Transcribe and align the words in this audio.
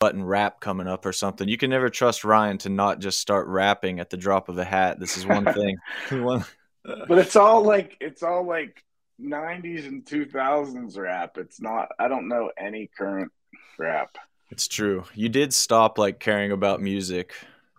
button 0.00 0.24
rap 0.24 0.58
coming 0.58 0.88
up 0.88 1.06
or 1.06 1.12
something. 1.12 1.46
You 1.46 1.58
can 1.58 1.70
never 1.70 1.88
trust 1.88 2.24
Ryan 2.24 2.58
to 2.58 2.68
not 2.68 2.98
just 2.98 3.20
start 3.20 3.46
rapping 3.46 4.00
at 4.00 4.10
the 4.10 4.16
drop 4.16 4.48
of 4.48 4.58
a 4.58 4.64
hat. 4.64 4.98
This 4.98 5.16
is 5.16 5.24
one 5.24 5.44
thing. 5.44 5.76
but 6.10 7.18
it's 7.18 7.36
all 7.36 7.62
like 7.62 7.96
it's 8.00 8.24
all 8.24 8.44
like 8.44 8.82
90s 9.22 9.86
and 9.86 10.04
2000s 10.04 10.98
rap. 10.98 11.36
It's 11.38 11.60
not 11.60 11.90
I 12.00 12.08
don't 12.08 12.26
know 12.26 12.50
any 12.58 12.90
current 12.98 13.30
rap. 13.78 14.16
It's 14.50 14.66
true. 14.66 15.04
You 15.14 15.28
did 15.28 15.54
stop 15.54 15.98
like 15.98 16.18
caring 16.18 16.50
about 16.50 16.80
music 16.80 17.34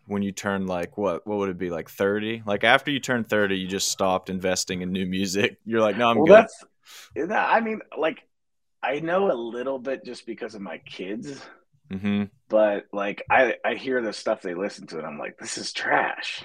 when 0.05 0.21
you 0.21 0.31
turned 0.31 0.67
like 0.67 0.97
what 0.97 1.25
what 1.25 1.38
would 1.38 1.49
it 1.49 1.57
be 1.57 1.69
like 1.69 1.89
30 1.89 2.43
like 2.45 2.63
after 2.65 2.91
you 2.91 2.99
turned 2.99 3.29
30 3.29 3.55
you 3.55 3.67
just 3.67 3.88
stopped 3.88 4.29
investing 4.29 4.81
in 4.81 4.91
new 4.91 5.05
music 5.05 5.57
you're 5.65 5.79
like 5.79 5.95
no 5.95 6.09
i'm 6.09 6.17
well, 6.17 6.25
good 6.25 6.47
that's 7.15 7.31
i 7.31 7.61
mean 7.61 7.79
like 7.97 8.23
i 8.83 8.99
know 8.99 9.31
a 9.31 9.33
little 9.33 9.79
bit 9.79 10.03
just 10.03 10.25
because 10.25 10.53
of 10.53 10.61
my 10.61 10.79
kids 10.79 11.39
mm-hmm. 11.91 12.23
but 12.49 12.85
like 12.93 13.23
i 13.29 13.55
i 13.65 13.75
hear 13.75 14.01
the 14.01 14.13
stuff 14.13 14.41
they 14.41 14.53
listen 14.53 14.88
to 14.88 14.97
and 14.97 15.07
i'm 15.07 15.20
like 15.20 15.38
this 15.38 15.57
is 15.57 15.73
trash 15.73 16.43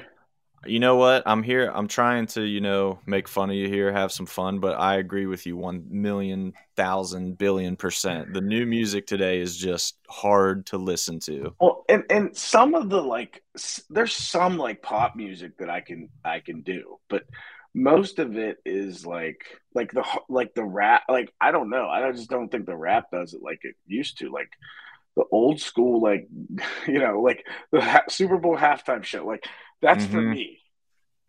you 0.68 0.80
know 0.80 0.96
what? 0.96 1.22
I'm 1.26 1.42
here. 1.42 1.70
I'm 1.72 1.88
trying 1.88 2.26
to, 2.28 2.42
you 2.42 2.60
know, 2.60 2.98
make 3.06 3.28
fun 3.28 3.50
of 3.50 3.56
you 3.56 3.68
here, 3.68 3.92
have 3.92 4.12
some 4.12 4.26
fun, 4.26 4.58
but 4.58 4.78
I 4.78 4.96
agree 4.96 5.26
with 5.26 5.46
you 5.46 5.56
one 5.56 5.84
million, 5.88 6.54
thousand, 6.76 7.38
billion 7.38 7.76
percent. 7.76 8.32
The 8.32 8.40
new 8.40 8.66
music 8.66 9.06
today 9.06 9.40
is 9.40 9.56
just 9.56 9.98
hard 10.08 10.66
to 10.66 10.78
listen 10.78 11.20
to. 11.20 11.54
Well, 11.60 11.84
and 11.88 12.04
and 12.10 12.36
some 12.36 12.74
of 12.74 12.88
the 12.88 13.00
like, 13.00 13.42
there's 13.90 14.14
some 14.14 14.58
like 14.58 14.82
pop 14.82 15.16
music 15.16 15.58
that 15.58 15.70
I 15.70 15.80
can 15.80 16.08
I 16.24 16.40
can 16.40 16.62
do, 16.62 16.98
but 17.08 17.24
most 17.74 18.18
of 18.18 18.36
it 18.36 18.56
is 18.64 19.04
like 19.04 19.44
like 19.74 19.92
the 19.92 20.04
like 20.28 20.54
the 20.54 20.64
rap. 20.64 21.04
Like 21.08 21.32
I 21.40 21.52
don't 21.52 21.70
know. 21.70 21.88
I 21.88 22.10
just 22.12 22.30
don't 22.30 22.48
think 22.48 22.66
the 22.66 22.76
rap 22.76 23.10
does 23.12 23.34
it 23.34 23.42
like 23.42 23.60
it 23.62 23.76
used 23.86 24.18
to. 24.18 24.30
Like 24.30 24.50
the 25.16 25.24
old 25.32 25.60
school, 25.60 26.00
like 26.02 26.28
you 26.86 26.98
know, 26.98 27.20
like 27.20 27.44
the 27.72 27.80
ha- 27.80 28.04
Super 28.08 28.36
Bowl 28.36 28.56
halftime 28.56 29.04
show, 29.04 29.26
like 29.26 29.44
that's 29.82 30.04
mm-hmm. 30.04 30.12
for 30.12 30.22
me. 30.22 30.60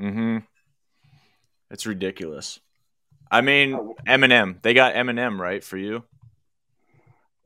Mm-hmm. 0.01 0.37
It's 1.71 1.85
ridiculous. 1.85 2.59
I 3.29 3.41
mean, 3.41 3.73
oh. 3.73 3.95
Eminem. 4.07 4.61
They 4.61 4.73
got 4.73 4.93
Eminem 4.93 5.39
right 5.39 5.63
for 5.63 5.77
you 5.77 6.03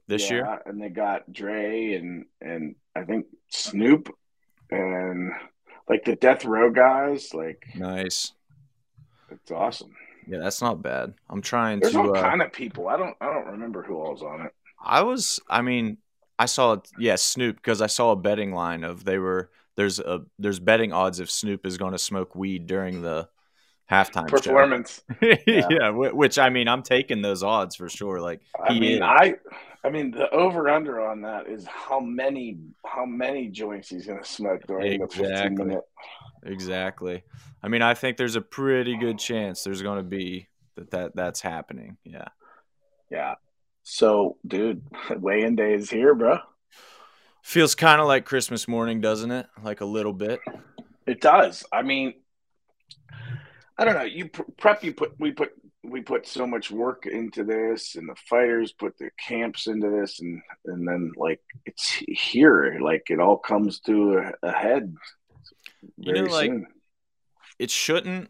this 0.07 0.29
yeah, 0.29 0.35
year, 0.35 0.61
and 0.65 0.81
they 0.81 0.89
got 0.89 1.31
Dre 1.31 1.93
and 1.93 2.25
and 2.41 2.75
I 2.95 3.03
think 3.03 3.27
Snoop 3.49 4.13
and 4.69 5.31
like 5.89 6.05
the 6.05 6.15
Death 6.15 6.45
Row 6.45 6.71
guys. 6.71 7.33
Like 7.33 7.65
nice. 7.75 8.33
It's 9.31 9.51
awesome. 9.51 9.95
Yeah, 10.27 10.39
that's 10.39 10.61
not 10.61 10.81
bad. 10.81 11.13
I'm 11.29 11.41
trying 11.41 11.79
There's 11.79 11.93
to. 11.93 11.97
There's 11.97 12.09
all 12.09 12.17
uh, 12.17 12.21
kind 12.21 12.41
of 12.41 12.51
people. 12.51 12.87
I 12.87 12.97
don't. 12.97 13.15
I 13.21 13.25
don't 13.25 13.53
remember 13.53 13.81
who 13.83 13.95
all 13.95 14.11
was 14.11 14.21
on 14.21 14.41
it. 14.41 14.53
I 14.83 15.01
was. 15.01 15.39
I 15.49 15.61
mean, 15.61 15.97
I 16.41 16.45
saw. 16.45 16.73
It. 16.73 16.89
Yeah, 16.97 17.17
Snoop 17.17 17.57
because 17.57 17.83
I 17.83 17.87
saw 17.87 18.11
a 18.11 18.15
betting 18.15 18.51
line 18.51 18.83
of 18.83 19.05
they 19.05 19.19
were 19.19 19.51
there's 19.77 19.99
a 19.99 20.21
there's 20.39 20.59
betting 20.59 20.91
odds 20.91 21.19
if 21.19 21.29
Snoop 21.29 21.67
is 21.67 21.77
going 21.77 21.91
to 21.91 21.99
smoke 21.99 22.35
weed 22.35 22.65
during 22.65 23.03
the 23.03 23.29
halftime 23.89 24.27
performance. 24.27 25.03
yeah. 25.21 25.67
yeah, 25.69 25.89
which 25.89 26.39
I 26.39 26.49
mean, 26.49 26.67
I'm 26.67 26.81
taking 26.81 27.21
those 27.21 27.43
odds 27.43 27.75
for 27.75 27.89
sure. 27.89 28.19
Like 28.19 28.41
I 28.59 28.73
mean, 28.73 28.93
is. 28.93 29.01
I 29.01 29.35
I 29.83 29.91
mean, 29.91 30.09
the 30.09 30.31
over 30.31 30.67
under 30.67 31.07
on 31.07 31.21
that 31.21 31.47
is 31.47 31.67
how 31.67 31.99
many 31.99 32.57
how 32.83 33.05
many 33.05 33.47
joints 33.47 33.89
he's 33.89 34.07
going 34.07 34.21
to 34.21 34.27
smoke 34.27 34.65
during 34.65 34.93
exactly. 34.93 35.27
the 35.27 35.35
15 35.35 35.55
minute. 35.55 35.83
Exactly. 36.43 37.23
I 37.61 37.67
mean, 37.67 37.83
I 37.83 37.93
think 37.93 38.17
there's 38.17 38.35
a 38.35 38.41
pretty 38.41 38.97
good 38.97 39.19
chance 39.19 39.63
there's 39.63 39.83
going 39.83 39.97
to 39.97 40.03
be 40.03 40.47
that, 40.75 40.89
that 40.89 41.15
that's 41.15 41.41
happening. 41.41 41.97
Yeah. 42.03 42.29
Yeah. 43.11 43.35
So, 43.83 44.37
dude, 44.45 44.83
weigh-in 45.17 45.55
day 45.55 45.73
is 45.73 45.89
here, 45.89 46.13
bro. 46.13 46.39
Feels 47.41 47.75
kind 47.75 47.99
of 47.99 48.07
like 48.07 48.25
Christmas 48.25 48.67
morning, 48.67 49.01
doesn't 49.01 49.31
it? 49.31 49.47
Like 49.63 49.81
a 49.81 49.85
little 49.85 50.13
bit. 50.13 50.39
It 51.07 51.21
does. 51.21 51.65
I 51.73 51.81
mean, 51.81 52.13
I 53.77 53.83
don't 53.83 53.95
know. 53.95 54.03
You 54.03 54.29
prep. 54.29 54.83
You 54.83 54.93
put. 54.93 55.19
We 55.19 55.31
put. 55.31 55.49
We 55.83 56.01
put 56.01 56.27
so 56.27 56.45
much 56.45 56.69
work 56.69 57.07
into 57.07 57.43
this, 57.43 57.95
and 57.95 58.07
the 58.07 58.15
fighters 58.29 58.71
put 58.71 58.95
the 58.99 59.09
camps 59.17 59.65
into 59.65 59.89
this, 59.89 60.19
and 60.19 60.39
and 60.65 60.87
then 60.87 61.11
like 61.17 61.41
it's 61.65 61.91
here. 62.07 62.77
Like 62.79 63.09
it 63.09 63.19
all 63.19 63.37
comes 63.37 63.79
to 63.81 64.19
a, 64.19 64.47
a 64.47 64.51
head. 64.51 64.95
You 65.97 66.13
know, 66.13 66.23
like 66.25 66.51
soon. 66.51 66.67
it 67.57 67.71
shouldn't. 67.71 68.29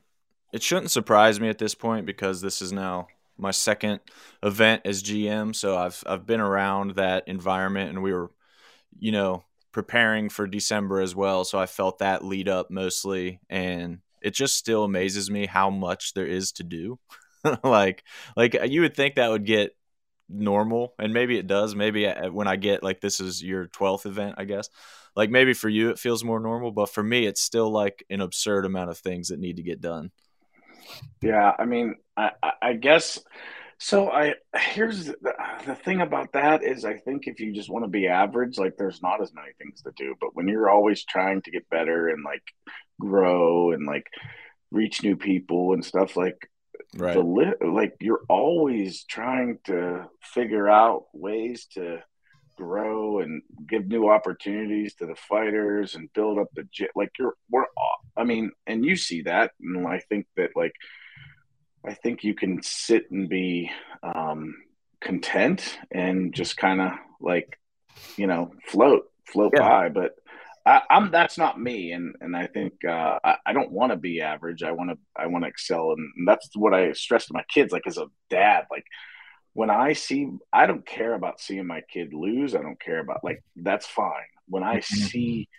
It 0.54 0.64
shouldn't 0.64 0.92
surprise 0.92 1.42
me 1.42 1.50
at 1.50 1.58
this 1.58 1.76
point 1.76 2.06
because 2.06 2.40
this 2.40 2.62
is 2.62 2.72
now 2.72 3.08
my 3.42 3.52
second 3.52 4.00
event 4.44 4.84
as 4.86 5.04
GM. 5.04 5.54
So 5.56 5.78
I've 5.78 6.04
I've 6.08 6.26
been 6.26 6.42
around 6.42 6.96
that 6.96 7.28
environment, 7.28 7.90
and 7.90 8.04
we 8.04 8.14
were 8.14 8.32
you 9.00 9.12
know, 9.12 9.44
preparing 9.72 10.30
for 10.30 10.48
December 10.48 11.02
as 11.02 11.16
well. 11.16 11.44
So 11.44 11.60
I 11.60 11.66
felt 11.66 12.00
that 12.00 12.26
lead 12.26 12.50
up 12.50 12.70
mostly. 12.70 13.40
And 13.50 14.00
it 14.22 14.34
just 14.34 14.56
still 14.56 14.84
amazes 14.84 15.30
me 15.30 15.46
how 15.46 15.70
much 15.70 16.14
there 16.14 16.28
is 16.28 16.52
to 16.54 16.64
do. 16.64 17.00
like, 17.64 18.04
like 18.36 18.56
you 18.68 18.82
would 18.82 18.96
think 18.96 19.16
that 19.16 19.30
would 19.30 19.46
get 19.46 19.76
normal 20.34 20.94
and 20.98 21.14
maybe 21.14 21.38
it 21.38 21.46
does 21.46 21.76
maybe 21.76 22.08
when 22.32 22.48
i 22.48 22.56
get 22.56 22.82
like 22.82 23.02
this 23.02 23.20
is 23.20 23.44
your 23.44 23.68
12th 23.68 24.06
event 24.06 24.34
i 24.38 24.46
guess 24.46 24.70
like 25.14 25.30
maybe 25.30 25.54
for 25.54 25.68
you 25.68 25.90
it 25.90 26.00
feels 26.00 26.24
more 26.24 26.40
normal 26.40 26.72
but 26.72 26.90
for 26.90 27.04
me 27.04 27.26
it's 27.26 27.42
still 27.42 27.70
like 27.70 28.06
an 28.10 28.22
absurd 28.22 28.66
amount 28.66 28.90
of 28.90 28.98
things 28.98 29.28
that 29.28 29.42
need 29.42 29.58
to 29.58 29.62
get 29.62 29.82
done 29.82 30.10
yeah 31.22 31.54
i 31.58 31.66
mean 31.66 31.96
i 32.18 32.32
i 32.62 32.74
guess 32.74 33.20
so 33.84 34.12
I 34.12 34.36
here's 34.56 35.06
the, 35.06 35.34
the 35.66 35.74
thing 35.74 36.02
about 36.02 36.34
that 36.34 36.64
is 36.64 36.86
I 36.86 36.98
think 36.98 37.26
if 37.26 37.40
you 37.40 37.52
just 37.52 37.68
want 37.68 37.84
to 37.84 37.90
be 37.90 38.08
average, 38.08 38.60
like 38.60 38.78
there's 38.78 39.02
not 39.02 39.24
as 39.24 39.34
many 39.34 39.48
things 39.58 39.82
to 39.82 39.92
do. 39.98 40.14
But 40.22 40.36
when 40.36 40.48
you're 40.48 40.70
always 40.70 41.04
trying 41.04 41.42
to 41.42 41.52
get 41.52 41.68
better 41.68 42.10
and 42.10 42.24
like 42.24 42.44
grow 43.00 43.72
and 43.72 43.88
like 43.88 44.06
reach 44.72 45.02
new 45.02 45.18
people 45.18 45.74
and 45.74 45.84
stuff 45.84 46.16
like 46.16 46.48
right. 46.96 47.16
the 47.16 47.56
like 47.66 47.96
you're 48.00 48.22
always 48.30 49.04
trying 49.06 49.58
to 49.66 50.08
figure 50.22 50.70
out 50.70 51.06
ways 51.12 51.66
to 51.74 52.04
grow 52.64 53.20
and 53.20 53.42
give 53.68 53.88
new 53.88 54.10
opportunities 54.10 54.94
to 54.96 55.06
the 55.06 55.16
fighters 55.16 55.96
and 55.96 56.14
build 56.14 56.38
up 56.38 56.48
the 56.54 56.68
gym. 56.72 56.90
like 56.96 57.12
you're 57.18 57.36
we're 57.50 57.66
I 58.16 58.24
mean 58.24 58.52
and 58.68 58.86
you 58.86 58.96
see 58.96 59.24
that 59.24 59.52
and 59.60 59.88
I 59.88 60.00
think 60.10 60.28
that 60.38 60.52
like 60.56 60.74
I 61.84 61.94
think 61.94 62.24
you 62.24 62.36
can 62.36 62.62
sit 62.62 63.10
and 63.12 63.28
be 63.28 63.72
um, 64.04 64.56
content 65.00 65.80
and 65.92 66.34
just 66.34 66.58
kind 66.58 66.80
of 66.80 66.92
like, 67.20 67.60
you 68.18 68.28
know, 68.28 68.52
float, 68.68 69.06
float 69.26 69.54
yeah. 69.56 69.68
by. 69.68 69.90
But 69.90 70.12
I, 70.66 70.82
am 70.92 71.10
that's 71.12 71.40
not 71.40 71.60
me, 71.60 71.92
and 71.92 72.16
and 72.22 72.38
I 72.38 72.46
think 72.46 72.74
uh, 72.88 73.18
I, 73.24 73.38
I, 73.48 73.54
don't 73.54 73.72
want 73.72 73.92
to 73.92 73.98
be 73.98 74.22
average. 74.22 74.62
I 74.62 74.72
want 74.72 74.92
to 74.92 74.98
I 75.16 75.26
want 75.26 75.44
to 75.44 75.50
excel, 75.50 75.92
and, 75.92 76.12
and 76.16 76.28
that's 76.28 76.50
what 76.56 76.76
I 76.76 76.92
stress 76.92 77.26
to 77.28 77.34
my 77.34 77.44
kids. 77.52 77.74
Like 77.74 77.88
as 77.88 77.98
a 77.98 78.06
dad, 78.30 78.66
like 78.70 78.86
when 79.54 79.70
I 79.70 79.94
see, 79.94 80.30
I 80.52 80.66
don't 80.66 80.86
care 80.86 81.14
about 81.14 81.40
seeing 81.40 81.68
my 81.68 81.82
kid 81.82 82.14
lose. 82.14 82.56
I 82.56 82.62
don't 82.62 82.80
care 82.80 83.00
about 83.00 83.24
like 83.24 83.44
that's 83.56 83.86
fine. 83.86 84.12
When 84.48 84.64
I 84.64 84.78
mm-hmm. 84.78 84.96
see 84.96 85.50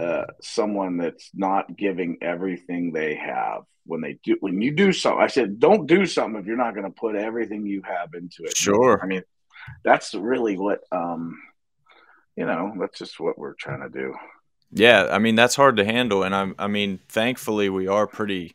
uh, 0.00 0.24
someone 0.40 0.96
that's 0.96 1.30
not 1.34 1.76
giving 1.76 2.18
everything 2.22 2.92
they 2.92 3.14
have 3.14 3.62
when 3.84 4.00
they 4.00 4.18
do 4.22 4.36
when 4.40 4.60
you 4.62 4.70
do 4.70 4.92
something 4.92 5.20
i 5.20 5.26
said 5.26 5.58
don't 5.58 5.86
do 5.86 6.06
something 6.06 6.40
if 6.40 6.46
you're 6.46 6.56
not 6.56 6.74
going 6.74 6.86
to 6.86 6.90
put 6.90 7.16
everything 7.16 7.66
you 7.66 7.82
have 7.82 8.14
into 8.14 8.44
it 8.44 8.56
sure 8.56 9.00
i 9.02 9.06
mean 9.06 9.22
that's 9.84 10.14
really 10.14 10.56
what 10.56 10.80
um 10.92 11.36
you 12.36 12.46
know 12.46 12.72
that's 12.78 12.98
just 12.98 13.18
what 13.18 13.36
we're 13.36 13.54
trying 13.54 13.80
to 13.80 13.88
do 13.88 14.14
yeah 14.70 15.08
i 15.10 15.18
mean 15.18 15.34
that's 15.34 15.56
hard 15.56 15.76
to 15.76 15.84
handle 15.84 16.22
and 16.22 16.34
i 16.34 16.48
i 16.60 16.68
mean 16.68 17.00
thankfully 17.08 17.68
we 17.68 17.88
are 17.88 18.06
pretty 18.06 18.54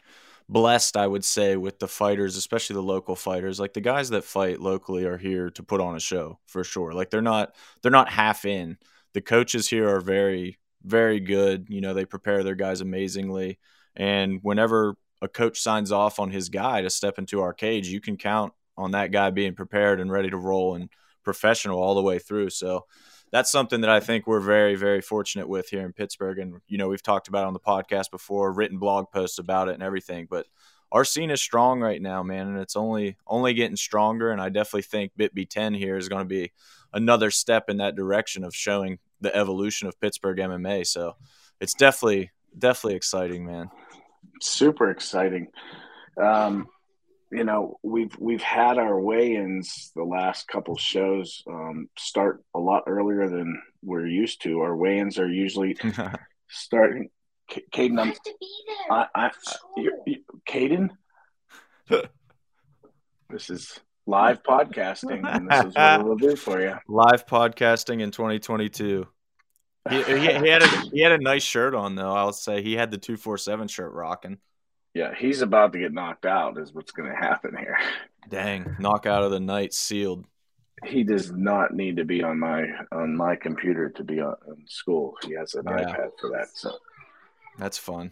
blessed 0.49 0.95
i 0.95 1.05
would 1.05 1.25
say 1.25 1.57
with 1.57 1.77
the 1.79 1.87
fighters 1.87 2.37
especially 2.37 2.75
the 2.75 2.81
local 2.81 3.15
fighters. 3.15 3.59
Like 3.59 3.73
the 3.73 3.81
guys 3.81 4.09
that 4.09 4.23
fight 4.23 4.61
locally 4.61 5.05
are 5.05 5.17
here 5.17 5.49
to 5.51 5.63
put 5.63 5.81
on 5.81 5.95
a 5.95 5.99
show 5.99 6.39
for 6.45 6.63
sure. 6.63 6.93
Like 6.93 7.09
they're 7.09 7.21
not 7.21 7.55
they're 7.81 7.91
not 7.91 8.09
half 8.09 8.45
in. 8.45 8.77
The 9.13 9.21
coaches 9.21 9.67
here 9.67 9.89
are 9.89 10.01
very 10.01 10.59
very 10.83 11.19
good. 11.19 11.67
You 11.69 11.81
know 11.81 11.93
they 11.93 12.05
prepare 12.05 12.43
their 12.43 12.55
guys 12.55 12.81
amazingly. 12.81 13.59
And 13.95 14.39
whenever 14.43 14.95
a 15.21 15.27
coach 15.27 15.59
signs 15.59 15.91
off 15.91 16.19
on 16.19 16.29
his 16.29 16.49
guy 16.49 16.81
to 16.81 16.89
step 16.89 17.17
into 17.17 17.41
our 17.41 17.53
cage, 17.53 17.87
you 17.87 17.99
can 17.99 18.17
count 18.17 18.53
on 18.77 18.91
that 18.91 19.11
guy 19.11 19.31
being 19.31 19.55
prepared 19.55 19.99
and 19.99 20.11
ready 20.11 20.29
to 20.29 20.37
roll 20.37 20.75
and 20.75 20.89
professional 21.23 21.81
all 21.81 21.95
the 21.95 22.01
way 22.03 22.19
through. 22.19 22.51
So 22.51 22.85
that's 23.31 23.51
something 23.51 23.81
that 23.81 23.89
I 23.89 23.99
think 23.99 24.27
we're 24.27 24.39
very, 24.39 24.75
very 24.75 25.01
fortunate 25.01 25.47
with 25.47 25.69
here 25.69 25.85
in 25.85 25.93
Pittsburgh. 25.93 26.39
And, 26.39 26.61
you 26.67 26.77
know, 26.77 26.87
we've 26.87 27.03
talked 27.03 27.27
about 27.27 27.45
on 27.45 27.53
the 27.53 27.59
podcast 27.59 28.11
before, 28.11 28.51
written 28.51 28.77
blog 28.77 29.11
posts 29.11 29.39
about 29.39 29.67
it 29.69 29.73
and 29.73 29.83
everything. 29.83 30.27
But 30.29 30.45
our 30.91 31.03
scene 31.03 31.31
is 31.31 31.41
strong 31.41 31.81
right 31.81 32.01
now, 32.01 32.23
man, 32.23 32.47
and 32.47 32.57
it's 32.59 32.75
only 32.75 33.17
only 33.27 33.53
getting 33.53 33.75
stronger. 33.75 34.31
And 34.31 34.41
I 34.41 34.49
definitely 34.49 34.83
think 34.83 35.11
BitB 35.17 35.49
10 35.49 35.73
here 35.73 35.97
is 35.97 36.07
going 36.07 36.21
to 36.21 36.25
be 36.25 36.51
another 36.93 37.31
step 37.31 37.69
in 37.69 37.77
that 37.77 37.95
direction 37.95 38.43
of 38.43 38.55
showing 38.55 38.99
the 39.19 39.35
evolution 39.35 39.87
of 39.87 39.99
Pittsburgh 39.99 40.37
MMA. 40.37 40.87
So 40.87 41.17
it's 41.59 41.73
definitely 41.73 42.31
definitely 42.57 42.95
exciting, 42.95 43.45
man 43.45 43.69
super 44.41 44.89
exciting. 44.89 45.47
Um, 46.21 46.67
you 47.31 47.43
know 47.43 47.77
we've 47.83 48.15
we've 48.19 48.41
had 48.41 48.77
our 48.77 48.99
weigh-ins 48.99 49.91
the 49.95 50.03
last 50.03 50.47
couple 50.47 50.77
shows 50.77 51.43
um, 51.47 51.89
start 51.97 52.43
a 52.53 52.59
lot 52.59 52.83
earlier 52.87 53.29
than 53.29 53.61
we're 53.83 54.07
used 54.07 54.41
to. 54.43 54.61
Our 54.61 54.75
weigh-ins 54.75 55.19
are 55.19 55.29
usually 55.29 55.77
starting. 56.49 57.09
C- 57.51 57.63
Caden, 57.73 57.99
I'm, 58.01 58.13
I, 58.91 59.05
I, 59.15 59.25
I 59.27 59.31
you, 59.77 59.93
you, 60.05 60.17
Caden, 60.47 60.89
this 63.29 63.49
is 63.49 63.79
live 64.05 64.43
podcasting, 64.43 65.25
and 65.25 65.49
this 65.49 65.65
is 65.65 65.75
what 65.75 66.05
we'll 66.05 66.15
do 66.15 66.35
for 66.35 66.61
you. 66.61 66.75
Live 66.87 67.25
podcasting 67.25 68.01
in 68.01 68.11
2022. 68.11 69.07
He, 69.89 70.03
he, 70.03 70.19
he, 70.19 70.49
had 70.49 70.63
a 70.63 70.67
he 70.91 70.99
had 70.99 71.13
a 71.13 71.17
nice 71.17 71.43
shirt 71.43 71.73
on 71.73 71.95
though. 71.95 72.13
I'll 72.13 72.33
say 72.33 72.61
he 72.61 72.73
had 72.73 72.91
the 72.91 72.97
two 72.97 73.15
four 73.15 73.37
seven 73.37 73.69
shirt 73.69 73.93
rocking. 73.93 74.39
Yeah, 74.97 75.13
he's 75.15 75.43
about 75.43 75.73
to 75.73 75.79
get 75.79 75.93
knocked 75.93 76.25
out. 76.25 76.57
Is 76.57 76.73
what's 76.73 76.91
going 76.91 77.07
to 77.07 77.15
happen 77.15 77.55
here. 77.55 77.77
Dang, 78.29 78.75
knockout 78.79 79.21
of 79.21 79.29
the 79.29 79.39
night 79.39 79.71
sealed. 79.71 80.25
He 80.83 81.03
does 81.03 81.31
not 81.31 81.71
need 81.71 81.97
to 81.97 82.03
be 82.03 82.23
on 82.23 82.39
my 82.39 82.65
on 82.91 83.15
my 83.15 83.35
computer 83.35 83.89
to 83.91 84.03
be 84.03 84.19
on, 84.19 84.35
school. 84.65 85.13
He 85.23 85.35
has 85.35 85.53
an 85.53 85.65
yeah. 85.67 85.83
iPad 85.83 86.09
for 86.19 86.31
that. 86.31 86.47
So 86.55 86.71
that's 87.59 87.77
fun. 87.77 88.11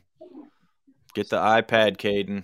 Get 1.15 1.31
the 1.31 1.37
iPad, 1.37 1.97
Caden. 1.97 2.43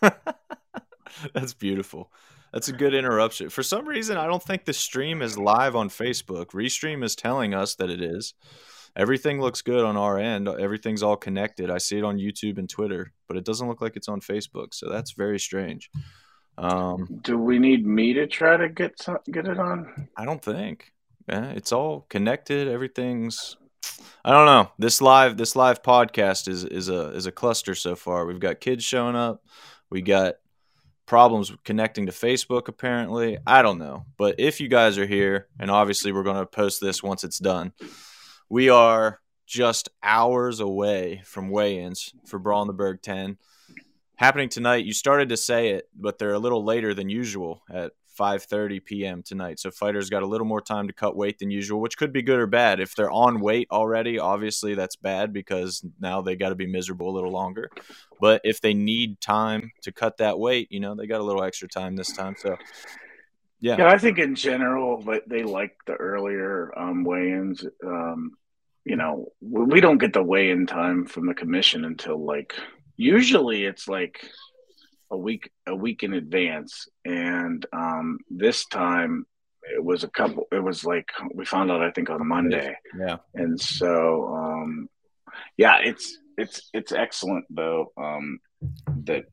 that's 1.34 1.52
beautiful. 1.52 2.10
That's 2.54 2.68
a 2.68 2.72
good 2.72 2.94
interruption. 2.94 3.50
For 3.50 3.62
some 3.62 3.86
reason, 3.86 4.16
I 4.16 4.26
don't 4.26 4.42
think 4.42 4.64
the 4.64 4.72
stream 4.72 5.20
is 5.20 5.36
live 5.36 5.76
on 5.76 5.90
Facebook. 5.90 6.52
Restream 6.52 7.04
is 7.04 7.14
telling 7.14 7.52
us 7.52 7.74
that 7.74 7.90
it 7.90 8.00
is. 8.00 8.32
Everything 8.96 9.40
looks 9.40 9.62
good 9.62 9.84
on 9.84 9.96
our 9.96 10.18
end. 10.18 10.48
Everything's 10.48 11.02
all 11.02 11.16
connected. 11.16 11.70
I 11.70 11.78
see 11.78 11.98
it 11.98 12.04
on 12.04 12.18
YouTube 12.18 12.58
and 12.58 12.68
Twitter, 12.68 13.12
but 13.28 13.36
it 13.36 13.44
doesn't 13.44 13.68
look 13.68 13.80
like 13.80 13.96
it's 13.96 14.08
on 14.08 14.20
Facebook. 14.20 14.74
So 14.74 14.88
that's 14.88 15.12
very 15.12 15.38
strange. 15.38 15.90
Um, 16.58 17.20
Do 17.22 17.38
we 17.38 17.58
need 17.58 17.86
me 17.86 18.12
to 18.14 18.26
try 18.26 18.56
to 18.56 18.68
get 18.68 19.00
some, 19.00 19.18
get 19.30 19.46
it 19.46 19.58
on? 19.58 20.08
I 20.16 20.24
don't 20.24 20.44
think. 20.44 20.92
Yeah, 21.28 21.50
it's 21.50 21.72
all 21.72 22.06
connected. 22.08 22.68
Everything's. 22.68 23.56
I 24.24 24.32
don't 24.32 24.46
know. 24.46 24.70
This 24.78 25.00
live 25.00 25.36
this 25.36 25.56
live 25.56 25.82
podcast 25.82 26.48
is 26.48 26.64
is 26.64 26.88
a 26.88 27.10
is 27.10 27.26
a 27.26 27.32
cluster 27.32 27.74
so 27.74 27.96
far. 27.96 28.26
We've 28.26 28.40
got 28.40 28.60
kids 28.60 28.84
showing 28.84 29.16
up. 29.16 29.42
We 29.88 30.02
got 30.02 30.34
problems 31.06 31.52
connecting 31.64 32.06
to 32.06 32.12
Facebook, 32.12 32.68
apparently. 32.68 33.38
I 33.46 33.62
don't 33.62 33.78
know. 33.78 34.04
But 34.16 34.36
if 34.38 34.60
you 34.60 34.68
guys 34.68 34.98
are 34.98 35.06
here, 35.06 35.48
and 35.58 35.70
obviously 35.70 36.12
we're 36.12 36.22
going 36.22 36.36
to 36.36 36.46
post 36.46 36.80
this 36.80 37.02
once 37.02 37.24
it's 37.24 37.38
done, 37.38 37.72
we 38.50 38.68
are 38.68 39.20
just 39.46 39.88
hours 40.02 40.60
away 40.60 41.22
from 41.24 41.48
weigh 41.48 41.80
ins 41.80 42.12
for 42.26 42.38
Brawl 42.38 42.62
in 42.62 42.66
the 42.66 42.74
Burgh 42.74 43.00
10. 43.00 43.38
Happening 44.16 44.50
tonight. 44.50 44.84
You 44.84 44.92
started 44.92 45.30
to 45.30 45.36
say 45.36 45.70
it, 45.70 45.88
but 45.98 46.18
they're 46.18 46.34
a 46.34 46.38
little 46.38 46.62
later 46.62 46.92
than 46.92 47.08
usual 47.08 47.62
at 47.70 47.92
5:30 48.18 48.84
p.m. 48.84 49.22
tonight. 49.22 49.58
So 49.58 49.70
fighters 49.70 50.10
got 50.10 50.22
a 50.22 50.26
little 50.26 50.46
more 50.46 50.60
time 50.60 50.88
to 50.88 50.92
cut 50.92 51.16
weight 51.16 51.38
than 51.38 51.50
usual, 51.50 51.80
which 51.80 51.96
could 51.96 52.12
be 52.12 52.20
good 52.20 52.38
or 52.38 52.46
bad. 52.46 52.80
If 52.80 52.94
they're 52.94 53.10
on 53.10 53.40
weight 53.40 53.68
already, 53.70 54.18
obviously 54.18 54.74
that's 54.74 54.96
bad 54.96 55.32
because 55.32 55.82
now 55.98 56.20
they 56.20 56.36
got 56.36 56.50
to 56.50 56.54
be 56.54 56.66
miserable 56.66 57.08
a 57.08 57.14
little 57.14 57.30
longer. 57.30 57.70
But 58.20 58.42
if 58.44 58.60
they 58.60 58.74
need 58.74 59.22
time 59.22 59.72
to 59.82 59.92
cut 59.92 60.18
that 60.18 60.38
weight, 60.38 60.70
you 60.70 60.80
know, 60.80 60.94
they 60.94 61.06
got 61.06 61.20
a 61.20 61.24
little 61.24 61.42
extra 61.42 61.68
time 61.68 61.96
this 61.96 62.12
time. 62.12 62.34
So 62.36 62.58
yeah. 63.60 63.76
Yeah, 63.78 63.88
I 63.88 63.98
think 63.98 64.18
in 64.18 64.34
general 64.34 65.04
they 65.26 65.42
like 65.42 65.76
the 65.86 65.94
earlier 65.94 66.72
um, 66.78 67.04
weigh-ins. 67.04 67.64
Um, 67.86 68.32
you 68.84 68.96
know, 68.96 69.32
we 69.40 69.80
don't 69.80 69.98
get 69.98 70.12
the 70.12 70.22
weigh-in 70.22 70.66
time 70.66 71.06
from 71.06 71.26
the 71.26 71.34
commission 71.34 71.84
until 71.84 72.24
like 72.24 72.54
usually 72.96 73.64
it's 73.64 73.88
like 73.88 74.20
a 75.10 75.16
week 75.16 75.50
a 75.66 75.74
week 75.74 76.02
in 76.02 76.14
advance, 76.14 76.88
and 77.04 77.64
um, 77.72 78.18
this 78.30 78.66
time 78.66 79.26
it 79.62 79.82
was 79.82 80.04
a 80.04 80.08
couple. 80.08 80.46
It 80.52 80.62
was 80.62 80.84
like 80.84 81.08
we 81.34 81.44
found 81.44 81.70
out 81.70 81.82
I 81.82 81.90
think 81.90 82.10
on 82.10 82.20
a 82.20 82.24
Monday. 82.24 82.76
Yeah, 82.98 83.16
and 83.34 83.60
so 83.60 84.26
um, 84.34 84.88
yeah, 85.56 85.78
it's 85.82 86.18
it's 86.36 86.70
it's 86.72 86.92
excellent 86.92 87.44
though 87.50 87.92
um, 87.96 88.40
that 89.04 89.24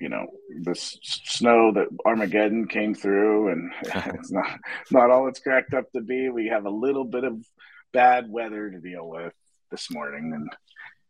you 0.00 0.08
know 0.08 0.26
this 0.62 0.98
snow 1.02 1.72
that 1.72 1.88
Armageddon 2.04 2.66
came 2.66 2.94
through, 2.94 3.50
and 3.50 3.72
it's 3.82 4.32
not 4.32 4.58
not 4.90 5.10
all 5.10 5.28
it's 5.28 5.40
cracked 5.40 5.74
up 5.74 5.90
to 5.92 6.00
be. 6.00 6.28
We 6.28 6.48
have 6.48 6.66
a 6.66 6.70
little 6.70 7.04
bit 7.04 7.24
of 7.24 7.44
bad 7.92 8.30
weather 8.30 8.70
to 8.70 8.78
deal 8.78 9.08
with 9.08 9.32
this 9.70 9.90
morning, 9.90 10.32
and 10.34 10.50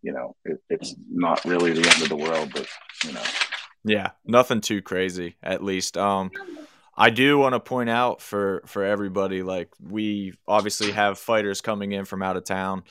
you 0.03 0.13
know 0.13 0.35
it, 0.45 0.61
it's 0.69 0.95
not 1.11 1.45
really 1.45 1.73
the 1.73 1.89
end 1.89 2.03
of 2.03 2.09
the 2.09 2.17
world, 2.17 2.51
but 2.53 2.67
you 3.05 3.13
know 3.13 3.23
yeah, 3.85 4.11
nothing 4.25 4.61
too 4.61 4.83
crazy, 4.83 5.37
at 5.43 5.63
least. 5.63 5.97
Um, 5.97 6.31
I 6.97 7.11
do 7.11 7.39
want 7.39 7.55
to 7.55 7.61
point 7.61 7.89
out 7.89 8.21
for 8.21 8.63
for 8.67 8.85
everybody, 8.85 9.43
like 9.43 9.71
we 9.81 10.35
obviously 10.47 10.93
have 10.93 11.19
fighters 11.19 11.61
coming 11.61 11.93
in 11.93 12.05
from 12.05 12.23
out 12.23 12.37
of 12.37 12.45
town, 12.45 12.83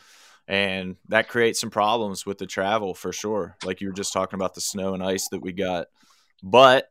and 0.47 0.95
that 1.09 1.29
creates 1.29 1.59
some 1.59 1.69
problems 1.69 2.25
with 2.25 2.39
the 2.39 2.47
travel 2.47 2.95
for 2.95 3.13
sure. 3.13 3.55
Like 3.63 3.81
you 3.81 3.87
were 3.87 3.93
just 3.93 4.13
talking 4.13 4.37
about 4.37 4.55
the 4.55 4.61
snow 4.61 4.93
and 4.93 5.03
ice 5.03 5.27
that 5.29 5.41
we 5.41 5.51
got, 5.51 5.87
but 6.41 6.89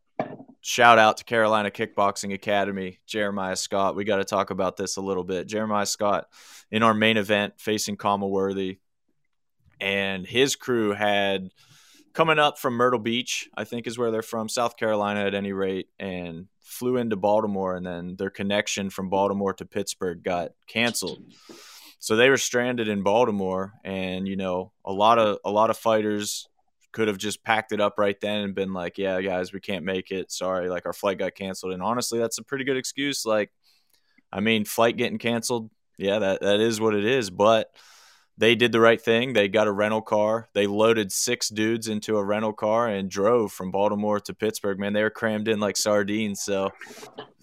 shout 0.61 0.99
out 0.99 1.17
to 1.17 1.25
Carolina 1.25 1.70
Kickboxing 1.70 2.35
Academy, 2.35 2.99
Jeremiah 3.06 3.56
Scott. 3.56 3.97
We 3.97 4.05
got 4.05 4.17
to 4.17 4.25
talk 4.25 4.50
about 4.50 4.76
this 4.76 4.97
a 4.97 5.00
little 5.00 5.25
bit. 5.25 5.47
Jeremiah 5.47 5.87
Scott 5.87 6.29
in 6.70 6.82
our 6.82 6.94
main 6.94 7.17
event 7.17 7.55
facing 7.59 7.97
Kama 7.97 8.26
Worthy, 8.26 8.79
and 9.81 10.26
his 10.26 10.56
crew 10.56 10.93
had 10.93 11.50
coming 12.12 12.38
up 12.38 12.59
from 12.59 12.75
Myrtle 12.75 12.99
Beach, 12.99 13.49
I 13.56 13.65
think 13.65 13.87
is 13.87 13.97
where 13.97 14.11
they're 14.11 14.23
from, 14.23 14.49
South 14.49 14.76
Carolina 14.76 15.20
at 15.20 15.35
any 15.35 15.53
rate, 15.53 15.88
and 15.99 16.49
flew 16.61 16.97
into 16.97 17.17
Baltimore, 17.17 17.75
and 17.75 17.87
then 17.87 18.17
their 18.17 18.31
connection 18.31 18.91
from 18.91 19.09
Baltimore 19.09 19.55
to 19.55 19.65
Pittsburgh 19.65 20.23
got 20.23 20.53
canceled. 20.67 21.23
So 21.99 22.15
they 22.15 22.29
were 22.29 22.37
stranded 22.37 22.88
in 22.88 23.03
Baltimore, 23.03 23.73
and 23.85 24.29
you 24.29 24.37
know, 24.37 24.73
a 24.85 24.93
lot 24.93 25.19
of 25.19 25.38
a 25.44 25.50
lot 25.50 25.70
of 25.70 25.79
fighters 25.79 26.49
could 26.93 27.08
have 27.08 27.19
just 27.19 27.44
packed 27.44 27.73
it 27.73 27.81
up 27.81 27.94
right 27.99 28.20
then 28.20 28.43
and 28.43 28.55
been 28.55 28.73
like, 28.73 28.99
"Yeah, 28.99 29.20
guys, 29.20 29.52
we 29.52 29.61
can't 29.61 29.85
make 29.85 30.11
it. 30.11 30.32
Sorry, 30.32 30.69
like 30.69 30.87
our 30.87 30.93
flight 30.93 31.19
got 31.19 31.35
canceled." 31.35 31.73
And 31.73 31.82
honestly, 31.82 32.19
that's 32.19 32.38
a 32.38 32.43
pretty 32.43 32.64
good 32.64 32.76
excuse. 32.76 33.25
Like, 33.25 33.50
I 34.32 34.40
mean, 34.40 34.64
flight 34.64 34.96
getting 34.96 35.19
canceled, 35.19 35.70
yeah, 35.99 36.19
that 36.20 36.40
that 36.40 36.61
is 36.61 36.81
what 36.81 36.94
it 36.94 37.05
is, 37.05 37.31
but 37.31 37.70
they 38.38 38.55
did 38.55 38.70
the 38.70 38.81
right 38.81 39.00
thing. 39.00 39.32
They 39.32 39.49
got 39.49 39.67
a 39.67 39.73
rental 39.73 40.00
car. 40.00 40.49
They 40.55 40.69
loaded 40.69 41.11
six 41.11 41.49
dudes 41.49 41.88
into 41.88 42.17
a 42.17 42.25
rental 42.25 42.52
car 42.52 42.87
and 42.87 43.11
drove 43.11 43.52
from 43.52 43.73
Baltimore 43.73 44.20
to 44.20 44.32
Pittsburgh. 44.32 44.79
Man, 44.79 44.93
they 44.93 45.02
were 45.02 45.11
crammed 45.11 45.49
in 45.49 45.58
like 45.58 45.76
sardines. 45.76 46.43
So, 46.43 46.70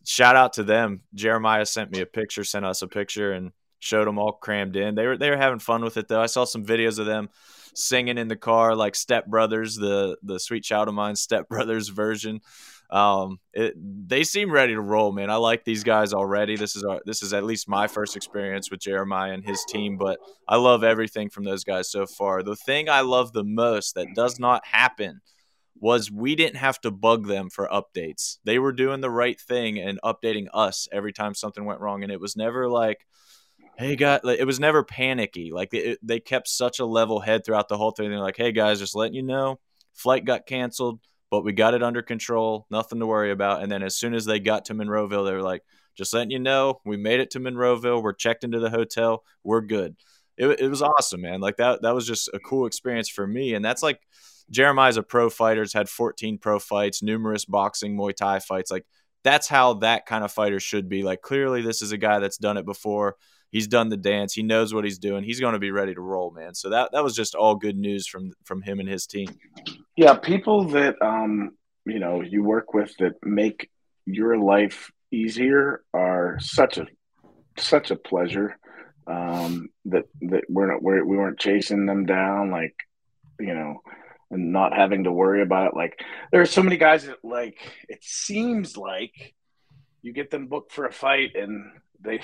shout 0.05 0.37
out 0.37 0.53
to 0.53 0.63
them. 0.63 1.01
Jeremiah 1.13 1.65
sent 1.65 1.91
me 1.91 1.99
a 1.99 2.05
picture, 2.05 2.45
sent 2.45 2.65
us 2.65 2.81
a 2.81 2.87
picture, 2.87 3.33
and 3.33 3.51
showed 3.79 4.07
them 4.07 4.17
all 4.17 4.31
crammed 4.31 4.77
in. 4.77 4.95
They 4.95 5.05
were 5.05 5.17
they 5.17 5.29
were 5.29 5.37
having 5.37 5.59
fun 5.59 5.83
with 5.83 5.97
it 5.97 6.07
though. 6.07 6.21
I 6.21 6.27
saw 6.27 6.45
some 6.45 6.65
videos 6.65 6.97
of 6.97 7.05
them 7.05 7.29
singing 7.75 8.17
in 8.17 8.27
the 8.27 8.35
car 8.35 8.75
like 8.75 8.95
Step 8.95 9.27
Brothers, 9.27 9.75
the 9.75 10.17
the 10.23 10.39
Sweet 10.39 10.63
Child 10.63 10.87
of 10.87 10.93
Mine 10.93 11.15
Step 11.15 11.47
Brothers 11.49 11.89
version 11.89 12.41
um, 12.89 13.39
it, 13.53 13.73
they 13.75 14.23
seem 14.23 14.51
ready 14.51 14.73
to 14.73 14.81
roll, 14.81 15.11
man. 15.11 15.29
I 15.29 15.35
like 15.35 15.63
these 15.63 15.83
guys 15.83 16.13
already. 16.13 16.55
This 16.55 16.75
is 16.75 16.83
our, 16.83 17.01
this 17.05 17.23
is 17.23 17.33
at 17.33 17.43
least 17.43 17.67
my 17.67 17.87
first 17.87 18.15
experience 18.15 18.69
with 18.69 18.79
Jeremiah 18.79 19.33
and 19.33 19.43
his 19.43 19.63
team, 19.67 19.97
but 19.97 20.19
I 20.47 20.57
love 20.57 20.83
everything 20.83 21.29
from 21.29 21.43
those 21.43 21.63
guys 21.63 21.89
so 21.89 22.05
far. 22.05 22.43
The 22.43 22.55
thing 22.55 22.89
I 22.89 23.01
love 23.01 23.33
the 23.33 23.43
most 23.43 23.95
that 23.95 24.07
does 24.15 24.39
not 24.39 24.65
happen 24.65 25.21
was 25.77 26.11
we 26.11 26.35
didn't 26.35 26.57
have 26.57 26.79
to 26.81 26.91
bug 26.91 27.27
them 27.27 27.49
for 27.49 27.67
updates. 27.67 28.37
They 28.45 28.59
were 28.59 28.71
doing 28.71 29.01
the 29.01 29.09
right 29.09 29.39
thing 29.39 29.79
and 29.79 29.99
updating 30.03 30.47
us 30.53 30.87
every 30.91 31.11
time 31.11 31.33
something 31.33 31.65
went 31.65 31.81
wrong, 31.81 32.03
and 32.03 32.11
it 32.11 32.21
was 32.21 32.37
never 32.37 32.69
like 32.69 33.05
hey 33.77 33.95
guys 33.95 34.21
it 34.23 34.45
was 34.45 34.59
never 34.59 34.83
panicky 34.83 35.51
like 35.51 35.73
it, 35.73 35.99
they 36.01 36.19
kept 36.19 36.47
such 36.47 36.79
a 36.79 36.85
level 36.85 37.19
head 37.19 37.45
throughout 37.45 37.67
the 37.67 37.77
whole 37.77 37.91
thing 37.91 38.09
they're 38.09 38.19
like 38.19 38.37
hey 38.37 38.51
guys 38.51 38.79
just 38.79 38.95
letting 38.95 39.15
you 39.15 39.23
know 39.23 39.59
flight 39.93 40.25
got 40.25 40.45
canceled 40.45 40.99
but 41.35 41.43
we 41.43 41.51
got 41.51 41.73
it 41.73 41.83
under 41.83 42.01
control, 42.01 42.65
nothing 42.69 42.99
to 42.99 43.05
worry 43.05 43.31
about. 43.31 43.61
And 43.61 43.71
then 43.71 43.83
as 43.83 43.95
soon 43.95 44.13
as 44.13 44.23
they 44.23 44.39
got 44.39 44.65
to 44.65 44.73
Monroeville, 44.73 45.25
they 45.25 45.33
were 45.33 45.41
like, 45.41 45.63
just 45.95 46.13
letting 46.13 46.31
you 46.31 46.39
know, 46.39 46.79
we 46.85 46.95
made 46.95 47.19
it 47.19 47.31
to 47.31 47.39
Monroeville. 47.39 48.01
We're 48.01 48.13
checked 48.13 48.45
into 48.45 48.59
the 48.59 48.69
hotel. 48.69 49.23
We're 49.43 49.59
good. 49.59 49.97
It, 50.37 50.47
it 50.61 50.69
was 50.69 50.81
awesome, 50.81 51.21
man. 51.21 51.41
Like 51.41 51.57
that, 51.57 51.81
that 51.81 51.93
was 51.93 52.07
just 52.07 52.29
a 52.33 52.39
cool 52.39 52.67
experience 52.67 53.09
for 53.09 53.27
me. 53.27 53.53
And 53.53 53.63
that's 53.63 53.83
like 53.83 53.99
Jeremiah's 54.49 54.97
a 54.97 55.03
pro 55.03 55.29
fighter, 55.29 55.61
has 55.61 55.73
had 55.73 55.89
14 55.89 56.37
pro 56.37 56.59
fights, 56.59 57.01
numerous 57.01 57.45
boxing, 57.45 57.97
Muay 57.97 58.15
Thai 58.15 58.39
fights. 58.39 58.71
Like 58.71 58.85
that's 59.23 59.47
how 59.47 59.75
that 59.75 60.05
kind 60.05 60.23
of 60.23 60.31
fighter 60.31 60.61
should 60.61 60.89
be. 60.89 61.03
Like 61.03 61.21
clearly, 61.21 61.61
this 61.61 61.81
is 61.81 61.91
a 61.91 61.97
guy 61.97 62.19
that's 62.19 62.37
done 62.37 62.57
it 62.57 62.65
before. 62.65 63.15
He's 63.51 63.67
done 63.67 63.89
the 63.89 63.97
dance. 63.97 64.33
He 64.33 64.43
knows 64.43 64.73
what 64.73 64.83
he's 64.83 64.99
doing. 64.99 65.23
He's 65.23 65.39
going 65.39 65.53
to 65.53 65.59
be 65.59 65.71
ready 65.71 65.93
to 65.93 66.01
roll, 66.01 66.31
man. 66.31 66.53
So 66.55 66.69
that 66.69 66.91
that 66.91 67.03
was 67.03 67.15
just 67.15 67.35
all 67.35 67.55
good 67.55 67.77
news 67.77 68.07
from 68.07 68.33
from 68.43 68.61
him 68.61 68.79
and 68.79 68.89
his 68.89 69.05
team. 69.05 69.27
Yeah, 69.95 70.15
people 70.15 70.65
that 70.69 70.95
um 71.01 71.51
you 71.85 71.99
know 71.99 72.21
you 72.21 72.43
work 72.43 72.73
with 72.73 72.95
that 72.99 73.13
make 73.23 73.69
your 74.05 74.37
life 74.37 74.91
easier 75.11 75.83
are 75.93 76.37
such 76.39 76.77
a 76.77 76.87
such 77.57 77.91
a 77.91 77.95
pleasure. 77.95 78.57
Um, 79.07 79.69
that 79.85 80.05
that 80.21 80.45
we're 80.49 80.71
not 80.71 80.81
we're, 80.81 81.05
we 81.05 81.17
weren't 81.17 81.39
chasing 81.39 81.85
them 81.85 82.05
down 82.05 82.49
like 82.49 82.75
you 83.39 83.53
know 83.53 83.81
and 84.31 84.51
not 84.51 84.73
having 84.73 85.03
to 85.03 85.11
worry 85.11 85.41
about 85.41 85.67
it. 85.67 85.75
Like 85.75 85.99
there 86.31 86.41
are 86.41 86.47
so 86.47 86.63
many 86.63 86.77
guys 86.77 87.05
that 87.05 87.23
like 87.23 87.57
it 87.87 87.99
seems 88.01 88.75
like 88.75 89.33
you 90.01 90.13
get 90.13 90.29
them 90.29 90.47
booked 90.47 90.71
for 90.71 90.85
a 90.85 90.91
fight 90.91 91.35
and 91.35 91.71
they 91.99 92.19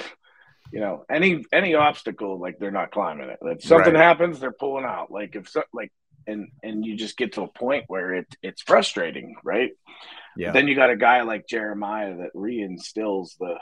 you 0.72 0.80
know 0.80 1.06
any 1.10 1.46
any 1.52 1.76
obstacle 1.76 2.40
like 2.40 2.58
they're 2.60 2.72
not 2.72 2.92
climbing 2.92 3.30
it. 3.30 3.40
If 3.42 3.64
something 3.64 3.94
right. 3.94 4.04
happens, 4.04 4.40
they're 4.40 4.52
pulling 4.52 4.86
out. 4.86 5.12
Like 5.12 5.36
if 5.36 5.50
so, 5.50 5.64
like 5.74 5.92
and 6.28 6.50
and 6.64 6.86
you 6.86 6.96
just 6.96 7.18
get 7.18 7.34
to 7.34 7.44
a 7.44 7.48
point 7.48 7.86
where 7.88 8.14
it 8.14 8.36
it's 8.42 8.62
frustrating, 8.62 9.36
right? 9.44 9.72
Yeah. 10.38 10.52
Then 10.52 10.68
you 10.68 10.76
got 10.76 10.90
a 10.90 10.98
guy 10.98 11.22
like 11.24 11.48
Jeremiah 11.48 12.18
that 12.18 12.34
reinstills 12.36 13.38
the 13.40 13.56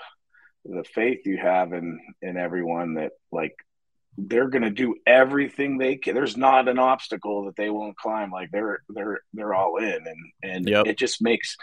the 0.66 0.84
faith 0.84 1.26
you 1.26 1.38
have 1.38 1.74
in 1.74 2.00
in 2.22 2.38
everyone 2.38 2.96
that 2.96 3.12
like 3.32 3.56
they're 4.18 4.50
going 4.50 4.64
to 4.64 4.70
do 4.70 4.96
everything 5.06 5.78
they 5.78 5.96
can. 5.96 6.14
There's 6.14 6.38
not 6.38 6.68
an 6.68 6.80
obstacle 6.80 7.46
that 7.46 7.56
they 7.56 7.70
won't 7.70 7.98
climb. 7.98 8.32
Like 8.32 8.52
they're 8.52 8.80
they're 8.90 9.22
they're 9.34 9.54
all 9.54 9.78
in, 9.78 10.06
and 10.06 10.32
and 10.44 10.70
yep. 10.70 10.88
it 10.88 10.98
just 10.98 11.22
makes 11.22 11.58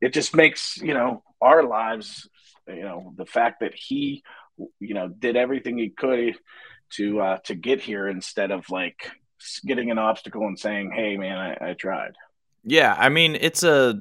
it 0.00 0.12
just 0.12 0.34
makes 0.34 0.76
you 0.78 0.94
know 0.94 1.22
our 1.40 1.64
lives. 1.64 2.28
You 2.66 2.82
know 2.82 3.14
the 3.16 3.26
fact 3.26 3.60
that 3.60 3.74
he 3.74 4.22
you 4.80 4.94
know 4.94 5.08
did 5.08 5.36
everything 5.36 5.78
he 5.78 5.90
could 5.90 6.36
to 6.90 7.20
uh, 7.20 7.38
to 7.44 7.54
get 7.54 7.80
here 7.80 8.08
instead 8.08 8.50
of 8.50 8.68
like 8.70 9.10
getting 9.66 9.90
an 9.90 9.98
obstacle 9.98 10.46
and 10.46 10.58
saying, 10.58 10.92
"Hey, 10.94 11.16
man, 11.16 11.36
I, 11.36 11.70
I 11.70 11.74
tried." 11.74 12.12
Yeah, 12.64 12.94
I 12.98 13.08
mean 13.08 13.36
it's 13.40 13.62
a 13.62 14.00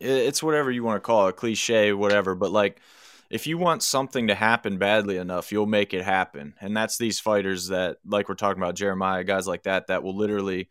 it's 0.00 0.42
whatever 0.42 0.70
you 0.70 0.84
want 0.84 0.96
to 0.96 1.06
call 1.06 1.28
it, 1.28 1.36
cliche, 1.36 1.92
whatever. 1.92 2.34
But 2.34 2.50
like 2.50 2.80
if 3.30 3.46
you 3.46 3.58
want 3.58 3.82
something 3.82 4.28
to 4.28 4.34
happen 4.34 4.78
badly 4.78 5.16
enough, 5.16 5.50
you'll 5.50 5.66
make 5.66 5.94
it 5.94 6.04
happen. 6.04 6.54
And 6.60 6.76
that's 6.76 6.98
these 6.98 7.18
fighters 7.18 7.68
that, 7.68 7.96
like 8.06 8.28
we're 8.28 8.34
talking 8.34 8.62
about, 8.62 8.76
Jeremiah, 8.76 9.24
guys 9.24 9.46
like 9.46 9.64
that, 9.64 9.88
that 9.88 10.02
will 10.02 10.16
literally 10.16 10.68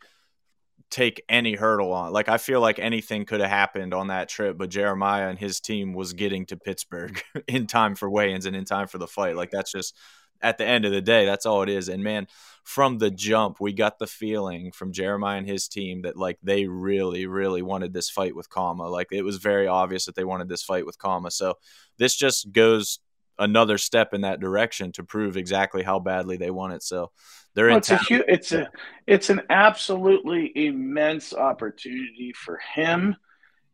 take 0.93 1.23
any 1.27 1.55
hurdle 1.55 1.91
on. 1.91 2.13
Like 2.13 2.29
I 2.29 2.37
feel 2.37 2.61
like 2.61 2.77
anything 2.77 3.25
could 3.25 3.41
have 3.41 3.49
happened 3.49 3.95
on 3.95 4.07
that 4.07 4.29
trip, 4.29 4.57
but 4.59 4.69
Jeremiah 4.69 5.27
and 5.27 5.39
his 5.39 5.59
team 5.59 5.93
was 5.93 6.13
getting 6.13 6.45
to 6.45 6.57
Pittsburgh 6.57 7.21
in 7.47 7.65
time 7.65 7.95
for 7.95 8.09
weigh-ins 8.09 8.45
and 8.45 8.55
in 8.55 8.63
time 8.63 8.87
for 8.87 8.99
the 8.99 9.07
fight. 9.07 9.35
Like 9.35 9.49
that's 9.49 9.71
just 9.71 9.97
at 10.39 10.59
the 10.59 10.65
end 10.65 10.85
of 10.85 10.91
the 10.91 11.01
day, 11.01 11.25
that's 11.25 11.47
all 11.47 11.63
it 11.63 11.69
is. 11.69 11.89
And 11.89 12.03
man, 12.03 12.27
from 12.63 12.99
the 12.99 13.09
jump, 13.09 13.59
we 13.59 13.73
got 13.73 13.97
the 13.97 14.05
feeling 14.05 14.71
from 14.71 14.91
Jeremiah 14.91 15.39
and 15.39 15.47
his 15.47 15.67
team 15.67 16.03
that 16.03 16.15
like 16.15 16.37
they 16.43 16.67
really, 16.67 17.25
really 17.25 17.63
wanted 17.63 17.91
this 17.93 18.09
fight 18.09 18.35
with 18.35 18.49
Kama. 18.49 18.87
Like 18.87 19.07
it 19.11 19.23
was 19.23 19.37
very 19.37 19.67
obvious 19.67 20.05
that 20.05 20.15
they 20.15 20.25
wanted 20.25 20.47
this 20.47 20.63
fight 20.63 20.85
with 20.85 20.99
Kama. 20.99 21.31
So 21.31 21.55
this 21.97 22.15
just 22.15 22.51
goes 22.51 22.99
another 23.39 23.77
step 23.77 24.13
in 24.13 24.21
that 24.21 24.39
direction 24.39 24.91
to 24.93 25.03
prove 25.03 25.37
exactly 25.37 25.83
how 25.83 25.99
badly 25.99 26.37
they 26.37 26.51
want 26.51 26.73
it. 26.73 26.83
So 26.83 27.11
they're 27.55 27.67
well, 27.67 27.77
it's 27.77 27.91
a 27.91 27.97
huge, 27.97 28.23
it's 28.27 28.51
a 28.51 28.69
it's 29.05 29.29
an 29.29 29.41
absolutely 29.49 30.51
immense 30.55 31.33
opportunity 31.33 32.33
for 32.33 32.59
him. 32.75 33.15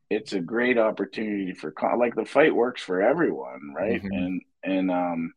It's 0.10 0.34
a 0.34 0.40
great 0.40 0.78
opportunity 0.78 1.54
for 1.54 1.74
like 1.98 2.16
the 2.16 2.26
fight 2.26 2.54
works 2.54 2.82
for 2.82 3.02
everyone, 3.02 3.74
right? 3.76 4.02
Mm-hmm. 4.02 4.14
And 4.14 4.42
and 4.64 4.92
um 4.92 5.34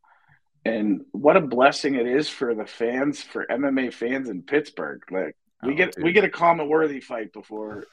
and 0.64 1.05
what 1.12 1.37
a 1.37 1.41
blessing 1.41 1.95
it 1.95 2.07
is 2.07 2.29
for 2.29 2.55
the 2.55 2.67
fans, 2.67 3.23
for 3.23 3.47
MMA 3.47 3.93
fans 3.93 4.29
in 4.29 4.43
Pittsburgh. 4.43 5.02
Like 5.11 5.37
we 5.62 5.73
oh, 5.73 5.76
get 5.76 5.95
dude. 5.95 6.05
we 6.05 6.12
get 6.12 6.25
a 6.25 6.31
Kama 6.31 6.64
Worthy 6.64 7.00
fight 7.00 7.33
before, 7.33 7.85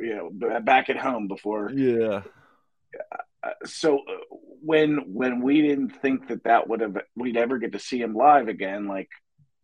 you 0.00 0.14
know, 0.14 0.60
back 0.60 0.90
at 0.90 0.96
home 0.96 1.28
before. 1.28 1.70
Yeah. 1.70 2.22
Uh, 3.42 3.50
so 3.64 3.98
uh, 3.98 4.36
when 4.62 4.98
when 5.12 5.42
we 5.42 5.62
didn't 5.62 5.90
think 5.90 6.28
that 6.28 6.44
that 6.44 6.68
would 6.68 6.80
have 6.80 6.96
we'd 7.16 7.36
ever 7.36 7.58
get 7.58 7.72
to 7.72 7.78
see 7.78 8.00
him 8.00 8.14
live 8.14 8.48
again, 8.48 8.86
like 8.86 9.08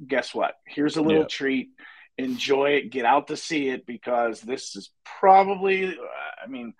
guess 0.06 0.35
what? 0.35 0.54
Here's 0.66 0.97
a 0.97 1.02
little 1.02 1.23
yeah. 1.23 1.28
treat. 1.28 1.68
Enjoy 2.16 2.70
it. 2.70 2.90
Get 2.90 3.04
out 3.04 3.28
to 3.28 3.37
see 3.37 3.68
it 3.68 3.87
because 3.87 4.40
this 4.40 4.75
is 4.76 4.90
probably. 5.04 5.97
I 6.42 6.49
mean 6.49 6.75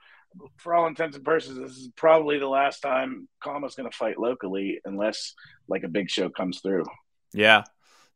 for 0.59 0.75
all 0.75 0.87
intents 0.87 1.17
and 1.17 1.25
purposes, 1.25 1.59
this 1.59 1.73
is 1.73 1.89
probably 1.97 2.39
the 2.39 2.47
last 2.47 2.81
time 2.81 3.29
Kama's 3.43 3.75
going 3.75 3.91
to 3.91 3.97
fight 3.97 4.19
locally, 4.19 4.81
unless 4.85 5.35
like 5.69 5.85
a 5.85 5.89
big 5.89 6.11
show 6.11 6.29
comes 6.29 6.61
through. 6.61 6.85
Yeah, 7.33 7.65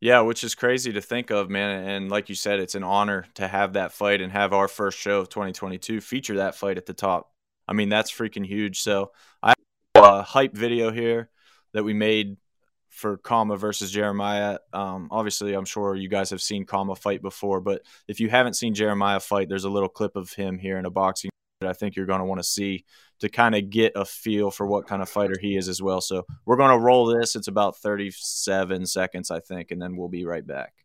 yeah, 0.01 0.21
which 0.21 0.45
is 0.45 0.55
crazy 0.55 0.93
to 0.93 1.01
think 1.01 1.31
of, 1.31 1.51
man. 1.51 1.89
And 1.89 2.11
like 2.11 2.29
you 2.29 2.35
said, 2.35 2.61
it's 2.61 2.75
an 2.75 2.83
honor 2.83 3.27
to 3.35 3.47
have 3.47 3.75
that 3.75 3.93
fight 3.93 4.21
and 4.21 4.33
have 4.33 4.53
our 4.53 4.69
first 4.69 4.99
show 4.99 5.21
of 5.21 5.29
2022 5.29 6.01
feature 6.01 6.37
that 6.37 6.55
fight 6.55 6.77
at 6.77 6.87
the 6.87 6.95
top. 6.95 7.32
I 7.67 7.73
mean, 7.73 7.89
that's 7.89 8.13
freaking 8.13 8.47
huge. 8.47 8.81
So 8.81 9.13
I 9.43 9.55
have 9.95 10.05
a 10.05 10.23
hype 10.23 10.55
video 10.55 10.91
here 10.91 11.31
that 11.73 11.85
we 11.85 11.95
made 11.95 12.37
for 12.89 13.17
Kama 13.17 13.57
versus 13.57 13.91
Jeremiah. 13.91 14.59
Um, 14.73 15.09
obviously, 15.11 15.55
I'm 15.55 15.65
sure 15.65 15.95
you 15.95 16.09
guys 16.09 16.31
have 16.31 16.43
seen 16.43 16.67
Kama 16.67 16.95
fight 16.95 17.23
before, 17.23 17.61
but 17.61 17.83
if 18.07 18.21
you 18.21 18.29
haven't 18.29 18.55
seen 18.55 18.75
Jeremiah 18.75 19.21
fight, 19.21 19.49
there's 19.49 19.65
a 19.65 19.71
little 19.71 19.89
clip 19.89 20.15
of 20.15 20.33
him 20.33 20.59
here 20.59 20.79
in 20.79 20.85
a 20.85 20.91
boxing 20.91 21.31
that 21.61 21.71
I 21.71 21.73
think 21.73 21.97
you're 21.97 22.07
going 22.07 22.21
to 22.21 22.27
want 22.27 22.41
to 22.41 22.47
see 22.47 22.85
to 23.21 23.29
kind 23.29 23.55
of 23.55 23.71
get 23.71 23.93
a 23.97 24.05
feel 24.05 24.51
for 24.51 24.67
what 24.67 24.87
kind 24.87 25.01
of 25.01 25.09
fighter 25.09 25.37
he 25.41 25.57
is 25.57 25.69
as 25.69 25.81
well. 25.81 26.01
So 26.01 26.27
we're 26.45 26.57
going 26.57 26.77
to 26.77 26.85
roll 26.85 27.07
this. 27.07 27.35
It's 27.35 27.49
about 27.49 27.77
37 27.79 28.85
seconds, 28.87 29.31
I 29.31 29.41
think, 29.41 29.71
and 29.71 29.81
then 29.81 29.97
we'll 29.97 30.09
be 30.09 30.27
right 30.27 30.47
back. 30.47 30.82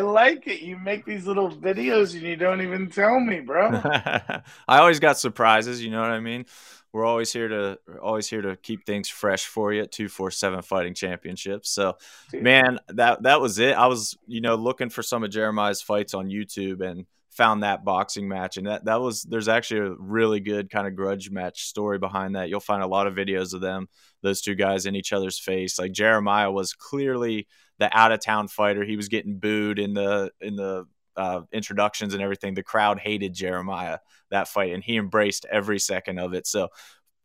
Like 0.00 0.46
it. 0.48 0.60
You 0.60 0.76
make 0.76 1.04
these 1.04 1.26
little 1.26 1.50
videos 1.50 2.14
and 2.14 2.22
you 2.22 2.36
don't 2.36 2.60
even 2.60 2.90
tell 2.90 3.20
me, 3.20 3.40
bro. 3.40 3.68
I 3.84 4.42
always 4.66 4.98
got 4.98 5.18
surprises. 5.18 5.82
You 5.82 5.90
know 5.90 6.00
what 6.00 6.10
I 6.10 6.18
mean? 6.18 6.46
We're 6.92 7.06
always 7.06 7.32
here 7.32 7.48
to 7.48 7.78
always 8.02 8.28
here 8.28 8.42
to 8.42 8.56
keep 8.56 8.84
things 8.84 9.08
fresh 9.08 9.46
for 9.46 9.72
you 9.72 9.82
at 9.82 9.92
two 9.92 10.08
four 10.08 10.30
seven 10.30 10.62
Fighting 10.62 10.94
Championships. 10.94 11.70
So, 11.70 11.96
Dude. 12.30 12.42
man, 12.42 12.80
that 12.88 13.22
that 13.22 13.40
was 13.40 13.58
it. 13.58 13.76
I 13.76 13.86
was 13.86 14.18
you 14.26 14.40
know 14.40 14.56
looking 14.56 14.90
for 14.90 15.02
some 15.02 15.22
of 15.22 15.30
Jeremiah's 15.30 15.80
fights 15.80 16.12
on 16.12 16.26
YouTube 16.28 16.84
and 16.84 17.06
found 17.32 17.62
that 17.62 17.82
boxing 17.82 18.28
match 18.28 18.58
and 18.58 18.66
that 18.66 18.84
that 18.84 19.00
was 19.00 19.22
there's 19.22 19.48
actually 19.48 19.80
a 19.80 19.94
really 19.98 20.38
good 20.38 20.68
kind 20.70 20.86
of 20.86 20.94
grudge 20.94 21.30
match 21.30 21.64
story 21.64 21.98
behind 21.98 22.36
that 22.36 22.50
you'll 22.50 22.60
find 22.60 22.82
a 22.82 22.86
lot 22.86 23.06
of 23.06 23.14
videos 23.14 23.54
of 23.54 23.62
them 23.62 23.88
those 24.20 24.42
two 24.42 24.54
guys 24.54 24.84
in 24.84 24.94
each 24.94 25.14
other's 25.14 25.38
face 25.38 25.78
like 25.78 25.92
jeremiah 25.92 26.50
was 26.50 26.74
clearly 26.74 27.46
the 27.82 27.96
out 27.96 28.12
of 28.12 28.20
town 28.20 28.48
fighter. 28.48 28.84
He 28.84 28.96
was 28.96 29.08
getting 29.08 29.38
booed 29.38 29.78
in 29.78 29.92
the 29.94 30.30
in 30.40 30.56
the 30.56 30.86
uh, 31.16 31.42
introductions 31.52 32.14
and 32.14 32.22
everything. 32.22 32.54
The 32.54 32.62
crowd 32.62 32.98
hated 32.98 33.34
Jeremiah 33.34 33.98
that 34.30 34.48
fight, 34.48 34.72
and 34.72 34.82
he 34.82 34.96
embraced 34.96 35.44
every 35.50 35.78
second 35.78 36.18
of 36.18 36.32
it. 36.32 36.46
So 36.46 36.68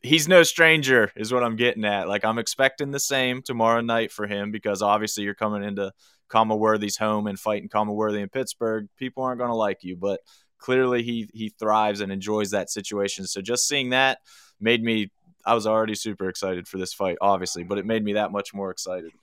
he's 0.01 0.27
no 0.27 0.43
stranger, 0.43 1.11
is 1.15 1.31
what 1.31 1.43
I'm 1.43 1.55
getting 1.55 1.85
at. 1.85 2.07
Like 2.07 2.25
I'm 2.25 2.39
expecting 2.39 2.91
the 2.91 2.99
same 2.99 3.41
tomorrow 3.41 3.81
night 3.81 4.11
for 4.11 4.25
him 4.25 4.51
because 4.51 4.81
obviously 4.81 5.23
you're 5.23 5.35
coming 5.35 5.63
into 5.63 5.91
Kama 6.27 6.55
Worthy's 6.55 6.97
home 6.97 7.27
and 7.27 7.39
fighting 7.39 7.69
Kama 7.69 7.93
Worthy 7.93 8.21
in 8.21 8.29
Pittsburgh. 8.29 8.87
People 8.97 9.23
aren't 9.23 9.39
going 9.39 9.51
to 9.51 9.55
like 9.55 9.83
you, 9.83 9.95
but 9.95 10.21
clearly 10.57 11.03
he 11.03 11.29
he 11.33 11.49
thrives 11.49 12.01
and 12.01 12.11
enjoys 12.11 12.51
that 12.51 12.71
situation. 12.71 13.27
So 13.27 13.41
just 13.41 13.67
seeing 13.67 13.91
that 13.91 14.19
made 14.59 14.83
me. 14.83 15.11
I 15.45 15.53
was 15.53 15.65
already 15.65 15.95
super 15.95 16.27
excited 16.27 16.67
for 16.67 16.77
this 16.77 16.93
fight, 16.93 17.17
obviously, 17.21 17.63
but 17.63 17.77
it 17.77 17.85
made 17.85 18.03
me 18.03 18.13
that 18.13 18.33
much 18.33 18.53
more 18.53 18.69
excited 18.69 19.13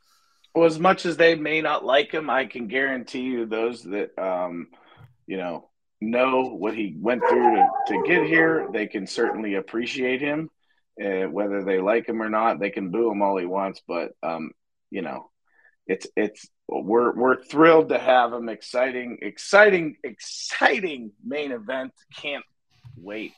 well, 0.54 0.66
as 0.66 0.78
much 0.78 1.04
as 1.06 1.16
they 1.16 1.34
may 1.34 1.60
not 1.60 1.84
like 1.84 2.12
him, 2.12 2.30
I 2.30 2.46
can 2.46 2.68
guarantee 2.68 3.22
you 3.22 3.46
those 3.46 3.82
that 3.84 4.16
um, 4.18 4.68
you 5.26 5.36
know 5.36 5.70
know 6.00 6.54
what 6.56 6.74
he 6.74 6.94
went 6.98 7.22
through 7.28 7.56
to, 7.56 7.68
to 7.88 8.02
get 8.06 8.26
here, 8.26 8.68
they 8.72 8.86
can 8.86 9.06
certainly 9.06 9.54
appreciate 9.54 10.20
him. 10.20 10.50
Uh, 11.02 11.24
whether 11.28 11.64
they 11.64 11.80
like 11.80 12.08
him 12.08 12.22
or 12.22 12.28
not, 12.28 12.60
they 12.60 12.70
can 12.70 12.90
boo 12.90 13.10
him 13.10 13.22
all 13.22 13.36
he 13.36 13.46
wants, 13.46 13.82
but 13.88 14.12
um, 14.22 14.52
you 14.90 15.02
know, 15.02 15.28
it's 15.86 16.06
it's 16.16 16.48
we're 16.68 17.14
we're 17.14 17.42
thrilled 17.42 17.88
to 17.88 17.98
have 17.98 18.32
him. 18.32 18.48
Exciting, 18.48 19.18
exciting, 19.22 19.96
exciting 20.04 21.10
main 21.24 21.50
event. 21.50 21.92
Can't 22.16 22.44
wait. 22.96 23.32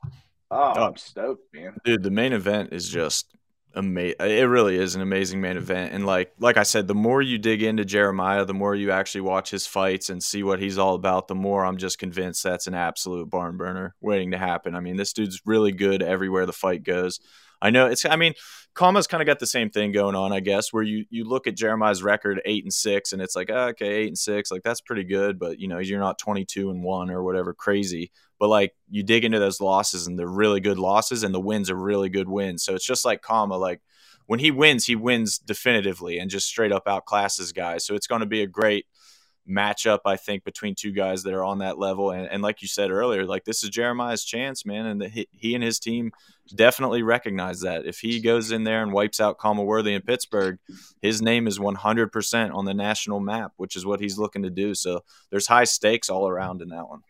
Oh, 0.50 0.74
oh, 0.76 0.84
I'm 0.88 0.96
stoked, 0.96 1.42
man. 1.54 1.76
Dude, 1.84 2.02
the 2.02 2.10
main 2.10 2.34
event 2.34 2.72
is 2.72 2.88
just 2.88 3.34
amazing. 3.76 4.16
It 4.18 4.48
really 4.48 4.76
is 4.76 4.94
an 4.94 5.02
amazing 5.02 5.40
main 5.40 5.56
event. 5.56 5.92
And 5.92 6.04
like 6.04 6.32
like 6.40 6.56
I 6.56 6.64
said, 6.64 6.88
the 6.88 6.94
more 6.94 7.22
you 7.22 7.38
dig 7.38 7.62
into 7.62 7.84
Jeremiah, 7.84 8.44
the 8.44 8.54
more 8.54 8.74
you 8.74 8.90
actually 8.90 9.20
watch 9.20 9.50
his 9.50 9.66
fights 9.66 10.10
and 10.10 10.22
see 10.22 10.42
what 10.42 10.60
he's 10.60 10.78
all 10.78 10.94
about, 10.94 11.28
the 11.28 11.34
more 11.34 11.64
I'm 11.64 11.76
just 11.76 11.98
convinced 11.98 12.42
that's 12.42 12.66
an 12.66 12.74
absolute 12.74 13.30
barn 13.30 13.56
burner 13.56 13.94
waiting 14.00 14.32
to 14.32 14.38
happen. 14.38 14.74
I 14.74 14.80
mean, 14.80 14.96
this 14.96 15.12
dude's 15.12 15.40
really 15.46 15.72
good 15.72 16.02
everywhere 16.02 16.46
the 16.46 16.52
fight 16.52 16.82
goes. 16.82 17.20
I 17.62 17.70
know 17.70 17.86
it's. 17.86 18.04
I 18.04 18.16
mean, 18.16 18.34
Kama's 18.74 19.06
kind 19.06 19.22
of 19.22 19.26
got 19.26 19.38
the 19.38 19.46
same 19.46 19.70
thing 19.70 19.92
going 19.92 20.14
on, 20.14 20.32
I 20.32 20.40
guess, 20.40 20.72
where 20.72 20.82
you 20.82 21.06
you 21.10 21.24
look 21.24 21.46
at 21.46 21.56
Jeremiah's 21.56 22.02
record 22.02 22.40
eight 22.44 22.64
and 22.64 22.72
six, 22.72 23.12
and 23.12 23.22
it's 23.22 23.36
like 23.36 23.50
oh, 23.50 23.68
okay, 23.68 23.94
eight 23.94 24.08
and 24.08 24.18
six, 24.18 24.50
like 24.50 24.62
that's 24.62 24.80
pretty 24.80 25.04
good, 25.04 25.38
but 25.38 25.58
you 25.58 25.68
know 25.68 25.78
you're 25.78 26.00
not 26.00 26.18
twenty 26.18 26.44
two 26.44 26.70
and 26.70 26.82
one 26.82 27.10
or 27.10 27.22
whatever 27.22 27.54
crazy. 27.54 28.10
But 28.38 28.48
like 28.48 28.74
you 28.90 29.02
dig 29.02 29.24
into 29.24 29.38
those 29.38 29.60
losses, 29.60 30.06
and 30.06 30.18
they're 30.18 30.26
really 30.26 30.60
good 30.60 30.78
losses, 30.78 31.22
and 31.22 31.34
the 31.34 31.40
wins 31.40 31.70
are 31.70 31.76
really 31.76 32.08
good 32.08 32.28
wins. 32.28 32.64
So 32.64 32.74
it's 32.74 32.86
just 32.86 33.04
like 33.04 33.22
Kama, 33.22 33.56
like 33.56 33.80
when 34.26 34.40
he 34.40 34.50
wins, 34.50 34.86
he 34.86 34.96
wins 34.96 35.38
definitively 35.38 36.18
and 36.18 36.30
just 36.30 36.46
straight 36.46 36.72
up 36.72 36.86
outclasses 36.86 37.54
guys. 37.54 37.84
So 37.84 37.94
it's 37.94 38.06
going 38.06 38.20
to 38.20 38.26
be 38.26 38.42
a 38.42 38.46
great 38.46 38.86
matchup, 39.48 40.00
I 40.04 40.16
think, 40.16 40.44
between 40.44 40.74
two 40.74 40.92
guys 40.92 41.22
that 41.22 41.32
are 41.32 41.44
on 41.44 41.58
that 41.58 41.78
level. 41.78 42.10
And, 42.10 42.26
and 42.26 42.42
like 42.42 42.62
you 42.62 42.68
said 42.68 42.90
earlier, 42.90 43.24
like 43.24 43.44
this 43.44 43.62
is 43.62 43.70
Jeremiah's 43.70 44.24
chance, 44.24 44.66
man. 44.66 44.86
And 44.86 45.00
the, 45.00 45.08
he, 45.08 45.28
he, 45.30 45.54
and 45.54 45.62
his 45.62 45.78
team 45.78 46.12
definitely 46.54 47.02
recognize 47.02 47.60
that. 47.60 47.86
If 47.86 48.00
he 48.00 48.20
goes 48.20 48.50
in 48.50 48.64
there 48.64 48.82
and 48.82 48.92
wipes 48.92 49.20
out 49.20 49.38
Kama 49.38 49.62
Worthy 49.62 49.94
in 49.94 50.02
Pittsburgh, 50.02 50.58
his 51.00 51.22
name 51.22 51.46
is 51.46 51.58
100% 51.58 52.54
on 52.54 52.64
the 52.64 52.74
national 52.74 53.20
map, 53.20 53.52
which 53.56 53.76
is 53.76 53.86
what 53.86 54.00
he's 54.00 54.18
looking 54.18 54.42
to 54.42 54.50
do. 54.50 54.74
So 54.74 55.04
there's 55.30 55.46
high 55.46 55.64
stakes 55.64 56.10
all 56.10 56.28
around 56.28 56.62
in 56.62 56.68
that 56.70 56.88
one. 56.88 57.02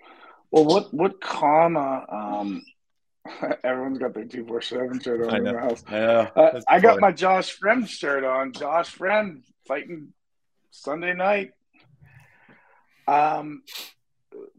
Well, 0.57 0.65
what, 0.65 0.93
what 0.93 1.21
Kama, 1.21 2.07
um, 2.09 2.63
Everyone's 3.65 3.99
got 3.99 4.15
their 4.15 4.25
two 4.25 4.47
four 4.47 4.61
seven 4.61 5.01
shirt 5.01 5.27
on 5.29 5.37
in 5.37 5.45
the 5.45 5.59
house. 5.59 5.85
Yeah, 5.91 6.31
uh, 6.35 6.61
I 6.69 6.81
got 6.81 7.01
my 7.01 7.13
Josh 7.13 7.51
Friend 7.53 7.89
shirt 7.89 8.25
on. 8.25 8.53
Josh 8.53 8.89
Friend 8.89 9.43
fighting 9.67 10.13
Sunday 10.71 11.13
night 11.13 11.51
um, 13.09 13.63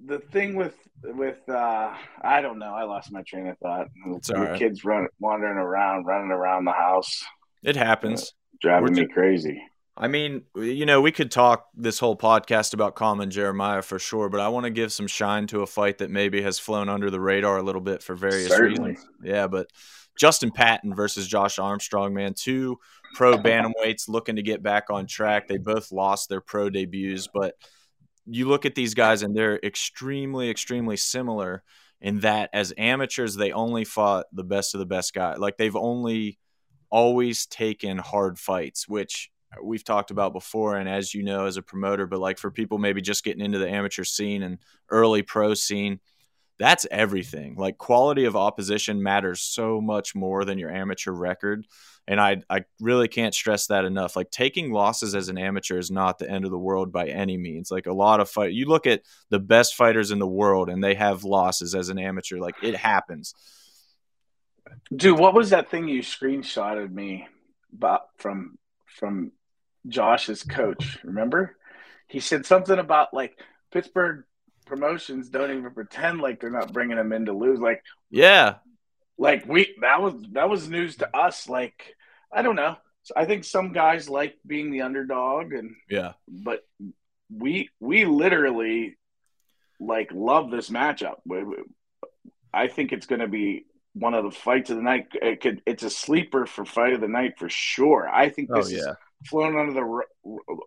the 0.06 0.20
thing 0.20 0.56
with 0.56 0.75
with 1.04 1.38
uh, 1.50 1.94
I 2.22 2.42
don't 2.42 2.60
know. 2.60 2.74
I 2.74 2.84
lost 2.84 3.12
my 3.12 3.22
train 3.24 3.48
of 3.48 3.58
thought. 3.60 3.88
It's 4.08 4.27
the 4.30 4.36
right. 4.36 4.60
kids 4.60 4.84
run 4.86 5.08
wandering 5.20 5.58
around, 5.58 6.06
running 6.06 6.32
around 6.32 6.66
the 6.66 6.72
house. 6.72 7.24
It 7.63 7.75
happens. 7.75 8.24
Uh, 8.24 8.58
driving 8.62 8.94
me 8.94 9.08
crazy. 9.08 9.62
I 10.00 10.08
mean, 10.08 10.44
you 10.56 10.86
know, 10.86 11.01
we 11.01 11.12
could 11.12 11.32
talk 11.32 11.68
this 11.75 11.98
whole 11.98 12.16
podcast 12.16 12.74
about 12.74 12.96
Common 12.96 13.32
Jeremiah 13.32 13.82
for 13.82 13.98
sure, 13.98 14.30
but 14.30 14.39
I 14.39 14.50
want 14.50 14.66
to 14.66 14.70
give 14.70 14.94
some 14.94 15.08
shine 15.08 15.48
to 15.48 15.62
a 15.62 15.68
fight 15.68 15.98
that 15.98 16.12
maybe 16.12 16.42
has 16.44 16.60
flown 16.60 16.88
under 16.88 17.10
the 17.10 17.20
radar 17.20 17.58
a 17.58 17.63
little 17.63 17.82
bit 17.82 18.04
for 18.04 18.16
various 18.16 18.50
Certainly. 18.50 18.92
reasons. 18.92 19.10
Yeah, 19.24 19.48
but 19.48 19.72
Justin 20.18 20.51
Patton 20.51 20.94
versus 20.94 21.27
Josh 21.27 21.58
Armstrong, 21.58 22.13
man, 22.13 22.34
two 22.36 22.77
pro 23.16 23.38
bantamweights 23.38 24.08
looking 24.08 24.36
to 24.36 24.44
get 24.44 24.62
back 24.62 24.89
on 24.89 25.08
track. 25.08 25.48
They 25.48 25.58
both 25.58 25.92
lost 25.92 26.30
their 26.30 26.42
pro 26.42 26.70
debuts, 26.70 27.27
but 27.34 27.56
you 28.25 28.48
look 28.48 28.66
at 28.66 28.75
these 28.75 28.94
guys 28.94 29.24
and 29.24 29.36
they're 29.36 29.60
extremely, 29.63 30.50
extremely 30.50 30.98
similar 30.98 31.63
in 32.01 32.20
that 32.20 32.50
as 32.54 32.74
amateurs, 32.77 33.36
they 33.36 33.51
only 33.51 33.84
fought 33.84 34.25
the 34.32 34.44
best 34.44 34.75
of 34.75 34.80
the 34.80 34.86
best 34.86 35.13
guy. 35.13 35.36
Like 35.36 35.58
they've 35.58 35.75
only 35.75 36.38
always 36.89 37.48
taken 37.48 37.98
hard 37.98 38.38
fights, 38.38 38.88
which 38.88 39.32
we've 39.62 39.84
talked 39.84 40.12
about 40.12 40.34
before. 40.34 40.77
And 40.77 40.89
as 40.89 41.13
you 41.13 41.24
know, 41.24 41.46
as 41.46 41.58
a 41.58 41.62
promoter, 41.62 42.06
but 42.06 42.20
like 42.20 42.38
for 42.38 42.51
people 42.51 42.77
maybe 42.77 43.01
just 43.01 43.24
getting 43.24 43.44
into 43.44 43.60
the 43.60 43.70
amateur 43.70 44.04
scene 44.04 44.44
and 44.44 44.60
early 44.89 45.22
pro 45.22 45.54
scene, 45.54 46.00
that's 46.60 46.88
everything. 46.89 47.56
Like 47.56 47.77
quality 47.77 48.25
of 48.25 48.36
opposition 48.36 49.01
matters 49.01 49.42
so 49.42 49.80
much 49.80 50.16
more 50.16 50.44
than 50.44 50.58
your 50.58 50.72
amateur 50.72 51.12
record. 51.12 51.68
And 52.08 52.20
I, 52.20 52.42
I 52.50 52.63
really 52.80 53.08
can't 53.08 53.36
stress 53.36 53.68
that 53.68 53.86
enough. 53.86 54.16
Like 54.16 54.32
taking 54.32 54.72
losses 54.72 55.13
as 55.13 55.30
an 55.30 55.38
amateur 55.38 55.77
is 55.77 55.92
not 55.92 56.18
the 56.18 56.30
end 56.30 56.46
of 56.46 56.51
the 56.51 56.58
world 56.58 56.92
by 56.92 57.08
any 57.08 57.38
means. 57.38 57.70
Like 57.70 57.86
a 57.86 57.94
lot 57.94 58.20
of 58.20 58.30
fight, 58.30 58.54
you 58.54 58.66
look 58.66 58.88
at 58.88 59.04
the 59.30 59.39
best 59.39 59.75
fighters 59.75 60.10
in 60.12 60.20
the 60.20 60.27
world 60.27 60.70
and 60.70 60.84
they 60.84 60.96
have 60.96 61.24
losses 61.24 61.75
as 61.75 61.89
an 61.89 62.00
amateur. 62.00 62.38
Like 62.38 62.56
it 62.63 62.75
happens. 62.75 63.36
Dude, 64.94 65.20
what 65.20 65.34
was 65.34 65.51
that 65.51 65.70
thing 65.70 65.88
you 65.88 66.01
screenshotted 66.01 66.92
me 66.92 67.27
about 67.74 68.01
from 68.18 68.58
from 68.88 69.32
Josh's 69.88 70.44
coach? 70.44 71.00
Remember, 71.03 71.56
he 72.08 72.20
said 72.20 72.46
something 72.46 72.77
about 72.77 73.13
like 73.13 73.38
Pittsburgh 73.72 74.24
promotions 74.65 75.29
don't 75.29 75.51
even 75.51 75.72
pretend 75.72 76.20
like 76.20 76.39
they're 76.39 76.50
not 76.50 76.74
bringing 76.74 76.98
him 76.98 77.13
in 77.13 77.25
to 77.25 77.34
lose. 77.34 77.59
Like, 77.59 77.83
yeah, 78.09 78.55
like 79.18 79.46
we 79.48 79.75
that 79.81 80.01
was 80.01 80.14
that 80.33 80.50
was 80.50 80.70
news 80.70 80.98
to 80.98 81.16
us. 81.16 81.50
Like 81.50 81.96
I 82.31 82.42
don't 82.42 82.55
know. 82.55 82.75
I 83.16 83.25
think 83.25 83.46
some 83.46 83.72
guys 83.72 84.09
like 84.09 84.35
being 84.46 84.72
the 84.72 84.81
underdog, 84.81 85.53
and 85.53 85.75
yeah, 85.90 86.14
but 86.27 86.66
we 87.33 87.70
we 87.79 88.05
literally 88.05 88.98
like 89.79 90.12
love 90.12 90.51
this 90.51 90.70
matchup. 90.70 91.16
I 92.53 92.68
think 92.68 92.92
it's 92.92 93.05
going 93.05 93.22
to 93.22 93.27
be 93.27 93.66
one 93.94 94.14
of 94.14 94.24
the 94.24 94.31
fights 94.31 94.70
of 94.70 94.77
the 94.77 94.83
night. 94.83 95.07
It 95.14 95.42
could, 95.42 95.62
it's 95.66 95.83
a 95.83 95.90
sleeper 95.90 96.46
for 96.46 96.66
fight 96.66 96.94
of 96.94 97.01
the 97.01 97.07
night 97.07 97.38
for 97.38 97.50
sure. 97.50 98.09
I 98.09 98.29
think 98.29 98.50
oh, 98.51 98.57
this 98.57 98.68
oh, 98.68 98.72
yeah. 98.72 98.92
is 98.92 98.98
flown 99.25 99.58
under 99.58 99.74
the 99.74 100.01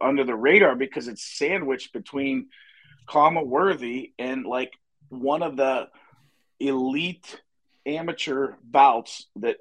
under 0.01 0.25
the 0.25 0.35
radar 0.35 0.75
because 0.75 1.09
it's 1.09 1.39
sandwiched 1.39 1.93
between 1.93 2.49
Kama 3.07 3.43
Worthy 3.43 4.13
and 4.19 4.45
like 4.45 4.73
one 5.09 5.43
of 5.43 5.57
the 5.57 5.89
elite 6.59 7.41
amateur 7.87 8.55
bouts 8.63 9.27
that 9.37 9.57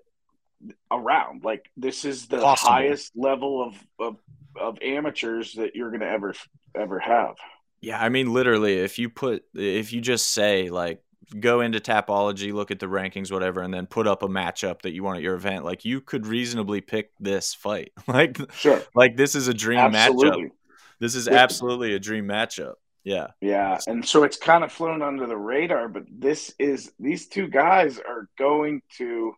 around. 0.92 1.44
Like 1.44 1.70
this 1.78 2.06
is 2.06 2.28
the 2.28 2.42
awesome. 2.42 2.68
highest 2.68 3.12
level 3.16 3.64
of, 3.64 3.76
of 4.00 4.18
of 4.60 4.82
amateurs 4.82 5.54
that 5.54 5.76
you're 5.76 5.90
going 5.90 6.02
to 6.02 6.10
ever 6.10 6.34
ever 6.76 7.00
have. 7.00 7.36
Yeah, 7.82 8.00
I 8.00 8.10
mean 8.10 8.34
literally 8.34 8.80
if 8.80 9.00
you 9.00 9.10
put 9.10 9.44
if 9.54 9.94
you 9.94 10.02
just 10.02 10.28
say 10.32 10.70
like 10.70 11.02
go 11.40 11.62
into 11.62 11.80
tapology, 11.80 12.54
look 12.54 12.72
at 12.72 12.80
the 12.80 12.86
rankings 12.86 13.32
whatever 13.32 13.62
and 13.62 13.74
then 13.74 13.86
put 13.86 14.08
up 14.08 14.24
a 14.24 14.28
matchup 14.28 14.82
that 14.82 14.92
you 14.92 15.04
want 15.04 15.18
at 15.18 15.24
your 15.24 15.36
event, 15.36 15.66
like 15.66 15.86
you 15.86 16.02
could 16.02 16.26
reasonably 16.26 16.82
pick 16.82 17.12
this 17.20 17.54
fight. 17.54 17.92
like 18.08 18.38
sure. 18.54 18.82
like 18.96 19.16
this 19.16 19.36
is 19.36 19.48
a 19.48 19.54
dream 19.54 19.80
Absolutely. 19.80 20.44
matchup. 20.44 20.52
This 21.00 21.16
is 21.16 21.28
absolutely 21.28 21.94
a 21.94 22.00
dream 22.00 22.26
matchup. 22.26 22.74
Yeah. 23.04 23.28
Yeah. 23.40 23.80
And 23.88 24.06
so 24.06 24.24
it's 24.24 24.38
kind 24.38 24.64
of 24.64 24.72
flown 24.72 25.02
under 25.02 25.26
the 25.26 25.38
radar, 25.38 25.88
but 25.88 26.04
this 26.12 26.54
is 26.60 26.92
these 27.00 27.28
two 27.28 27.48
guys 27.48 28.00
are 28.00 28.28
going 28.38 28.82
to 28.98 29.34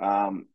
um 0.00 0.46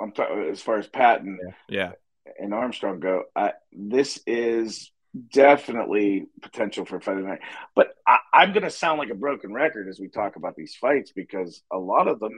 I'm 0.00 0.12
talking 0.12 0.48
as 0.50 0.60
far 0.60 0.78
as 0.78 0.86
Patton 0.86 1.38
yeah. 1.68 1.92
and 2.38 2.54
Armstrong 2.54 3.00
go. 3.00 3.24
I, 3.34 3.52
this 3.72 4.20
is 4.26 4.90
definitely 5.32 6.26
potential 6.42 6.84
for 6.84 7.00
fight 7.00 7.18
night. 7.18 7.40
But 7.74 7.94
I, 8.06 8.18
am 8.34 8.52
going 8.52 8.64
to 8.64 8.70
sound 8.70 8.98
like 8.98 9.10
a 9.10 9.14
broken 9.14 9.52
record 9.52 9.88
as 9.88 10.00
we 10.00 10.08
talk 10.08 10.36
about 10.36 10.56
these 10.56 10.74
fights 10.74 11.12
because 11.12 11.62
a 11.72 11.78
lot 11.78 12.08
of 12.08 12.20
them 12.20 12.32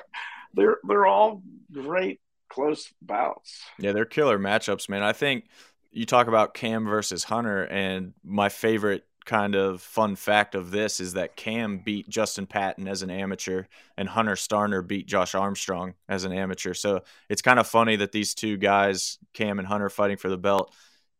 they're 0.53 0.77
they're 0.87 1.05
all 1.05 1.43
great 1.71 2.19
close 2.49 2.93
bouts. 3.01 3.61
Yeah, 3.79 3.91
they're 3.91 4.05
killer 4.05 4.39
matchups, 4.39 4.89
man. 4.89 5.03
I 5.03 5.13
think 5.13 5.45
you 5.91 6.05
talk 6.05 6.27
about 6.27 6.53
Cam 6.53 6.85
versus 6.85 7.23
Hunter, 7.23 7.63
and 7.63 8.13
my 8.23 8.49
favorite 8.49 9.03
kind 9.25 9.55
of 9.55 9.81
fun 9.81 10.15
fact 10.15 10.53
of 10.53 10.71
this 10.71 10.99
is 10.99 11.13
that 11.13 11.35
Cam 11.35 11.77
beat 11.77 12.09
Justin 12.09 12.45
Patton 12.45 12.87
as 12.87 13.01
an 13.03 13.09
amateur, 13.09 13.63
and 13.97 14.09
Hunter 14.09 14.35
Starner 14.35 14.85
beat 14.85 15.07
Josh 15.07 15.35
Armstrong 15.35 15.93
as 16.09 16.23
an 16.25 16.33
amateur. 16.33 16.73
So 16.73 17.03
it's 17.29 17.41
kind 17.41 17.59
of 17.59 17.67
funny 17.67 17.95
that 17.97 18.11
these 18.11 18.33
two 18.33 18.57
guys, 18.57 19.17
Cam 19.33 19.59
and 19.59 19.67
Hunter, 19.67 19.89
fighting 19.89 20.17
for 20.17 20.29
the 20.29 20.37
belt, 20.37 20.73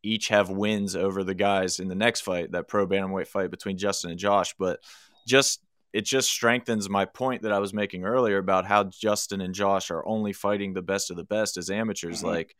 each 0.04 0.28
have 0.28 0.50
wins 0.50 0.94
over 0.94 1.24
the 1.24 1.34
guys 1.34 1.80
in 1.80 1.88
the 1.88 1.94
next 1.94 2.20
fight, 2.20 2.52
that 2.52 2.68
pro 2.68 2.86
bantamweight 2.86 3.26
fight 3.26 3.50
between 3.50 3.78
Justin 3.78 4.10
and 4.10 4.18
Josh. 4.18 4.54
But 4.58 4.80
just 5.26 5.60
it 5.92 6.04
just 6.04 6.28
strengthens 6.28 6.90
my 6.90 7.04
point 7.04 7.42
that 7.42 7.52
I 7.52 7.60
was 7.60 7.72
making 7.72 8.04
earlier 8.04 8.38
about 8.38 8.66
how 8.66 8.84
Justin 8.84 9.40
and 9.40 9.54
Josh 9.54 9.90
are 9.90 10.06
only 10.06 10.32
fighting 10.32 10.74
the 10.74 10.82
best 10.82 11.10
of 11.10 11.16
the 11.16 11.24
best 11.24 11.56
as 11.56 11.70
amateurs. 11.70 12.18
Mm-hmm. 12.18 12.26
Like 12.26 12.56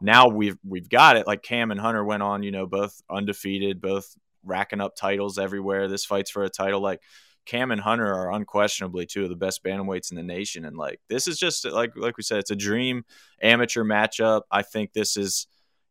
now 0.00 0.28
we've 0.28 0.56
we've 0.66 0.88
got 0.88 1.16
it. 1.16 1.26
Like 1.26 1.42
Cam 1.42 1.70
and 1.70 1.80
Hunter 1.80 2.04
went 2.04 2.22
on, 2.22 2.42
you 2.42 2.50
know, 2.50 2.66
both 2.66 3.00
undefeated, 3.10 3.80
both 3.80 4.16
racking 4.42 4.80
up 4.80 4.96
titles 4.96 5.38
everywhere. 5.38 5.86
This 5.86 6.04
fights 6.04 6.30
for 6.30 6.44
a 6.44 6.48
title. 6.48 6.80
Like 6.80 7.00
Cam 7.44 7.70
and 7.70 7.80
Hunter 7.80 8.06
are 8.06 8.32
unquestionably 8.32 9.06
two 9.06 9.22
of 9.22 9.30
the 9.30 9.36
best 9.36 9.62
bantamweights 9.62 10.10
in 10.10 10.16
the 10.16 10.22
nation, 10.22 10.64
and 10.64 10.76
like 10.76 11.00
this 11.08 11.28
is 11.28 11.38
just 11.38 11.64
like 11.64 11.92
like 11.96 12.16
we 12.16 12.22
said, 12.22 12.38
it's 12.38 12.50
a 12.50 12.56
dream 12.56 13.04
amateur 13.42 13.84
matchup. 13.84 14.42
I 14.50 14.62
think 14.62 14.92
this 14.92 15.16
is 15.16 15.46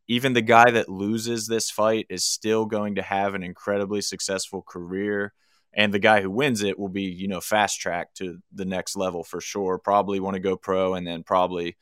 even 0.08 0.34
the 0.34 0.42
guy 0.42 0.72
that 0.72 0.90
loses 0.90 1.48
this 1.48 1.70
fight 1.70 2.06
is 2.10 2.24
still 2.24 2.66
going 2.66 2.96
to 2.96 3.02
have 3.02 3.36
an 3.36 3.44
incredibly 3.44 4.02
successful 4.02 4.62
career 4.62 5.34
and 5.74 5.94
the 5.94 6.00
guy 6.00 6.22
who 6.22 6.32
wins 6.32 6.64
it 6.64 6.80
will 6.80 6.90
be 6.90 7.04
you 7.04 7.28
know 7.28 7.42
fast 7.42 7.80
track 7.80 8.14
to 8.14 8.40
the 8.54 8.66
next 8.66 8.96
level 8.96 9.24
for 9.24 9.42
sure 9.42 9.78
probably 9.78 10.20
want 10.20 10.36
to 10.36 10.40
go 10.40 10.56
pro 10.58 10.94
and 10.94 11.06
then 11.06 11.24
probably 11.24 11.76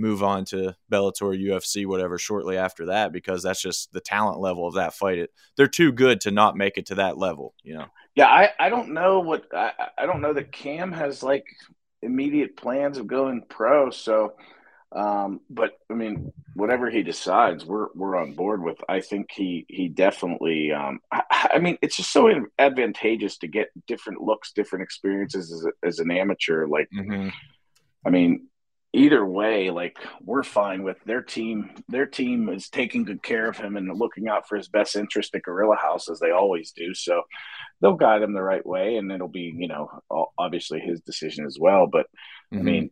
move 0.00 0.22
on 0.22 0.44
to 0.46 0.74
Bellator, 0.90 1.38
UFC, 1.38 1.86
whatever, 1.86 2.18
shortly 2.18 2.56
after 2.56 2.86
that, 2.86 3.12
because 3.12 3.42
that's 3.42 3.60
just 3.60 3.92
the 3.92 4.00
talent 4.00 4.40
level 4.40 4.66
of 4.66 4.74
that 4.74 4.94
fight. 4.94 5.18
It, 5.18 5.30
they're 5.56 5.68
too 5.68 5.92
good 5.92 6.22
to 6.22 6.30
not 6.30 6.56
make 6.56 6.78
it 6.78 6.86
to 6.86 6.96
that 6.96 7.18
level, 7.18 7.54
you 7.62 7.74
know? 7.74 7.86
Yeah, 8.14 8.26
I, 8.26 8.50
I 8.58 8.70
don't 8.70 8.92
know 8.92 9.20
what 9.20 9.44
I, 9.54 9.72
I 9.98 10.06
don't 10.06 10.20
know 10.20 10.32
that 10.32 10.50
Cam 10.50 10.90
has 10.92 11.22
like 11.22 11.44
immediate 12.02 12.56
plans 12.56 12.98
of 12.98 13.06
going 13.06 13.42
pro. 13.48 13.90
So 13.90 14.32
Um, 14.92 15.40
but 15.48 15.72
I 15.90 15.94
mean, 15.94 16.32
whatever 16.54 16.90
he 16.90 17.02
decides, 17.02 17.64
we're 17.64 17.88
we're 17.94 18.16
on 18.16 18.32
board 18.32 18.62
with. 18.62 18.78
I 18.88 19.00
think 19.00 19.30
he 19.30 19.64
he 19.68 19.88
definitely. 19.88 20.72
Um, 20.72 20.98
I, 21.12 21.50
I, 21.54 21.58
mean, 21.58 21.78
it's 21.80 21.96
just 21.96 22.12
so 22.12 22.28
advantageous 22.58 23.38
to 23.38 23.48
get 23.48 23.68
different 23.86 24.20
looks, 24.20 24.52
different 24.52 24.82
experiences 24.82 25.52
as, 25.52 25.64
a, 25.64 25.86
as 25.86 25.98
an 26.00 26.10
amateur. 26.10 26.66
Like, 26.66 26.88
mm-hmm. 26.92 27.28
I 28.04 28.10
mean, 28.10 28.48
either 28.92 29.24
way, 29.24 29.70
like 29.70 29.96
we're 30.22 30.42
fine 30.42 30.82
with 30.82 30.96
their 31.04 31.22
team. 31.22 31.70
Their 31.88 32.06
team 32.06 32.48
is 32.48 32.68
taking 32.68 33.04
good 33.04 33.22
care 33.22 33.48
of 33.48 33.56
him 33.56 33.76
and 33.76 33.96
looking 33.96 34.26
out 34.26 34.48
for 34.48 34.56
his 34.56 34.68
best 34.68 34.96
interest 34.96 35.36
at 35.36 35.42
Gorilla 35.42 35.76
House 35.76 36.10
as 36.10 36.18
they 36.18 36.32
always 36.32 36.72
do. 36.72 36.94
So 36.94 37.22
they'll 37.80 37.94
guide 37.94 38.22
him 38.22 38.34
the 38.34 38.42
right 38.42 38.66
way, 38.66 38.96
and 38.96 39.12
it'll 39.12 39.28
be 39.28 39.54
you 39.56 39.68
know 39.68 39.88
obviously 40.36 40.80
his 40.80 41.00
decision 41.02 41.46
as 41.46 41.58
well. 41.60 41.86
But 41.86 42.06
mm-hmm. 42.52 42.58
I 42.58 42.62
mean 42.62 42.90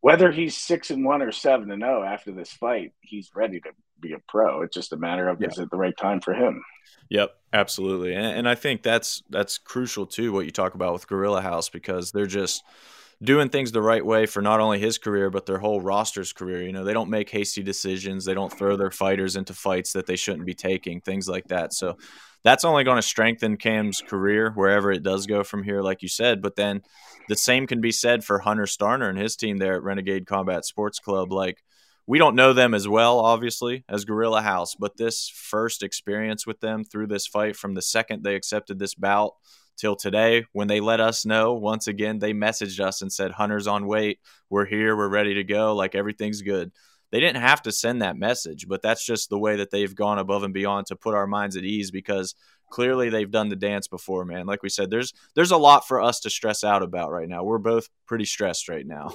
whether 0.00 0.30
he's 0.30 0.56
six 0.56 0.90
and 0.90 1.04
one 1.04 1.22
or 1.22 1.32
seven 1.32 1.70
and 1.70 1.82
zero 1.82 2.02
oh 2.02 2.04
after 2.04 2.32
this 2.32 2.52
fight, 2.52 2.92
he's 3.00 3.30
ready 3.34 3.60
to 3.60 3.70
be 4.00 4.12
a 4.12 4.18
pro. 4.28 4.62
It's 4.62 4.74
just 4.74 4.92
a 4.92 4.96
matter 4.96 5.28
of 5.28 5.40
yeah. 5.40 5.48
is 5.48 5.58
it 5.58 5.70
the 5.70 5.76
right 5.76 5.96
time 5.96 6.20
for 6.20 6.34
him? 6.34 6.62
Yep, 7.10 7.34
absolutely, 7.52 8.14
and, 8.14 8.26
and 8.26 8.48
I 8.48 8.54
think 8.54 8.82
that's 8.82 9.22
that's 9.30 9.58
crucial 9.58 10.06
too. 10.06 10.32
What 10.32 10.46
you 10.46 10.52
talk 10.52 10.74
about 10.74 10.92
with 10.92 11.08
Gorilla 11.08 11.42
House 11.42 11.68
because 11.68 12.12
they're 12.12 12.26
just 12.26 12.62
doing 13.22 13.50
things 13.50 13.70
the 13.70 13.82
right 13.82 14.04
way 14.04 14.24
for 14.24 14.40
not 14.40 14.60
only 14.60 14.78
his 14.78 14.96
career 14.96 15.28
but 15.28 15.44
their 15.44 15.58
whole 15.58 15.80
roster's 15.80 16.32
career. 16.32 16.62
You 16.62 16.72
know, 16.72 16.84
they 16.84 16.94
don't 16.94 17.10
make 17.10 17.28
hasty 17.28 17.62
decisions. 17.62 18.24
They 18.24 18.34
don't 18.34 18.52
throw 18.52 18.76
their 18.76 18.90
fighters 18.90 19.36
into 19.36 19.52
fights 19.52 19.92
that 19.92 20.06
they 20.06 20.16
shouldn't 20.16 20.46
be 20.46 20.54
taking. 20.54 21.00
Things 21.00 21.28
like 21.28 21.48
that. 21.48 21.74
So 21.74 21.98
that's 22.42 22.64
only 22.64 22.84
going 22.84 22.96
to 22.96 23.02
strengthen 23.02 23.56
Cam's 23.56 24.00
career 24.00 24.50
wherever 24.54 24.90
it 24.90 25.02
does 25.02 25.26
go 25.26 25.44
from 25.44 25.62
here, 25.62 25.82
like 25.82 26.02
you 26.02 26.08
said. 26.08 26.40
But 26.40 26.56
then 26.56 26.82
the 27.28 27.36
same 27.36 27.66
can 27.66 27.80
be 27.80 27.92
said 27.92 28.24
for 28.24 28.38
Hunter 28.38 28.64
Starner 28.64 29.08
and 29.08 29.18
his 29.18 29.36
team 29.36 29.58
there 29.58 29.74
at 29.74 29.82
Renegade 29.82 30.26
Combat 30.26 30.64
Sports 30.64 30.98
Club. 30.98 31.32
Like, 31.32 31.62
we 32.06 32.18
don't 32.18 32.34
know 32.34 32.52
them 32.52 32.74
as 32.74 32.88
well, 32.88 33.20
obviously, 33.20 33.84
as 33.88 34.04
Gorilla 34.04 34.42
House, 34.42 34.74
but 34.74 34.96
this 34.96 35.28
first 35.28 35.82
experience 35.82 36.46
with 36.46 36.60
them 36.60 36.82
through 36.82 37.06
this 37.06 37.26
fight 37.26 37.56
from 37.56 37.74
the 37.74 37.82
second 37.82 38.24
they 38.24 38.34
accepted 38.34 38.78
this 38.78 38.94
bout 38.94 39.34
till 39.76 39.96
today, 39.96 40.44
when 40.52 40.68
they 40.68 40.80
let 40.80 41.00
us 41.00 41.24
know, 41.24 41.54
once 41.54 41.86
again, 41.86 42.18
they 42.18 42.32
messaged 42.32 42.80
us 42.80 43.00
and 43.00 43.12
said, 43.12 43.30
Hunter's 43.32 43.66
on 43.66 43.86
weight. 43.86 44.18
We're 44.50 44.66
here. 44.66 44.96
We're 44.96 45.08
ready 45.08 45.34
to 45.34 45.44
go. 45.44 45.74
Like, 45.74 45.94
everything's 45.94 46.42
good 46.42 46.72
they 47.10 47.20
didn't 47.20 47.42
have 47.42 47.62
to 47.62 47.72
send 47.72 48.02
that 48.02 48.16
message, 48.16 48.68
but 48.68 48.82
that's 48.82 49.04
just 49.04 49.30
the 49.30 49.38
way 49.38 49.56
that 49.56 49.70
they've 49.70 49.94
gone 49.94 50.18
above 50.18 50.42
and 50.42 50.54
beyond 50.54 50.86
to 50.86 50.96
put 50.96 51.14
our 51.14 51.26
minds 51.26 51.56
at 51.56 51.64
ease 51.64 51.90
because 51.90 52.34
clearly 52.70 53.10
they've 53.10 53.30
done 53.30 53.48
the 53.48 53.56
dance 53.56 53.88
before, 53.88 54.24
man. 54.24 54.46
Like 54.46 54.62
we 54.62 54.68
said, 54.68 54.90
there's 54.90 55.12
there's 55.34 55.50
a 55.50 55.56
lot 55.56 55.86
for 55.86 56.00
us 56.00 56.20
to 56.20 56.30
stress 56.30 56.64
out 56.64 56.82
about 56.82 57.10
right 57.10 57.28
now. 57.28 57.42
We're 57.42 57.58
both 57.58 57.88
pretty 58.06 58.24
stressed 58.24 58.68
right 58.68 58.86
now. 58.86 59.10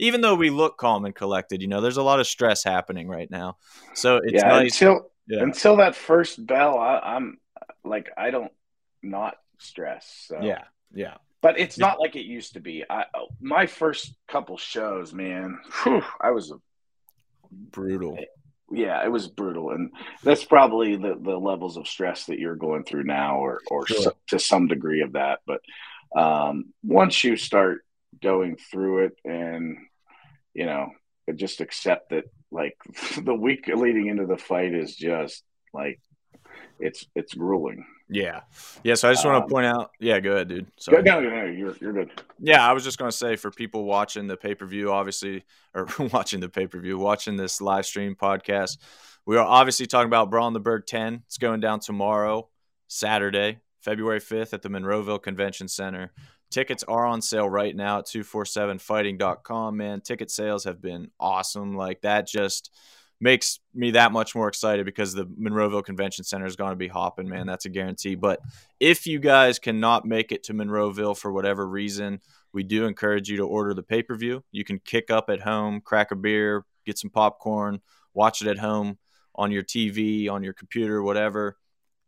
Even 0.00 0.22
though 0.22 0.34
we 0.34 0.50
look 0.50 0.76
calm 0.76 1.04
and 1.04 1.14
collected, 1.14 1.62
you 1.62 1.68
know, 1.68 1.80
there's 1.80 1.98
a 1.98 2.02
lot 2.02 2.18
of 2.18 2.26
stress 2.26 2.64
happening 2.64 3.06
right 3.06 3.30
now. 3.30 3.58
So 3.94 4.16
it's 4.16 4.42
yeah, 4.42 4.48
nice. 4.48 4.72
Until 4.80 5.10
yeah. 5.28 5.42
until 5.42 5.76
that 5.76 5.94
first 5.94 6.44
bell, 6.44 6.78
I, 6.78 7.16
am 7.16 7.38
like 7.84 8.10
I 8.16 8.30
don't 8.30 8.50
not 9.02 9.36
stress. 9.58 10.26
So. 10.28 10.40
Yeah, 10.42 10.64
yeah. 10.92 11.14
But 11.42 11.60
it's 11.60 11.78
not 11.78 12.00
like 12.00 12.16
it 12.16 12.24
used 12.24 12.54
to 12.54 12.60
be. 12.60 12.84
I 12.88 13.04
my 13.38 13.66
first 13.66 14.14
couple 14.26 14.56
shows, 14.56 15.12
man, 15.12 15.60
whew, 15.82 16.02
I 16.18 16.30
was 16.30 16.50
a 16.50 16.54
brutal. 17.70 18.18
Yeah, 18.70 19.04
it 19.04 19.10
was 19.10 19.28
brutal, 19.28 19.70
and 19.70 19.90
that's 20.22 20.44
probably 20.44 20.96
the, 20.96 21.16
the 21.20 21.36
levels 21.36 21.76
of 21.76 21.86
stress 21.86 22.26
that 22.26 22.38
you're 22.38 22.56
going 22.56 22.84
through 22.84 23.04
now, 23.04 23.38
or 23.38 23.60
or 23.70 23.86
sure. 23.86 24.02
so, 24.02 24.12
to 24.28 24.38
some 24.38 24.68
degree 24.68 25.02
of 25.02 25.12
that. 25.12 25.40
But 25.46 25.60
um, 26.18 26.72
once 26.82 27.22
you 27.22 27.36
start 27.36 27.84
going 28.22 28.56
through 28.56 29.06
it, 29.06 29.12
and 29.24 29.76
you 30.54 30.66
know, 30.66 30.88
just 31.34 31.60
accept 31.60 32.10
that, 32.10 32.24
like 32.50 32.76
the 33.22 33.34
week 33.34 33.68
leading 33.68 34.08
into 34.08 34.26
the 34.26 34.38
fight 34.38 34.74
is 34.74 34.96
just 34.96 35.42
like 35.72 36.00
it's 36.80 37.06
it's 37.14 37.34
grueling. 37.34 37.84
Yeah, 38.14 38.42
yeah. 38.84 38.94
So 38.94 39.08
I 39.08 39.12
just 39.12 39.24
want 39.24 39.38
to 39.38 39.42
um, 39.42 39.50
point 39.50 39.66
out. 39.66 39.90
Yeah, 39.98 40.20
go 40.20 40.32
ahead, 40.32 40.48
dude. 40.48 40.66
Sorry. 40.76 41.02
No, 41.02 41.20
no, 41.20 41.28
no, 41.28 41.44
you're 41.46 41.76
you're 41.80 41.92
good. 41.92 42.22
Yeah, 42.38 42.66
I 42.66 42.72
was 42.72 42.84
just 42.84 42.96
going 42.96 43.10
to 43.10 43.16
say 43.16 43.34
for 43.34 43.50
people 43.50 43.84
watching 43.84 44.28
the 44.28 44.36
pay 44.36 44.54
per 44.54 44.66
view, 44.66 44.92
obviously, 44.92 45.44
or 45.74 45.88
watching 46.12 46.40
the 46.40 46.48
pay 46.48 46.68
per 46.68 46.78
view, 46.78 46.96
watching 46.96 47.36
this 47.36 47.60
live 47.60 47.86
stream 47.86 48.14
podcast, 48.14 48.78
we 49.26 49.36
are 49.36 49.44
obviously 49.44 49.86
talking 49.86 50.06
about 50.06 50.30
Brawl 50.30 50.50
the 50.52 50.60
Burgh 50.60 50.86
10. 50.86 51.22
It's 51.26 51.38
going 51.38 51.58
down 51.58 51.80
tomorrow, 51.80 52.48
Saturday, 52.86 53.58
February 53.80 54.20
5th 54.20 54.52
at 54.52 54.62
the 54.62 54.68
Monroeville 54.68 55.22
Convention 55.22 55.66
Center. 55.66 56.12
Tickets 56.50 56.84
are 56.84 57.04
on 57.04 57.20
sale 57.20 57.50
right 57.50 57.74
now 57.74 57.98
at 57.98 58.06
247fighting.com, 58.06 59.76
man. 59.76 60.00
Ticket 60.02 60.30
sales 60.30 60.62
have 60.64 60.80
been 60.80 61.10
awesome. 61.18 61.76
Like 61.76 62.02
that 62.02 62.28
just 62.28 62.70
makes 63.20 63.60
me 63.74 63.92
that 63.92 64.12
much 64.12 64.34
more 64.34 64.48
excited 64.48 64.84
because 64.84 65.14
the 65.14 65.26
Monroeville 65.26 65.84
Convention 65.84 66.24
Center 66.24 66.46
is 66.46 66.56
going 66.56 66.70
to 66.70 66.76
be 66.76 66.88
hopping, 66.88 67.28
man. 67.28 67.46
That's 67.46 67.64
a 67.64 67.70
guarantee. 67.70 68.14
But 68.14 68.40
if 68.80 69.06
you 69.06 69.18
guys 69.18 69.58
cannot 69.58 70.04
make 70.04 70.32
it 70.32 70.44
to 70.44 70.54
Monroeville 70.54 71.16
for 71.16 71.32
whatever 71.32 71.66
reason, 71.66 72.20
we 72.52 72.62
do 72.62 72.86
encourage 72.86 73.28
you 73.28 73.38
to 73.38 73.46
order 73.46 73.74
the 73.74 73.82
pay 73.82 74.02
per 74.02 74.14
view. 74.16 74.44
You 74.52 74.64
can 74.64 74.78
kick 74.78 75.10
up 75.10 75.30
at 75.30 75.40
home, 75.40 75.80
crack 75.80 76.10
a 76.10 76.16
beer, 76.16 76.64
get 76.84 76.98
some 76.98 77.10
popcorn, 77.10 77.80
watch 78.12 78.42
it 78.42 78.48
at 78.48 78.58
home 78.58 78.98
on 79.34 79.50
your 79.50 79.64
TV, 79.64 80.30
on 80.30 80.42
your 80.42 80.52
computer, 80.52 81.02
whatever. 81.02 81.56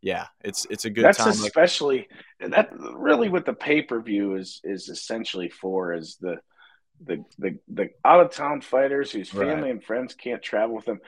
Yeah, 0.01 0.27
it's 0.43 0.65
it's 0.69 0.85
a 0.85 0.89
good 0.89 1.05
That's 1.05 1.17
time. 1.17 1.29
especially 1.29 2.07
that 2.39 2.69
really 2.93 3.29
what 3.29 3.45
the 3.45 3.53
pay 3.53 3.81
per 3.81 3.99
view 3.99 4.35
is 4.35 4.61
is 4.63 4.89
essentially 4.89 5.49
for 5.49 5.93
is 5.93 6.17
the 6.21 6.37
the 7.05 7.23
the, 7.37 7.57
the 7.67 7.89
out 8.05 8.21
of 8.21 8.31
town 8.31 8.61
fighters 8.61 9.11
whose 9.11 9.29
family 9.29 9.63
right. 9.63 9.71
and 9.71 9.83
friends 9.83 10.13
can't 10.13 10.41
travel 10.41 10.75
with 10.75 10.85
them. 10.85 10.99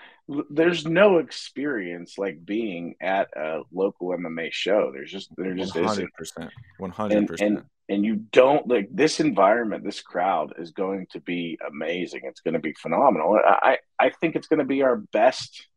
There's 0.50 0.86
no 0.86 1.18
experience 1.18 2.18
like 2.18 2.46
being 2.46 2.96
at 3.02 3.30
a 3.36 3.62
local 3.72 4.10
MMA 4.10 4.52
show. 4.52 4.92
There's 4.94 5.12
just 5.12 5.30
there 5.36 5.56
just 5.56 5.74
100%, 5.74 5.92
isn't. 5.92 6.52
One 6.78 6.92
hundred 6.92 7.28
percent. 7.28 7.66
And 7.90 8.06
you 8.06 8.18
don't 8.32 8.68
like 8.68 8.90
this 8.92 9.20
environment. 9.20 9.84
This 9.84 10.02
crowd 10.02 10.54
is 10.60 10.72
going 10.72 11.08
to 11.12 11.20
be 11.20 11.58
amazing. 11.68 12.22
It's 12.26 12.42
going 12.42 12.54
to 12.54 12.60
be 12.60 12.74
phenomenal. 12.74 13.40
I 13.44 13.80
I 14.00 14.12
think 14.12 14.36
it's 14.36 14.48
going 14.48 14.60
to 14.60 14.66
be 14.66 14.84
our 14.84 14.98
best 14.98 15.68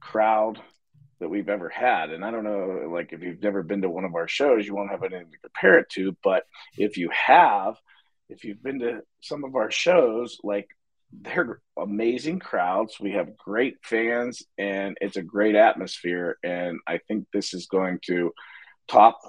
crowd 0.00 0.60
that 1.22 1.28
we've 1.28 1.48
ever 1.48 1.68
had. 1.68 2.10
And 2.10 2.24
I 2.24 2.30
don't 2.30 2.44
know, 2.44 2.90
like 2.92 3.12
if 3.12 3.22
you've 3.22 3.42
never 3.42 3.62
been 3.62 3.82
to 3.82 3.88
one 3.88 4.04
of 4.04 4.14
our 4.14 4.28
shows, 4.28 4.66
you 4.66 4.74
won't 4.74 4.90
have 4.90 5.04
anything 5.04 5.30
to 5.30 5.38
compare 5.38 5.78
it 5.78 5.88
to. 5.90 6.16
But 6.22 6.44
if 6.76 6.96
you 6.96 7.10
have, 7.10 7.76
if 8.32 8.44
you've 8.44 8.62
been 8.62 8.80
to 8.80 9.00
some 9.20 9.44
of 9.44 9.54
our 9.54 9.70
shows, 9.70 10.38
like 10.42 10.68
they're 11.12 11.60
amazing 11.78 12.38
crowds. 12.38 12.98
We 12.98 13.12
have 13.12 13.36
great 13.36 13.76
fans 13.82 14.42
and 14.58 14.96
it's 15.00 15.16
a 15.16 15.22
great 15.22 15.54
atmosphere. 15.54 16.38
And 16.42 16.78
I 16.86 16.98
think 17.06 17.26
this 17.32 17.52
is 17.52 17.66
going 17.66 17.98
to 18.06 18.32
top 18.88 19.20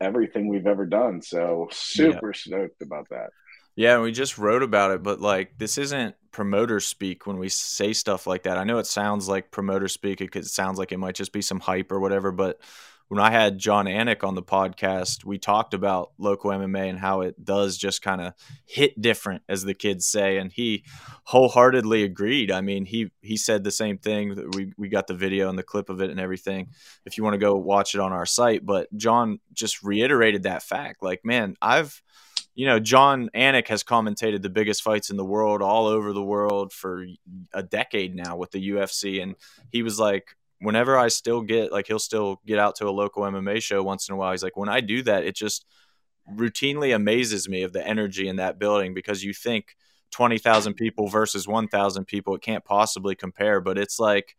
everything 0.00 0.48
we've 0.48 0.66
ever 0.66 0.86
done. 0.86 1.22
So 1.22 1.68
super 1.72 2.28
yeah. 2.28 2.32
stoked 2.34 2.82
about 2.82 3.08
that. 3.10 3.30
Yeah, 3.76 4.00
we 4.00 4.12
just 4.12 4.38
wrote 4.38 4.62
about 4.62 4.92
it, 4.92 5.02
but 5.02 5.20
like 5.20 5.58
this 5.58 5.78
isn't 5.78 6.14
promoter 6.30 6.78
speak 6.78 7.26
when 7.26 7.38
we 7.38 7.48
say 7.48 7.92
stuff 7.92 8.26
like 8.26 8.44
that. 8.44 8.56
I 8.56 8.62
know 8.62 8.78
it 8.78 8.86
sounds 8.86 9.28
like 9.28 9.50
promoter 9.50 9.88
speak 9.88 10.18
because 10.18 10.46
it 10.46 10.52
sounds 10.52 10.78
like 10.78 10.92
it 10.92 10.98
might 10.98 11.16
just 11.16 11.32
be 11.32 11.42
some 11.42 11.58
hype 11.58 11.90
or 11.90 11.98
whatever, 11.98 12.30
but 12.30 12.60
when 13.08 13.20
I 13.20 13.30
had 13.30 13.58
Jon 13.58 13.86
Anik 13.86 14.24
on 14.24 14.34
the 14.34 14.42
podcast, 14.42 15.24
we 15.24 15.38
talked 15.38 15.74
about 15.74 16.12
local 16.18 16.50
MMA 16.50 16.88
and 16.88 16.98
how 16.98 17.20
it 17.20 17.44
does 17.44 17.76
just 17.76 18.02
kind 18.02 18.20
of 18.20 18.32
hit 18.64 19.00
different, 19.00 19.42
as 19.48 19.64
the 19.64 19.74
kids 19.74 20.06
say, 20.06 20.38
and 20.38 20.52
he 20.52 20.84
wholeheartedly 21.24 22.02
agreed. 22.02 22.50
I 22.50 22.60
mean, 22.60 22.86
he 22.86 23.10
he 23.20 23.36
said 23.36 23.62
the 23.62 23.70
same 23.70 23.98
thing. 23.98 24.50
We 24.54 24.72
we 24.76 24.88
got 24.88 25.06
the 25.06 25.14
video 25.14 25.48
and 25.48 25.58
the 25.58 25.62
clip 25.62 25.90
of 25.90 26.00
it 26.00 26.10
and 26.10 26.18
everything. 26.18 26.68
If 27.04 27.18
you 27.18 27.24
want 27.24 27.34
to 27.34 27.38
go 27.38 27.56
watch 27.56 27.94
it 27.94 28.00
on 28.00 28.12
our 28.12 28.26
site, 28.26 28.64
but 28.64 28.94
Jon 28.96 29.40
just 29.52 29.82
reiterated 29.82 30.44
that 30.44 30.62
fact. 30.62 31.02
Like, 31.02 31.24
man, 31.24 31.56
I've 31.60 32.02
you 32.54 32.66
know, 32.66 32.78
Jon 32.78 33.30
Anik 33.34 33.68
has 33.68 33.82
commentated 33.82 34.42
the 34.42 34.50
biggest 34.50 34.82
fights 34.82 35.10
in 35.10 35.16
the 35.16 35.24
world 35.24 35.60
all 35.60 35.86
over 35.86 36.12
the 36.12 36.22
world 36.22 36.72
for 36.72 37.04
a 37.52 37.62
decade 37.62 38.14
now 38.14 38.36
with 38.36 38.52
the 38.52 38.70
UFC. 38.70 39.20
And 39.20 39.34
he 39.70 39.82
was 39.82 39.98
like, 39.98 40.36
whenever 40.64 40.98
I 40.98 41.08
still 41.08 41.42
get 41.42 41.72
like 41.72 41.86
he'll 41.86 41.98
still 41.98 42.40
get 42.46 42.58
out 42.58 42.76
to 42.76 42.88
a 42.88 42.90
local 42.90 43.22
MMA 43.22 43.62
show 43.62 43.82
once 43.82 44.08
in 44.08 44.14
a 44.14 44.16
while. 44.16 44.32
He's 44.32 44.42
like, 44.42 44.56
when 44.56 44.68
I 44.68 44.80
do 44.80 45.02
that, 45.02 45.24
it 45.24 45.36
just 45.36 45.66
routinely 46.32 46.94
amazes 46.94 47.48
me 47.48 47.62
of 47.62 47.72
the 47.72 47.86
energy 47.86 48.28
in 48.28 48.36
that 48.36 48.58
building 48.58 48.94
because 48.94 49.22
you 49.22 49.34
think 49.34 49.76
20,000 50.10 50.74
people 50.74 51.08
versus 51.08 51.46
1,000 51.46 52.04
people, 52.06 52.34
it 52.34 52.42
can't 52.42 52.64
possibly 52.64 53.14
compare, 53.14 53.60
but 53.60 53.76
it's 53.76 53.98
like 53.98 54.36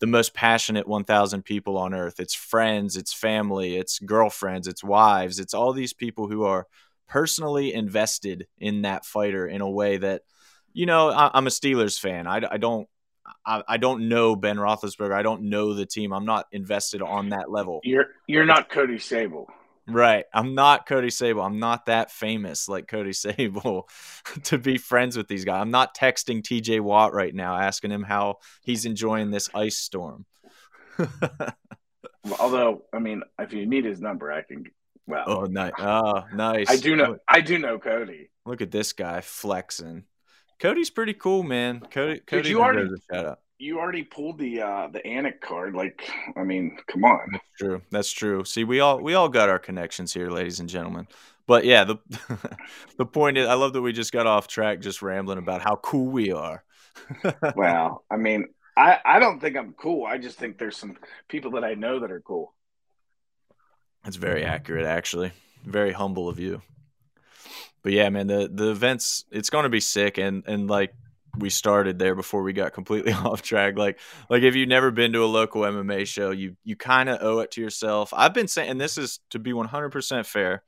the 0.00 0.06
most 0.06 0.34
passionate 0.34 0.86
1,000 0.86 1.42
people 1.42 1.78
on 1.78 1.94
earth. 1.94 2.20
It's 2.20 2.34
friends, 2.34 2.96
it's 2.96 3.14
family, 3.14 3.76
it's 3.76 3.98
girlfriends, 3.98 4.66
it's 4.66 4.84
wives, 4.84 5.38
it's 5.38 5.54
all 5.54 5.72
these 5.72 5.92
people 5.92 6.28
who 6.28 6.44
are 6.44 6.66
personally 7.08 7.72
invested 7.72 8.46
in 8.58 8.82
that 8.82 9.06
fighter 9.06 9.46
in 9.46 9.60
a 9.60 9.70
way 9.70 9.96
that, 9.96 10.22
you 10.72 10.86
know, 10.86 11.08
I, 11.10 11.30
am 11.38 11.46
a 11.46 11.50
Steelers 11.50 11.98
fan. 11.98 12.26
I, 12.26 12.42
I 12.50 12.56
don't 12.58 12.88
I, 13.44 13.62
I, 13.66 13.76
don't 13.76 14.08
know 14.08 14.36
Ben 14.36 14.56
Roethlisberger. 14.56 15.14
I 15.14 15.22
don't 15.22 15.42
know 15.42 15.74
the 15.74 15.86
team. 15.86 16.12
I'm 16.12 16.24
not 16.24 16.46
invested 16.52 17.02
on 17.02 17.30
that 17.30 17.50
level. 17.50 17.80
You're 17.84 18.06
you're 18.26 18.44
not 18.44 18.68
Cody 18.68 18.98
Sable. 18.98 19.48
Right. 19.88 20.24
I'm 20.34 20.54
not 20.54 20.86
Cody 20.86 21.10
Sable. 21.10 21.42
I'm 21.42 21.60
not 21.60 21.86
that 21.86 22.10
famous 22.10 22.68
like 22.68 22.88
Cody 22.88 23.12
Sable 23.14 23.88
to 24.44 24.58
be 24.58 24.78
friends 24.78 25.16
with 25.16 25.28
these 25.28 25.44
guys. 25.44 25.60
I'm 25.60 25.70
not 25.70 25.96
texting 25.96 26.42
TJ 26.42 26.80
Watt 26.80 27.12
right 27.12 27.34
now 27.34 27.56
asking 27.56 27.92
him 27.92 28.02
how 28.02 28.36
he's 28.62 28.84
enjoying 28.84 29.30
this 29.30 29.48
ice 29.54 29.78
storm. 29.78 30.26
Although, 32.40 32.82
I 32.92 32.98
mean, 32.98 33.22
if 33.38 33.52
you 33.52 33.66
need 33.66 33.84
his 33.84 34.00
number, 34.00 34.32
I 34.32 34.42
can. 34.42 34.64
Well, 35.06 35.24
oh, 35.26 35.44
nice. 35.44 35.72
Oh, 35.78 36.24
nice. 36.34 36.68
I 36.68 36.76
do 36.76 36.96
know. 36.96 37.18
I 37.28 37.40
do 37.40 37.58
know 37.58 37.78
Cody. 37.78 38.30
Look 38.44 38.60
at 38.60 38.72
this 38.72 38.92
guy 38.92 39.20
flexing. 39.20 40.04
Cody's 40.58 40.90
pretty 40.90 41.14
cool, 41.14 41.42
man. 41.42 41.80
Cody, 41.90 42.20
Cody 42.20 42.48
you 42.48 42.62
already, 42.62 42.88
a 42.88 43.14
shout 43.14 43.26
out. 43.26 43.40
You 43.58 43.78
already 43.78 44.02
pulled 44.02 44.38
the 44.38 44.62
uh 44.62 44.88
the 44.88 45.00
Anik 45.00 45.40
card. 45.40 45.74
Like, 45.74 46.10
I 46.36 46.44
mean, 46.44 46.78
come 46.86 47.04
on. 47.04 47.28
That's 47.32 47.44
true. 47.58 47.82
That's 47.90 48.12
true. 48.12 48.44
See, 48.44 48.64
we 48.64 48.80
all 48.80 49.00
we 49.00 49.14
all 49.14 49.28
got 49.28 49.48
our 49.48 49.58
connections 49.58 50.14
here, 50.14 50.30
ladies 50.30 50.60
and 50.60 50.68
gentlemen. 50.68 51.08
But 51.46 51.64
yeah, 51.64 51.84
the 51.84 51.96
the 52.98 53.06
point 53.06 53.38
is, 53.38 53.46
I 53.46 53.54
love 53.54 53.72
that 53.74 53.82
we 53.82 53.92
just 53.92 54.12
got 54.12 54.26
off 54.26 54.48
track, 54.48 54.80
just 54.80 55.02
rambling 55.02 55.38
about 55.38 55.62
how 55.62 55.76
cool 55.76 56.10
we 56.10 56.32
are. 56.32 56.64
well, 57.56 58.04
I 58.10 58.16
mean, 58.16 58.46
I 58.76 58.98
I 59.04 59.18
don't 59.18 59.40
think 59.40 59.56
I'm 59.56 59.74
cool. 59.74 60.06
I 60.06 60.18
just 60.18 60.38
think 60.38 60.58
there's 60.58 60.76
some 60.76 60.96
people 61.28 61.52
that 61.52 61.64
I 61.64 61.74
know 61.74 62.00
that 62.00 62.10
are 62.10 62.20
cool. 62.20 62.54
That's 64.04 64.16
very 64.16 64.44
accurate, 64.44 64.86
actually. 64.86 65.32
Very 65.64 65.92
humble 65.92 66.28
of 66.28 66.38
you 66.38 66.62
but 67.86 67.92
yeah, 67.92 68.08
man, 68.08 68.26
the 68.26 68.50
the 68.52 68.68
events 68.72 69.26
it's 69.30 69.48
going 69.48 69.62
to 69.62 69.68
be 69.68 69.78
sick, 69.78 70.18
and 70.18 70.42
and 70.48 70.68
like 70.68 70.92
we 71.38 71.50
started 71.50 72.00
there 72.00 72.16
before 72.16 72.42
we 72.42 72.52
got 72.52 72.72
completely 72.72 73.12
off 73.24 73.42
track. 73.42 73.78
Like 73.78 74.00
like 74.28 74.42
if 74.42 74.56
you've 74.56 74.68
never 74.68 74.90
been 74.90 75.12
to 75.12 75.22
a 75.22 75.26
local 75.26 75.62
MMA 75.62 76.04
show, 76.04 76.32
you 76.32 76.56
you 76.64 76.74
kind 76.74 77.08
of 77.08 77.22
owe 77.22 77.38
it 77.38 77.52
to 77.52 77.60
yourself. 77.60 78.12
I've 78.12 78.34
been 78.34 78.48
saying, 78.48 78.70
and 78.70 78.80
this 78.80 78.98
is 78.98 79.20
to 79.30 79.38
be 79.38 79.52
one 79.52 79.68
hundred 79.68 79.90
percent 79.90 80.26
fair. 80.26 80.64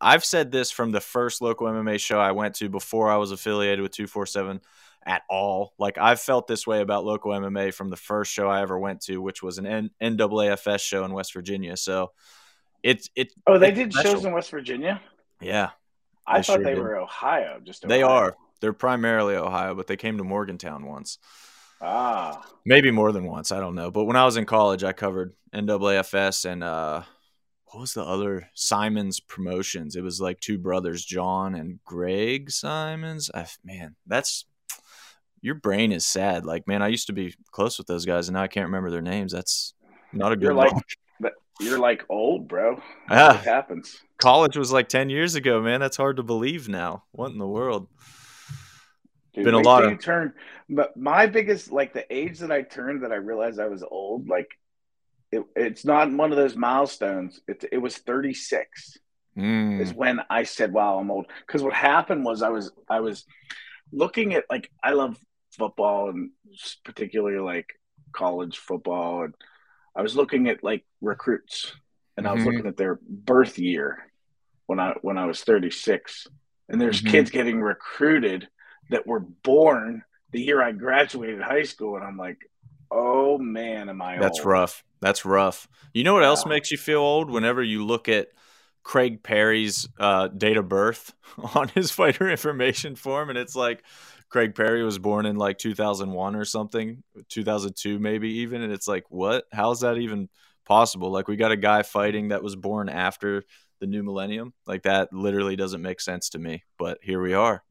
I've 0.00 0.24
said 0.24 0.50
this 0.50 0.70
from 0.70 0.92
the 0.92 1.00
first 1.02 1.42
local 1.42 1.66
MMA 1.66 2.00
show 2.00 2.18
I 2.18 2.32
went 2.32 2.54
to 2.54 2.70
before 2.70 3.10
I 3.10 3.18
was 3.18 3.32
affiliated 3.32 3.82
with 3.82 3.92
247 3.92 4.62
at 5.04 5.20
all. 5.28 5.74
Like 5.78 5.98
I've 5.98 6.22
felt 6.22 6.46
this 6.46 6.66
way 6.66 6.80
about 6.80 7.04
local 7.04 7.32
MMA 7.32 7.74
from 7.74 7.90
the 7.90 7.96
first 7.98 8.32
show 8.32 8.48
I 8.48 8.62
ever 8.62 8.78
went 8.78 9.02
to, 9.02 9.20
which 9.20 9.42
was 9.42 9.58
an 9.58 9.66
N- 9.66 9.90
NAAFS 10.00 10.80
show 10.80 11.04
in 11.04 11.12
West 11.12 11.34
Virginia. 11.34 11.76
So 11.76 12.12
it's 12.82 13.10
it. 13.14 13.30
Oh, 13.46 13.58
they 13.58 13.72
did 13.72 13.92
special. 13.92 14.12
shows 14.12 14.24
in 14.24 14.32
West 14.32 14.50
Virginia. 14.50 15.02
Yeah, 15.42 15.70
I 16.26 16.42
thought 16.42 16.56
sure 16.56 16.64
they 16.64 16.74
did. 16.74 16.82
were 16.82 16.98
Ohio. 16.98 17.60
Just 17.62 17.84
Ohio. 17.84 17.96
they 17.96 18.02
are. 18.02 18.36
They're 18.60 18.72
primarily 18.72 19.34
Ohio, 19.36 19.74
but 19.74 19.86
they 19.86 19.96
came 19.96 20.18
to 20.18 20.24
Morgantown 20.24 20.86
once. 20.86 21.18
Ah, 21.80 22.46
maybe 22.66 22.90
more 22.90 23.10
than 23.10 23.24
once. 23.24 23.52
I 23.52 23.60
don't 23.60 23.74
know. 23.74 23.90
But 23.90 24.04
when 24.04 24.16
I 24.16 24.24
was 24.24 24.36
in 24.36 24.44
college, 24.44 24.84
I 24.84 24.92
covered 24.92 25.32
NAAFS 25.54 26.44
and 26.44 26.62
uh, 26.62 27.02
what 27.66 27.80
was 27.80 27.94
the 27.94 28.04
other 28.04 28.50
Simons 28.54 29.20
Promotions? 29.20 29.96
It 29.96 30.02
was 30.02 30.20
like 30.20 30.40
two 30.40 30.58
brothers, 30.58 31.04
John 31.04 31.54
and 31.54 31.78
Greg 31.84 32.50
Simons. 32.50 33.30
I, 33.32 33.46
man, 33.64 33.96
that's 34.06 34.44
your 35.40 35.54
brain 35.54 35.92
is 35.92 36.04
sad. 36.04 36.44
Like, 36.44 36.66
man, 36.66 36.82
I 36.82 36.88
used 36.88 37.06
to 37.06 37.12
be 37.12 37.34
close 37.50 37.78
with 37.78 37.86
those 37.86 38.04
guys, 38.04 38.28
and 38.28 38.34
now 38.34 38.42
I 38.42 38.48
can't 38.48 38.66
remember 38.66 38.90
their 38.90 39.02
names. 39.02 39.32
That's 39.32 39.74
not 40.12 40.32
a 40.32 40.36
good. 40.36 40.44
You're 40.44 40.54
like, 40.54 40.72
you're 41.60 41.78
like 41.78 42.04
old, 42.08 42.48
bro. 42.48 42.80
Ah, 43.08 43.38
it 43.38 43.44
happens. 43.44 44.00
College 44.18 44.56
was 44.56 44.72
like 44.72 44.88
ten 44.88 45.10
years 45.10 45.34
ago, 45.34 45.60
man. 45.60 45.80
That's 45.80 45.96
hard 45.96 46.16
to 46.16 46.22
believe 46.22 46.68
now. 46.68 47.04
What 47.12 47.30
in 47.30 47.38
the 47.38 47.46
world? 47.46 47.88
Dude, 49.32 49.44
Been 49.44 49.54
a 49.54 49.60
lot 49.60 49.84
of 49.84 50.02
turn. 50.02 50.32
But 50.68 50.96
my 50.96 51.26
biggest, 51.26 51.70
like 51.70 51.92
the 51.92 52.12
age 52.12 52.40
that 52.40 52.50
I 52.50 52.62
turned, 52.62 53.02
that 53.02 53.12
I 53.12 53.16
realized 53.16 53.60
I 53.60 53.68
was 53.68 53.84
old. 53.84 54.28
Like, 54.28 54.48
it, 55.30 55.44
it's 55.54 55.84
not 55.84 56.12
one 56.12 56.32
of 56.32 56.36
those 56.36 56.56
milestones. 56.56 57.40
It, 57.46 57.64
it 57.70 57.78
was 57.78 57.96
36. 57.96 58.98
Mm. 59.38 59.80
Is 59.80 59.94
when 59.94 60.20
I 60.28 60.42
said, 60.42 60.72
"Wow, 60.72 60.98
I'm 60.98 61.10
old." 61.10 61.26
Because 61.46 61.62
what 61.62 61.72
happened 61.72 62.24
was 62.24 62.42
I 62.42 62.48
was 62.48 62.72
I 62.88 62.98
was 62.98 63.24
looking 63.92 64.34
at 64.34 64.44
like 64.50 64.70
I 64.82 64.92
love 64.92 65.16
football 65.56 66.10
and 66.10 66.30
particularly 66.84 67.38
like 67.38 67.66
college 68.12 68.58
football 68.58 69.22
and 69.22 69.34
I 69.94 70.02
was 70.02 70.16
looking 70.16 70.48
at 70.48 70.62
like 70.62 70.84
recruits 71.00 71.72
and 72.16 72.26
I 72.26 72.32
was 72.32 72.40
mm-hmm. 72.40 72.50
looking 72.50 72.66
at 72.66 72.76
their 72.76 72.98
birth 73.08 73.58
year 73.58 74.10
when 74.66 74.78
I 74.78 74.94
when 75.02 75.18
I 75.18 75.26
was 75.26 75.42
36 75.42 76.26
and 76.68 76.80
there's 76.80 77.00
mm-hmm. 77.00 77.10
kids 77.10 77.30
getting 77.30 77.60
recruited 77.60 78.48
that 78.90 79.06
were 79.06 79.20
born 79.20 80.02
the 80.32 80.40
year 80.40 80.62
I 80.62 80.72
graduated 80.72 81.40
high 81.40 81.64
school 81.64 81.96
and 81.96 82.04
I'm 82.04 82.16
like 82.16 82.38
oh 82.90 83.38
man 83.38 83.88
am 83.88 84.02
I 84.02 84.18
That's 84.18 84.40
old. 84.40 84.48
rough. 84.48 84.84
That's 85.00 85.24
rough. 85.24 85.68
You 85.94 86.04
know 86.04 86.14
what 86.14 86.24
else 86.24 86.44
makes 86.44 86.70
you 86.70 86.78
feel 86.78 87.00
old 87.00 87.30
whenever 87.30 87.62
you 87.62 87.86
look 87.86 88.08
at 88.08 88.28
Craig 88.82 89.22
Perry's 89.22 89.88
uh, 89.98 90.28
date 90.28 90.56
of 90.56 90.68
birth 90.68 91.14
on 91.54 91.68
his 91.68 91.90
fighter 91.90 92.28
information 92.30 92.96
form 92.96 93.28
and 93.28 93.38
it's 93.38 93.56
like 93.56 93.82
Craig 94.30 94.54
Perry 94.54 94.84
was 94.84 94.98
born 94.98 95.26
in 95.26 95.36
like 95.36 95.58
2001 95.58 96.36
or 96.36 96.44
something, 96.44 97.02
2002 97.28 97.98
maybe 97.98 98.28
even, 98.38 98.62
and 98.62 98.72
it's 98.72 98.88
like, 98.88 99.04
what? 99.08 99.44
How's 99.52 99.80
that 99.80 99.98
even 99.98 100.28
possible? 100.64 101.10
Like 101.10 101.28
we 101.28 101.36
got 101.36 101.52
a 101.52 101.56
guy 101.56 101.82
fighting 101.82 102.28
that 102.28 102.42
was 102.42 102.54
born 102.54 102.88
after 102.88 103.42
the 103.80 103.86
new 103.86 104.02
millennium. 104.02 104.54
Like 104.66 104.84
that 104.84 105.12
literally 105.12 105.56
doesn't 105.56 105.82
make 105.82 106.00
sense 106.00 106.30
to 106.30 106.38
me, 106.38 106.62
but 106.78 106.98
here 107.02 107.20
we 107.20 107.34
are. 107.34 107.62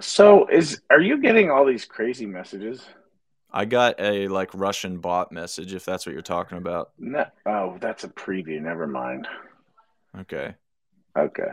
So 0.00 0.46
is 0.46 0.80
are 0.90 1.00
you 1.00 1.20
getting 1.20 1.50
all 1.50 1.66
these 1.66 1.84
crazy 1.84 2.24
messages? 2.24 2.86
I 3.52 3.64
got 3.64 4.00
a 4.00 4.28
like 4.28 4.50
Russian 4.54 4.98
bot 4.98 5.32
message 5.32 5.74
if 5.74 5.84
that's 5.84 6.06
what 6.06 6.12
you're 6.12 6.22
talking 6.22 6.58
about. 6.58 6.92
No, 6.98 7.26
oh, 7.46 7.78
that's 7.80 8.04
a 8.04 8.08
preview. 8.08 8.60
Never 8.62 8.86
mind. 8.86 9.26
Okay. 10.20 10.54
Okay. 11.18 11.50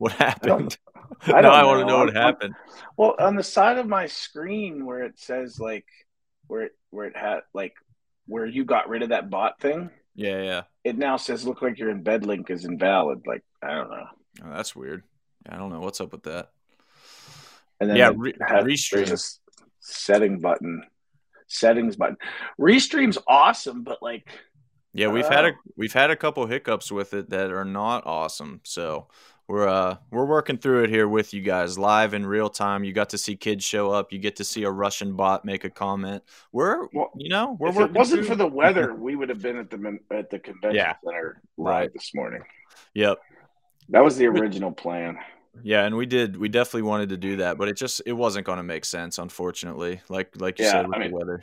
What 0.00 0.12
happened? 0.12 0.78
I, 1.26 1.32
I 1.32 1.62
want 1.62 1.80
to 1.80 1.86
know 1.86 1.98
what 1.98 2.16
happened. 2.16 2.54
Well, 2.96 3.16
on 3.18 3.36
the 3.36 3.42
side 3.42 3.76
of 3.76 3.86
my 3.86 4.06
screen 4.06 4.86
where 4.86 5.02
it 5.02 5.18
says 5.18 5.60
like 5.60 5.84
where 6.46 6.62
it 6.62 6.72
where 6.88 7.06
it 7.06 7.14
had 7.14 7.40
like 7.52 7.74
where 8.26 8.46
you 8.46 8.64
got 8.64 8.88
rid 8.88 9.02
of 9.02 9.10
that 9.10 9.28
bot 9.28 9.60
thing. 9.60 9.90
Yeah, 10.14 10.42
yeah. 10.42 10.62
It 10.84 10.96
now 10.96 11.18
says 11.18 11.46
look 11.46 11.60
like 11.60 11.78
your 11.78 11.94
embed 11.94 12.24
link 12.24 12.48
is 12.48 12.64
invalid. 12.64 13.26
Like 13.26 13.44
I 13.62 13.74
don't 13.74 13.90
know. 13.90 14.06
Oh, 14.42 14.50
that's 14.56 14.74
weird. 14.74 15.02
I 15.46 15.58
don't 15.58 15.70
know 15.70 15.80
what's 15.80 16.00
up 16.00 16.12
with 16.12 16.22
that. 16.22 16.48
And 17.78 17.90
then 17.90 17.98
yeah, 17.98 18.12
re- 18.16 18.32
restream. 18.32 19.38
setting 19.80 20.40
button, 20.40 20.82
settings 21.46 21.96
button. 21.96 22.16
Restream's 22.58 23.18
awesome, 23.28 23.84
but 23.84 23.98
like 24.00 24.26
yeah, 24.92 25.08
we've 25.08 25.24
uh, 25.24 25.30
had 25.30 25.44
a 25.44 25.52
we've 25.76 25.92
had 25.92 26.10
a 26.10 26.16
couple 26.16 26.46
hiccups 26.46 26.90
with 26.90 27.14
it 27.14 27.30
that 27.30 27.50
are 27.50 27.64
not 27.64 28.06
awesome. 28.06 28.60
So 28.64 29.08
we're 29.50 29.68
uh 29.68 29.96
we're 30.12 30.24
working 30.24 30.56
through 30.56 30.84
it 30.84 30.90
here 30.90 31.08
with 31.08 31.34
you 31.34 31.40
guys 31.40 31.76
live 31.76 32.14
in 32.14 32.24
real 32.24 32.48
time. 32.48 32.84
You 32.84 32.92
got 32.92 33.10
to 33.10 33.18
see 33.18 33.34
kids 33.34 33.64
show 33.64 33.90
up. 33.90 34.12
You 34.12 34.20
get 34.20 34.36
to 34.36 34.44
see 34.44 34.62
a 34.62 34.70
Russian 34.70 35.16
bot 35.16 35.44
make 35.44 35.64
a 35.64 35.70
comment. 35.70 36.22
We're 36.52 36.86
well, 36.92 37.10
you 37.16 37.28
know 37.30 37.56
we're 37.58 37.70
if 37.70 37.78
it 37.80 37.92
wasn't 37.92 38.20
through. 38.20 38.28
for 38.28 38.36
the 38.36 38.46
weather, 38.46 38.94
we 38.98 39.16
would 39.16 39.28
have 39.28 39.42
been 39.42 39.56
at 39.56 39.68
the 39.68 39.98
at 40.12 40.30
the 40.30 40.38
convention 40.38 40.76
yeah. 40.76 40.94
center 41.04 41.42
live 41.56 41.74
right. 41.74 41.92
this 41.92 42.12
morning. 42.14 42.42
Yep, 42.94 43.18
that 43.88 44.04
was 44.04 44.16
the 44.16 44.26
original 44.26 44.70
plan. 44.70 45.18
Yeah, 45.64 45.84
and 45.84 45.96
we 45.96 46.06
did. 46.06 46.36
We 46.36 46.48
definitely 46.48 46.82
wanted 46.82 47.08
to 47.08 47.16
do 47.16 47.38
that, 47.38 47.58
but 47.58 47.66
it 47.66 47.76
just 47.76 48.02
it 48.06 48.12
wasn't 48.12 48.46
going 48.46 48.58
to 48.58 48.62
make 48.62 48.84
sense, 48.84 49.18
unfortunately. 49.18 50.00
Like 50.08 50.40
like 50.40 50.60
you 50.60 50.66
yeah, 50.66 50.70
said 50.70 50.86
with 50.86 50.96
I 50.96 51.00
mean, 51.00 51.10
the 51.10 51.16
weather. 51.16 51.42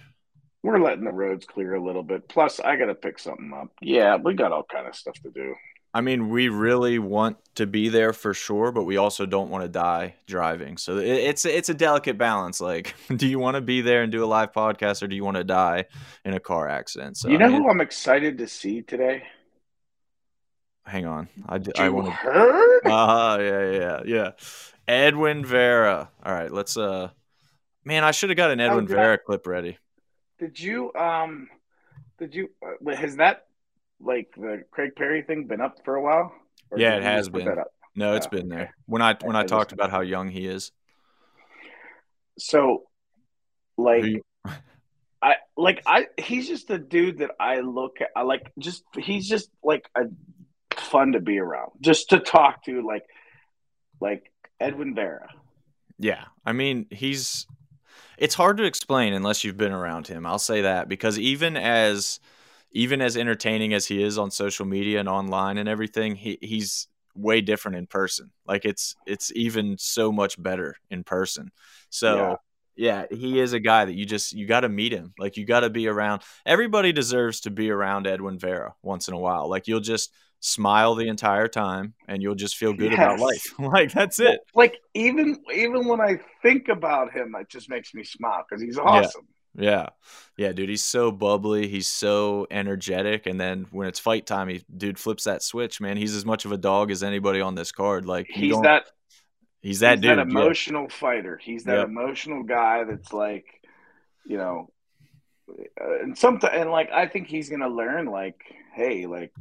We're 0.63 0.79
letting 0.79 1.03
the 1.03 1.11
roads 1.11 1.45
clear 1.45 1.75
a 1.75 1.83
little 1.83 2.03
bit. 2.03 2.29
Plus, 2.29 2.61
I 2.61 2.77
got 2.77 2.85
to 2.85 2.95
pick 2.95 3.19
something 3.19 3.51
up. 3.53 3.67
Yeah, 3.81 4.15
we 4.15 4.33
got 4.33 4.53
all 4.53 4.63
kind 4.63 4.87
of 4.87 4.95
stuff 4.95 5.15
to 5.23 5.29
do. 5.29 5.53
I 5.93 6.01
mean, 6.01 6.29
we 6.29 6.49
really 6.49 6.99
want 6.99 7.37
to 7.55 7.65
be 7.65 7.89
there 7.89 8.13
for 8.13 8.33
sure, 8.33 8.71
but 8.71 8.83
we 8.83 8.97
also 8.97 9.25
don't 9.25 9.49
want 9.49 9.63
to 9.63 9.69
die 9.69 10.15
driving. 10.27 10.77
So 10.77 10.97
it's 10.97 11.45
it's 11.45 11.69
a 11.69 11.73
delicate 11.73 12.17
balance. 12.17 12.61
Like, 12.61 12.93
do 13.15 13.27
you 13.27 13.39
want 13.39 13.55
to 13.55 13.61
be 13.61 13.81
there 13.81 14.03
and 14.03 14.11
do 14.11 14.23
a 14.23 14.27
live 14.27 14.51
podcast, 14.51 15.01
or 15.01 15.07
do 15.07 15.15
you 15.15 15.23
want 15.23 15.37
to 15.37 15.43
die 15.43 15.85
in 16.23 16.33
a 16.33 16.39
car 16.39 16.67
accident? 16.67 17.17
So 17.17 17.29
you 17.29 17.37
know 17.37 17.45
I 17.45 17.49
mean, 17.49 17.63
who 17.63 17.69
I'm 17.69 17.81
excited 17.81 18.37
to 18.39 18.47
see 18.47 18.81
today. 18.81 19.23
Hang 20.85 21.05
on, 21.05 21.27
I 21.47 21.57
did, 21.57 21.77
I 21.77 21.89
want 21.89 22.07
to. 22.07 22.11
Heard? 22.13 22.81
Uh, 22.85 23.37
yeah, 23.41 23.71
yeah, 23.71 24.01
yeah. 24.05 24.31
Edwin 24.87 25.43
Vera. 25.43 26.09
All 26.23 26.33
right, 26.33 26.51
let's. 26.51 26.77
Uh, 26.77 27.09
man, 27.83 28.03
I 28.03 28.11
should 28.11 28.29
have 28.29 28.37
got 28.37 28.51
an 28.51 28.59
Edwin 28.59 28.85
oh, 28.85 28.87
Vera 28.87 29.17
clip 29.17 29.47
ready. 29.47 29.77
Did 30.39 30.59
you 30.59 30.93
um? 30.93 31.49
Did 32.19 32.35
you? 32.35 32.51
Uh, 32.63 32.95
has 32.95 33.17
that 33.17 33.46
like 33.99 34.29
the 34.37 34.63
Craig 34.71 34.91
Perry 34.95 35.21
thing 35.21 35.47
been 35.47 35.61
up 35.61 35.77
for 35.83 35.95
a 35.95 36.01
while? 36.01 36.33
yeah, 36.75 36.95
it 36.95 37.03
has 37.03 37.29
been. 37.29 37.55
No, 37.95 38.13
it's 38.13 38.27
oh, 38.27 38.29
been 38.29 38.47
there. 38.47 38.75
When 38.85 39.01
I 39.01 39.17
when 39.21 39.35
I, 39.35 39.41
I 39.41 39.43
talked 39.45 39.71
just, 39.71 39.73
about 39.73 39.89
how 39.89 40.01
young 40.01 40.29
he 40.29 40.45
is. 40.45 40.71
So, 42.37 42.83
like, 43.75 44.03
I 45.21 45.35
like 45.57 45.81
I 45.87 46.07
he's 46.17 46.47
just 46.47 46.69
a 46.69 46.77
dude 46.77 47.19
that 47.19 47.31
I 47.39 47.61
look 47.61 48.01
at. 48.01 48.09
I 48.15 48.21
like 48.21 48.51
just 48.59 48.83
he's 48.95 49.27
just 49.27 49.49
like 49.63 49.89
a 49.95 50.03
fun 50.75 51.13
to 51.13 51.19
be 51.19 51.39
around, 51.39 51.71
just 51.81 52.11
to 52.11 52.19
talk 52.19 52.63
to, 52.65 52.85
like, 52.85 53.03
like 53.99 54.31
Edwin 54.59 54.93
Vera. 54.93 55.29
Yeah, 55.97 56.25
I 56.45 56.53
mean 56.53 56.85
he's. 56.91 57.47
It's 58.19 58.35
hard 58.35 58.57
to 58.57 58.63
explain 58.63 59.13
unless 59.13 59.43
you've 59.43 59.57
been 59.57 59.71
around 59.71 60.07
him. 60.07 60.25
I'll 60.25 60.39
say 60.39 60.61
that 60.61 60.87
because 60.87 61.19
even 61.19 61.55
as 61.55 62.19
even 62.71 63.01
as 63.01 63.17
entertaining 63.17 63.73
as 63.73 63.85
he 63.85 64.01
is 64.01 64.17
on 64.17 64.31
social 64.31 64.65
media 64.65 64.99
and 64.99 65.09
online 65.09 65.57
and 65.57 65.69
everything, 65.69 66.15
he 66.15 66.37
he's 66.41 66.87
way 67.15 67.41
different 67.41 67.77
in 67.77 67.87
person. 67.87 68.31
Like 68.45 68.65
it's 68.65 68.95
it's 69.05 69.31
even 69.35 69.77
so 69.77 70.11
much 70.11 70.41
better 70.41 70.75
in 70.89 71.03
person. 71.03 71.51
So 71.89 72.37
yeah, 72.75 73.05
yeah 73.09 73.17
he 73.17 73.39
is 73.39 73.53
a 73.53 73.59
guy 73.59 73.85
that 73.85 73.95
you 73.95 74.05
just 74.05 74.33
you 74.33 74.45
got 74.45 74.61
to 74.61 74.69
meet 74.69 74.93
him. 74.93 75.13
Like 75.17 75.37
you 75.37 75.45
got 75.45 75.61
to 75.61 75.69
be 75.69 75.87
around. 75.87 76.21
Everybody 76.45 76.91
deserves 76.91 77.41
to 77.41 77.51
be 77.51 77.69
around 77.69 78.07
Edwin 78.07 78.37
Vera 78.37 78.75
once 78.81 79.07
in 79.07 79.13
a 79.13 79.19
while. 79.19 79.49
Like 79.49 79.67
you'll 79.67 79.79
just 79.79 80.11
smile 80.39 80.93
the 80.93 81.07
entire 81.07 81.47
time 81.47 81.93
and 82.07 82.21
you'll 82.21 82.35
just 82.35 82.57
feel 82.57 82.73
good 82.73 82.91
yes. 82.91 82.99
about 82.99 83.19
life. 83.19 83.53
like 83.59 83.91
that's 83.91 84.19
it. 84.19 84.39
Like 84.53 84.77
even 84.93 85.37
even 85.53 85.87
when 85.87 86.01
I 86.01 86.19
think 86.41 86.69
about 86.69 87.11
him, 87.11 87.35
it 87.39 87.49
just 87.49 87.69
makes 87.69 87.93
me 87.93 88.03
smile 88.03 88.45
because 88.47 88.61
he's 88.61 88.77
awesome. 88.77 89.25
Yeah. 89.27 89.33
Yeah. 89.57 89.87
Yeah, 90.37 90.51
dude, 90.51 90.69
he's 90.69 90.83
so 90.83 91.11
bubbly, 91.11 91.67
he's 91.67 91.87
so 91.87 92.45
energetic 92.51 93.25
and 93.25 93.39
then 93.39 93.65
when 93.71 93.87
it's 93.87 93.99
fight 93.99 94.27
time, 94.27 94.49
he 94.49 94.63
dude 94.75 94.99
flips 94.99 95.23
that 95.23 95.41
switch, 95.41 95.81
man. 95.81 95.97
He's 95.97 96.15
as 96.15 96.25
much 96.25 96.45
of 96.45 96.51
a 96.51 96.57
dog 96.57 96.91
as 96.91 97.01
anybody 97.01 97.41
on 97.41 97.55
this 97.55 97.71
card. 97.71 98.05
Like 98.05 98.27
he's 98.29 98.59
that 98.61 98.85
he's 99.61 99.79
that 99.79 99.97
he's 99.97 100.01
dude. 100.03 100.19
That 100.19 100.27
emotional 100.27 100.83
yeah. 100.83 100.95
fighter. 100.95 101.39
He's 101.41 101.63
that 101.63 101.79
yep. 101.79 101.87
emotional 101.87 102.43
guy 102.43 102.83
that's 102.83 103.11
like, 103.11 103.45
you 104.27 104.37
know, 104.37 104.69
uh, 105.49 106.03
and 106.03 106.15
sometimes 106.15 106.53
and 106.55 106.69
like 106.69 106.91
I 106.91 107.07
think 107.07 107.27
he's 107.27 107.49
going 107.49 107.61
to 107.61 107.69
learn 107.69 108.05
like, 108.05 108.39
hey, 108.75 109.07
like 109.07 109.33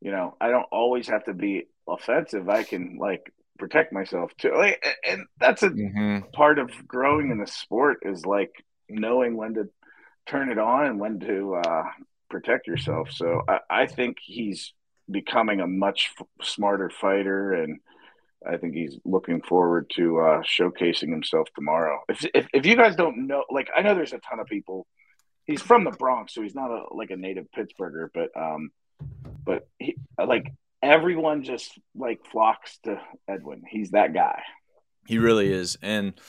you 0.00 0.10
know, 0.10 0.36
I 0.40 0.48
don't 0.48 0.66
always 0.72 1.08
have 1.08 1.24
to 1.24 1.34
be 1.34 1.66
offensive. 1.86 2.48
I 2.48 2.62
can 2.62 2.96
like 2.98 3.32
protect 3.58 3.92
myself 3.92 4.32
too. 4.38 4.52
Like, 4.56 4.84
and 5.06 5.26
that's 5.38 5.62
a 5.62 5.70
mm-hmm. 5.70 6.30
part 6.32 6.58
of 6.58 6.70
growing 6.86 7.30
in 7.30 7.38
the 7.38 7.46
sport 7.46 7.98
is 8.02 8.24
like 8.24 8.52
knowing 8.88 9.36
when 9.36 9.54
to 9.54 9.68
turn 10.26 10.50
it 10.50 10.58
on 10.58 10.86
and 10.86 11.00
when 11.00 11.20
to 11.20 11.54
uh, 11.56 11.84
protect 12.30 12.66
yourself. 12.66 13.10
So 13.10 13.42
I, 13.48 13.58
I, 13.70 13.86
think 13.86 14.18
he's 14.22 14.72
becoming 15.10 15.60
a 15.60 15.66
much 15.66 16.10
f- 16.20 16.26
smarter 16.42 16.90
fighter, 16.90 17.52
and 17.52 17.80
I 18.46 18.56
think 18.56 18.74
he's 18.74 18.98
looking 19.04 19.40
forward 19.42 19.90
to 19.96 20.18
uh, 20.20 20.42
showcasing 20.42 21.10
himself 21.10 21.48
tomorrow. 21.54 22.00
If, 22.08 22.26
if, 22.34 22.48
if 22.52 22.66
you 22.66 22.76
guys 22.76 22.96
don't 22.96 23.26
know, 23.26 23.44
like 23.50 23.68
I 23.76 23.82
know 23.82 23.94
there's 23.94 24.12
a 24.12 24.18
ton 24.18 24.40
of 24.40 24.46
people. 24.46 24.86
He's 25.44 25.62
from 25.62 25.84
the 25.84 25.90
Bronx, 25.92 26.34
so 26.34 26.42
he's 26.42 26.54
not 26.54 26.70
a, 26.70 26.94
like 26.94 27.10
a 27.10 27.16
native 27.16 27.46
Pittsburgher, 27.56 28.08
but 28.12 28.28
um, 28.38 28.70
but 29.44 29.66
he, 29.78 29.96
like 30.22 30.52
everyone 30.82 31.42
just 31.42 31.72
like 31.94 32.20
flocks 32.30 32.78
to 32.84 33.00
Edwin. 33.26 33.62
He's 33.66 33.92
that 33.92 34.12
guy. 34.12 34.42
He 35.06 35.16
really 35.16 35.50
is, 35.50 35.78
and 35.80 36.20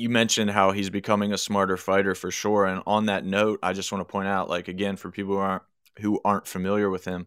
you 0.00 0.08
mentioned 0.08 0.50
how 0.50 0.72
he's 0.72 0.90
becoming 0.90 1.32
a 1.32 1.38
smarter 1.38 1.76
fighter 1.76 2.14
for 2.14 2.30
sure. 2.30 2.64
And 2.64 2.82
on 2.86 3.06
that 3.06 3.24
note, 3.24 3.60
I 3.62 3.72
just 3.72 3.92
want 3.92 4.06
to 4.06 4.10
point 4.10 4.28
out, 4.28 4.48
like 4.48 4.68
again, 4.68 4.96
for 4.96 5.10
people 5.10 5.34
who 5.34 5.40
aren't 5.40 5.62
who 5.98 6.20
aren't 6.24 6.46
familiar 6.46 6.88
with 6.88 7.04
him, 7.04 7.26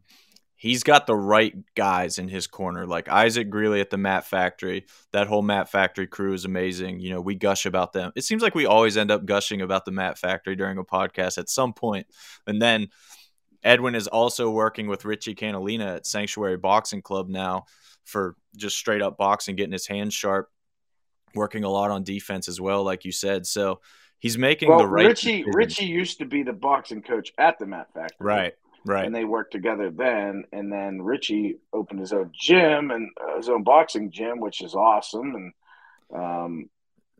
he's 0.55 0.83
got 0.83 1.05
the 1.05 1.15
right 1.15 1.53
guys 1.75 2.17
in 2.17 2.27
his 2.27 2.47
corner. 2.47 2.87
Like 2.87 3.07
Isaac 3.07 3.49
Greeley 3.49 3.81
at 3.81 3.89
the 3.89 3.97
Mat 3.97 4.25
Factory, 4.25 4.85
that 5.11 5.27
whole 5.27 5.41
Mat 5.41 5.69
Factory 5.69 6.07
crew 6.07 6.33
is 6.33 6.45
amazing. 6.45 6.99
You 6.99 7.11
know, 7.11 7.21
we 7.21 7.35
gush 7.35 7.65
about 7.65 7.93
them. 7.93 8.11
It 8.15 8.23
seems 8.23 8.41
like 8.41 8.55
we 8.55 8.65
always 8.65 8.97
end 8.97 9.11
up 9.11 9.25
gushing 9.25 9.61
about 9.61 9.85
the 9.85 9.91
Mat 9.91 10.17
Factory 10.17 10.55
during 10.55 10.77
a 10.77 10.83
podcast 10.83 11.37
at 11.37 11.49
some 11.49 11.73
point, 11.73 12.07
and 12.47 12.61
then. 12.61 12.87
Edwin 13.65 13.95
is 13.95 14.07
also 14.07 14.49
working 14.49 14.87
with 14.87 15.05
Richie 15.05 15.35
Canalina 15.35 15.95
at 15.95 16.05
Sanctuary 16.05 16.57
Boxing 16.57 17.01
Club 17.01 17.29
now 17.29 17.63
for 18.03 18.35
just 18.57 18.75
straight 18.75 19.01
up 19.01 19.17
boxing, 19.17 19.55
getting 19.55 19.71
his 19.71 19.87
hands 19.87 20.13
sharp 20.13 20.49
working 21.35 21.63
a 21.63 21.69
lot 21.69 21.91
on 21.91 22.03
defense 22.03 22.47
as 22.47 22.59
well, 22.59 22.83
like 22.83 23.05
you 23.05 23.11
said. 23.11 23.45
So 23.45 23.81
he's 24.19 24.37
making 24.37 24.69
well, 24.69 24.79
the 24.79 24.87
right. 24.87 25.07
Richie 25.07 25.43
decisions. 25.43 25.55
Richie 25.55 25.85
used 25.85 26.17
to 26.19 26.25
be 26.25 26.43
the 26.43 26.53
boxing 26.53 27.01
coach 27.01 27.33
at 27.37 27.59
the 27.59 27.65
Mat 27.65 27.87
Factory, 27.93 28.25
right? 28.25 28.53
Right. 28.85 29.05
And 29.05 29.15
they 29.15 29.23
worked 29.23 29.53
together 29.53 29.91
then, 29.91 30.43
and 30.51 30.71
then 30.71 31.01
Richie 31.01 31.57
opened 31.71 32.01
his 32.01 32.11
own 32.11 32.31
gym 32.33 32.91
and 32.91 33.09
uh, 33.21 33.37
his 33.37 33.47
own 33.47 33.63
boxing 33.63 34.11
gym, 34.11 34.39
which 34.39 34.61
is 34.61 34.75
awesome. 34.75 35.35
And 35.35 35.53
um, 36.13 36.69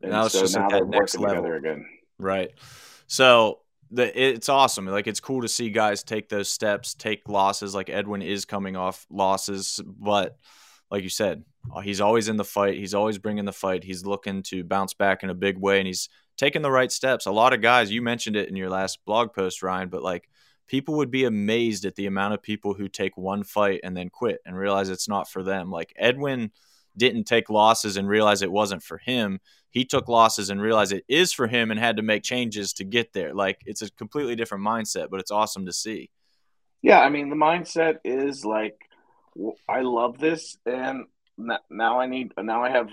and 0.02 0.12
now 0.12 0.28
so 0.28 0.60
now 0.60 0.68
they're 0.70 0.86
working 0.86 1.22
level. 1.22 1.38
together 1.38 1.56
again. 1.56 1.86
Right. 2.20 2.52
So 3.08 3.60
the 3.92 4.22
it's 4.22 4.50
awesome. 4.50 4.88
Like 4.88 5.08
it's 5.08 5.20
cool 5.20 5.42
to 5.42 5.48
see 5.48 5.70
guys 5.70 6.04
take 6.04 6.28
those 6.28 6.50
steps, 6.50 6.94
take 6.94 7.30
losses. 7.30 7.74
Like 7.74 7.90
Edwin 7.90 8.22
is 8.22 8.44
coming 8.46 8.76
off 8.76 9.06
losses, 9.10 9.80
but 9.86 10.38
like 10.94 11.02
you 11.02 11.10
said, 11.10 11.44
uh, 11.76 11.80
he's 11.80 12.00
always 12.00 12.30
in 12.30 12.38
the 12.38 12.46
fight. 12.46 12.76
He's 12.76 12.94
always 12.94 13.18
bringing 13.18 13.46
the 13.46 13.52
fight. 13.52 13.84
He's 13.84 14.06
looking 14.06 14.44
to 14.44 14.64
bounce 14.64 14.94
back 14.94 15.24
in 15.24 15.32
a 15.32 15.34
big 15.34 15.58
way, 15.58 15.80
and 15.80 15.88
he's 15.88 16.08
taking 16.38 16.62
the 16.62 16.70
right 16.70 16.92
steps. 16.92 17.26
A 17.26 17.32
lot 17.32 17.52
of 17.52 17.62
guys, 17.62 17.92
you 17.92 18.04
mentioned 18.04 18.36
it 18.36 18.48
in 18.48 18.56
your 18.56 18.70
last 18.70 19.04
blog 19.04 19.34
post, 19.34 19.64
Ryan, 19.64 19.90
but 19.90 20.04
like 20.04 20.30
people 20.68 20.98
would 20.98 21.10
be 21.10 21.26
amazed 21.26 21.86
at 21.86 21.96
the 21.96 22.06
amount 22.06 22.36
of 22.36 22.44
people 22.44 22.76
who 22.76 22.88
take 22.88 23.18
one 23.18 23.44
fight 23.44 23.80
and 23.84 23.98
then 23.98 24.12
quit 24.12 24.40
and 24.46 24.56
realize 24.56 24.92
it's 24.92 25.10
not 25.10 25.28
for 25.28 25.42
them. 25.42 25.72
Like 25.72 25.94
Edwin 25.98 26.52
didn't 26.96 27.24
take 27.24 27.50
losses 27.50 27.98
and 27.98 28.08
realize 28.08 28.44
it 28.44 28.52
wasn't 28.52 28.84
for 28.84 29.00
him. 29.00 29.40
He 29.72 29.86
took 29.86 30.08
losses 30.08 30.52
and 30.52 30.62
realized 30.62 30.94
it 30.94 31.06
is 31.08 31.34
for 31.34 31.48
him 31.48 31.72
and 31.72 31.80
had 31.80 31.98
to 31.98 32.04
make 32.04 32.22
changes 32.22 32.72
to 32.74 32.84
get 32.84 33.14
there. 33.14 33.34
Like 33.34 33.64
it's 33.66 33.82
a 33.82 33.90
completely 33.90 34.36
different 34.36 34.64
mindset, 34.64 35.08
but 35.10 35.20
it's 35.20 35.32
awesome 35.32 35.66
to 35.66 35.74
see. 35.74 36.12
Yeah, 36.84 37.00
I 37.00 37.10
mean 37.10 37.32
the 37.32 37.36
mindset 37.36 37.96
is 38.06 38.46
like 38.46 38.76
I 39.68 39.82
love 39.82 40.20
this, 40.20 40.58
and 40.66 41.06
now 41.70 42.00
I 42.00 42.08
need 42.08 42.34
now 42.38 42.64
I 42.64 42.70
have 42.70 42.90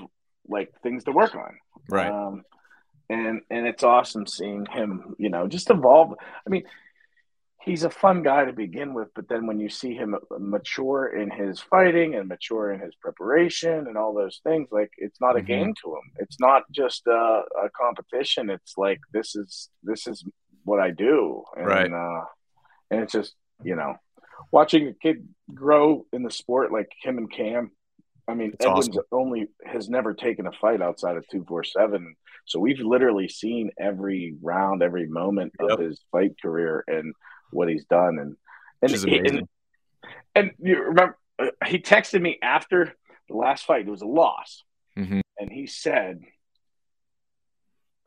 like 0.48 0.72
things 0.82 1.04
to 1.04 1.12
work 1.12 1.34
on. 1.34 1.58
Right. 1.88 2.10
Um, 2.10 2.42
and 3.08 3.42
and 3.50 3.66
it's 3.66 3.82
awesome 3.82 4.26
seeing 4.26 4.66
him, 4.66 5.14
you 5.18 5.30
know, 5.30 5.48
just 5.48 5.70
evolve. 5.70 6.14
I 6.46 6.50
mean, 6.50 6.62
he's 7.60 7.82
a 7.82 7.90
fun 7.90 8.22
guy 8.22 8.44
to 8.44 8.52
begin 8.52 8.94
with, 8.94 9.08
but 9.14 9.28
then 9.28 9.46
when 9.46 9.58
you 9.58 9.68
see 9.68 9.94
him 9.94 10.16
mature 10.38 11.06
in 11.06 11.30
his 11.30 11.60
fighting 11.60 12.14
and 12.14 12.28
mature 12.28 12.72
in 12.72 12.80
his 12.80 12.94
preparation 12.96 13.86
and 13.86 13.96
all 13.96 14.14
those 14.14 14.40
things, 14.44 14.68
like 14.70 14.90
it's 14.96 15.20
not 15.20 15.36
a 15.36 15.40
mm-hmm. 15.40 15.46
game 15.46 15.74
to 15.82 15.90
him. 15.90 16.12
It's 16.18 16.38
not 16.40 16.62
just 16.70 17.06
a, 17.06 17.42
a, 17.64 17.70
competition. 17.76 18.48
It's 18.48 18.74
like 18.76 19.00
this 19.12 19.34
is 19.34 19.68
this 19.82 20.06
is 20.06 20.24
what 20.64 20.80
I 20.80 20.90
do, 20.90 21.42
and, 21.56 21.66
right? 21.66 21.92
Uh, 21.92 22.24
and 22.90 23.02
it's 23.02 23.12
just 23.12 23.34
you 23.62 23.76
know 23.76 23.94
watching 24.50 24.88
a 24.88 24.94
kid 24.94 25.28
grow 25.52 26.06
in 26.12 26.22
the 26.22 26.30
sport 26.30 26.72
like 26.72 26.90
him 27.02 27.18
and 27.18 27.30
Cam. 27.30 27.70
I 28.28 28.34
mean, 28.34 28.52
it's 28.54 28.64
Edwin's 28.64 28.90
awesome. 28.90 29.02
only 29.10 29.48
has 29.64 29.88
never 29.88 30.14
taken 30.14 30.46
a 30.46 30.52
fight 30.52 30.80
outside 30.80 31.16
of 31.16 31.26
two 31.28 31.44
four 31.48 31.64
seven. 31.64 32.14
So 32.46 32.60
we've 32.60 32.78
literally 32.78 33.28
seen 33.28 33.70
every 33.78 34.34
round, 34.40 34.82
every 34.82 35.06
moment 35.06 35.52
yep. 35.60 35.70
of 35.70 35.80
his 35.80 36.00
fight 36.12 36.32
career 36.40 36.84
and 36.86 37.14
what 37.50 37.68
he's 37.68 37.84
done. 37.86 38.18
And 38.18 38.36
and, 38.82 39.26
and, 39.26 39.48
and 40.34 40.50
you 40.58 40.80
remember 40.80 41.18
uh, 41.38 41.50
he 41.66 41.78
texted 41.78 42.20
me 42.20 42.38
after 42.42 42.94
the 43.28 43.36
last 43.36 43.64
fight. 43.64 43.86
It 43.86 43.90
was 43.90 44.02
a 44.02 44.06
loss, 44.06 44.62
mm-hmm. 44.98 45.20
and 45.38 45.50
he 45.50 45.66
said, 45.66 46.20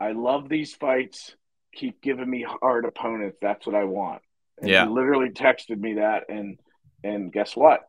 "I 0.00 0.12
love 0.12 0.48
these 0.48 0.74
fights. 0.74 1.34
Keep 1.74 2.00
giving 2.00 2.30
me 2.30 2.46
hard 2.62 2.84
opponents. 2.84 3.38
That's 3.42 3.66
what 3.66 3.76
I 3.76 3.84
want." 3.84 4.22
And 4.60 4.70
yeah. 4.70 4.86
he 4.86 4.92
literally 4.92 5.30
texted 5.30 5.78
me 5.78 5.94
that, 5.94 6.24
and 6.28 6.58
and 7.02 7.32
guess 7.32 7.56
what? 7.56 7.80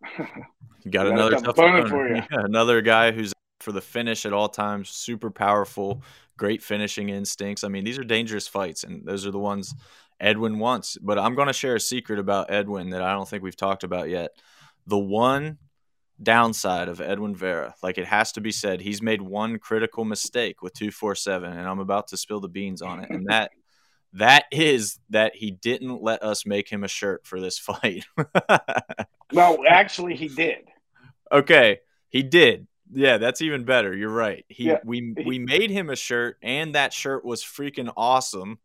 You 0.84 0.92
got, 0.92 1.08
another 1.08 1.32
tough 1.32 1.48
opponent 1.48 1.90
for 1.90 2.08
you. 2.08 2.16
Yeah, 2.32 2.44
another 2.44 2.82
guy 2.82 3.12
who's 3.12 3.34
for 3.62 3.72
the 3.72 3.82
finish 3.82 4.26
at 4.26 4.34
all 4.34 4.50
times, 4.50 4.90
super 4.90 5.32
powerful, 5.32 6.04
great 6.38 6.62
finishing 6.62 7.10
instincts. 7.10 7.64
I 7.64 7.68
mean, 7.68 7.84
these 7.84 7.98
are 7.98 8.04
dangerous 8.04 8.48
fights, 8.48 8.84
and 8.84 9.06
those 9.06 9.26
are 9.26 9.32
the 9.32 9.40
ones 9.40 9.74
Edwin 10.20 10.60
wants. 10.60 10.98
But 11.02 11.18
I'm 11.18 11.36
going 11.36 11.48
to 11.48 11.54
share 11.54 11.76
a 11.76 11.80
secret 11.80 12.20
about 12.20 12.52
Edwin 12.52 12.92
that 12.92 13.02
I 13.02 13.14
don't 13.14 13.28
think 13.28 13.44
we've 13.44 13.56
talked 13.56 13.84
about 13.84 14.10
yet. 14.10 14.32
The 14.88 14.98
one 14.98 15.58
downside 16.22 16.88
of 16.88 17.02
Edwin 17.02 17.36
Vera, 17.36 17.76
like 17.84 17.98
it 17.98 18.06
has 18.06 18.32
to 18.34 18.42
be 18.42 18.52
said, 18.52 18.82
he's 18.82 19.02
made 19.02 19.22
one 19.22 19.60
critical 19.60 20.06
mistake 20.06 20.62
with 20.62 20.74
247, 20.74 21.52
and 21.52 21.68
I'm 21.68 21.80
about 21.80 22.08
to 22.10 22.18
spill 22.18 22.40
the 22.40 22.48
beans 22.48 22.82
on 22.82 23.02
it. 23.02 23.10
And 23.10 23.28
that 23.28 23.52
that 24.16 24.46
is 24.52 25.00
that 25.10 25.36
he 25.36 25.52
didn't 25.52 26.02
let 26.02 26.24
us 26.24 26.46
make 26.46 26.70
him 26.70 26.84
a 26.84 26.88
shirt 26.88 27.26
for 27.26 27.40
this 27.40 27.58
fight. 27.60 28.06
well, 29.32 29.60
actually, 29.68 30.16
he 30.16 30.28
did. 30.28 30.66
Okay, 31.32 31.80
he 32.10 32.24
did. 32.24 32.68
Yeah, 32.92 33.18
that's 33.18 33.42
even 33.42 33.66
better. 33.66 33.96
You're 33.96 34.10
right. 34.10 34.46
He 34.48 34.66
yeah. 34.66 34.80
we 34.86 35.14
we 35.26 35.40
made 35.40 35.70
him 35.70 35.90
a 35.90 35.96
shirt, 35.96 36.38
and 36.42 36.76
that 36.76 36.94
shirt 36.94 37.26
was 37.26 37.44
freaking 37.44 37.92
awesome. 37.98 38.60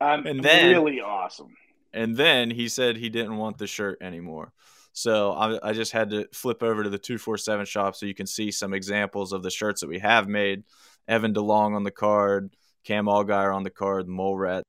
Um, 0.00 0.26
and 0.26 0.42
then 0.42 0.70
really 0.70 1.00
awesome. 1.00 1.54
And 1.92 2.16
then 2.16 2.50
he 2.50 2.68
said 2.68 2.96
he 2.96 3.08
didn't 3.08 3.36
want 3.36 3.58
the 3.58 3.66
shirt 3.66 3.98
anymore. 4.02 4.52
So 4.92 5.32
I, 5.32 5.70
I 5.70 5.72
just 5.72 5.92
had 5.92 6.10
to 6.10 6.28
flip 6.32 6.62
over 6.62 6.84
to 6.84 6.90
the 6.90 6.98
two 6.98 7.18
four 7.18 7.38
seven 7.38 7.64
shop 7.64 7.96
so 7.96 8.06
you 8.06 8.14
can 8.14 8.26
see 8.26 8.50
some 8.50 8.74
examples 8.74 9.32
of 9.32 9.42
the 9.42 9.50
shirts 9.50 9.80
that 9.80 9.88
we 9.88 9.98
have 9.98 10.28
made. 10.28 10.64
Evan 11.08 11.34
DeLong 11.34 11.74
on 11.74 11.82
the 11.82 11.90
card, 11.90 12.54
Cam 12.84 13.06
Allgaier 13.06 13.54
on 13.54 13.62
the 13.62 13.70
card, 13.70 14.06
Mole 14.06 14.36
Rat 14.36 14.64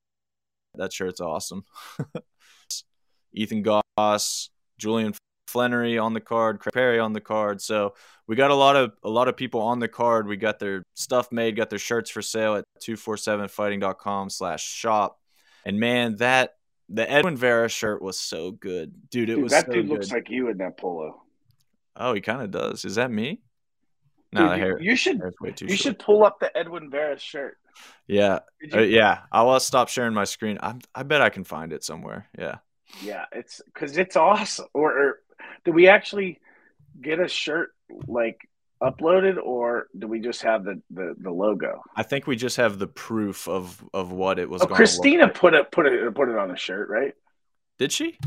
that 0.75 0.93
shirt's 0.93 1.21
awesome. 1.21 1.65
Ethan 3.33 3.63
Goss, 3.63 4.49
Julian 4.77 5.13
Flannery 5.47 5.97
on 5.97 6.13
the 6.13 6.21
card, 6.21 6.59
Craig 6.59 6.73
Perry 6.73 6.99
on 6.99 7.13
the 7.13 7.21
card. 7.21 7.61
So 7.61 7.95
we 8.27 8.35
got 8.35 8.51
a 8.51 8.55
lot 8.55 8.75
of 8.75 8.93
a 9.03 9.09
lot 9.09 9.27
of 9.27 9.35
people 9.37 9.61
on 9.61 9.79
the 9.79 9.87
card. 9.87 10.27
We 10.27 10.37
got 10.37 10.59
their 10.59 10.83
stuff 10.93 11.31
made, 11.31 11.55
got 11.55 11.69
their 11.69 11.79
shirts 11.79 12.09
for 12.09 12.21
sale 12.21 12.55
at 12.55 12.65
247fighting.com 12.81 14.29
slash 14.29 14.63
shop. 14.65 15.19
And 15.65 15.79
man, 15.79 16.17
that 16.17 16.55
The 16.89 17.09
Edwin 17.09 17.37
Vera 17.37 17.69
shirt 17.69 18.01
was 18.01 18.19
so 18.19 18.51
good, 18.51 19.09
dude. 19.09 19.29
It 19.29 19.35
Dude, 19.35 19.43
was 19.43 19.51
that 19.51 19.65
so 19.67 19.71
dude 19.73 19.87
good. 19.87 19.93
looks 19.93 20.11
like 20.11 20.29
you 20.29 20.49
in 20.49 20.57
that 20.57 20.77
polo. 20.77 21.21
oh, 21.95 22.13
he 22.13 22.21
kind 22.21 22.41
of 22.41 22.51
does. 22.51 22.85
Is 22.85 22.95
that 22.95 23.11
me? 23.11 23.41
No, 24.33 24.49
Dude, 24.49 24.57
you, 24.57 24.63
hair, 24.63 24.81
you 24.81 24.95
should 24.95 25.17
hair's 25.17 25.35
way 25.39 25.51
too 25.51 25.65
you 25.65 25.75
short. 25.75 25.79
should 25.79 25.99
pull 25.99 26.23
up 26.25 26.39
the 26.39 26.55
Edwin 26.57 26.89
Vera 26.89 27.17
shirt. 27.19 27.57
Yeah, 28.07 28.39
Did 28.61 28.75
uh, 28.75 28.79
yeah. 28.81 29.21
I'll 29.31 29.59
stop 29.59 29.89
sharing 29.89 30.13
my 30.13 30.25
screen. 30.25 30.57
I 30.61 30.75
I 30.93 31.03
bet 31.03 31.21
I 31.21 31.29
can 31.29 31.43
find 31.43 31.71
it 31.73 31.83
somewhere. 31.83 32.27
Yeah. 32.37 32.57
Yeah, 33.01 33.25
it's 33.31 33.61
because 33.65 33.97
it's 33.97 34.15
awesome. 34.15 34.67
Or, 34.73 34.91
or 34.91 35.19
did 35.65 35.73
we 35.73 35.87
actually 35.87 36.39
get 37.01 37.19
a 37.19 37.27
shirt 37.27 37.71
like 38.07 38.47
uploaded, 38.81 39.37
or 39.43 39.87
do 39.97 40.07
we 40.07 40.19
just 40.19 40.43
have 40.43 40.63
the 40.63 40.81
the, 40.91 41.15
the 41.17 41.31
logo? 41.31 41.81
I 41.95 42.03
think 42.03 42.27
we 42.27 42.35
just 42.35 42.57
have 42.57 42.77
the 42.79 42.87
proof 42.87 43.47
of 43.47 43.83
of 43.93 44.11
what 44.11 44.37
it 44.39 44.49
was. 44.49 44.61
Oh, 44.61 44.65
going 44.67 44.75
Christina 44.75 45.23
like. 45.23 45.33
put 45.35 45.53
it 45.53 45.71
put 45.71 45.85
it 45.87 46.13
put 46.15 46.29
it 46.29 46.37
on 46.37 46.51
a 46.51 46.57
shirt, 46.57 46.89
right? 46.89 47.13
Did 47.79 47.91
she? 47.91 48.17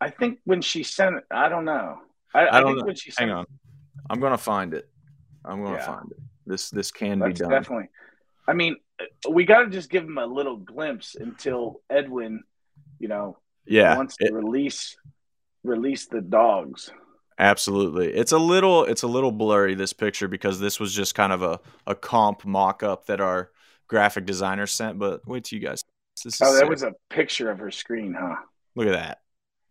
I 0.00 0.10
think 0.10 0.38
when 0.44 0.62
she 0.62 0.82
sent 0.82 1.16
it, 1.16 1.24
I 1.30 1.48
don't 1.48 1.64
know. 1.64 1.98
I, 2.34 2.46
I 2.46 2.56
I, 2.56 2.60
don't 2.60 2.70
think 2.70 2.78
know. 2.80 2.86
when 2.86 2.96
she 2.96 3.10
Hang 3.18 3.28
sent 3.28 3.30
on. 3.32 3.46
I'm 4.08 4.20
gonna 4.20 4.38
find 4.38 4.72
it. 4.74 4.88
I'm 5.44 5.62
gonna 5.62 5.76
Yeah. 5.76 5.86
find 5.86 6.10
it. 6.12 6.18
This 6.46 6.70
this 6.70 6.90
can 6.90 7.18
That's 7.18 7.38
be 7.38 7.44
done. 7.44 7.50
definitely. 7.50 7.88
I 8.46 8.52
mean, 8.52 8.76
we 9.30 9.44
got 9.44 9.60
to 9.62 9.70
just 9.70 9.90
give 9.90 10.04
him 10.04 10.18
a 10.18 10.26
little 10.26 10.56
glimpse 10.58 11.14
until 11.14 11.80
Edwin, 11.88 12.44
you 12.98 13.08
know, 13.08 13.38
yeah. 13.66 13.96
wants 13.96 14.16
it- 14.20 14.28
to 14.28 14.34
release 14.34 14.96
release 15.62 16.06
the 16.06 16.20
dogs. 16.20 16.90
Absolutely. 17.38 18.12
It's 18.12 18.32
a 18.32 18.38
little 18.38 18.84
it's 18.84 19.02
a 19.02 19.08
little 19.08 19.32
blurry 19.32 19.74
this 19.74 19.92
picture 19.92 20.28
because 20.28 20.60
this 20.60 20.78
was 20.78 20.94
just 20.94 21.14
kind 21.14 21.32
of 21.32 21.42
a, 21.42 21.58
a 21.86 21.94
comp 21.94 22.44
mock 22.44 22.82
up 22.82 23.06
that 23.06 23.20
our 23.20 23.50
graphic 23.88 24.24
designer 24.26 24.66
sent, 24.66 24.98
but 24.98 25.26
wait 25.26 25.44
till 25.44 25.58
you 25.58 25.66
guys 25.66 25.82
this 26.22 26.34
is 26.34 26.40
Oh, 26.42 26.52
that 26.52 26.60
sick. 26.60 26.68
was 26.68 26.82
a 26.84 26.92
picture 27.10 27.50
of 27.50 27.58
her 27.58 27.70
screen, 27.72 28.14
huh? 28.18 28.36
look 28.76 28.86
at 28.86 28.92
that. 28.92 29.18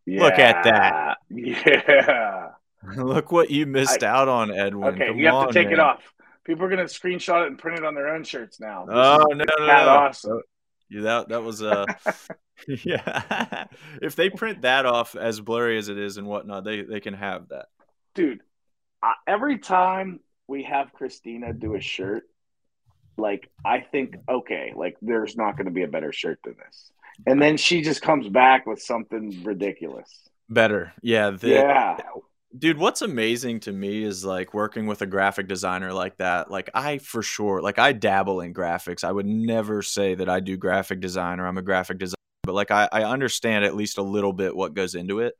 Look 0.05 0.37
at 0.39 0.63
that. 0.65 1.17
Yeah. 1.29 2.49
Look 2.97 3.31
what 3.31 3.49
you 3.49 3.65
missed 3.65 4.03
out 4.03 4.27
on, 4.27 4.51
Edwin. 4.51 5.01
Okay, 5.01 5.07
Come 5.07 5.19
you 5.19 5.27
have 5.27 5.35
on, 5.35 5.47
to 5.47 5.53
take 5.53 5.71
it 5.71 5.79
off. 5.79 6.01
People 6.45 6.65
are 6.65 6.69
gonna 6.69 6.83
screenshot 6.85 7.43
it 7.43 7.47
and 7.47 7.57
print 7.59 7.79
it 7.79 7.85
on 7.85 7.95
their 7.95 8.09
own 8.09 8.23
shirts 8.23 8.59
now. 8.59 8.85
This 8.85 8.99
Oh 8.99 9.17
is 9.17 9.27
no 9.31 9.45
no 9.59 9.67
no. 9.85 9.89
awesome. 9.89 10.41
Yeah, 10.89 11.01
that 11.01 11.29
that 11.29 11.43
was 11.43 11.61
uh 11.63 11.85
yeah. 12.67 13.65
if 14.01 14.15
they 14.15 14.29
print 14.29 14.61
that 14.61 14.85
off 14.85 15.15
as 15.15 15.39
blurry 15.41 15.77
as 15.77 15.89
it 15.89 15.97
is 15.97 16.17
and 16.17 16.27
whatnot, 16.27 16.63
they 16.63 16.81
they 16.83 16.99
can 16.99 17.13
have 17.13 17.49
that. 17.49 17.67
dude. 18.15 18.41
Uh, 19.01 19.13
every 19.27 19.59
time 19.59 20.19
we 20.47 20.63
have 20.63 20.93
Christina 20.93 21.53
do 21.53 21.75
a 21.75 21.81
shirt, 21.81 22.23
like 23.17 23.49
I 23.65 23.81
think, 23.81 24.15
okay, 24.29 24.73
like 24.75 24.97
there's 25.01 25.35
not 25.37 25.57
going 25.57 25.65
to 25.67 25.71
be 25.73 25.83
a 25.83 25.87
better 25.87 26.13
shirt 26.13 26.39
than 26.43 26.55
this, 26.65 26.91
and 27.27 27.41
then 27.41 27.57
she 27.57 27.81
just 27.81 28.01
comes 28.01 28.29
back 28.29 28.65
with 28.65 28.81
something 28.81 29.43
ridiculous. 29.43 30.09
Better. 30.49 30.93
Yeah, 31.01 31.31
the, 31.31 31.49
yeah, 31.49 31.97
dude 32.57 32.77
what's 32.77 33.01
amazing 33.01 33.59
to 33.59 33.71
me 33.71 34.03
is 34.03 34.23
like 34.23 34.53
working 34.53 34.85
with 34.85 35.01
a 35.01 35.07
graphic 35.07 35.47
designer 35.47 35.91
like 35.91 36.17
that 36.17 36.51
like 36.51 36.69
i 36.75 36.99
for 36.99 37.23
sure 37.23 37.61
like 37.61 37.79
i 37.79 37.91
dabble 37.91 38.41
in 38.41 38.53
graphics. 38.53 39.03
I 39.03 39.11
would 39.11 39.25
never 39.25 39.81
say 39.81 40.15
that 40.15 40.29
i 40.29 40.39
do 40.39 40.55
graphic 40.57 40.99
design 40.99 41.39
or 41.39 41.47
i'm 41.47 41.57
a 41.57 41.63
graphic 41.63 41.97
designer 41.97 42.15
but 42.43 42.53
like 42.53 42.71
i, 42.71 42.87
I 42.91 43.03
understand 43.03 43.65
at 43.65 43.75
least 43.75 43.97
a 43.97 44.03
little 44.03 44.33
bit 44.33 44.55
what 44.55 44.73
goes 44.73 44.95
into 44.95 45.19
it. 45.19 45.33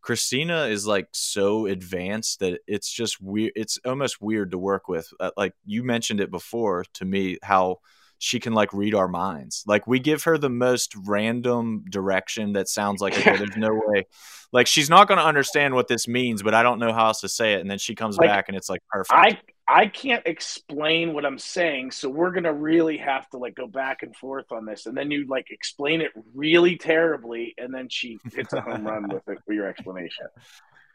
Christina 0.00 0.66
is 0.66 0.86
like 0.86 1.08
so 1.12 1.66
advanced 1.66 2.40
that 2.40 2.60
it's 2.66 2.92
just 2.92 3.20
weird 3.20 3.52
it's 3.56 3.78
almost 3.84 4.20
weird 4.20 4.50
to 4.52 4.58
work 4.58 4.86
with 4.86 5.08
Uh, 5.18 5.30
like 5.36 5.54
you 5.64 5.82
mentioned 5.82 6.20
it 6.20 6.30
before 6.30 6.84
to 6.94 7.04
me 7.04 7.38
how 7.42 7.78
she 8.18 8.40
can 8.40 8.52
like 8.52 8.72
read 8.72 8.94
our 8.94 9.08
minds. 9.08 9.64
Like 9.66 9.86
we 9.86 9.98
give 9.98 10.24
her 10.24 10.38
the 10.38 10.50
most 10.50 10.94
random 11.06 11.84
direction 11.88 12.52
that 12.54 12.68
sounds 12.68 13.00
like 13.00 13.16
okay 13.18 13.36
there's 13.36 13.56
no 13.56 13.80
way. 13.86 14.06
Like 14.52 14.66
she's 14.66 14.88
not 14.88 15.08
going 15.08 15.18
to 15.18 15.24
understand 15.24 15.74
what 15.74 15.88
this 15.88 16.06
means 16.06 16.42
but 16.42 16.54
i 16.54 16.62
don't 16.62 16.78
know 16.78 16.92
how 16.92 17.06
else 17.06 17.20
to 17.20 17.28
say 17.28 17.54
it 17.54 17.60
and 17.60 17.70
then 17.70 17.78
she 17.78 17.94
comes 17.94 18.16
Like, 18.16 18.28
back 18.28 18.48
and 18.48 18.56
it's 18.56 18.68
like 18.68 18.80
perfect. 18.88 19.12
I 19.12 19.38
I 19.66 19.86
can't 19.86 20.22
explain 20.26 21.14
what 21.14 21.24
I'm 21.24 21.38
saying, 21.38 21.92
so 21.92 22.08
we're 22.10 22.32
gonna 22.32 22.52
really 22.52 22.98
have 22.98 23.28
to 23.30 23.38
like 23.38 23.54
go 23.54 23.66
back 23.66 24.02
and 24.02 24.14
forth 24.14 24.52
on 24.52 24.66
this, 24.66 24.84
and 24.86 24.96
then 24.96 25.10
you 25.10 25.26
like 25.26 25.46
explain 25.50 26.02
it 26.02 26.12
really 26.34 26.76
terribly, 26.76 27.54
and 27.56 27.74
then 27.74 27.88
she 27.88 28.18
hits 28.34 28.52
a 28.52 28.60
home 28.60 28.86
run 28.86 29.08
with 29.08 29.26
it 29.26 29.38
with 29.46 29.56
your 29.56 29.66
explanation. 29.66 30.26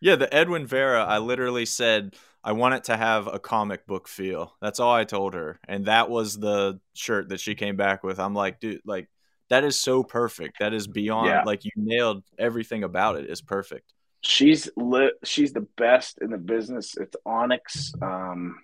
Yeah 0.01 0.15
the 0.15 0.33
edwin 0.33 0.65
vera 0.67 1.03
i 1.03 1.17
literally 1.17 1.65
said 1.65 2.15
i 2.43 2.51
want 2.51 2.75
it 2.75 2.83
to 2.85 2.95
have 2.97 3.27
a 3.27 3.39
comic 3.39 3.85
book 3.87 4.07
feel 4.07 4.53
that's 4.61 4.79
all 4.79 4.93
i 4.93 5.03
told 5.03 5.33
her 5.33 5.59
and 5.67 5.85
that 5.85 6.09
was 6.09 6.37
the 6.37 6.79
shirt 6.93 7.29
that 7.29 7.39
she 7.39 7.55
came 7.55 7.75
back 7.75 8.03
with 8.03 8.19
i'm 8.19 8.33
like 8.33 8.59
dude 8.59 8.81
like 8.85 9.07
that 9.49 9.63
is 9.63 9.79
so 9.79 10.03
perfect 10.03 10.59
that 10.59 10.73
is 10.73 10.87
beyond 10.87 11.27
Yeah. 11.27 11.43
like 11.43 11.65
you 11.65 11.71
nailed 11.75 12.23
everything 12.37 12.83
about 12.83 13.17
it 13.17 13.29
is 13.29 13.41
perfect 13.41 13.93
She's 14.21 14.69
lit. 14.75 15.13
She's 15.23 15.53
the 15.53 15.65
best 15.77 16.17
in 16.21 16.29
the 16.29 16.37
business. 16.37 16.97
It's 16.97 17.15
Onyx, 17.25 17.93
um, 18.01 18.57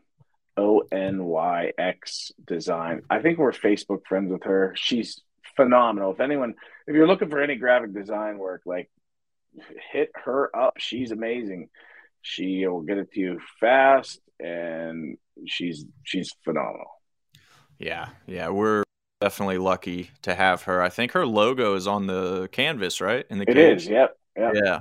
O 0.57 0.81
N 0.91 1.23
Y 1.23 1.71
X 1.77 2.33
Design. 2.45 3.03
I 3.09 3.19
think 3.21 3.37
we're 3.37 3.53
Facebook 3.53 4.05
friends 4.05 4.29
with 4.33 4.43
her. 4.43 4.73
She's 4.75 5.21
phenomenal. 5.55 6.11
If 6.11 6.19
anyone, 6.19 6.55
if 6.87 6.93
you're 6.93 7.07
looking 7.07 7.29
for 7.29 7.39
any 7.41 7.55
graphic 7.55 7.93
design 7.93 8.37
work, 8.37 8.63
like 8.65 8.89
hit 9.91 10.11
her 10.25 10.55
up. 10.55 10.75
She's 10.77 11.11
amazing. 11.11 11.69
She 12.21 12.65
will 12.67 12.81
get 12.81 12.97
it 12.97 13.11
to 13.13 13.19
you 13.19 13.39
fast, 13.59 14.19
and 14.39 15.17
she's 15.45 15.85
she's 16.03 16.31
phenomenal. 16.43 16.87
yeah 17.77 18.09
yeah 18.25 18.47
we're 18.49 18.83
definitely 19.21 19.57
lucky 19.57 20.09
to 20.21 20.33
have 20.33 20.63
her 20.63 20.81
i 20.81 20.87
think 20.89 21.11
her 21.11 21.25
logo 21.27 21.75
is 21.75 21.87
on 21.87 22.07
the 22.07 22.47
canvas 22.53 23.01
right 23.01 23.25
in 23.29 23.37
the 23.37 23.43
It 23.49 23.53
cage? 23.53 23.77
is. 23.83 23.87
Yep. 23.89 24.17
Yep. 24.37 24.53
Yeah. 24.63 24.79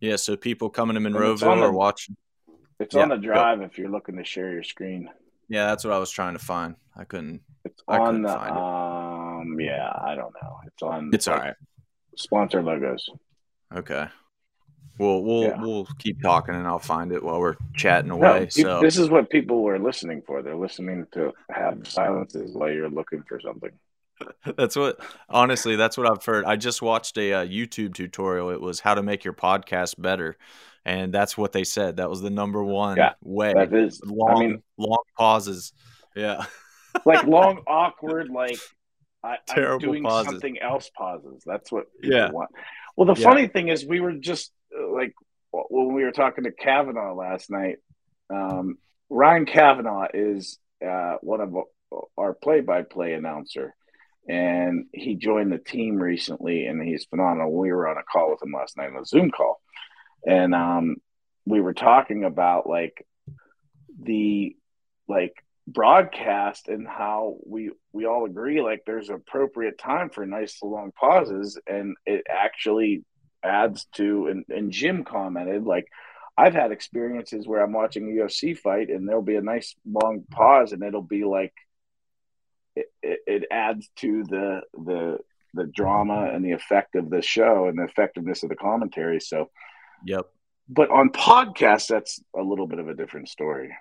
Yeah. 0.00 0.16
So 0.16 0.36
people 0.36 0.68
coming 0.70 0.94
to 0.94 1.00
Monroeville 1.00 1.58
or 1.62 1.72
watching. 1.72 2.16
It's 2.78 2.94
Yeah, 2.94 3.02
on 3.02 3.08
the 3.08 3.16
go. 3.16 3.22
drive 3.22 3.60
if 3.62 3.78
you're 3.78 3.88
looking 3.90 4.16
to 4.16 4.24
share 4.24 4.52
your 4.52 4.62
screen. 4.62 5.08
Yeah, 5.48 5.66
that's 5.66 5.84
what 5.84 5.92
I 5.94 5.98
was 5.98 6.10
trying 6.10 6.34
to 6.34 6.44
find. 6.44 6.74
I 6.96 7.04
couldn't. 7.04 7.40
It's 7.64 7.80
I 7.88 7.98
on 7.98 8.06
couldn't 8.06 8.22
the 8.22 8.28
find 8.28 8.56
it. 8.56 8.62
um. 8.62 9.60
Yeah, 9.60 9.88
I 10.04 10.14
don't 10.14 10.34
know. 10.42 10.56
It's 10.66 10.82
on. 10.82 11.10
It's 11.12 11.28
all 11.28 11.38
right. 11.38 11.54
Sponsor 12.16 12.62
logos. 12.62 13.08
Okay. 13.74 14.06
We'll 14.98 15.22
we'll 15.22 15.42
Yeah. 15.42 15.60
we'll 15.60 15.84
keep 15.98 16.22
talking 16.22 16.54
and 16.54 16.66
I'll 16.66 16.78
find 16.78 17.12
it 17.12 17.22
while 17.22 17.38
we're 17.40 17.56
chatting 17.74 18.10
away. 18.10 18.46
pe- 18.46 18.62
so 18.62 18.80
this 18.80 18.96
is 18.96 19.10
what 19.10 19.28
people 19.28 19.62
were 19.62 19.78
listening 19.78 20.22
for. 20.26 20.42
They're 20.42 20.56
listening 20.56 21.06
to 21.12 21.32
have 21.50 21.86
silences 21.86 22.54
while 22.54 22.70
you're 22.70 22.88
looking 22.88 23.22
for 23.28 23.38
something. 23.40 23.72
that's 24.56 24.74
what 24.76 24.98
honestly 25.28 25.76
that's 25.76 25.98
what 25.98 26.10
I've 26.10 26.24
heard. 26.24 26.46
I 26.46 26.56
just 26.56 26.80
watched 26.80 27.18
a 27.18 27.32
uh, 27.34 27.46
YouTube 27.46 27.94
tutorial. 27.94 28.48
It 28.50 28.60
was 28.60 28.80
how 28.80 28.94
to 28.94 29.02
make 29.02 29.24
your 29.24 29.34
podcast 29.34 30.00
better, 30.00 30.36
and 30.86 31.12
that's 31.12 31.36
what 31.36 31.52
they 31.52 31.64
said. 31.64 31.98
That 31.98 32.08
was 32.08 32.22
the 32.22 32.30
number 32.30 32.64
one 32.64 32.96
Yeah, 32.96 33.12
way. 33.22 33.52
That 33.52 33.74
is, 33.74 34.00
long 34.02 34.30
I 34.36 34.40
mean, 34.46 34.62
long 34.78 35.02
pauses. 35.18 35.74
Yeah. 36.14 36.46
like 37.04 37.26
long, 37.26 37.62
awkward, 37.66 38.30
like 38.30 38.56
I, 39.22 39.36
I'm 39.50 39.78
doing 39.78 40.02
pauses. 40.02 40.30
something 40.30 40.58
else 40.60 40.90
pauses. 40.96 41.42
That's 41.44 41.70
what 41.70 41.88
Yeah. 42.02 42.30
want. 42.30 42.48
Well, 42.96 43.06
the 43.06 43.20
Yeah. 43.20 43.28
funny 43.28 43.46
thing 43.46 43.68
is, 43.68 43.86
we 43.86 44.00
were 44.00 44.12
just 44.12 44.52
uh, 44.76 44.88
like 44.90 45.14
when 45.52 45.94
we 45.94 46.04
were 46.04 46.12
talking 46.12 46.44
to 46.44 46.52
Kavanaugh 46.52 47.14
last 47.14 47.50
night. 47.50 47.76
Um, 48.30 48.78
Ryan 49.08 49.46
Kavanaugh 49.46 50.08
is 50.12 50.58
uh, 50.84 51.16
one 51.20 51.40
of 51.40 51.54
our 52.18 52.34
play-by-play 52.34 53.12
announcer, 53.12 53.74
and 54.28 54.86
he 54.92 55.14
joined 55.14 55.52
the 55.52 55.58
team 55.58 55.96
recently, 55.96 56.66
and 56.66 56.82
he's 56.82 57.04
phenomenal. 57.04 57.52
We 57.52 57.72
were 57.72 57.88
on 57.88 57.96
a 57.98 58.02
call 58.02 58.30
with 58.30 58.42
him 58.42 58.52
last 58.52 58.76
night 58.76 58.90
on 58.90 58.96
a 58.96 59.04
Zoom 59.04 59.30
call, 59.30 59.60
and 60.26 60.54
um, 60.54 60.96
we 61.46 61.60
were 61.60 61.74
talking 61.74 62.24
about 62.24 62.68
like 62.68 63.06
the 64.02 64.56
like 65.08 65.34
broadcast 65.66 66.68
and 66.68 66.86
how 66.86 67.36
we 67.44 67.70
we 67.92 68.06
all 68.06 68.24
agree 68.24 68.62
like 68.62 68.82
there's 68.86 69.10
appropriate 69.10 69.78
time 69.78 70.10
for 70.10 70.24
nice 70.24 70.58
long 70.62 70.92
pauses 70.92 71.58
and 71.66 71.96
it 72.06 72.22
actually 72.30 73.04
adds 73.42 73.86
to 73.92 74.28
and, 74.28 74.44
and 74.48 74.70
jim 74.70 75.02
commented 75.02 75.64
like 75.64 75.86
i've 76.38 76.54
had 76.54 76.70
experiences 76.70 77.48
where 77.48 77.64
i'm 77.64 77.72
watching 77.72 78.08
a 78.08 78.22
ufc 78.22 78.56
fight 78.56 78.90
and 78.90 79.08
there'll 79.08 79.22
be 79.22 79.34
a 79.34 79.42
nice 79.42 79.74
long 79.84 80.22
pause 80.30 80.70
and 80.70 80.84
it'll 80.84 81.02
be 81.02 81.24
like 81.24 81.52
it, 82.76 82.86
it, 83.02 83.20
it 83.26 83.44
adds 83.50 83.88
to 83.96 84.22
the 84.22 84.60
the 84.84 85.18
the 85.52 85.66
drama 85.66 86.30
and 86.32 86.44
the 86.44 86.52
effect 86.52 86.94
of 86.94 87.10
the 87.10 87.22
show 87.22 87.66
and 87.66 87.76
the 87.76 87.84
effectiveness 87.84 88.44
of 88.44 88.50
the 88.50 88.56
commentary 88.56 89.20
so 89.20 89.50
Yep. 90.04 90.26
but 90.68 90.90
on 90.90 91.10
podcasts 91.10 91.88
that's 91.88 92.22
a 92.36 92.42
little 92.42 92.68
bit 92.68 92.78
of 92.78 92.88
a 92.88 92.94
different 92.94 93.28
story 93.28 93.74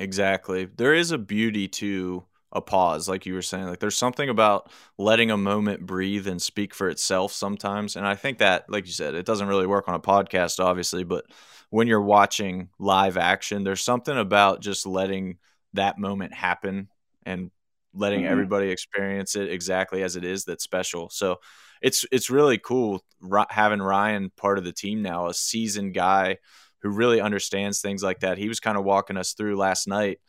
Exactly. 0.00 0.64
There 0.64 0.94
is 0.94 1.10
a 1.12 1.18
beauty 1.18 1.68
to 1.68 2.24
a 2.52 2.62
pause, 2.62 3.06
like 3.06 3.26
you 3.26 3.34
were 3.34 3.42
saying. 3.42 3.66
Like 3.66 3.80
there's 3.80 3.98
something 3.98 4.30
about 4.30 4.72
letting 4.98 5.30
a 5.30 5.36
moment 5.36 5.84
breathe 5.86 6.26
and 6.26 6.40
speak 6.40 6.74
for 6.74 6.88
itself 6.88 7.32
sometimes. 7.32 7.96
And 7.96 8.06
I 8.06 8.14
think 8.14 8.38
that, 8.38 8.64
like 8.68 8.86
you 8.86 8.92
said, 8.92 9.14
it 9.14 9.26
doesn't 9.26 9.46
really 9.46 9.66
work 9.66 9.88
on 9.88 9.94
a 9.94 10.00
podcast, 10.00 10.58
obviously, 10.58 11.04
but 11.04 11.26
when 11.68 11.86
you're 11.86 12.00
watching 12.00 12.70
live 12.78 13.18
action, 13.18 13.62
there's 13.62 13.82
something 13.82 14.16
about 14.16 14.62
just 14.62 14.86
letting 14.86 15.36
that 15.74 15.98
moment 15.98 16.32
happen 16.32 16.88
and 17.24 17.50
letting 17.92 18.22
mm-hmm. 18.22 18.32
everybody 18.32 18.70
experience 18.70 19.36
it 19.36 19.50
exactly 19.50 20.02
as 20.02 20.16
it 20.16 20.24
is 20.24 20.46
that's 20.46 20.64
special. 20.64 21.10
So 21.10 21.40
it's 21.82 22.06
it's 22.10 22.30
really 22.30 22.56
cool 22.56 23.04
having 23.50 23.82
Ryan 23.82 24.30
part 24.34 24.56
of 24.56 24.64
the 24.64 24.72
team 24.72 25.02
now, 25.02 25.28
a 25.28 25.34
seasoned 25.34 25.92
guy 25.92 26.38
who 26.82 26.90
really 26.90 27.20
understands 27.20 27.80
things 27.80 28.02
like 28.02 28.20
that. 28.20 28.38
He 28.38 28.48
was 28.48 28.60
kind 28.60 28.76
of 28.78 28.84
walking 28.84 29.16
us 29.16 29.32
through 29.32 29.56
last 29.56 29.86
night 29.86 30.20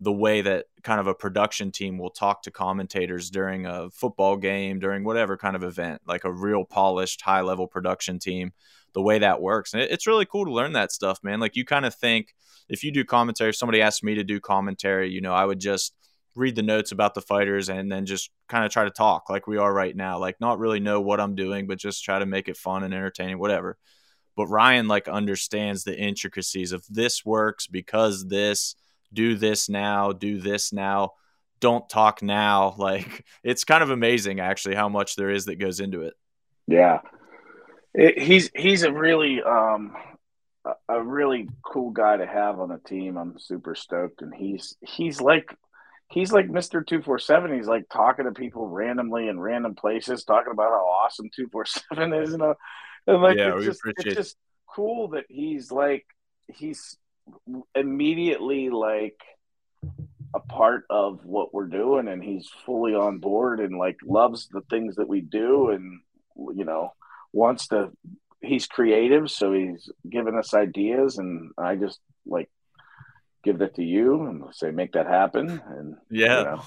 the 0.00 0.12
way 0.12 0.40
that 0.40 0.66
kind 0.82 1.00
of 1.00 1.08
a 1.08 1.14
production 1.14 1.72
team 1.72 1.98
will 1.98 2.10
talk 2.10 2.42
to 2.42 2.50
commentators 2.50 3.30
during 3.30 3.66
a 3.66 3.90
football 3.90 4.36
game, 4.36 4.78
during 4.78 5.02
whatever 5.02 5.36
kind 5.36 5.56
of 5.56 5.64
event, 5.64 6.00
like 6.06 6.24
a 6.24 6.32
real 6.32 6.64
polished, 6.64 7.20
high 7.22 7.40
level 7.40 7.66
production 7.66 8.18
team, 8.18 8.52
the 8.94 9.02
way 9.02 9.18
that 9.18 9.40
works. 9.40 9.74
And 9.74 9.82
it's 9.82 10.06
really 10.06 10.24
cool 10.24 10.44
to 10.44 10.52
learn 10.52 10.72
that 10.74 10.92
stuff, 10.92 11.18
man. 11.22 11.40
Like 11.40 11.56
you 11.56 11.64
kind 11.64 11.84
of 11.84 11.94
think 11.94 12.34
if 12.68 12.84
you 12.84 12.92
do 12.92 13.04
commentary, 13.04 13.50
if 13.50 13.56
somebody 13.56 13.82
asked 13.82 14.04
me 14.04 14.14
to 14.14 14.24
do 14.24 14.38
commentary, 14.38 15.10
you 15.10 15.20
know, 15.20 15.34
I 15.34 15.44
would 15.44 15.60
just 15.60 15.94
read 16.36 16.54
the 16.54 16.62
notes 16.62 16.92
about 16.92 17.14
the 17.14 17.20
fighters 17.20 17.68
and 17.68 17.90
then 17.90 18.06
just 18.06 18.30
kind 18.48 18.64
of 18.64 18.70
try 18.70 18.84
to 18.84 18.90
talk 18.90 19.28
like 19.28 19.48
we 19.48 19.58
are 19.58 19.72
right 19.72 19.96
now, 19.96 20.18
like 20.18 20.40
not 20.40 20.60
really 20.60 20.78
know 20.78 21.00
what 21.00 21.18
I'm 21.18 21.34
doing, 21.34 21.66
but 21.66 21.78
just 21.78 22.04
try 22.04 22.20
to 22.20 22.26
make 22.26 22.48
it 22.48 22.56
fun 22.56 22.84
and 22.84 22.94
entertaining, 22.94 23.40
whatever. 23.40 23.76
But 24.38 24.46
Ryan 24.46 24.86
like 24.86 25.08
understands 25.08 25.82
the 25.82 25.98
intricacies 25.98 26.70
of 26.70 26.84
this 26.88 27.26
works 27.26 27.66
because 27.66 28.24
this 28.28 28.76
do 29.12 29.34
this 29.34 29.68
now, 29.68 30.12
do 30.12 30.38
this 30.38 30.72
now, 30.72 31.14
don't 31.58 31.88
talk 31.88 32.22
now. 32.22 32.76
Like 32.78 33.24
it's 33.42 33.64
kind 33.64 33.82
of 33.82 33.90
amazing 33.90 34.38
actually 34.38 34.76
how 34.76 34.88
much 34.88 35.16
there 35.16 35.30
is 35.30 35.46
that 35.46 35.56
goes 35.56 35.80
into 35.80 36.02
it. 36.02 36.14
Yeah. 36.68 37.00
It, 37.92 38.22
he's 38.22 38.48
he's 38.54 38.84
a 38.84 38.92
really 38.92 39.42
um 39.42 39.96
a 40.88 41.02
really 41.02 41.48
cool 41.64 41.90
guy 41.90 42.18
to 42.18 42.26
have 42.26 42.60
on 42.60 42.68
the 42.68 42.78
team. 42.78 43.16
I'm 43.16 43.40
super 43.40 43.74
stoked 43.74 44.22
and 44.22 44.32
he's 44.32 44.76
he's 44.82 45.20
like 45.20 45.52
he's 46.12 46.30
like 46.30 46.46
Mr. 46.46 46.86
247. 46.86 47.56
He's 47.56 47.66
like 47.66 47.88
talking 47.92 48.26
to 48.26 48.30
people 48.30 48.68
randomly 48.68 49.26
in 49.26 49.40
random 49.40 49.74
places, 49.74 50.22
talking 50.22 50.52
about 50.52 50.70
how 50.70 50.86
awesome 50.86 51.28
247 51.34 52.12
is. 52.22 52.34
And, 52.34 52.42
uh, 52.44 52.54
and 53.08 53.22
like, 53.22 53.36
yeah, 53.36 53.56
it's, 53.56 53.64
just, 53.64 53.80
it's 53.84 54.14
just 54.14 54.36
cool 54.74 55.08
that 55.08 55.24
he's 55.28 55.72
like, 55.72 56.06
he's 56.46 56.96
immediately 57.74 58.70
like 58.70 59.20
a 60.34 60.40
part 60.40 60.84
of 60.90 61.24
what 61.24 61.54
we're 61.54 61.66
doing 61.66 62.08
and 62.08 62.22
he's 62.22 62.48
fully 62.66 62.94
on 62.94 63.18
board 63.18 63.60
and 63.60 63.78
like 63.78 63.96
loves 64.04 64.48
the 64.48 64.60
things 64.70 64.96
that 64.96 65.08
we 65.08 65.20
do 65.20 65.70
and 65.70 66.00
you 66.54 66.64
know 66.64 66.92
wants 67.32 67.68
to 67.68 67.90
he's 68.42 68.66
creative 68.66 69.30
so 69.30 69.52
he's 69.52 69.90
giving 70.08 70.36
us 70.36 70.54
ideas 70.54 71.18
and 71.18 71.50
i 71.58 71.74
just 71.74 71.98
like 72.26 72.50
give 73.42 73.58
that 73.58 73.74
to 73.74 73.82
you 73.82 74.26
and 74.26 74.44
say 74.52 74.70
make 74.70 74.92
that 74.92 75.06
happen 75.06 75.62
and 75.68 75.96
yeah 76.10 76.38
you 76.38 76.44
know. 76.44 76.62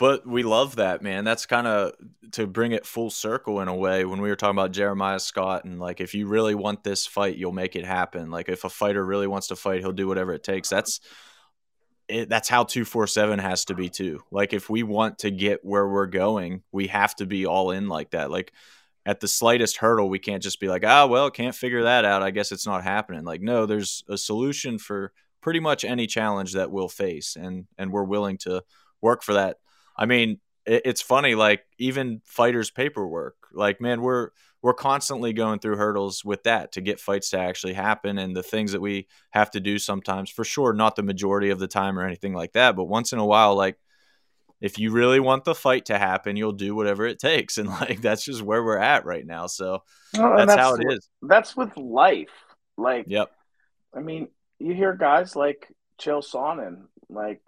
But 0.00 0.26
we 0.26 0.42
love 0.42 0.76
that, 0.76 1.02
man. 1.02 1.24
That's 1.24 1.44
kind 1.44 1.66
of 1.66 1.92
to 2.32 2.46
bring 2.46 2.72
it 2.72 2.86
full 2.86 3.10
circle 3.10 3.60
in 3.60 3.68
a 3.68 3.76
way 3.76 4.06
when 4.06 4.22
we 4.22 4.30
were 4.30 4.34
talking 4.34 4.56
about 4.56 4.72
Jeremiah 4.72 5.20
Scott 5.20 5.66
and 5.66 5.78
like 5.78 6.00
if 6.00 6.14
you 6.14 6.26
really 6.26 6.54
want 6.54 6.82
this 6.82 7.06
fight, 7.06 7.36
you'll 7.36 7.52
make 7.52 7.76
it 7.76 7.84
happen. 7.84 8.30
Like 8.30 8.48
if 8.48 8.64
a 8.64 8.70
fighter 8.70 9.04
really 9.04 9.26
wants 9.26 9.48
to 9.48 9.56
fight, 9.56 9.80
he'll 9.80 9.92
do 9.92 10.08
whatever 10.08 10.32
it 10.32 10.42
takes. 10.42 10.70
That's 10.70 11.00
it, 12.08 12.30
that's 12.30 12.48
how 12.48 12.64
247 12.64 13.40
has 13.40 13.66
to 13.66 13.74
be 13.74 13.90
too. 13.90 14.22
Like 14.30 14.54
if 14.54 14.70
we 14.70 14.82
want 14.84 15.18
to 15.18 15.30
get 15.30 15.66
where 15.66 15.86
we're 15.86 16.06
going, 16.06 16.62
we 16.72 16.86
have 16.86 17.14
to 17.16 17.26
be 17.26 17.44
all 17.44 17.70
in 17.70 17.90
like 17.90 18.12
that. 18.12 18.30
Like 18.30 18.54
at 19.04 19.20
the 19.20 19.28
slightest 19.28 19.76
hurdle, 19.76 20.08
we 20.08 20.18
can't 20.18 20.42
just 20.42 20.60
be 20.60 20.68
like, 20.68 20.82
"Ah, 20.82 21.04
well, 21.04 21.30
can't 21.30 21.54
figure 21.54 21.82
that 21.82 22.06
out. 22.06 22.22
I 22.22 22.30
guess 22.30 22.52
it's 22.52 22.66
not 22.66 22.84
happening." 22.84 23.24
Like 23.24 23.42
no, 23.42 23.66
there's 23.66 24.02
a 24.08 24.16
solution 24.16 24.78
for 24.78 25.12
pretty 25.42 25.60
much 25.60 25.84
any 25.84 26.06
challenge 26.06 26.54
that 26.54 26.70
we'll 26.70 26.88
face 26.88 27.36
and 27.36 27.66
and 27.76 27.92
we're 27.92 28.04
willing 28.04 28.38
to 28.38 28.62
work 29.02 29.22
for 29.22 29.34
that 29.34 29.58
I 30.00 30.06
mean, 30.06 30.40
it, 30.66 30.82
it's 30.86 31.02
funny, 31.02 31.34
like 31.36 31.64
even 31.78 32.22
fighters' 32.24 32.70
paperwork. 32.70 33.36
Like, 33.52 33.80
man, 33.80 34.00
we're 34.00 34.30
we're 34.62 34.74
constantly 34.74 35.32
going 35.32 35.58
through 35.58 35.76
hurdles 35.76 36.24
with 36.24 36.42
that 36.44 36.72
to 36.72 36.80
get 36.80 37.00
fights 37.00 37.30
to 37.30 37.38
actually 37.38 37.72
happen 37.72 38.18
and 38.18 38.36
the 38.36 38.42
things 38.42 38.72
that 38.72 38.80
we 38.80 39.06
have 39.30 39.50
to 39.50 39.60
do 39.60 39.78
sometimes 39.78 40.30
for 40.30 40.44
sure 40.44 40.72
not 40.72 40.96
the 40.96 41.02
majority 41.02 41.50
of 41.50 41.58
the 41.58 41.68
time 41.68 41.98
or 41.98 42.04
anything 42.04 42.34
like 42.34 42.52
that 42.52 42.76
but 42.76 42.84
once 42.84 43.12
in 43.12 43.18
a 43.18 43.24
while 43.24 43.56
like 43.56 43.78
if 44.60 44.78
you 44.78 44.90
really 44.90 45.18
want 45.18 45.44
the 45.44 45.54
fight 45.54 45.86
to 45.86 45.96
happen 45.96 46.36
you'll 46.36 46.52
do 46.52 46.74
whatever 46.74 47.06
it 47.06 47.18
takes 47.18 47.56
and 47.58 47.68
like 47.68 48.00
that's 48.02 48.24
just 48.24 48.42
where 48.42 48.62
we're 48.62 48.76
at 48.76 49.06
right 49.06 49.26
now 49.26 49.46
so 49.46 49.82
oh, 50.16 50.20
well, 50.20 50.36
that's, 50.36 50.48
that's, 50.48 50.60
how 50.60 50.74
it 50.74 50.84
is 50.92 51.08
that's 51.22 51.56
with 51.56 51.74
life 51.78 52.28
like 52.76 53.06
yep 53.08 53.30
i 53.94 54.00
mean 54.00 54.28
you 54.58 54.74
hear 54.74 54.94
guys 54.94 55.34
like 55.34 55.68
Chael 55.98 56.22
Sonnen 56.22 56.82
like 57.08 57.40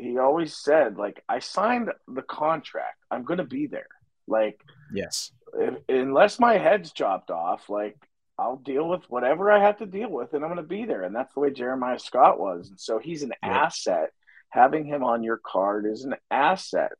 he 0.00 0.18
always 0.18 0.56
said 0.56 0.96
like 0.96 1.22
I 1.28 1.38
signed 1.38 1.90
the 2.08 2.22
contract. 2.22 2.98
I'm 3.10 3.24
going 3.24 3.38
to 3.38 3.44
be 3.44 3.66
there. 3.66 3.88
Like 4.26 4.60
yes. 4.92 5.32
If, 5.54 5.74
unless 5.88 6.38
my 6.38 6.58
head's 6.58 6.92
chopped 6.92 7.30
off, 7.30 7.68
like 7.68 7.96
I'll 8.38 8.56
deal 8.56 8.88
with 8.88 9.02
whatever 9.08 9.50
I 9.50 9.60
have 9.60 9.78
to 9.78 9.86
deal 9.86 10.10
with 10.10 10.32
and 10.32 10.42
I'm 10.42 10.50
going 10.50 10.62
to 10.62 10.68
be 10.68 10.86
there. 10.86 11.02
And 11.02 11.14
that's 11.14 11.34
the 11.34 11.40
way 11.40 11.50
Jeremiah 11.50 11.98
Scott 11.98 12.40
was. 12.40 12.70
And 12.70 12.80
so 12.80 12.98
he's 12.98 13.22
an 13.22 13.32
yep. 13.42 13.52
asset. 13.52 14.10
Having 14.48 14.86
him 14.86 15.04
on 15.04 15.22
your 15.22 15.36
card 15.44 15.86
is 15.86 16.04
an 16.04 16.16
asset. 16.30 16.92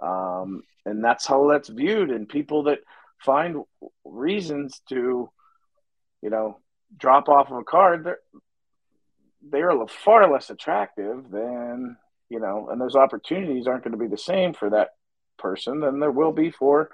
Um, 0.00 0.62
and 0.84 1.04
that's 1.04 1.26
how 1.26 1.48
that's 1.48 1.68
viewed. 1.68 2.10
And 2.10 2.28
people 2.28 2.64
that 2.64 2.78
find 3.18 3.64
reasons 4.04 4.80
to, 4.88 5.28
you 6.22 6.30
know, 6.30 6.60
drop 6.96 7.28
off 7.28 7.50
of 7.50 7.58
a 7.58 7.64
card, 7.64 8.04
they're, 8.04 8.20
they're 9.50 9.86
far 9.88 10.30
less 10.30 10.50
attractive 10.50 11.30
than 11.30 11.96
you 12.28 12.40
know, 12.40 12.68
and 12.70 12.80
those 12.80 12.96
opportunities 12.96 13.66
aren't 13.66 13.84
going 13.84 13.92
to 13.92 13.98
be 13.98 14.08
the 14.08 14.18
same 14.18 14.52
for 14.52 14.70
that 14.70 14.90
person 15.38 15.80
than 15.80 16.00
there 16.00 16.10
will 16.10 16.32
be 16.32 16.50
for, 16.50 16.90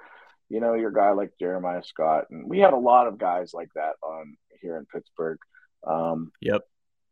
you 0.49 0.59
know, 0.59 0.73
your 0.73 0.91
guy 0.91 1.11
like 1.11 1.31
Jeremiah 1.39 1.83
Scott. 1.83 2.25
And 2.29 2.49
we 2.49 2.59
have 2.59 2.73
a 2.73 2.77
lot 2.77 3.07
of 3.07 3.17
guys 3.17 3.53
like 3.53 3.69
that 3.75 3.93
on 4.01 4.37
here 4.61 4.77
in 4.77 4.85
Pittsburgh. 4.85 5.39
Um, 5.85 6.31
yep. 6.41 6.61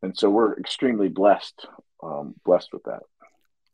And 0.02 0.18
so 0.18 0.30
we're 0.30 0.58
extremely 0.58 1.10
blessed, 1.10 1.66
um, 2.04 2.36
blessed 2.46 2.70
with 2.74 2.84
that. 2.84 3.02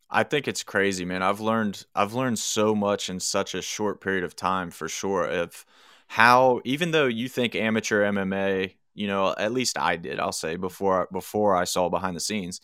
I 0.10 0.24
think 0.24 0.48
it's 0.48 0.64
crazy, 0.64 1.04
man. 1.04 1.22
I've 1.22 1.42
learned 1.42 1.86
I've 1.94 2.14
learned 2.14 2.40
so 2.40 2.74
much 2.74 3.10
in 3.10 3.20
such 3.20 3.54
a 3.54 3.62
short 3.62 4.00
period 4.00 4.24
of 4.24 4.36
time 4.36 4.72
for 4.72 4.88
sure 4.88 5.26
of 5.26 5.66
how 6.08 6.62
even 6.64 6.92
though 6.92 7.08
you 7.08 7.28
think 7.28 7.56
amateur 7.56 8.04
MMA, 8.04 8.76
you 8.96 9.08
know, 9.08 9.36
at 9.38 9.52
least 9.52 9.78
I 9.78 9.98
did, 9.98 10.20
I'll 10.20 10.32
say 10.32 10.56
before 10.56 11.10
before 11.12 11.56
I 11.56 11.66
saw 11.66 11.90
behind 11.90 12.16
the 12.16 12.22
scenes, 12.22 12.62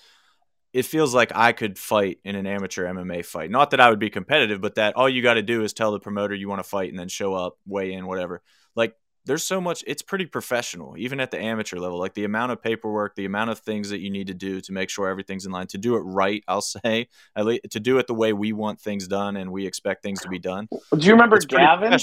it 0.73 0.85
feels 0.85 1.13
like 1.13 1.31
I 1.35 1.51
could 1.51 1.77
fight 1.77 2.19
in 2.23 2.35
an 2.35 2.47
amateur 2.47 2.85
MMA 2.85 3.23
fight. 3.23 3.51
Not 3.51 3.71
that 3.71 3.79
I 3.79 3.89
would 3.89 3.99
be 3.99 4.09
competitive, 4.09 4.59
but 4.59 4.75
that 4.75 4.95
all 4.95 5.07
you 5.07 5.21
got 5.21 5.35
to 5.35 5.43
do 5.43 5.63
is 5.63 5.71
tell 5.71 5.91
the 5.91 5.99
promoter 5.99 6.33
you 6.33 6.49
want 6.49 6.59
to 6.59 6.67
fight 6.67 6.89
and 6.89 6.97
then 6.97 7.07
show 7.07 7.35
up, 7.35 7.57
weigh 7.67 7.93
in, 7.93 8.07
whatever. 8.07 8.41
Like 8.75 8.95
there's 9.25 9.43
so 9.43 9.61
much 9.61 9.83
it's 9.87 10.01
pretty 10.01 10.25
professional 10.25 10.95
even 10.97 11.19
at 11.19 11.31
the 11.31 11.39
amateur 11.39 11.77
level 11.77 11.97
like 11.97 12.13
the 12.13 12.25
amount 12.25 12.51
of 12.51 12.61
paperwork 12.61 13.15
the 13.15 13.25
amount 13.25 13.49
of 13.49 13.59
things 13.59 13.89
that 13.89 13.99
you 13.99 14.09
need 14.09 14.27
to 14.27 14.33
do 14.33 14.59
to 14.59 14.73
make 14.73 14.89
sure 14.89 15.07
everything's 15.07 15.45
in 15.45 15.51
line 15.51 15.67
to 15.67 15.77
do 15.77 15.95
it 15.95 16.01
right 16.01 16.43
i'll 16.47 16.61
say 16.61 17.07
at 17.35 17.45
least 17.45 17.61
to 17.71 17.79
do 17.79 17.97
it 17.99 18.07
the 18.07 18.13
way 18.13 18.33
we 18.33 18.53
want 18.53 18.79
things 18.79 19.07
done 19.07 19.37
and 19.37 19.51
we 19.51 19.65
expect 19.65 20.03
things 20.03 20.21
to 20.21 20.29
be 20.29 20.39
done 20.39 20.67
do 20.97 21.05
you 21.05 21.13
remember 21.13 21.39
gavin 21.39 21.97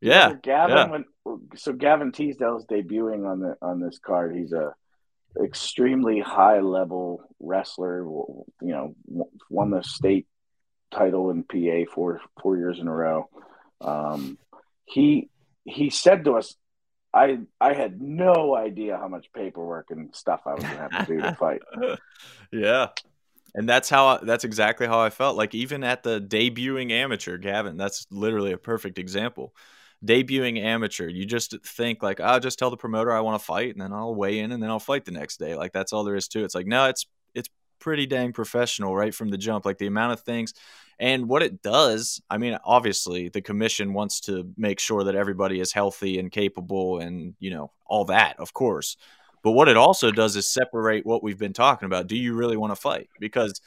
yeah 0.00 0.32
gavin 0.42 0.76
yeah. 0.76 0.88
when 0.88 1.04
so 1.56 1.72
gavin 1.72 2.12
teasdale's 2.12 2.64
debuting 2.66 3.26
on 3.28 3.40
the 3.40 3.56
on 3.60 3.80
this 3.80 3.98
card 3.98 4.34
he's 4.34 4.52
a 4.52 4.72
extremely 5.42 6.20
high 6.20 6.60
level 6.60 7.22
wrestler. 7.40 8.02
You 8.04 8.46
know, 8.60 8.94
won 9.50 9.70
the 9.70 9.82
state 9.82 10.26
title 10.90 11.30
in 11.30 11.44
PA 11.44 11.90
four 11.92 12.20
four 12.40 12.56
years 12.56 12.78
in 12.78 12.88
a 12.88 12.94
row. 12.94 13.28
Um, 13.80 14.38
he 14.84 15.30
he 15.64 15.90
said 15.90 16.24
to 16.24 16.34
us, 16.34 16.54
"I 17.12 17.40
I 17.60 17.74
had 17.74 18.00
no 18.00 18.56
idea 18.56 18.96
how 18.96 19.08
much 19.08 19.26
paperwork 19.34 19.90
and 19.90 20.14
stuff 20.14 20.42
I 20.46 20.54
was 20.54 20.62
to 20.62 20.68
have 20.68 20.90
to 20.90 21.04
do 21.06 21.20
to 21.20 21.34
fight." 21.34 21.60
yeah. 22.52 22.88
And 23.54 23.68
that's 23.68 23.88
how 23.88 24.18
that's 24.18 24.44
exactly 24.44 24.86
how 24.86 25.00
I 25.00 25.10
felt. 25.10 25.36
Like 25.36 25.54
even 25.54 25.82
at 25.82 26.02
the 26.02 26.20
debuting 26.20 26.92
amateur, 26.92 27.38
Gavin, 27.38 27.76
that's 27.76 28.06
literally 28.10 28.52
a 28.52 28.58
perfect 28.58 28.98
example 28.98 29.54
debuting 30.04 30.62
amateur, 30.62 31.08
you 31.08 31.26
just 31.26 31.54
think 31.64 32.02
like, 32.02 32.20
I'll 32.20 32.40
just 32.40 32.58
tell 32.58 32.70
the 32.70 32.76
promoter 32.76 33.12
I 33.12 33.20
want 33.20 33.40
to 33.40 33.44
fight, 33.44 33.72
and 33.72 33.80
then 33.80 33.92
I'll 33.92 34.14
weigh 34.14 34.38
in, 34.38 34.52
and 34.52 34.62
then 34.62 34.70
I'll 34.70 34.78
fight 34.78 35.04
the 35.04 35.12
next 35.12 35.38
day. 35.38 35.54
Like 35.54 35.72
that's 35.72 35.92
all 35.92 36.04
there 36.04 36.16
is 36.16 36.28
to 36.28 36.40
it. 36.40 36.44
It's 36.44 36.54
like 36.54 36.66
no, 36.66 36.86
it's 36.86 37.06
it's 37.34 37.48
pretty 37.78 38.06
dang 38.06 38.32
professional 38.32 38.94
right 38.94 39.14
from 39.14 39.28
the 39.28 39.38
jump. 39.38 39.64
Like 39.64 39.78
the 39.78 39.86
amount 39.86 40.12
of 40.12 40.20
things 40.20 40.54
and 40.98 41.28
what 41.28 41.42
it 41.42 41.62
does. 41.62 42.20
I 42.28 42.38
mean, 42.38 42.58
obviously 42.64 43.28
the 43.28 43.40
commission 43.40 43.92
wants 43.94 44.20
to 44.22 44.52
make 44.56 44.80
sure 44.80 45.04
that 45.04 45.14
everybody 45.14 45.60
is 45.60 45.72
healthy 45.72 46.18
and 46.18 46.30
capable, 46.30 46.98
and 46.98 47.34
you 47.38 47.50
know 47.50 47.72
all 47.86 48.04
that, 48.06 48.38
of 48.38 48.52
course. 48.52 48.96
But 49.42 49.52
what 49.52 49.68
it 49.68 49.76
also 49.76 50.10
does 50.10 50.34
is 50.36 50.50
separate 50.50 51.06
what 51.06 51.22
we've 51.22 51.38
been 51.38 51.52
talking 51.52 51.86
about. 51.86 52.08
Do 52.08 52.16
you 52.16 52.34
really 52.34 52.56
want 52.56 52.72
to 52.72 52.80
fight? 52.80 53.08
Because 53.20 53.60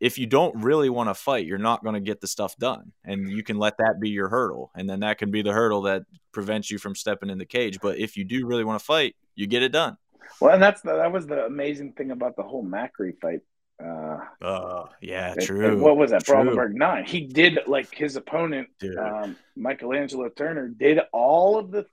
if 0.00 0.16
you 0.18 0.26
don't 0.26 0.62
really 0.62 0.90
want 0.90 1.08
to 1.08 1.14
fight, 1.14 1.46
you're 1.46 1.58
not 1.58 1.82
going 1.82 1.94
to 1.94 2.00
get 2.00 2.20
the 2.20 2.26
stuff 2.28 2.56
done. 2.56 2.92
And 3.04 3.30
you 3.30 3.42
can 3.42 3.58
let 3.58 3.78
that 3.78 3.96
be 4.00 4.10
your 4.10 4.28
hurdle. 4.28 4.70
And 4.76 4.88
then 4.88 5.00
that 5.00 5.18
can 5.18 5.30
be 5.30 5.42
the 5.42 5.52
hurdle 5.52 5.82
that 5.82 6.02
prevents 6.32 6.70
you 6.70 6.78
from 6.78 6.94
stepping 6.94 7.30
in 7.30 7.38
the 7.38 7.44
cage. 7.46 7.80
But 7.80 7.98
if 7.98 8.16
you 8.16 8.24
do 8.24 8.46
really 8.46 8.64
want 8.64 8.78
to 8.78 8.84
fight, 8.84 9.16
you 9.34 9.46
get 9.46 9.62
it 9.62 9.72
done. 9.72 9.96
Well, 10.40 10.54
and 10.54 10.62
that's 10.62 10.82
the, 10.82 10.94
that 10.96 11.10
was 11.12 11.26
the 11.26 11.44
amazing 11.46 11.94
thing 11.94 12.10
about 12.12 12.36
the 12.36 12.42
whole 12.42 12.64
Macri 12.64 13.18
fight. 13.20 13.40
Uh, 13.82 14.18
oh 14.42 14.88
yeah, 15.00 15.32
and- 15.32 15.40
true. 15.40 15.64
and 15.68 15.80
what 15.80 15.96
was 15.96 16.10
that? 16.10 16.24
True. 16.24 16.34
Brawl 16.34 16.42
in 16.42 16.50
the 16.50 16.56
Burgh 16.56 16.74
nine. 16.74 17.04
He 17.04 17.20
did 17.20 17.60
like 17.68 17.94
his 17.94 18.16
opponent, 18.16 18.68
um, 19.00 19.36
Michelangelo 19.54 20.28
Turner, 20.30 20.66
did 20.68 20.98
all 21.12 21.58
of 21.58 21.70
the 21.70 21.86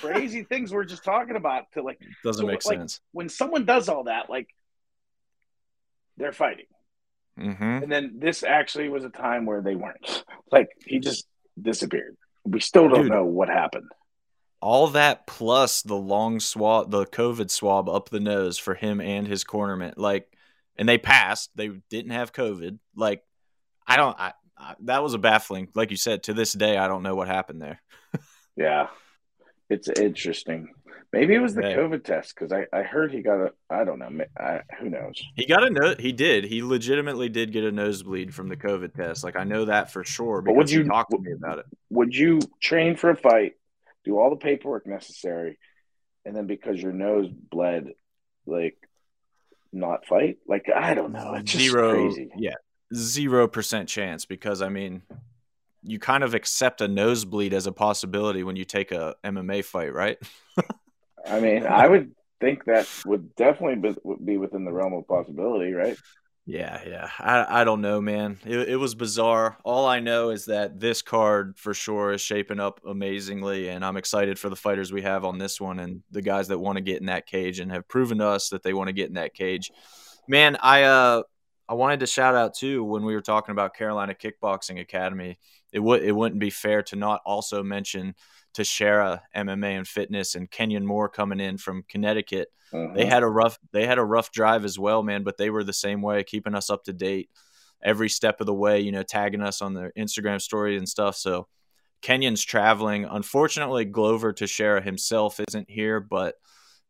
crazy 0.00 0.44
things 0.48 0.72
we're 0.72 0.84
just 0.84 1.04
talking 1.04 1.36
about 1.36 1.64
to 1.74 1.82
like 1.82 2.00
Doesn't 2.24 2.40
so, 2.40 2.46
make 2.46 2.64
like, 2.64 2.78
sense. 2.78 3.00
when 3.12 3.28
someone 3.28 3.66
does 3.66 3.90
all 3.90 4.04
that, 4.04 4.30
like 4.30 4.48
they're 6.16 6.32
fighting. 6.32 6.64
Hmm 7.38 7.52
And 7.82 7.90
then 7.90 8.14
this 8.18 8.42
actually 8.42 8.88
was 8.88 9.04
a 9.04 9.10
time 9.10 9.46
where 9.46 9.62
they 9.62 9.74
weren't. 9.74 10.24
Like 10.52 10.68
he 10.86 11.00
just 11.00 11.26
disappeared. 11.60 12.16
We 12.44 12.60
still 12.60 12.88
don't 12.88 13.02
Dude. 13.02 13.10
know 13.10 13.24
what 13.24 13.48
happened. 13.48 13.90
All 14.62 14.86
that 14.88 15.26
plus 15.26 15.82
the 15.82 15.96
long 15.96 16.38
swab, 16.38 16.92
the 16.92 17.04
COVID 17.04 17.50
swab 17.50 17.88
up 17.88 18.10
the 18.10 18.20
nose 18.20 18.58
for 18.58 18.74
him 18.74 19.00
and 19.00 19.26
his 19.26 19.42
cornerman. 19.42 19.94
Like, 19.96 20.28
and 20.76 20.88
they 20.88 20.98
passed. 20.98 21.50
They 21.56 21.70
didn't 21.90 22.12
have 22.12 22.32
COVID. 22.32 22.78
Like, 22.94 23.24
I 23.88 23.96
don't. 23.96 24.16
I, 24.18 24.34
I, 24.56 24.76
that 24.84 25.02
was 25.02 25.14
a 25.14 25.18
baffling. 25.18 25.68
Like 25.74 25.90
you 25.90 25.96
said, 25.96 26.22
to 26.24 26.32
this 26.32 26.52
day, 26.52 26.76
I 26.76 26.86
don't 26.86 27.02
know 27.02 27.16
what 27.16 27.26
happened 27.26 27.60
there. 27.60 27.82
Yeah, 28.56 28.86
it's 29.68 29.88
interesting. 29.88 30.68
Maybe 31.18 31.34
it 31.34 31.38
was 31.38 31.54
the 31.54 31.62
Yeah. 31.62 31.76
COVID 31.76 32.04
test 32.04 32.34
because 32.34 32.52
I, 32.52 32.66
I 32.78 32.82
heard 32.82 33.10
he 33.10 33.22
got 33.22 33.40
a. 33.40 33.52
I 33.70 33.84
don't 33.84 33.98
know. 33.98 34.10
I, 34.38 34.60
who 34.78 34.90
knows? 34.90 35.22
He 35.34 35.46
got 35.46 35.64
a 35.64 35.70
note. 35.70 35.98
He 36.00 36.12
did. 36.12 36.44
He 36.44 36.62
legitimately 36.62 37.28
did 37.30 37.52
get 37.52 37.64
a 37.64 37.72
nosebleed 37.72 38.34
from 38.34 38.48
the 38.48 38.56
COVID 38.56 38.94
test. 38.94 39.24
Like 39.24 39.36
I 39.36 39.44
know 39.44 39.64
that 39.64 39.90
for 39.90 40.04
sure 40.04 40.42
But 40.42 40.56
would 40.56 40.68
he 40.68 40.76
you- 40.76 40.84
talked 40.84 41.12
to 41.12 41.18
me 41.18 41.32
about 41.32 41.58
it. 41.60 41.66
Would 41.90 42.14
you 42.14 42.40
train 42.60 42.96
for 42.96 43.10
a 43.10 43.16
fight, 43.16 43.54
do 44.04 44.18
all 44.18 44.28
the 44.30 44.36
paperwork 44.36 44.86
necessary, 44.86 45.58
and 46.24 46.36
then 46.36 46.46
because 46.46 46.82
your 46.82 46.92
nose 46.92 47.28
bled, 47.30 47.88
like 48.44 48.76
not 49.72 50.04
fight? 50.06 50.36
Like 50.46 50.66
I 50.74 50.92
don't 50.94 51.12
know. 51.12 51.34
It's 51.34 51.50
just 51.52 51.64
zero. 51.64 51.92
crazy. 51.92 52.28
Yeah, 52.36 52.54
zero 52.94 53.48
percent 53.48 53.88
chance 53.88 54.26
because 54.26 54.60
I 54.60 54.68
mean, 54.68 55.02
you 55.82 55.98
kind 55.98 56.22
of 56.24 56.34
accept 56.34 56.80
a 56.82 56.88
nosebleed 56.88 57.54
as 57.54 57.66
a 57.66 57.72
possibility 57.72 58.42
when 58.42 58.56
you 58.56 58.64
take 58.64 58.92
a 58.92 59.14
MMA 59.24 59.64
fight, 59.64 59.94
right? 59.94 60.18
I 61.28 61.40
mean, 61.40 61.66
I 61.66 61.86
would 61.86 62.12
think 62.40 62.64
that 62.64 62.88
would 63.04 63.34
definitely 63.34 63.92
be, 64.24 64.36
within 64.36 64.64
the 64.64 64.72
realm 64.72 64.92
of 64.94 65.06
possibility, 65.08 65.72
right? 65.72 65.96
Yeah, 66.48 66.80
yeah. 66.86 67.10
I 67.18 67.62
I 67.62 67.64
don't 67.64 67.80
know, 67.80 68.00
man. 68.00 68.38
It, 68.44 68.68
it 68.68 68.76
was 68.76 68.94
bizarre. 68.94 69.58
All 69.64 69.84
I 69.86 69.98
know 69.98 70.30
is 70.30 70.44
that 70.44 70.78
this 70.78 71.02
card 71.02 71.58
for 71.58 71.74
sure 71.74 72.12
is 72.12 72.20
shaping 72.20 72.60
up 72.60 72.80
amazingly, 72.86 73.68
and 73.68 73.84
I'm 73.84 73.96
excited 73.96 74.38
for 74.38 74.48
the 74.48 74.54
fighters 74.54 74.92
we 74.92 75.02
have 75.02 75.24
on 75.24 75.38
this 75.38 75.60
one 75.60 75.80
and 75.80 76.02
the 76.12 76.22
guys 76.22 76.46
that 76.48 76.58
want 76.58 76.76
to 76.76 76.82
get 76.82 77.00
in 77.00 77.06
that 77.06 77.26
cage 77.26 77.58
and 77.58 77.72
have 77.72 77.88
proven 77.88 78.18
to 78.18 78.28
us 78.28 78.50
that 78.50 78.62
they 78.62 78.74
want 78.74 78.86
to 78.86 78.92
get 78.92 79.08
in 79.08 79.14
that 79.14 79.34
cage. 79.34 79.72
Man, 80.28 80.56
I 80.62 80.84
uh 80.84 81.22
I 81.68 81.74
wanted 81.74 82.00
to 82.00 82.06
shout 82.06 82.36
out 82.36 82.54
too 82.54 82.84
when 82.84 83.04
we 83.04 83.14
were 83.14 83.22
talking 83.22 83.52
about 83.52 83.74
Carolina 83.74 84.14
Kickboxing 84.14 84.80
Academy. 84.80 85.40
It 85.72 85.80
would 85.80 86.02
it 86.04 86.12
wouldn't 86.12 86.40
be 86.40 86.50
fair 86.50 86.84
to 86.84 86.96
not 86.96 87.22
also 87.26 87.64
mention 87.64 88.14
Teixeira 88.56 89.22
MMA 89.34 89.76
and 89.76 89.86
Fitness 89.86 90.34
and 90.34 90.50
Kenyon 90.50 90.86
Moore 90.86 91.08
coming 91.08 91.40
in 91.40 91.58
from 91.58 91.84
Connecticut. 91.88 92.48
Mhm. 92.72 92.94
they 92.96 93.06
had 93.06 93.22
a 93.22 93.28
rough 93.28 93.58
they 93.72 93.86
had 93.86 93.96
a 93.98 94.04
rough 94.04 94.32
drive 94.32 94.64
as 94.64 94.76
well 94.76 95.00
man 95.04 95.22
but 95.22 95.36
they 95.36 95.50
were 95.50 95.62
the 95.62 95.72
same 95.72 96.02
way 96.02 96.24
keeping 96.24 96.52
us 96.56 96.68
up 96.68 96.82
to 96.82 96.92
date 96.92 97.30
every 97.80 98.08
step 98.08 98.40
of 98.40 98.46
the 98.46 98.52
way 98.54 98.80
you 98.80 98.90
know 98.90 99.04
tagging 99.04 99.40
us 99.40 99.62
on 99.62 99.72
their 99.74 99.92
instagram 99.96 100.40
story 100.42 100.76
and 100.76 100.88
stuff. 100.88 101.14
So 101.16 101.46
kenyon's 102.02 102.42
traveling. 102.44 103.04
Unfortunately 103.04 103.84
glover 103.84 104.32
teixeira 104.32 104.82
himself 104.82 105.38
isn't 105.48 105.70
here 105.70 106.00
but 106.00 106.34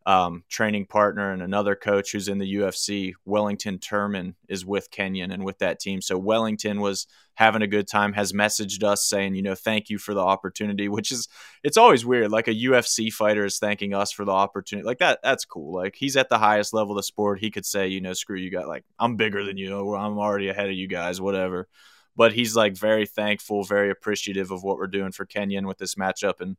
um, 0.07 0.45
training 0.49 0.87
partner 0.87 1.33
and 1.33 1.43
another 1.43 1.75
coach 1.75 2.13
who's 2.13 2.29
in 2.29 2.39
the 2.39 2.55
UFC, 2.55 3.15
Wellington 3.25 3.79
Turman, 3.79 4.35
is 4.49 4.65
with 4.65 4.93
Kenyon 4.93 5.33
and 5.33 5.45
with 5.45 5.59
that 5.59 5.81
team. 5.81 6.01
So 6.01 6.17
Wellington 6.17 6.81
was 6.81 7.09
having 7.35 7.61
a 7.61 7.67
good 7.67 7.89
time, 7.89 8.13
has 8.13 8.33
messaged 8.33 8.85
us 8.85 9.05
saying, 9.05 9.35
you 9.35 9.43
know, 9.43 9.57
thank 9.57 9.91
you 9.91 9.99
for 9.99 10.15
the 10.15 10.21
opportunity, 10.21 10.89
which 10.97 11.11
is 11.11 11.29
it's 11.65 11.77
always 11.77 12.07
weird. 12.07 12.31
Like 12.31 12.47
a 12.47 12.55
UFC 12.55 13.13
fighter 13.13 13.45
is 13.45 13.59
thanking 13.59 13.95
us 13.95 14.13
for 14.13 14.25
the 14.25 14.33
opportunity. 14.33 14.87
Like 14.87 14.99
that, 14.99 15.19
that's 15.25 15.45
cool. 15.45 15.75
Like 15.75 15.97
he's 15.97 16.17
at 16.17 16.29
the 16.29 16.39
highest 16.39 16.73
level 16.73 16.93
of 16.93 16.99
the 16.99 17.03
sport. 17.03 17.41
He 17.41 17.51
could 17.51 17.67
say, 17.67 17.89
you 17.89 18.01
know, 18.01 18.13
screw 18.13 18.39
you 18.39 18.51
guys. 18.51 18.67
Like 18.69 18.85
I'm 19.01 19.17
bigger 19.17 19.45
than 19.45 19.57
you. 19.57 19.77
Or 19.77 19.97
I'm 19.97 20.19
already 20.19 20.49
ahead 20.49 20.69
of 20.69 20.77
you 20.77 20.87
guys. 20.87 21.21
Whatever. 21.21 21.67
But 22.15 22.33
he's 22.33 22.55
like 22.55 22.77
very 22.77 23.07
thankful, 23.07 23.65
very 23.65 23.91
appreciative 23.91 24.53
of 24.53 24.63
what 24.63 24.79
we're 24.79 24.87
doing 24.87 25.13
for 25.13 25.27
Kenyon 25.27 25.67
with 25.67 25.79
this 25.79 25.97
matchup 25.97 26.41
and 26.41 26.57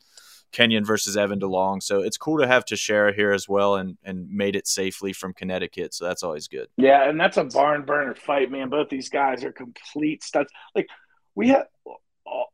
Kenyon 0.52 0.86
versus 0.86 1.18
Evan 1.18 1.40
DeLong. 1.40 1.82
So 1.82 2.02
it's 2.02 2.18
cool 2.18 2.40
to 2.40 2.48
have 2.48 2.66
Teixeira 2.66 3.14
here 3.14 3.32
as 3.32 3.48
well 3.48 3.76
and 3.76 3.98
and 4.04 4.30
made 4.30 4.56
it 4.56 4.68
safely 4.68 5.14
from 5.14 5.34
Connecticut. 5.34 5.94
So 5.94 6.06
that's 6.06 6.24
always 6.24 6.48
good. 6.48 6.68
Yeah, 6.78 7.10
and 7.10 7.20
that's 7.20 7.38
a 7.38 7.44
barn 7.44 7.86
burner 7.86 8.16
fight, 8.16 8.52
man. 8.52 8.70
Both 8.70 8.90
these 8.90 9.10
guys 9.10 9.44
are 9.44 9.52
complete 9.52 10.24
studs. 10.24 10.50
Like 10.76 10.88
we 11.36 11.50
have 11.50 11.68
all, 12.26 12.52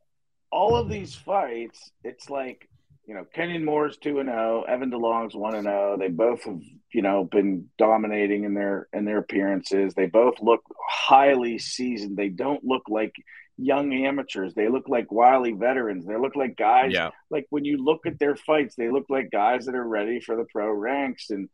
all 0.50 0.76
of 0.76 0.88
these 0.88 1.14
fights. 1.14 1.90
It's 2.02 2.28
like 2.28 2.68
you 3.06 3.14
know, 3.14 3.24
Kenyon 3.34 3.64
Moore's 3.64 3.98
two 3.98 4.18
and 4.18 4.28
zero, 4.28 4.62
Evan 4.62 4.90
DeLong's 4.90 5.34
one 5.34 5.54
and 5.54 5.64
zero. 5.64 5.96
They 5.98 6.08
both 6.08 6.44
have 6.44 6.60
you 6.92 7.02
know 7.02 7.24
been 7.24 7.68
dominating 7.78 8.44
in 8.44 8.54
their 8.54 8.88
in 8.92 9.04
their 9.04 9.18
appearances. 9.18 9.94
They 9.94 10.06
both 10.06 10.34
look 10.40 10.62
highly 10.88 11.58
seasoned. 11.58 12.16
They 12.16 12.28
don't 12.28 12.64
look 12.64 12.84
like 12.88 13.14
young 13.56 13.92
amateurs. 13.92 14.54
They 14.54 14.68
look 14.68 14.88
like 14.88 15.12
wily 15.12 15.52
veterans. 15.52 16.06
They 16.06 16.16
look 16.16 16.34
like 16.36 16.56
guys 16.56 16.92
Yeah. 16.92 17.10
like 17.30 17.46
when 17.50 17.64
you 17.64 17.76
look 17.82 18.06
at 18.06 18.18
their 18.18 18.36
fights, 18.36 18.74
they 18.74 18.90
look 18.90 19.06
like 19.08 19.30
guys 19.30 19.66
that 19.66 19.74
are 19.74 19.86
ready 19.86 20.20
for 20.20 20.36
the 20.36 20.46
pro 20.52 20.70
ranks. 20.72 21.30
And 21.30 21.48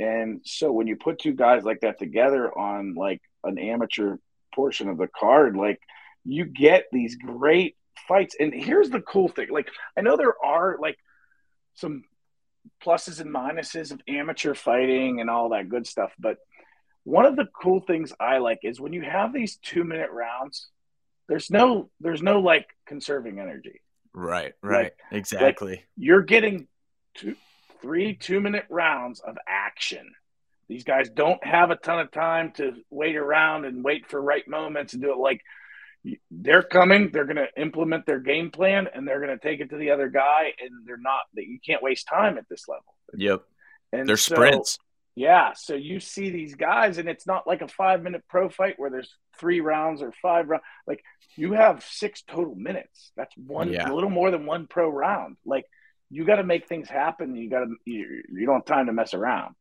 and 0.00 0.40
so 0.44 0.72
when 0.72 0.86
you 0.86 0.96
put 0.96 1.18
two 1.18 1.32
guys 1.34 1.64
like 1.64 1.80
that 1.80 1.98
together 1.98 2.56
on 2.56 2.94
like 2.94 3.20
an 3.44 3.58
amateur 3.58 4.16
portion 4.54 4.88
of 4.88 4.98
the 4.98 5.08
card, 5.08 5.56
like 5.56 5.80
you 6.24 6.44
get 6.44 6.86
these 6.92 7.16
great 7.16 7.76
fights. 8.08 8.36
And 8.38 8.52
here's 8.54 8.90
the 8.90 9.00
cool 9.00 9.28
thing: 9.28 9.48
like 9.50 9.68
I 9.96 10.00
know 10.00 10.16
there 10.16 10.34
are 10.44 10.76
like 10.80 10.96
some 11.74 12.04
pluses 12.84 13.20
and 13.20 13.34
minuses 13.34 13.90
of 13.90 14.00
amateur 14.06 14.54
fighting 14.54 15.20
and 15.20 15.28
all 15.28 15.48
that 15.50 15.68
good 15.68 15.86
stuff, 15.86 16.12
but 16.18 16.36
one 17.04 17.26
of 17.26 17.34
the 17.34 17.46
cool 17.60 17.80
things 17.80 18.12
I 18.20 18.38
like 18.38 18.60
is 18.62 18.80
when 18.80 18.92
you 18.92 19.02
have 19.02 19.32
these 19.32 19.56
two 19.56 19.82
minute 19.82 20.10
rounds. 20.12 20.68
There's 21.28 21.50
no, 21.50 21.90
there's 22.00 22.22
no 22.22 22.40
like 22.40 22.68
conserving 22.86 23.38
energy 23.38 23.80
Right. 24.14 24.52
Right. 24.62 24.84
Like- 24.84 24.98
exactly. 25.10 25.84
you're 25.96 26.22
getting 26.22 26.68
two, 27.14 27.34
three 27.80 28.14
two 28.14 28.40
minute 28.40 28.66
rounds 28.68 29.20
of 29.20 29.36
action. 29.48 30.12
These 30.68 30.84
guys 30.84 31.08
don't 31.10 31.42
have 31.44 31.70
a 31.70 31.76
ton 31.76 31.98
of 31.98 32.10
time 32.10 32.52
to 32.56 32.74
wait 32.90 33.16
around 33.16 33.64
and 33.64 33.82
wait 33.82 34.08
for 34.08 34.20
right 34.20 34.46
moments 34.46 34.92
and 34.92 35.02
do 35.02 35.12
it. 35.12 35.18
Like 35.18 35.40
they're 36.30 36.62
coming, 36.62 37.10
they're 37.10 37.24
going 37.24 37.36
to 37.36 37.48
implement 37.60 38.06
their 38.06 38.20
game 38.20 38.50
plan 38.50 38.88
and 38.94 39.06
they're 39.06 39.20
going 39.24 39.36
to 39.38 39.42
take 39.42 39.60
it 39.60 39.70
to 39.70 39.76
the 39.76 39.90
other 39.90 40.08
guy. 40.08 40.52
And 40.60 40.86
they're 40.86 40.96
not 40.98 41.20
that 41.34 41.46
you 41.46 41.58
can't 41.64 41.82
waste 41.82 42.06
time 42.06 42.38
at 42.38 42.48
this 42.48 42.68
level. 42.68 42.94
yep. 43.16 43.42
And 43.92 44.08
They're 44.08 44.16
so- 44.16 44.34
sprints. 44.34 44.78
Yeah, 45.14 45.52
so 45.54 45.74
you 45.74 46.00
see 46.00 46.30
these 46.30 46.54
guys, 46.54 46.98
and 46.98 47.08
it's 47.08 47.26
not 47.26 47.46
like 47.46 47.60
a 47.62 47.68
five 47.68 48.02
minute 48.02 48.22
pro 48.28 48.48
fight 48.48 48.74
where 48.78 48.90
there's 48.90 49.14
three 49.38 49.60
rounds 49.60 50.00
or 50.02 50.12
five 50.22 50.48
rounds. 50.48 50.64
Like 50.86 51.02
you 51.36 51.52
have 51.52 51.84
six 51.84 52.22
total 52.22 52.54
minutes. 52.54 53.12
That's 53.16 53.34
one, 53.36 53.72
Yeah. 53.72 53.90
a 53.90 53.94
little 53.94 54.10
more 54.10 54.30
than 54.30 54.46
one 54.46 54.66
pro 54.66 54.88
round. 54.88 55.36
Like 55.44 55.64
you 56.10 56.24
got 56.24 56.36
to 56.36 56.44
make 56.44 56.66
things 56.66 56.88
happen. 56.88 57.36
You 57.36 57.50
got 57.50 57.60
to, 57.60 57.74
you, 57.84 58.22
you 58.32 58.46
don't 58.46 58.56
have 58.56 58.64
time 58.64 58.86
to 58.86 58.92
mess 58.92 59.14
around. 59.14 59.54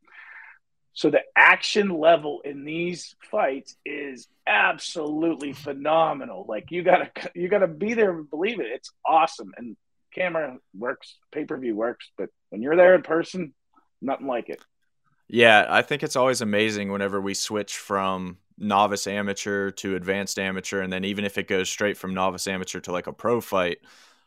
So 0.94 1.10
the 1.10 1.22
action 1.38 1.90
level 1.90 2.42
in 2.44 2.66
these 2.66 3.16
fights 3.30 3.76
is 3.86 4.28
absolutely 4.46 5.54
phenomenal. 5.68 6.46
Like 6.48 6.72
you 6.72 6.84
gotta, 6.84 7.10
you 7.36 7.48
gotta 7.50 7.68
be 7.68 7.94
there 7.94 8.12
and 8.12 8.30
believe 8.30 8.60
it. 8.60 8.68
It's 8.68 8.92
awesome, 9.06 9.54
and 9.58 9.78
camera 10.14 10.58
works, 10.78 11.18
pay 11.32 11.46
per 11.46 11.58
view 11.58 11.76
works, 11.76 12.10
but 12.18 12.30
when 12.50 12.62
you're 12.62 12.76
there 12.76 12.96
in 12.96 13.02
person, 13.04 13.54
nothing 14.02 14.28
like 14.28 14.50
it. 14.50 14.62
Yeah, 15.34 15.66
I 15.70 15.82
think 15.82 16.04
it's 16.04 16.18
always 16.18 16.42
amazing 16.42 16.92
whenever 16.92 17.22
we 17.22 17.34
switch 17.34 17.78
from 17.78 18.38
novice 18.58 19.08
amateur 19.08 19.72
to 19.72 19.96
advanced 19.96 20.38
amateur, 20.38 20.82
and 20.82 20.92
then 20.92 21.06
even 21.06 21.24
if 21.24 21.38
it 21.38 21.48
goes 21.48 21.70
straight 21.70 21.98
from 21.98 22.14
novice 22.14 22.48
amateur 22.48 22.82
to 22.82 22.92
like 22.92 23.08
a 23.08 23.14
pro 23.14 23.40
fight, 23.40 23.78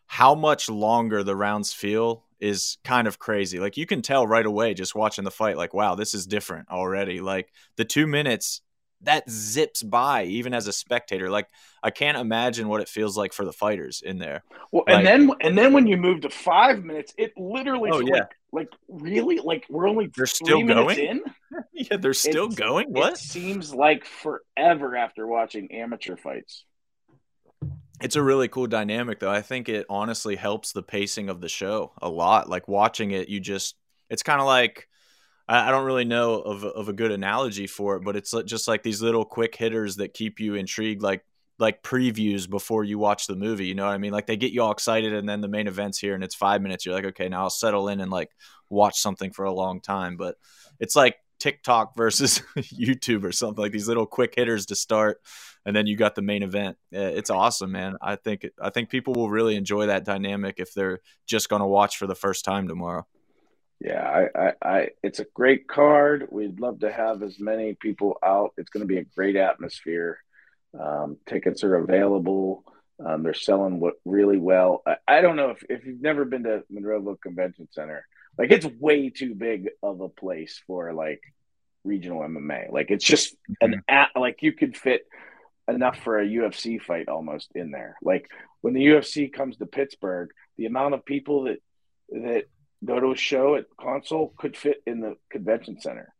how 0.06 0.34
much 0.34 0.70
longer 0.70 1.22
the 1.22 1.36
rounds 1.36 1.74
feel 1.74 2.24
is 2.40 2.78
kind 2.84 3.06
of 3.06 3.18
crazy. 3.18 3.58
Like 3.60 3.76
you 3.76 3.84
can 3.84 4.00
tell 4.00 4.26
right 4.26 4.46
away 4.46 4.72
just 4.72 4.94
watching 4.94 5.24
the 5.24 5.30
fight, 5.30 5.58
like, 5.58 5.74
wow, 5.74 5.94
this 5.94 6.14
is 6.14 6.26
different 6.26 6.70
already. 6.70 7.20
Like 7.20 7.52
the 7.76 7.84
two 7.84 8.06
minutes 8.06 8.62
that 9.04 9.28
zips 9.30 9.82
by 9.82 10.24
even 10.24 10.52
as 10.54 10.66
a 10.66 10.72
spectator. 10.72 11.30
Like 11.30 11.48
I 11.82 11.90
can't 11.90 12.18
imagine 12.18 12.68
what 12.68 12.80
it 12.80 12.88
feels 12.88 13.16
like 13.16 13.32
for 13.32 13.44
the 13.44 13.52
fighters 13.52 14.02
in 14.04 14.18
there. 14.18 14.42
Well, 14.72 14.84
Like- 14.86 14.96
and 14.98 15.06
then 15.06 15.30
and 15.40 15.56
then 15.58 15.72
when 15.72 15.86
you 15.86 15.96
move 15.96 16.20
to 16.22 16.30
five 16.30 16.84
minutes, 16.84 17.14
it 17.16 17.32
literally 17.36 17.90
Oh, 17.92 18.00
yeah. 18.00 18.12
like, 18.14 18.28
like 18.52 18.68
really 18.88 19.38
like 19.38 19.66
we're 19.68 19.88
only 19.88 20.06
They're 20.06 20.26
three 20.26 20.46
still 20.46 20.62
minutes 20.62 20.94
going? 20.96 21.08
in. 21.08 21.22
yeah, 21.72 21.96
they're 21.96 22.14
still 22.14 22.44
It's- 22.46 22.58
going. 22.58 22.88
It 22.88 22.92
What? 22.92 23.18
seems 23.18 23.74
like 23.74 24.04
forever 24.04 24.96
after 24.96 25.26
watching 25.26 25.72
amateur 25.72 26.16
fights. 26.16 26.64
It's 28.00 28.16
a 28.16 28.22
really 28.22 28.48
cool 28.48 28.66
dynamic, 28.66 29.20
though. 29.20 29.30
I 29.30 29.40
think 29.40 29.68
it 29.68 29.86
honestly 29.88 30.34
helps 30.36 30.72
the 30.72 30.82
pacing 30.82 31.28
of 31.28 31.40
the 31.40 31.48
show 31.48 31.92
a 32.02 32.08
lot. 32.08 32.48
Like 32.50 32.66
watching 32.66 33.12
it, 33.12 33.28
you 33.28 33.38
just, 33.40 33.76
it's 34.10 34.22
kind 34.24 34.40
of 34.40 34.46
like, 34.46 34.88
I, 35.48 35.68
I 35.68 35.70
don't 35.70 35.84
really 35.84 36.04
know 36.04 36.34
of 36.34 36.64
of 36.64 36.88
a 36.88 36.92
good 36.92 37.12
analogy 37.12 37.66
for 37.66 37.96
it, 37.96 38.04
but 38.04 38.16
it's 38.16 38.34
just 38.46 38.68
like 38.68 38.82
these 38.82 39.02
little 39.02 39.24
quick 39.24 39.54
hitters 39.54 39.96
that 39.96 40.14
keep 40.14 40.40
you 40.40 40.54
intrigued, 40.54 41.02
like 41.02 41.24
like 41.58 41.82
previews 41.82 42.48
before 42.48 42.84
you 42.84 42.98
watch 42.98 43.26
the 43.26 43.36
movie. 43.36 43.66
You 43.66 43.74
know 43.74 43.86
what 43.86 43.94
I 43.94 43.98
mean? 43.98 44.12
Like 44.12 44.26
they 44.26 44.36
get 44.36 44.52
you 44.52 44.62
all 44.62 44.72
excited, 44.72 45.12
and 45.12 45.28
then 45.28 45.40
the 45.40 45.48
main 45.48 45.66
event's 45.66 45.98
here, 45.98 46.14
and 46.14 46.24
it's 46.24 46.34
five 46.34 46.62
minutes. 46.62 46.84
You're 46.84 46.94
like, 46.94 47.04
okay, 47.06 47.28
now 47.28 47.42
I'll 47.42 47.50
settle 47.50 47.88
in 47.88 48.00
and 48.00 48.10
like 48.10 48.30
watch 48.70 48.98
something 48.98 49.32
for 49.32 49.44
a 49.44 49.52
long 49.52 49.80
time. 49.80 50.16
But 50.16 50.36
it's 50.80 50.96
like 50.96 51.16
TikTok 51.38 51.94
versus 51.96 52.42
YouTube 52.56 53.24
or 53.24 53.32
something 53.32 53.62
like 53.62 53.72
these 53.72 53.88
little 53.88 54.06
quick 54.06 54.34
hitters 54.36 54.66
to 54.66 54.74
start, 54.76 55.20
and 55.64 55.76
then 55.76 55.86
you 55.86 55.96
got 55.96 56.14
the 56.14 56.22
main 56.22 56.42
event. 56.42 56.76
It's 56.90 57.30
awesome, 57.30 57.72
man. 57.72 57.96
I 58.02 58.16
think 58.16 58.46
I 58.60 58.70
think 58.70 58.88
people 58.88 59.14
will 59.14 59.30
really 59.30 59.56
enjoy 59.56 59.86
that 59.86 60.04
dynamic 60.04 60.56
if 60.58 60.74
they're 60.74 61.00
just 61.26 61.48
going 61.48 61.60
to 61.60 61.66
watch 61.66 61.98
for 61.98 62.06
the 62.06 62.14
first 62.14 62.44
time 62.44 62.66
tomorrow. 62.66 63.06
Yeah, 63.80 64.00
I, 64.00 64.40
I, 64.40 64.52
I, 64.62 64.88
it's 65.02 65.18
a 65.18 65.26
great 65.34 65.68
card. 65.68 66.28
We'd 66.30 66.60
love 66.60 66.80
to 66.80 66.92
have 66.92 67.22
as 67.22 67.38
many 67.38 67.74
people 67.74 68.16
out. 68.24 68.54
It's 68.56 68.70
going 68.70 68.82
to 68.82 68.92
be 68.92 68.98
a 68.98 69.04
great 69.04 69.36
atmosphere. 69.36 70.18
Um, 70.78 71.18
tickets 71.26 71.64
are 71.64 71.76
available. 71.76 72.64
Um, 73.04 73.22
they're 73.22 73.34
selling 73.34 73.80
what 73.80 73.94
really 74.04 74.38
well. 74.38 74.82
I, 74.86 74.96
I, 75.06 75.20
don't 75.20 75.36
know 75.36 75.50
if, 75.50 75.64
if 75.68 75.84
you've 75.84 76.00
never 76.00 76.24
been 76.24 76.44
to 76.44 76.62
Monroeville 76.72 77.20
Convention 77.20 77.68
Center, 77.72 78.06
like 78.38 78.52
it's 78.52 78.66
way 78.66 79.10
too 79.10 79.34
big 79.34 79.70
of 79.82 80.00
a 80.00 80.08
place 80.08 80.62
for 80.66 80.92
like 80.92 81.20
regional 81.84 82.22
MMA. 82.22 82.72
Like 82.72 82.90
it's 82.90 83.04
just 83.04 83.36
an 83.60 83.72
mm-hmm. 83.72 83.78
at 83.88 84.10
like 84.16 84.42
you 84.42 84.52
could 84.52 84.76
fit 84.76 85.06
enough 85.68 85.98
for 85.98 86.18
a 86.18 86.26
UFC 86.26 86.80
fight 86.80 87.08
almost 87.08 87.50
in 87.54 87.70
there. 87.70 87.96
Like 88.02 88.28
when 88.60 88.74
the 88.74 88.84
UFC 88.84 89.32
comes 89.32 89.56
to 89.56 89.66
Pittsburgh, 89.66 90.30
the 90.56 90.66
amount 90.66 90.94
of 90.94 91.04
people 91.04 91.44
that 91.44 91.58
that 92.10 92.44
go 92.84 93.00
to 93.00 93.12
a 93.12 93.16
show 93.16 93.56
at 93.56 93.66
Consol 93.78 94.36
could 94.36 94.56
fit 94.56 94.82
in 94.86 95.00
the 95.00 95.16
convention 95.30 95.80
center. 95.80 96.12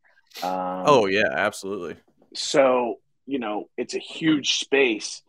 Um, 0.43 0.85
oh 0.87 1.07
yeah, 1.07 1.31
absolutely. 1.31 1.97
So 2.35 3.01
you 3.27 3.39
know 3.39 3.69
it's 3.77 3.95
a 3.95 4.01
huge 4.01 4.57
space, 4.57 5.23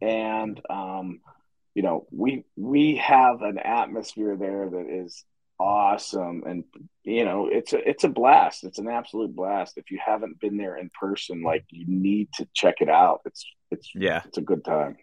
and 0.00 0.60
um, 0.70 1.20
you 1.74 1.82
know 1.82 2.06
we 2.10 2.44
we 2.56 2.96
have 2.96 3.42
an 3.42 3.58
atmosphere 3.58 4.36
there 4.36 4.68
that 4.70 4.86
is 4.88 5.24
awesome 5.60 6.42
and 6.44 6.64
you 7.04 7.24
know 7.24 7.46
it's 7.46 7.72
a 7.72 7.88
it's 7.88 8.04
a 8.04 8.08
blast. 8.08 8.64
It's 8.64 8.78
an 8.78 8.88
absolute 8.88 9.34
blast. 9.34 9.74
If 9.76 9.90
you 9.90 9.98
haven't 10.04 10.40
been 10.40 10.56
there 10.56 10.76
in 10.76 10.90
person 10.98 11.42
like 11.42 11.64
you 11.70 11.84
need 11.86 12.28
to 12.34 12.48
check 12.54 12.76
it 12.80 12.88
out. 12.88 13.20
It's 13.24 13.44
it's 13.70 13.90
yeah. 13.94 14.22
it's 14.24 14.38
a 14.38 14.42
good 14.42 14.64
time. 14.64 14.96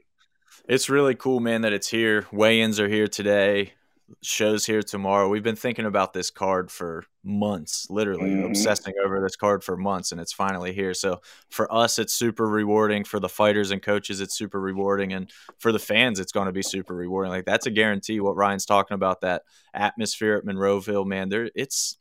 It's 0.67 0.89
really 0.89 1.15
cool 1.15 1.39
man 1.39 1.61
that 1.61 1.73
it's 1.73 1.89
here. 1.89 2.25
Weigh-ins 2.31 2.79
are 2.79 2.89
here 2.89 3.07
today 3.07 3.73
shows 4.21 4.65
here 4.65 4.81
tomorrow. 4.81 5.29
We've 5.29 5.43
been 5.43 5.55
thinking 5.55 5.85
about 5.85 6.13
this 6.13 6.29
card 6.29 6.71
for 6.71 7.05
months, 7.23 7.87
literally 7.89 8.31
mm-hmm. 8.31 8.47
obsessing 8.47 8.93
over 9.03 9.21
this 9.21 9.35
card 9.35 9.63
for 9.63 9.77
months, 9.77 10.11
and 10.11 10.19
it's 10.19 10.33
finally 10.33 10.73
here. 10.73 10.93
So 10.93 11.21
for 11.49 11.71
us, 11.73 11.99
it's 11.99 12.13
super 12.13 12.47
rewarding. 12.47 13.03
For 13.03 13.19
the 13.19 13.29
fighters 13.29 13.71
and 13.71 13.81
coaches, 13.81 14.21
it's 14.21 14.37
super 14.37 14.59
rewarding, 14.59 15.13
and 15.13 15.31
for 15.57 15.71
the 15.71 15.79
fans, 15.79 16.19
it's 16.19 16.31
going 16.31 16.47
to 16.47 16.51
be 16.51 16.61
super 16.61 16.95
rewarding. 16.95 17.31
Like 17.31 17.45
that's 17.45 17.65
a 17.65 17.71
guarantee. 17.71 18.19
What 18.19 18.35
Ryan's 18.35 18.65
talking 18.65 18.95
about 18.95 19.21
that 19.21 19.43
atmosphere 19.73 20.35
at 20.35 20.45
Monroeville, 20.45 21.05
man, 21.05 21.29
there 21.29 21.49
it's 21.55 21.97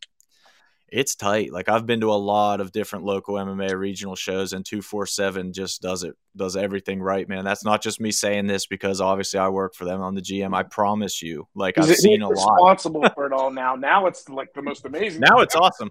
it's 0.90 1.14
tight. 1.14 1.52
Like 1.52 1.68
I've 1.68 1.86
been 1.86 2.00
to 2.00 2.10
a 2.10 2.14
lot 2.14 2.60
of 2.60 2.72
different 2.72 3.04
local 3.04 3.34
MMA 3.34 3.76
regional 3.78 4.16
shows, 4.16 4.52
and 4.52 4.64
two 4.64 4.82
four 4.82 5.06
seven 5.06 5.52
just 5.52 5.82
does 5.82 6.04
it 6.04 6.16
does 6.36 6.56
everything 6.56 7.00
right, 7.00 7.28
man. 7.28 7.44
That's 7.44 7.64
not 7.64 7.82
just 7.82 8.00
me 8.00 8.10
saying 8.10 8.46
this 8.46 8.66
because 8.66 9.00
obviously 9.00 9.40
I 9.40 9.48
work 9.48 9.74
for 9.74 9.84
them 9.84 10.00
on 10.00 10.14
the 10.14 10.22
GM. 10.22 10.54
I 10.54 10.62
promise 10.62 11.22
you, 11.22 11.46
like 11.54 11.78
I've 11.78 11.94
seen 11.94 12.22
a 12.22 12.28
lot. 12.28 12.54
Responsible 12.54 13.08
for 13.14 13.26
it 13.26 13.32
all 13.32 13.50
now. 13.50 13.74
Now 13.74 14.06
it's 14.06 14.28
like 14.28 14.52
the 14.54 14.62
most 14.62 14.84
amazing. 14.84 15.20
Now 15.20 15.40
it's 15.40 15.54
awesome. 15.54 15.90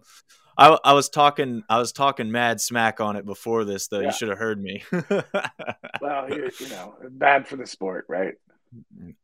I, 0.57 0.77
I 0.83 0.93
was 0.93 1.09
talking 1.09 1.63
I 1.69 1.77
was 1.77 1.91
talking 1.91 2.31
mad 2.31 2.59
smack 2.59 2.99
on 2.99 3.15
it 3.15 3.25
before 3.25 3.63
this 3.63 3.87
though. 3.87 3.99
Yeah. 3.99 4.07
You 4.07 4.13
should 4.13 4.29
have 4.29 4.39
heard 4.39 4.61
me. 4.61 4.83
well, 4.91 6.29
you, 6.29 6.49
you 6.59 6.69
know, 6.69 6.95
bad 7.11 7.47
for 7.47 7.57
the 7.57 7.67
sport, 7.67 8.05
right? 8.09 8.33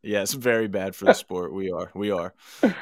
Yes, 0.01 0.33
very 0.33 0.67
bad 0.67 0.95
for 0.95 1.05
the 1.05 1.13
sport. 1.13 1.53
We 1.53 1.71
are, 1.71 1.91
we 1.93 2.11
are. 2.11 2.33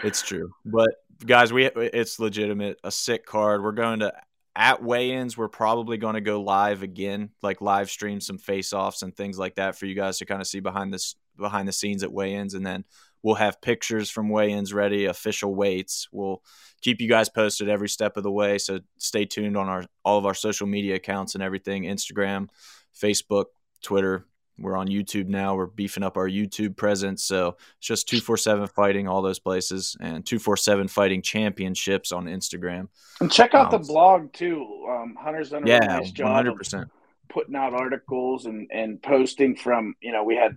It's 0.03 0.21
true, 0.21 0.51
but 0.65 0.89
guys, 1.26 1.53
we 1.53 1.65
it's 1.65 2.19
legitimate. 2.19 2.80
A 2.84 2.91
sick 2.91 3.26
card. 3.26 3.63
We're 3.63 3.72
going 3.72 3.99
to 3.99 4.13
at 4.55 4.84
weigh-ins. 4.84 5.38
We're 5.38 5.47
probably 5.47 5.97
going 5.97 6.15
to 6.15 6.22
go 6.22 6.41
live 6.41 6.84
again, 6.84 7.30
like 7.41 7.61
live 7.61 7.89
stream 7.89 8.19
some 8.19 8.38
face-offs 8.38 9.01
and 9.01 9.15
things 9.15 9.39
like 9.39 9.55
that 9.55 9.78
for 9.78 9.86
you 9.86 9.95
guys 9.95 10.17
to 10.17 10.26
kind 10.26 10.41
of 10.41 10.47
see 10.47 10.59
behind 10.59 10.93
this 10.93 11.15
behind 11.38 11.67
the 11.67 11.74
scenes 11.74 12.03
at 12.03 12.11
weigh-ins, 12.11 12.53
and 12.53 12.65
then 12.65 12.84
we'll 13.24 13.36
have 13.36 13.61
pictures 13.61 14.09
from 14.09 14.30
weigh-ins 14.30 14.74
ready, 14.74 15.05
official 15.05 15.55
weights. 15.55 16.07
We'll 16.11 16.43
keep 16.82 16.99
you 16.99 17.07
guys 17.07 17.30
posted 17.30 17.69
every 17.69 17.89
step 17.89 18.17
of 18.17 18.24
the 18.24 18.32
way. 18.32 18.57
So 18.57 18.82
stay 18.97 19.26
tuned 19.26 19.57
on 19.57 19.69
our 19.69 19.86
all 20.03 20.17
of 20.17 20.26
our 20.26 20.34
social 20.34 20.67
media 20.67 20.95
accounts 20.95 21.34
and 21.36 21.43
everything: 21.43 21.84
Instagram, 21.84 22.49
Facebook, 22.93 23.45
Twitter, 23.82 24.28
we're 24.62 24.78
on 24.78 24.88
YouTube 24.88 25.28
now. 25.28 25.55
We're 25.55 25.66
beefing 25.66 26.03
up 26.03 26.18
our 26.18 26.28
YouTube 26.28 26.76
presence. 26.76 27.24
So 27.24 27.57
it's 27.78 27.88
just 27.88 28.07
247 28.07 28.68
Fighting, 28.68 29.07
all 29.07 29.22
those 29.22 29.39
places, 29.39 29.97
and 29.99 30.26
247 30.26 30.88
Fighting 30.88 31.22
Championships 31.22 32.12
on 32.12 32.26
Instagram. 32.26 32.88
And 33.20 33.32
check 33.32 33.53
out 33.53 33.74
um, 33.74 33.82
the 33.82 33.88
blog 33.88 34.34
too. 34.34 34.86
Um, 34.89 35.16
Hunter's 35.20 35.49
done 35.49 35.64
a 35.64 35.68
yeah, 35.68 35.80
nice 35.80 36.12
job 36.12 36.45
100%. 36.45 36.89
putting 37.30 37.55
out 37.55 37.74
articles 37.74 38.45
and, 38.45 38.70
and 38.72 39.01
posting 39.01 39.55
from, 39.55 39.95
you 40.01 40.12
know, 40.12 40.24
we 40.24 40.36
had, 40.36 40.55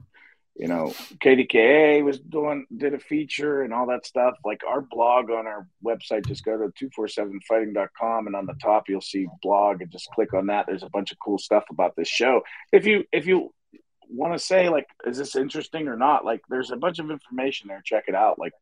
you 0.57 0.69
know, 0.69 0.95
KDKA 1.23 2.05
was 2.05 2.21
doing, 2.21 2.67
did 2.77 2.95
a 2.95 2.99
feature 2.99 3.63
and 3.63 3.75
all 3.75 3.87
that 3.87 4.07
stuff. 4.07 4.35
Like 4.45 4.61
our 4.67 4.81
blog 4.81 5.31
on 5.31 5.47
our 5.47 5.67
website, 5.85 6.27
just 6.27 6.45
go 6.45 6.57
to 6.57 6.91
247fighting.com 6.91 8.27
and 8.29 8.37
on 8.37 8.47
the 8.47 8.55
top, 8.63 8.85
you'll 8.89 9.01
see 9.01 9.27
blog 9.43 9.83
and 9.83 9.91
just 9.91 10.09
click 10.15 10.33
on 10.33 10.47
that. 10.47 10.67
There's 10.67 10.85
a 10.85 10.91
bunch 10.91 11.11
of 11.11 11.19
cool 11.19 11.39
stuff 11.39 11.65
about 11.71 11.97
this 11.97 12.09
show. 12.09 12.43
If 12.73 12.87
you, 12.87 13.05
if 13.11 13.27
you, 13.27 13.53
want 14.09 14.33
to 14.33 14.39
say 14.39 14.69
like 14.69 14.87
is 15.07 15.19
this 15.19 15.37
interesting 15.37 15.89
or 15.89 15.97
not? 15.97 16.25
Like 16.25 16.43
there's 16.49 16.71
a 16.71 16.77
bunch 16.77 16.99
of 16.99 17.11
information 17.11 17.69
there. 17.69 17.83
Check 17.85 18.05
it 18.09 18.15
out. 18.15 18.39
Like 18.39 18.53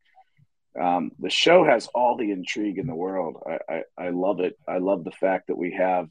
um, 0.81 1.13
the 1.19 1.31
show 1.31 1.65
has 1.65 1.87
all 1.95 2.17
the 2.17 2.31
intrigue 2.31 2.79
in 2.79 2.87
the 2.87 2.95
world. 2.95 3.43
I, 3.47 3.75
I, 3.75 4.07
I 4.07 4.09
love 4.11 4.41
it. 4.41 4.59
I 4.67 4.79
love 4.79 5.05
the 5.05 5.11
fact 5.11 5.49
that 5.49 5.59
we 5.59 5.73
have 5.73 6.09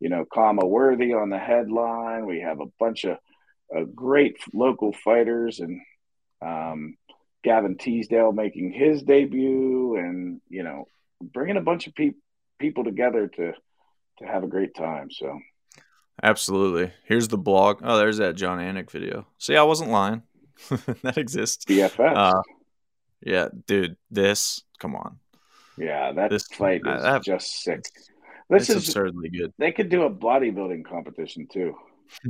you 0.00 0.08
know 0.08 0.24
Khama 0.24 0.66
Worthy 0.66 1.12
on 1.12 1.30
the 1.30 1.38
headline. 1.38 2.26
We 2.26 2.40
have 2.40 2.60
a 2.60 2.66
bunch 2.78 3.04
of 3.04 3.18
uh, 3.74 3.84
great 3.94 4.36
local 4.52 4.92
fighters 4.92 5.60
and 5.60 5.80
um, 6.44 6.96
gavin 7.42 7.76
teasdale 7.76 8.32
making 8.32 8.72
his 8.72 9.02
debut 9.02 9.96
and 9.96 10.40
you 10.48 10.62
know 10.62 10.86
bringing 11.20 11.56
a 11.56 11.62
bunch 11.62 11.86
of 11.86 11.94
pe- 11.94 12.12
people 12.58 12.84
together 12.84 13.28
to 13.28 13.52
to 14.18 14.24
have 14.24 14.44
a 14.44 14.48
great 14.48 14.74
time. 14.74 15.10
So 15.10 15.38
Absolutely. 16.24 16.90
Here's 17.04 17.28
the 17.28 17.36
blog. 17.36 17.80
Oh, 17.84 17.98
there's 17.98 18.16
that 18.16 18.34
Jon 18.34 18.58
Anik 18.58 18.90
video. 18.90 19.26
See, 19.38 19.56
I 19.56 19.62
wasn't 19.62 19.90
lying. 19.90 20.22
that 21.02 21.18
exists. 21.18 21.66
BFF. 21.66 22.16
Uh, 22.16 22.42
yeah, 23.20 23.48
dude. 23.66 23.98
This. 24.10 24.62
Come 24.78 24.96
on. 24.96 25.18
Yeah, 25.76 26.12
that 26.12 26.30
this 26.30 26.46
fight 26.46 26.80
is 26.86 27.02
that, 27.02 27.22
just 27.22 27.62
sick. 27.62 27.84
This 28.48 28.70
is 28.70 28.76
absurdly 28.88 29.28
good. 29.28 29.52
They 29.58 29.70
could 29.70 29.90
do 29.90 30.04
a 30.04 30.10
bodybuilding 30.10 30.84
competition 30.86 31.46
too. 31.46 31.76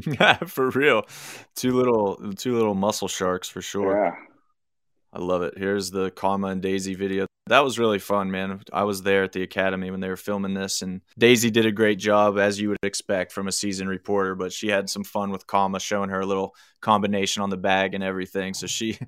Yeah, 0.07 0.37
for 0.39 0.71
real. 0.71 1.03
Two 1.57 1.73
little, 1.73 2.33
two 2.37 2.55
little 2.55 2.75
muscle 2.75 3.09
sharks 3.09 3.49
for 3.49 3.61
sure. 3.61 4.05
Yeah. 4.05 4.15
I 5.13 5.19
love 5.21 5.43
it. 5.43 5.55
Here's 5.57 5.91
the 5.91 6.11
Khama 6.13 6.49
and 6.49 6.63
Daisy 6.63 6.95
video. 6.95 7.27
That 7.49 7.63
was 7.63 7.79
really 7.79 7.99
fun, 7.99 8.31
man. 8.31 8.63
I 8.73 8.85
was 8.85 9.03
there 9.03 9.23
at 9.23 9.33
the 9.33 9.43
academy 9.43 9.91
when 9.91 10.01
they 10.01 10.09
were 10.09 10.17
filming 10.17 10.55
this, 10.55 10.81
and 10.81 11.03
Daisy 11.19 11.51
did 11.51 11.67
a 11.67 11.73
great 11.73 11.99
job, 11.99 12.39
as 12.39 12.59
you 12.59 12.71
would 12.71 12.79
expect 12.83 13.33
from 13.33 13.49
a 13.49 13.53
seasoned 13.53 13.91
reporter. 13.91 14.35
But 14.35 14.51
she 14.51 14.69
had 14.69 14.89
some 14.89 15.05
fun 15.05 15.31
with 15.31 15.47
Khama, 15.47 15.79
showing 15.79 16.09
her 16.09 16.21
a 16.21 16.27
little 16.27 16.55
combination 16.81 17.43
on 17.43 17.51
the 17.51 17.59
bag 17.59 17.93
and 17.93 18.03
everything. 18.03 18.55
So 18.55 18.67
she 18.67 18.99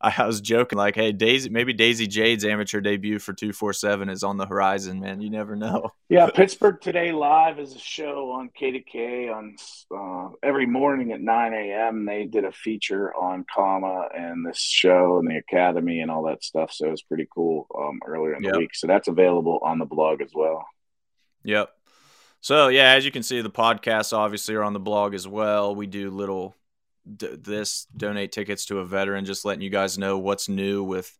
I 0.00 0.26
was 0.26 0.40
joking 0.42 0.76
like, 0.76 0.94
"Hey, 0.94 1.12
Daisy, 1.12 1.48
maybe 1.48 1.72
Daisy 1.72 2.06
Jade's 2.06 2.44
amateur 2.44 2.80
debut 2.80 3.18
for 3.18 3.32
two 3.32 3.52
four 3.52 3.72
seven 3.72 4.08
is 4.10 4.22
on 4.22 4.36
the 4.36 4.46
horizon, 4.46 5.00
man. 5.00 5.20
You 5.20 5.30
never 5.30 5.56
know." 5.56 5.90
Yeah, 6.08 6.30
Pittsburgh 6.32 6.80
Today 6.80 7.10
Live 7.10 7.58
is 7.58 7.74
a 7.74 7.80
show 7.80 8.30
on 8.30 8.50
KDK 8.56 9.34
on 9.34 9.56
uh, 9.92 10.36
every 10.40 10.64
morning 10.64 11.10
at 11.10 11.20
nine 11.20 11.52
a.m. 11.52 12.04
They 12.04 12.26
did 12.26 12.44
a 12.44 12.52
feature 12.52 13.12
on 13.12 13.44
Khama 13.52 14.10
and 14.16 14.46
this 14.46 14.60
show 14.60 15.18
and 15.18 15.28
the 15.28 15.38
academy 15.38 16.00
and 16.00 16.10
all 16.10 16.22
that 16.26 16.44
stuff. 16.44 16.70
So 16.70 16.86
it 16.86 16.92
was 16.92 17.02
pretty 17.02 17.26
cool 17.34 17.66
um, 17.76 17.98
earlier 18.06 18.34
in 18.34 18.42
the 18.42 18.50
yep. 18.50 18.56
week. 18.58 18.74
So 18.74 18.86
that's 18.86 19.08
available 19.08 19.58
on 19.64 19.80
the 19.80 19.84
blog 19.84 20.22
as 20.22 20.30
well. 20.32 20.64
Yep. 21.42 21.70
So 22.40 22.68
yeah, 22.68 22.92
as 22.92 23.04
you 23.04 23.10
can 23.10 23.24
see, 23.24 23.40
the 23.40 23.50
podcasts 23.50 24.16
obviously 24.16 24.54
are 24.54 24.62
on 24.62 24.74
the 24.74 24.78
blog 24.78 25.12
as 25.12 25.26
well. 25.26 25.74
We 25.74 25.88
do 25.88 26.10
little 26.10 26.54
d- 27.16 27.36
this 27.40 27.86
donate 27.96 28.32
tickets 28.32 28.66
to 28.66 28.78
a 28.78 28.84
veteran, 28.84 29.24
just 29.24 29.44
letting 29.44 29.62
you 29.62 29.70
guys 29.70 29.98
know 29.98 30.18
what's 30.18 30.48
new 30.48 30.82
with 30.82 31.16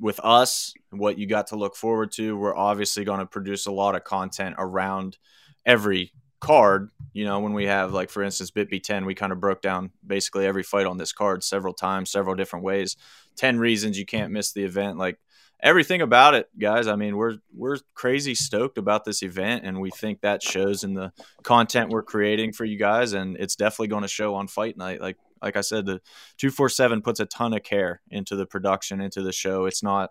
with 0.00 0.20
us, 0.22 0.72
what 0.90 1.18
you 1.18 1.26
got 1.26 1.48
to 1.48 1.56
look 1.56 1.74
forward 1.74 2.12
to. 2.12 2.36
We're 2.36 2.56
obviously 2.56 3.04
going 3.04 3.18
to 3.18 3.26
produce 3.26 3.66
a 3.66 3.72
lot 3.72 3.96
of 3.96 4.04
content 4.04 4.54
around 4.56 5.18
every 5.66 6.12
card. 6.40 6.90
You 7.12 7.24
know, 7.24 7.40
when 7.40 7.52
we 7.52 7.66
have 7.66 7.92
like 7.92 8.10
for 8.10 8.22
instance 8.22 8.50
BitB 8.50 8.82
10, 8.82 9.04
we 9.04 9.14
kind 9.14 9.32
of 9.32 9.40
broke 9.40 9.60
down 9.60 9.90
basically 10.06 10.46
every 10.46 10.62
fight 10.62 10.86
on 10.86 10.98
this 10.98 11.12
card 11.12 11.42
several 11.42 11.74
times, 11.74 12.10
several 12.10 12.34
different 12.34 12.64
ways. 12.64 12.96
10 13.36 13.58
reasons 13.58 13.98
you 13.98 14.06
can't 14.06 14.32
miss 14.32 14.52
the 14.52 14.64
event 14.64 14.98
like 14.98 15.18
everything 15.60 16.02
about 16.02 16.34
it, 16.34 16.48
guys. 16.58 16.86
I 16.86 16.96
mean, 16.96 17.16
we're 17.16 17.38
we're 17.54 17.78
crazy 17.94 18.34
stoked 18.34 18.78
about 18.78 19.04
this 19.04 19.22
event, 19.22 19.64
and 19.64 19.80
we 19.80 19.90
think 19.90 20.20
that 20.20 20.42
shows 20.42 20.84
in 20.84 20.94
the 20.94 21.12
content 21.42 21.90
we're 21.90 22.02
creating 22.02 22.52
for 22.52 22.64
you 22.64 22.78
guys, 22.78 23.12
and 23.12 23.36
it's 23.36 23.56
definitely 23.56 23.88
going 23.88 24.02
to 24.02 24.08
show 24.08 24.34
on 24.34 24.48
fight 24.48 24.76
night. 24.76 25.00
Like 25.00 25.16
like 25.42 25.56
I 25.56 25.62
said, 25.62 25.86
the 25.86 26.00
two 26.36 26.50
four 26.50 26.68
seven 26.68 27.02
puts 27.02 27.20
a 27.20 27.26
ton 27.26 27.54
of 27.54 27.62
care 27.62 28.00
into 28.10 28.36
the 28.36 28.46
production, 28.46 29.00
into 29.00 29.22
the 29.22 29.32
show. 29.32 29.66
It's 29.66 29.82
not 29.82 30.10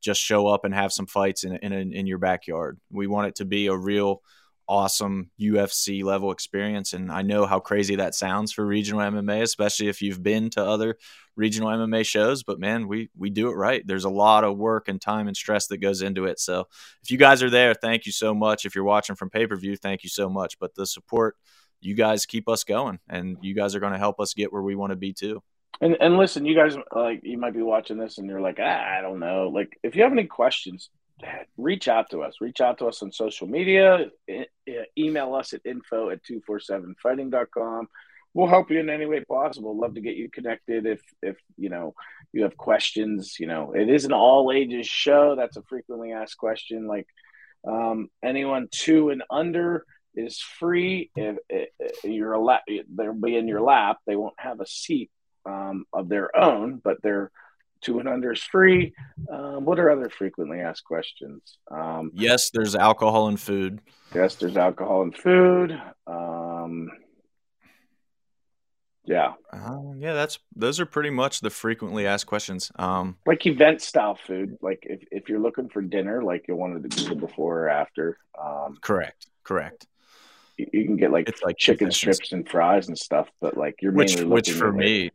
just 0.00 0.20
show 0.20 0.46
up 0.46 0.64
and 0.64 0.74
have 0.74 0.92
some 0.92 1.06
fights 1.06 1.44
in 1.44 1.56
in, 1.56 1.92
in 1.92 2.06
your 2.06 2.18
backyard. 2.18 2.78
We 2.90 3.06
want 3.06 3.28
it 3.28 3.36
to 3.36 3.44
be 3.44 3.66
a 3.66 3.76
real 3.76 4.22
awesome 4.68 5.30
UFC 5.40 6.04
level 6.04 6.30
experience. 6.30 6.92
And 6.92 7.10
I 7.10 7.22
know 7.22 7.46
how 7.46 7.58
crazy 7.58 7.96
that 7.96 8.14
sounds 8.14 8.52
for 8.52 8.66
regional 8.66 9.00
MMA, 9.00 9.42
especially 9.42 9.88
if 9.88 10.02
you've 10.02 10.22
been 10.22 10.50
to 10.50 10.64
other 10.64 10.98
regional 11.36 11.70
MMA 11.70 12.04
shows. 12.04 12.42
But 12.42 12.60
man, 12.60 12.86
we 12.86 13.08
we 13.16 13.30
do 13.30 13.48
it 13.48 13.54
right. 13.54 13.86
There's 13.86 14.04
a 14.04 14.10
lot 14.10 14.44
of 14.44 14.58
work 14.58 14.88
and 14.88 15.00
time 15.00 15.26
and 15.26 15.36
stress 15.36 15.68
that 15.68 15.78
goes 15.78 16.02
into 16.02 16.26
it. 16.26 16.38
So 16.38 16.66
if 17.02 17.10
you 17.10 17.16
guys 17.16 17.42
are 17.42 17.50
there, 17.50 17.74
thank 17.74 18.04
you 18.04 18.12
so 18.12 18.34
much. 18.34 18.66
If 18.66 18.74
you're 18.74 18.84
watching 18.84 19.16
from 19.16 19.30
pay 19.30 19.46
per 19.46 19.56
view, 19.56 19.76
thank 19.76 20.02
you 20.02 20.10
so 20.10 20.28
much. 20.28 20.58
But 20.58 20.74
the 20.74 20.86
support, 20.86 21.36
you 21.80 21.94
guys 21.94 22.26
keep 22.26 22.48
us 22.48 22.64
going, 22.64 22.98
and 23.08 23.38
you 23.40 23.54
guys 23.54 23.74
are 23.74 23.80
going 23.80 23.92
to 23.92 23.98
help 23.98 24.20
us 24.20 24.34
get 24.34 24.52
where 24.52 24.62
we 24.62 24.74
want 24.74 24.90
to 24.90 24.96
be 24.96 25.12
too. 25.12 25.42
And 25.80 25.96
and 26.00 26.16
listen, 26.18 26.44
you 26.44 26.54
guys 26.54 26.76
like 26.94 27.20
you 27.22 27.38
might 27.38 27.54
be 27.54 27.62
watching 27.62 27.98
this 27.98 28.18
and 28.18 28.28
you're 28.28 28.40
like, 28.40 28.58
ah, 28.60 28.98
I 28.98 29.00
don't 29.00 29.20
know. 29.20 29.48
Like 29.48 29.78
if 29.82 29.94
you 29.96 30.02
have 30.02 30.12
any 30.12 30.24
questions, 30.24 30.90
reach 31.56 31.88
out 31.88 32.10
to 32.10 32.22
us. 32.22 32.36
Reach 32.40 32.60
out 32.60 32.78
to 32.78 32.86
us 32.86 33.02
on 33.02 33.12
social 33.12 33.46
media. 33.46 34.06
Email 34.98 35.34
us 35.34 35.52
at 35.52 35.60
info 35.64 36.10
at 36.10 36.22
247fighting.com. 36.24 37.88
We'll 38.34 38.46
help 38.46 38.70
you 38.70 38.78
in 38.80 38.90
any 38.90 39.06
way 39.06 39.24
possible. 39.24 39.78
Love 39.78 39.94
to 39.94 40.00
get 40.00 40.16
you 40.16 40.30
connected 40.30 40.86
if 40.86 41.00
if 41.22 41.36
you 41.56 41.70
know 41.70 41.94
you 42.32 42.42
have 42.42 42.56
questions. 42.56 43.36
You 43.40 43.46
know, 43.46 43.72
it 43.72 43.88
is 43.88 44.04
an 44.04 44.12
all 44.12 44.52
ages 44.52 44.86
show. 44.86 45.34
That's 45.34 45.56
a 45.56 45.62
frequently 45.62 46.12
asked 46.12 46.36
question. 46.36 46.86
Like 46.86 47.06
um, 47.66 48.08
anyone 48.22 48.68
two 48.70 49.10
and 49.10 49.22
under 49.30 49.84
is 50.14 50.40
free. 50.40 51.10
If, 51.16 51.36
if, 51.48 51.68
you're 52.04 52.32
a 52.32 52.42
lap, 52.42 52.62
they'll 52.94 53.14
be 53.14 53.36
in 53.36 53.48
your 53.48 53.62
lap. 53.62 53.98
They 54.06 54.16
won't 54.16 54.38
have 54.38 54.60
a 54.60 54.66
seat 54.66 55.10
um, 55.46 55.84
of 55.92 56.08
their 56.08 56.36
own, 56.36 56.80
but 56.82 56.98
they're 57.02 57.30
two 57.80 57.98
and 58.00 58.08
under 58.08 58.32
is 58.32 58.42
free. 58.42 58.92
Um, 59.30 59.64
what 59.64 59.78
are 59.78 59.90
other 59.90 60.08
frequently 60.08 60.60
asked 60.60 60.84
questions? 60.84 61.58
Um, 61.70 62.10
yes, 62.14 62.50
there's 62.50 62.74
alcohol 62.74 63.28
and 63.28 63.38
food. 63.38 63.80
Yes, 64.14 64.36
there's 64.36 64.56
alcohol 64.56 65.02
and 65.02 65.16
food. 65.16 65.80
Um, 66.06 66.90
yeah. 69.04 69.32
Uh, 69.52 69.94
yeah, 69.98 70.12
that's 70.12 70.38
those 70.54 70.80
are 70.80 70.86
pretty 70.86 71.10
much 71.10 71.40
the 71.40 71.50
frequently 71.50 72.06
asked 72.06 72.26
questions. 72.26 72.70
Um, 72.76 73.16
like 73.26 73.46
event 73.46 73.80
style 73.80 74.18
food. 74.26 74.58
Like 74.60 74.80
if, 74.82 75.02
if 75.10 75.28
you're 75.28 75.40
looking 75.40 75.70
for 75.70 75.80
dinner, 75.80 76.22
like 76.22 76.46
you 76.46 76.56
wanted 76.56 76.90
to 76.90 77.04
do 77.04 77.14
before 77.14 77.60
or 77.60 77.68
after. 77.70 78.18
Um, 78.38 78.76
correct. 78.82 79.26
Correct. 79.44 79.86
You, 80.58 80.84
can 80.84 80.96
get 80.96 81.12
like, 81.12 81.28
It's 81.28 81.42
like 81.42 81.56
chicken 81.56 81.90
strips 81.92 82.32
and 82.32 82.46
fries 82.46 82.88
and 82.88 82.98
stuff, 82.98 83.28
but 83.40 83.56
like 83.56 83.76
you're 83.80 83.92
which 83.92 84.16
mainly 84.16 84.30
which 84.30 84.48
looking 84.48 84.60
for 84.60 84.72
me 84.72 85.10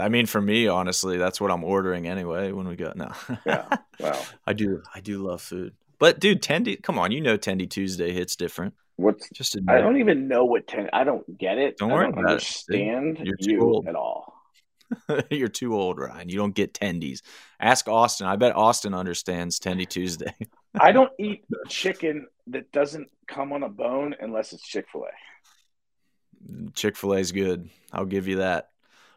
i 0.00 0.08
mean 0.08 0.26
for 0.26 0.40
me 0.40 0.66
honestly 0.68 1.16
that's 1.18 1.40
what 1.40 1.50
i'm 1.50 1.64
ordering 1.64 2.06
anyway 2.08 2.52
when 2.52 2.66
we 2.68 2.76
go 2.76 2.92
no 2.96 3.10
Yeah. 3.46 3.66
Wow. 4.00 4.20
i 4.46 4.52
do 4.52 4.82
i 4.94 5.00
do 5.00 5.18
love 5.18 5.42
food 5.42 5.74
but 5.98 6.18
dude 6.20 6.42
tendy 6.42 6.82
come 6.82 6.98
on 6.98 7.12
you 7.12 7.20
know 7.20 7.36
tendy 7.38 7.68
tuesday 7.68 8.12
hits 8.12 8.36
different 8.36 8.74
What's 8.96 9.30
just 9.30 9.56
I 9.66 9.80
don't 9.80 9.96
even 9.96 10.28
know 10.28 10.44
what 10.44 10.66
ten. 10.66 10.90
I 10.92 11.04
don't 11.04 11.38
get 11.38 11.56
it. 11.56 11.78
Don't 11.78 11.90
I 11.90 11.94
worry 11.94 12.04
don't 12.04 12.18
about 12.18 12.24
it, 12.24 12.30
understand 12.32 13.18
You're 13.22 13.36
too 13.36 13.50
you 13.52 13.62
old. 13.62 13.88
at 13.88 13.94
all. 13.94 14.34
you're 15.30 15.48
too 15.48 15.74
old 15.74 15.98
ryan 15.98 16.28
you 16.28 16.36
don't 16.36 16.54
get 16.54 16.74
tendies 16.74 17.22
ask 17.60 17.88
austin 17.88 18.26
i 18.26 18.36
bet 18.36 18.54
austin 18.56 18.92
understands 18.92 19.58
tendy 19.60 19.88
tuesday 19.88 20.34
I 20.78 20.90
don't 20.96 21.12
eat 21.18 21.44
chicken 21.68 22.26
that 22.48 22.72
doesn't 22.72 23.08
come 23.28 23.52
on 23.54 23.62
a 23.62 23.68
bone 23.70 24.16
unless 24.20 24.52
it's 24.52 24.66
Chick 24.66 24.86
Fil 24.92 25.04
A. 25.04 26.70
chick-fil-a 26.74 27.18
is 27.18 27.32
good 27.32 27.68
i'll 27.92 28.04
give 28.04 28.26
you 28.28 28.36
that 28.38 28.69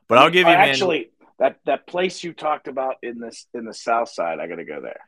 but 0.08 0.18
i'll 0.18 0.30
give 0.30 0.48
you 0.48 0.54
man, 0.54 0.70
actually 0.70 1.10
that 1.40 1.60
that 1.66 1.88
place 1.88 2.24
you 2.24 2.34
talked 2.34 2.68
about 2.68 2.96
in 3.02 3.20
this 3.20 3.48
in 3.54 3.66
the 3.66 3.74
South 3.74 4.10
Side. 4.10 4.40
I 4.40 4.48
got 4.48 4.56
to 4.56 4.66
go 4.66 4.82
there. 4.82 5.02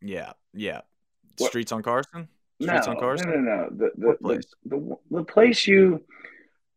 yeah 0.00 0.32
yeah 0.52 0.80
What- 1.38 1.48
streets 1.48 1.72
on 1.72 1.82
carson 1.82 2.28
No, 2.58 2.74
on 2.74 2.94
no, 2.94 3.00
carson 3.00 3.30
no, 3.30 3.36
no. 3.36 3.68
The 3.70 3.90
the, 3.96 4.06
the 4.08 4.16
place? 4.20 4.46
the 4.64 4.96
the 5.10 5.24
place 5.24 5.66
you 5.66 6.04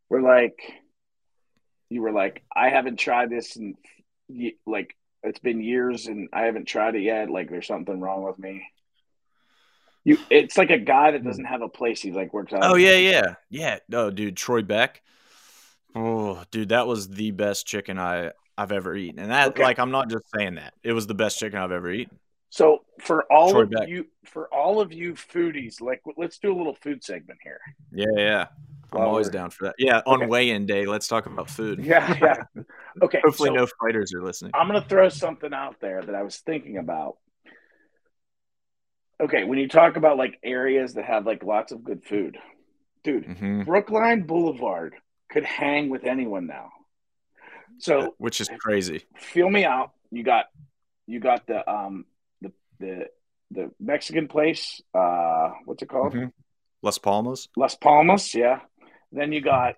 were 0.09 0.21
like, 0.21 0.59
you 1.89 2.01
were 2.01 2.11
like, 2.11 2.43
I 2.55 2.69
haven't 2.69 2.97
tried 2.97 3.29
this 3.29 3.55
and 3.55 3.75
like 4.65 4.95
it's 5.23 5.39
been 5.39 5.61
years 5.61 6.07
and 6.07 6.29
I 6.31 6.43
haven't 6.43 6.65
tried 6.65 6.95
it 6.95 7.01
yet. 7.01 7.29
Like 7.29 7.49
there's 7.49 7.67
something 7.67 7.99
wrong 7.99 8.23
with 8.23 8.37
me. 8.39 8.63
You, 10.05 10.17
it's 10.29 10.57
like 10.57 10.69
a 10.69 10.77
guy 10.77 11.11
that 11.11 11.21
hmm. 11.21 11.27
doesn't 11.27 11.45
have 11.45 11.61
a 11.61 11.69
place. 11.69 12.01
He's 12.01 12.15
like 12.15 12.33
works 12.33 12.53
out. 12.53 12.63
Oh 12.63 12.75
yeah, 12.75 12.95
yeah, 12.95 13.35
yeah. 13.49 13.79
No, 13.89 14.11
dude, 14.11 14.37
Troy 14.37 14.61
Beck. 14.61 15.01
Oh, 15.95 16.43
dude, 16.51 16.69
that 16.69 16.87
was 16.87 17.07
the 17.07 17.31
best 17.31 17.65
chicken 17.67 17.99
I 17.99 18.31
I've 18.57 18.71
ever 18.71 18.95
eaten, 18.95 19.19
and 19.19 19.31
that 19.31 19.49
Okay. 19.49 19.63
like 19.63 19.79
I'm 19.79 19.91
not 19.91 20.09
just 20.09 20.25
saying 20.35 20.55
that. 20.55 20.73
It 20.83 20.93
was 20.93 21.07
the 21.07 21.13
best 21.13 21.39
chicken 21.39 21.59
I've 21.59 21.71
ever 21.71 21.91
eaten. 21.91 22.19
So 22.49 22.85
for 22.99 23.23
all 23.31 23.51
Troy 23.51 23.61
of 23.63 23.71
Beck. 23.71 23.87
you, 23.87 24.07
for 24.25 24.47
all 24.53 24.79
of 24.79 24.93
you 24.93 25.13
foodies, 25.13 25.81
like 25.81 26.01
let's 26.17 26.37
do 26.37 26.53
a 26.53 26.57
little 26.57 26.75
food 26.75 27.03
segment 27.03 27.39
here. 27.43 27.59
Yeah, 27.91 28.05
yeah. 28.15 28.45
I'm 28.91 28.99
Well, 28.99 29.09
always 29.09 29.29
down 29.29 29.49
for 29.49 29.65
that. 29.65 29.75
Yeah, 29.79 30.01
on 30.05 30.15
Okay. 30.17 30.27
weigh-in 30.27 30.67
day, 30.67 30.85
let's 30.85 31.07
talk 31.07 31.25
about 31.25 31.49
food. 31.49 31.83
Yeah, 31.83 32.15
yeah. 32.21 32.35
Okay. 33.01 33.21
Hopefully, 33.25 33.49
so 33.49 33.55
no 33.55 33.67
fighters 33.81 34.13
are 34.13 34.21
listening. 34.21 34.51
I'm 34.53 34.67
gonna 34.67 34.85
throw 34.87 35.09
something 35.09 35.51
out 35.51 35.79
there 35.79 36.01
that 36.01 36.13
I 36.13 36.21
was 36.21 36.37
thinking 36.37 36.77
about. 36.77 37.17
Okay, 39.21 39.43
when 39.45 39.57
you 39.57 39.67
talk 39.67 39.95
about 39.97 40.17
like 40.17 40.37
areas 40.43 40.93
that 40.93 41.05
have 41.05 41.25
like 41.25 41.43
lots 41.43 41.71
of 41.71 41.83
good 41.83 42.03
food, 42.05 42.37
dude, 43.03 43.25
hmm 43.25 43.63
Brookline 43.63 44.23
Boulevard 44.23 44.95
could 45.33 45.43
hang 45.43 45.89
with 45.89 46.03
anyone 46.05 46.45
now. 46.47 46.69
So 47.79 48.15
Which 48.17 48.39
is 48.39 48.49
crazy. 48.59 49.03
feel 49.17 49.49
me 49.49 49.65
out. 49.65 49.91
You 50.11 50.23
got 50.23 50.45
you 51.07 51.19
got 51.19 51.45
the 51.47 51.69
um 51.69 52.05
the 52.41 52.51
the 52.79 53.07
the 53.51 53.71
Mexican 53.79 54.27
place. 54.27 54.81
Uh, 54.93 55.51
what's 55.65 55.81
it 55.83 55.89
called? 55.89 56.13
Mhm. 56.13 56.31
Las 56.81 56.97
Palmas. 56.97 57.47
Las 57.57 57.75
Palmas, 57.75 58.33
yeah. 58.35 58.59
Then 59.11 59.31
you 59.31 59.41
got 59.41 59.75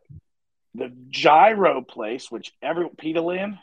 the 0.74 0.92
Gyro 1.10 1.82
place, 1.82 2.30
which 2.32 2.52
every 2.62 2.88
Peter 2.98 3.22
Lynn, 3.22 3.58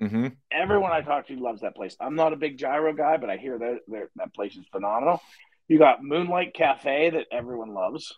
hmm 0.00 0.28
everyone 0.50 0.90
I 0.92 1.02
talk 1.02 1.26
to 1.28 1.36
loves 1.36 1.60
that 1.60 1.74
place. 1.76 1.96
I'm 2.00 2.14
not 2.16 2.32
a 2.32 2.36
big 2.36 2.58
gyro 2.58 2.92
guy, 2.94 3.16
but 3.18 3.28
I 3.30 3.36
hear 3.36 3.58
that, 3.58 4.08
that 4.16 4.34
place 4.34 4.56
is 4.56 4.66
phenomenal. 4.72 5.20
You 5.68 5.78
got 5.78 6.02
Moonlight 6.02 6.54
Cafe 6.54 7.10
that 7.10 7.26
everyone 7.30 7.72
loves, 7.74 8.12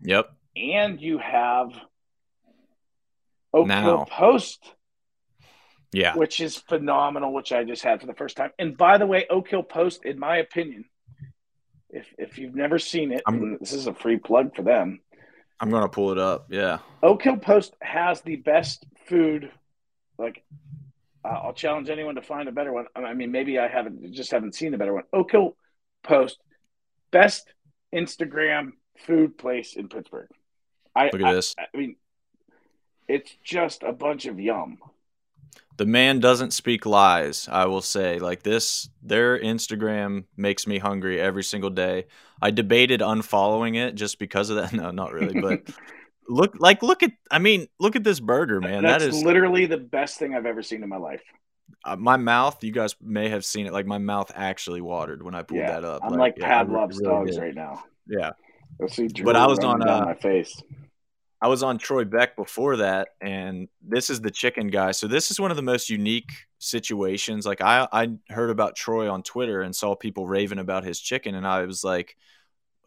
Yep. 0.00 0.30
and 0.56 1.00
you 1.00 1.18
have 1.18 1.70
Oak 3.54 3.66
Now. 3.68 3.82
Hill 3.82 4.06
Post, 4.10 4.74
Yeah. 5.92 6.16
which 6.16 6.40
is 6.40 6.56
phenomenal, 6.56 7.32
which 7.32 7.52
I 7.52 7.64
just 7.64 7.82
had 7.82 8.00
for 8.00 8.06
the 8.06 8.14
first 8.14 8.36
time. 8.36 8.50
And 8.58 8.76
by 8.76 8.98
the 8.98 9.06
way, 9.06 9.26
Oak 9.30 9.48
Hill 9.48 9.62
Post, 9.62 10.04
in 10.04 10.18
my 10.18 10.38
opinion, 10.38 10.84
if 11.88 12.12
if 12.18 12.38
you've 12.38 12.54
never 12.56 12.78
seen 12.78 13.12
it, 13.12 13.22
this 13.60 13.72
is 13.72 13.86
a 13.86 13.94
free 13.94 14.18
plug 14.18 14.54
for 14.56 14.62
them. 14.62 15.00
I'm 15.60 15.70
gonna 15.70 15.88
pull 15.88 16.10
it 16.10 16.18
up. 16.18 16.48
Yeah. 16.50 16.78
Oak 17.02 17.22
Hill 17.22 17.36
Post 17.36 17.74
has 17.80 18.20
the 18.22 18.36
best 18.36 18.84
food. 19.06 19.50
Like, 20.18 20.44
I'll 21.24 21.52
challenge 21.54 21.88
anyone 21.90 22.16
to 22.16 22.22
find 22.22 22.48
a 22.48 22.52
better 22.52 22.72
one. 22.72 22.86
I 22.96 23.14
mean, 23.14 23.30
maybe 23.30 23.58
I 23.58 23.68
haven't 23.68 24.12
just 24.12 24.32
haven't 24.32 24.56
seen 24.56 24.74
a 24.74 24.78
better 24.78 24.92
one. 24.92 25.04
Oak 25.12 25.30
Hill 25.30 25.56
Post, 26.02 26.40
best 27.12 27.52
Instagram 27.94 28.72
food 29.06 29.38
place 29.38 29.74
in 29.76 29.88
Pittsburgh. 29.88 30.28
I, 30.96 31.06
Look 31.06 31.20
at 31.20 31.24
I, 31.24 31.34
this. 31.34 31.54
I 31.58 31.76
mean, 31.76 31.96
it's 33.08 33.34
just 33.44 33.82
a 33.82 33.92
bunch 33.92 34.26
of 34.26 34.38
yum. 34.40 34.78
the 35.76 35.86
man 35.86 36.20
doesn't 36.20 36.52
speak 36.52 36.86
lies 36.86 37.48
i 37.50 37.64
will 37.66 37.82
say 37.82 38.18
like 38.18 38.42
this 38.42 38.88
their 39.02 39.38
instagram 39.38 40.24
makes 40.36 40.66
me 40.66 40.78
hungry 40.78 41.20
every 41.20 41.42
single 41.42 41.70
day 41.70 42.06
i 42.40 42.50
debated 42.50 43.00
unfollowing 43.00 43.76
it 43.76 43.94
just 43.94 44.18
because 44.18 44.50
of 44.50 44.56
that 44.56 44.72
no 44.80 44.90
not 44.90 45.12
really 45.12 45.40
but 45.40 45.60
look 46.28 46.54
like 46.58 46.82
look 46.82 47.02
at 47.02 47.12
i 47.30 47.38
mean 47.38 47.66
look 47.78 47.96
at 47.96 48.04
this 48.04 48.20
burger 48.20 48.60
man 48.60 48.82
That's 48.82 49.04
that 49.04 49.08
is 49.10 49.22
literally 49.22 49.66
the 49.66 49.76
best 49.78 50.18
thing 50.18 50.34
I've 50.34 50.46
ever 50.46 50.62
seen 50.62 50.82
in 50.82 50.88
my 50.88 50.96
life. 50.96 51.22
uh, 51.84 51.96
my 51.96 52.16
mouth 52.16 52.62
you 52.64 52.72
guys 52.72 52.94
may 53.02 53.28
have 53.28 53.44
seen 53.44 53.66
it 53.66 53.72
like 53.72 53.84
my 53.86 53.98
mouth 53.98 54.30
actually 54.34 54.80
watered 54.80 55.22
when 55.22 55.34
i 55.34 55.42
pulled 55.42 55.60
yeah, 55.60 55.72
that 55.72 55.84
up 55.84 56.02
I'm 56.02 56.16
like, 56.16 56.34
yeah, 56.38 56.46
I 56.46 56.64
Pavlov's 56.64 56.98
really 56.98 57.10
dogs 57.10 57.36
did. 57.36 57.40
right 57.42 57.54
now. 57.54 57.84
yeah 58.08 58.30
Let's 58.80 58.96
see, 58.96 59.06
But 59.22 59.36
I 59.36 59.46
was 59.46 59.60
on, 59.60 59.82
uh, 59.88 60.00
my 60.06 60.14
face. 60.14 60.60
I 61.44 61.46
was 61.46 61.62
on 61.62 61.76
Troy 61.76 62.06
Beck 62.06 62.36
before 62.36 62.78
that, 62.78 63.08
and 63.20 63.68
this 63.82 64.08
is 64.08 64.22
the 64.22 64.30
chicken 64.30 64.68
guy. 64.68 64.92
So 64.92 65.06
this 65.06 65.30
is 65.30 65.38
one 65.38 65.50
of 65.50 65.58
the 65.58 65.62
most 65.62 65.90
unique 65.90 66.32
situations. 66.58 67.44
Like 67.44 67.60
I, 67.60 67.86
I 67.92 68.12
heard 68.30 68.48
about 68.48 68.76
Troy 68.76 69.10
on 69.10 69.22
Twitter 69.22 69.60
and 69.60 69.76
saw 69.76 69.94
people 69.94 70.26
raving 70.26 70.58
about 70.58 70.84
his 70.84 70.98
chicken, 70.98 71.34
and 71.34 71.46
I 71.46 71.66
was 71.66 71.84
like, 71.84 72.16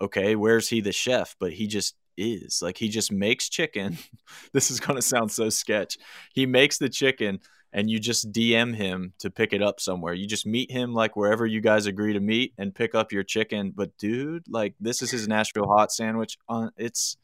okay, 0.01 0.35
where's 0.35 0.69
he 0.69 0.81
the 0.81 0.91
chef? 0.91 1.35
But 1.39 1.53
he 1.53 1.67
just 1.67 1.97
is. 2.17 2.59
Like 2.63 2.79
he 2.79 2.89
just 2.89 3.11
makes 3.11 3.47
chicken. 3.47 3.99
this 4.53 4.71
is 4.71 4.79
gonna 4.79 5.03
sound 5.03 5.31
so 5.31 5.49
sketch. 5.49 5.99
He 6.33 6.47
makes 6.47 6.79
the 6.79 6.89
chicken, 6.89 7.41
and 7.73 7.91
you 7.91 7.99
just 7.99 8.31
DM 8.31 8.73
him 8.73 9.13
to 9.19 9.29
pick 9.29 9.53
it 9.53 9.61
up 9.61 9.79
somewhere. 9.79 10.15
You 10.15 10.25
just 10.25 10.47
meet 10.47 10.71
him 10.71 10.95
like 10.95 11.15
wherever 11.15 11.45
you 11.45 11.61
guys 11.61 11.85
agree 11.85 12.13
to 12.13 12.19
meet 12.19 12.55
and 12.57 12.73
pick 12.73 12.95
up 12.95 13.11
your 13.11 13.23
chicken. 13.23 13.71
But 13.75 13.95
dude, 13.99 14.45
like 14.49 14.73
this 14.79 15.03
is 15.03 15.11
his 15.11 15.27
Nashville 15.27 15.67
hot 15.67 15.91
sandwich. 15.91 16.39
On 16.49 16.71
it's 16.75 17.17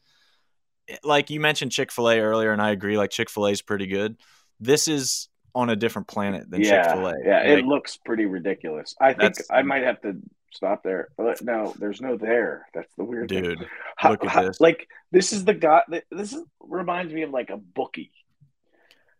Eh, 0.88 0.96
like 1.04 1.30
you 1.30 1.40
mentioned 1.40 1.72
Chick 1.72 1.90
Fil 1.92 2.08
A 2.10 2.20
earlier, 2.20 2.52
and 2.52 2.60
I 2.62 2.70
agree. 2.70 2.96
Like 2.96 3.10
Chick 3.10 3.30
Fil 3.30 3.46
A 3.46 3.50
is 3.50 3.62
pretty 3.62 3.86
good. 3.86 4.16
This 4.60 4.88
is 4.88 5.28
on 5.54 5.70
a 5.70 5.76
different 5.76 6.08
planet 6.08 6.50
than 6.50 6.62
yeah, 6.62 6.82
Chick 6.82 6.92
Fil 6.94 7.06
A. 7.08 7.14
Yeah, 7.24 7.38
like, 7.38 7.58
it 7.60 7.64
looks 7.66 7.96
pretty 8.04 8.26
ridiculous. 8.26 8.94
I 9.00 9.12
think 9.12 9.34
I 9.50 9.62
might 9.62 9.82
have 9.82 10.00
to 10.02 10.16
stop 10.52 10.82
there. 10.82 11.08
No, 11.42 11.74
there's 11.78 12.00
no 12.00 12.16
there. 12.16 12.66
That's 12.74 12.92
the 12.96 13.04
weird 13.04 13.28
thing. 13.28 13.42
dude. 13.42 13.68
How- 13.96 14.10
look 14.10 14.24
at 14.24 14.30
how- 14.30 14.42
this. 14.42 14.60
Like 14.60 14.88
this 15.12 15.32
is 15.32 15.44
the 15.44 15.54
guy. 15.54 15.82
This 16.10 16.32
is 16.32 16.42
reminds 16.60 17.12
me 17.12 17.22
of 17.22 17.30
like 17.30 17.50
a 17.50 17.56
bookie. 17.56 18.12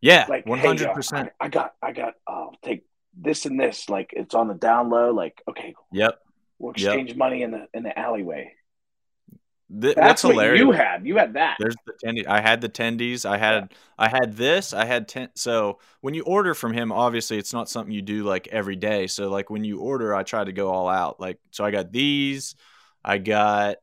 Yeah, 0.00 0.26
Like 0.28 0.44
one 0.44 0.58
hundred 0.58 0.92
percent. 0.92 1.30
I, 1.40 1.48
got. 1.48 1.72
I 1.82 1.92
got. 1.92 2.12
I'll 2.28 2.54
take 2.62 2.84
this 3.16 3.46
and 3.46 3.58
this. 3.58 3.88
Like 3.88 4.10
it's 4.12 4.34
on 4.34 4.48
the 4.48 4.54
down 4.54 4.90
low. 4.90 5.12
Like 5.14 5.40
okay, 5.48 5.74
Yep. 5.92 6.18
we'll 6.58 6.74
Yep. 6.76 6.86
exchange 6.88 7.16
money 7.16 7.42
in 7.42 7.52
the 7.52 7.68
in 7.72 7.84
the 7.84 7.98
alleyway. 7.98 8.52
Th- 9.80 9.94
That's 9.96 10.22
what 10.22 10.32
hilarious? 10.32 10.60
you 10.60 10.72
had. 10.72 11.06
You 11.06 11.16
had 11.16 11.34
that. 11.34 11.56
There's 11.58 11.76
the 11.86 11.94
tendy. 12.04 12.26
I 12.26 12.40
had 12.40 12.60
the 12.60 12.68
tendies. 12.68 13.24
I 13.24 13.38
had 13.38 13.72
I 13.98 14.08
had 14.08 14.36
this. 14.36 14.72
I 14.72 14.84
had 14.84 15.08
ten. 15.08 15.30
So 15.34 15.78
when 16.00 16.14
you 16.14 16.22
order 16.24 16.54
from 16.54 16.72
him, 16.72 16.92
obviously 16.92 17.38
it's 17.38 17.52
not 17.52 17.68
something 17.68 17.92
you 17.92 18.02
do 18.02 18.24
like 18.24 18.46
every 18.48 18.76
day. 18.76 19.06
So 19.06 19.30
like 19.30 19.48
when 19.50 19.64
you 19.64 19.80
order, 19.80 20.14
I 20.14 20.22
try 20.22 20.44
to 20.44 20.52
go 20.52 20.70
all 20.70 20.88
out. 20.88 21.18
Like 21.18 21.38
so, 21.50 21.64
I 21.64 21.70
got 21.70 21.92
these. 21.92 22.54
I 23.04 23.18
got 23.18 23.76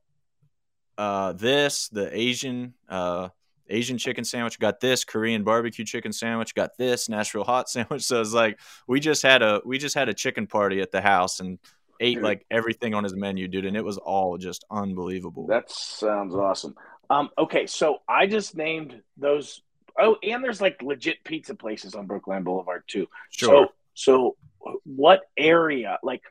uh 0.97 1.33
this 1.33 1.89
the 1.89 2.15
Asian 2.15 2.73
uh 2.87 3.29
Asian 3.67 3.97
chicken 3.97 4.23
sandwich. 4.23 4.59
Got 4.59 4.81
this 4.81 5.03
Korean 5.03 5.43
barbecue 5.43 5.85
chicken 5.85 6.13
sandwich. 6.13 6.53
Got 6.53 6.77
this 6.77 7.09
Nashville 7.09 7.43
hot 7.43 7.69
sandwich. 7.71 8.03
So 8.03 8.21
it's 8.21 8.33
like 8.33 8.59
we 8.87 8.99
just 8.99 9.23
had 9.23 9.41
a 9.41 9.61
we 9.65 9.77
just 9.79 9.95
had 9.95 10.09
a 10.09 10.13
chicken 10.13 10.45
party 10.45 10.79
at 10.81 10.91
the 10.91 11.01
house 11.01 11.39
and 11.39 11.57
ate 12.01 12.15
Dude. 12.15 12.23
like 12.23 12.45
everything 12.51 12.93
on 12.93 13.03
his 13.03 13.15
menu, 13.15 13.47
dude, 13.47 13.65
and 13.65 13.77
it 13.77 13.85
was 13.85 13.97
all 13.97 14.37
just 14.37 14.65
unbelievable. 14.69 15.47
That 15.47 15.71
sounds 15.71 16.35
awesome. 16.35 16.75
Um, 17.09 17.29
okay, 17.37 17.67
so 17.67 17.99
I 18.07 18.27
just 18.27 18.55
named 18.55 19.01
those. 19.17 19.61
Oh, 19.99 20.17
and 20.23 20.43
there's 20.43 20.61
like 20.61 20.81
legit 20.81 21.23
pizza 21.23 21.55
places 21.55 21.95
on 21.95 22.07
Brookline 22.07 22.43
Boulevard 22.43 22.83
too. 22.87 23.07
sure. 23.29 23.69
So, 23.93 24.35
so 24.63 24.79
what 24.85 25.21
area? 25.37 25.99
Like, 26.03 26.21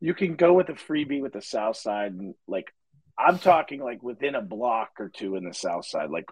you 0.00 0.14
can 0.14 0.36
go 0.36 0.52
with 0.52 0.68
a 0.68 0.74
freebie 0.74 1.20
with 1.20 1.32
the 1.32 1.42
South 1.42 1.76
Side, 1.76 2.12
and 2.12 2.34
like, 2.46 2.72
I'm 3.18 3.38
talking 3.38 3.80
like 3.80 4.02
within 4.02 4.34
a 4.34 4.42
block 4.42 4.92
or 4.98 5.08
two 5.08 5.36
in 5.36 5.44
the 5.44 5.54
South 5.54 5.86
Side. 5.86 6.10
Like, 6.10 6.26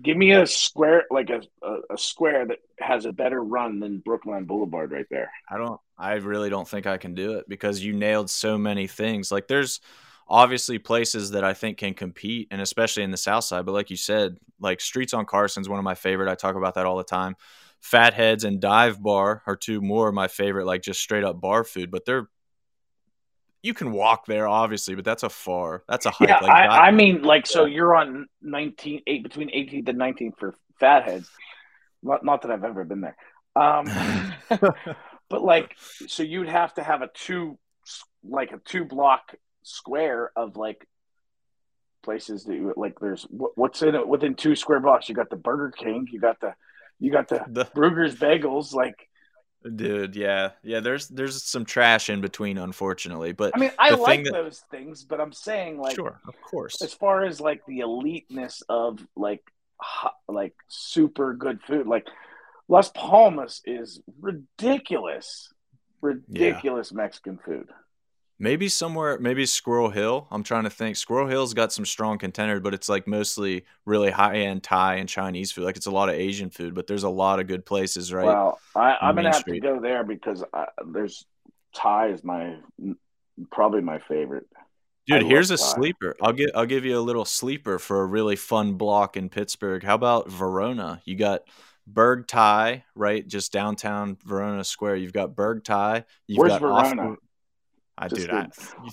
give 0.00 0.16
me 0.16 0.32
a 0.32 0.46
square, 0.46 1.04
like 1.10 1.30
a, 1.30 1.42
a, 1.62 1.94
a 1.94 1.98
square 1.98 2.46
that 2.46 2.58
has 2.78 3.04
a 3.04 3.12
better 3.12 3.42
run 3.42 3.80
than 3.80 3.98
Brookline 3.98 4.44
Boulevard 4.44 4.90
right 4.92 5.06
there. 5.10 5.30
I 5.50 5.58
don't 5.58 5.80
I 5.98 6.14
really 6.14 6.50
don't 6.50 6.66
think 6.66 6.86
I 6.86 6.98
can 6.98 7.14
do 7.14 7.34
it 7.34 7.48
because 7.48 7.84
you 7.84 7.92
nailed 7.92 8.30
so 8.30 8.56
many 8.56 8.86
things. 8.86 9.30
Like 9.30 9.48
there's 9.48 9.80
obviously 10.28 10.78
places 10.78 11.32
that 11.32 11.44
I 11.44 11.52
think 11.52 11.78
can 11.78 11.94
compete 11.94 12.48
and 12.50 12.60
especially 12.60 13.02
in 13.02 13.10
the 13.10 13.16
south 13.16 13.44
side, 13.44 13.66
but 13.66 13.72
like 13.72 13.90
you 13.90 13.96
said, 13.96 14.38
like 14.60 14.80
Streets 14.80 15.14
on 15.14 15.26
Carson's 15.26 15.68
one 15.68 15.78
of 15.78 15.84
my 15.84 15.94
favorite. 15.94 16.30
I 16.30 16.34
talk 16.34 16.56
about 16.56 16.74
that 16.74 16.86
all 16.86 16.96
the 16.96 17.04
time. 17.04 17.36
Fatheads 17.80 18.44
and 18.44 18.60
Dive 18.60 19.02
Bar 19.02 19.42
are 19.46 19.56
two 19.56 19.80
more 19.80 20.08
of 20.08 20.14
my 20.14 20.28
favorite 20.28 20.66
like 20.66 20.82
just 20.82 21.00
straight 21.00 21.24
up 21.24 21.40
bar 21.40 21.64
food, 21.64 21.90
but 21.90 22.04
they're 22.04 22.28
you 23.62 23.74
can 23.74 23.92
walk 23.92 24.26
there 24.26 24.48
obviously, 24.48 24.94
but 24.94 25.04
that's 25.04 25.22
a 25.22 25.28
far. 25.28 25.84
That's 25.88 26.06
a 26.06 26.10
hike. 26.10 26.28
Yeah, 26.28 26.40
like 26.40 26.50
I, 26.50 26.88
I 26.88 26.90
mean, 26.90 27.22
like, 27.22 27.46
so 27.46 27.64
you're 27.64 27.94
on 27.94 28.26
19, 28.42 29.02
eight, 29.06 29.22
between 29.22 29.48
18th 29.50 29.88
and 29.88 29.98
19th 29.98 30.38
for 30.38 30.54
fatheads. 30.80 31.30
Not, 32.02 32.24
not 32.24 32.42
that 32.42 32.50
I've 32.50 32.64
ever 32.64 32.84
been 32.84 33.00
there. 33.00 33.16
Um, 33.54 33.86
but 35.28 35.44
like, 35.44 35.76
so 36.08 36.22
you'd 36.24 36.48
have 36.48 36.74
to 36.74 36.82
have 36.82 37.02
a 37.02 37.10
two, 37.14 37.58
like 38.24 38.50
a 38.52 38.58
two 38.58 38.84
block 38.84 39.34
square 39.62 40.32
of 40.34 40.56
like 40.56 40.86
places 42.02 42.44
that 42.44 42.54
you 42.54 42.74
like. 42.76 42.98
There's 42.98 43.22
what- 43.30 43.56
what's 43.56 43.82
in 43.82 43.94
it 43.94 44.08
within 44.08 44.34
two 44.34 44.56
square 44.56 44.80
blocks. 44.80 45.08
You 45.08 45.14
got 45.14 45.30
the 45.30 45.36
Burger 45.36 45.70
King. 45.70 46.08
You 46.10 46.20
got 46.20 46.40
the, 46.40 46.54
you 46.98 47.12
got 47.12 47.28
the 47.28 47.44
the 47.48 47.64
Bruegger's 47.66 48.16
Bagels. 48.16 48.74
Like, 48.74 49.08
dude, 49.76 50.16
yeah. 50.16 50.50
Yeah, 50.62 50.80
there's 50.80 51.08
there's 51.08 51.42
some 51.42 51.64
trash 51.64 52.10
in 52.10 52.20
between 52.20 52.58
unfortunately, 52.58 53.32
but 53.32 53.52
I 53.54 53.58
mean, 53.58 53.70
I 53.78 53.90
like 53.90 54.06
thing 54.06 54.24
that- 54.24 54.32
those 54.32 54.64
things, 54.70 55.04
but 55.04 55.20
I'm 55.20 55.32
saying 55.32 55.78
like, 55.78 55.94
sure, 55.94 56.20
of 56.26 56.34
course. 56.40 56.82
as 56.82 56.92
far 56.94 57.24
as 57.24 57.40
like 57.40 57.64
the 57.66 57.80
eliteness 57.80 58.62
of 58.68 58.98
like 59.16 59.42
hot, 59.80 60.14
like 60.28 60.54
super 60.68 61.34
good 61.34 61.60
food 61.62 61.86
like 61.88 62.06
las 62.68 62.90
palmas 62.90 63.60
is 63.64 64.00
ridiculous 64.20 65.52
ridiculous 66.00 66.92
mexican 66.92 67.38
food 67.44 67.68
Maybe 68.42 68.68
somewhere, 68.68 69.20
maybe 69.20 69.46
Squirrel 69.46 69.90
Hill. 69.90 70.26
I'm 70.32 70.42
trying 70.42 70.64
to 70.64 70.70
think. 70.70 70.96
Squirrel 70.96 71.28
Hill's 71.28 71.54
got 71.54 71.72
some 71.72 71.86
strong 71.86 72.18
contenders, 72.18 72.60
but 72.60 72.74
it's 72.74 72.88
like 72.88 73.06
mostly 73.06 73.64
really 73.86 74.10
high 74.10 74.38
end 74.38 74.64
Thai 74.64 74.96
and 74.96 75.08
Chinese 75.08 75.52
food. 75.52 75.62
Like 75.62 75.76
it's 75.76 75.86
a 75.86 75.92
lot 75.92 76.08
of 76.08 76.16
Asian 76.16 76.50
food, 76.50 76.74
but 76.74 76.88
there's 76.88 77.04
a 77.04 77.08
lot 77.08 77.38
of 77.38 77.46
good 77.46 77.64
places, 77.64 78.12
right? 78.12 78.26
well 78.26 78.58
I, 78.74 78.96
i'm 79.00 79.14
gonna 79.14 79.28
have 79.28 79.42
Street. 79.42 79.60
to 79.60 79.68
go 79.68 79.80
there 79.80 80.02
because 80.02 80.42
I, 80.52 80.66
there's 80.88 81.24
thai 81.72 82.08
is 82.08 82.24
my 82.24 82.56
probably 83.52 83.80
my 83.80 84.00
favorite 84.00 84.48
Dude, 85.06 85.22
love 85.22 85.30
here's 85.30 85.50
a 85.52 85.56
Thai. 85.56 85.64
sleeper. 85.64 86.16
I'll 86.20 86.32
give 86.32 86.50
I'll 86.56 86.66
give 86.66 86.84
you 86.84 86.98
a 86.98 87.00
little 87.00 87.24
sleeper 87.24 87.78
for 87.78 88.02
a 88.02 88.06
really 88.06 88.36
fun 88.36 88.74
block 88.74 89.16
in 89.16 89.28
Pittsburgh. 89.28 89.84
How 89.84 89.94
about 89.94 90.30
Verona? 90.30 91.00
You 91.04 91.16
got 91.16 91.42
Berg 91.86 92.26
Thai, 92.26 92.84
right? 92.94 93.26
Just 93.26 93.52
downtown 93.52 94.16
Verona 94.24 94.64
Square. 94.64 94.96
You've 94.96 95.12
got 95.12 95.34
Berg 95.36 95.62
Thai. 95.64 96.04
You've 96.26 96.38
Where's 96.38 96.52
got 96.52 96.60
Verona? 96.60 97.16
I 98.02 98.08
Just 98.08 98.20
dude, 98.22 98.30
the- 98.30 98.50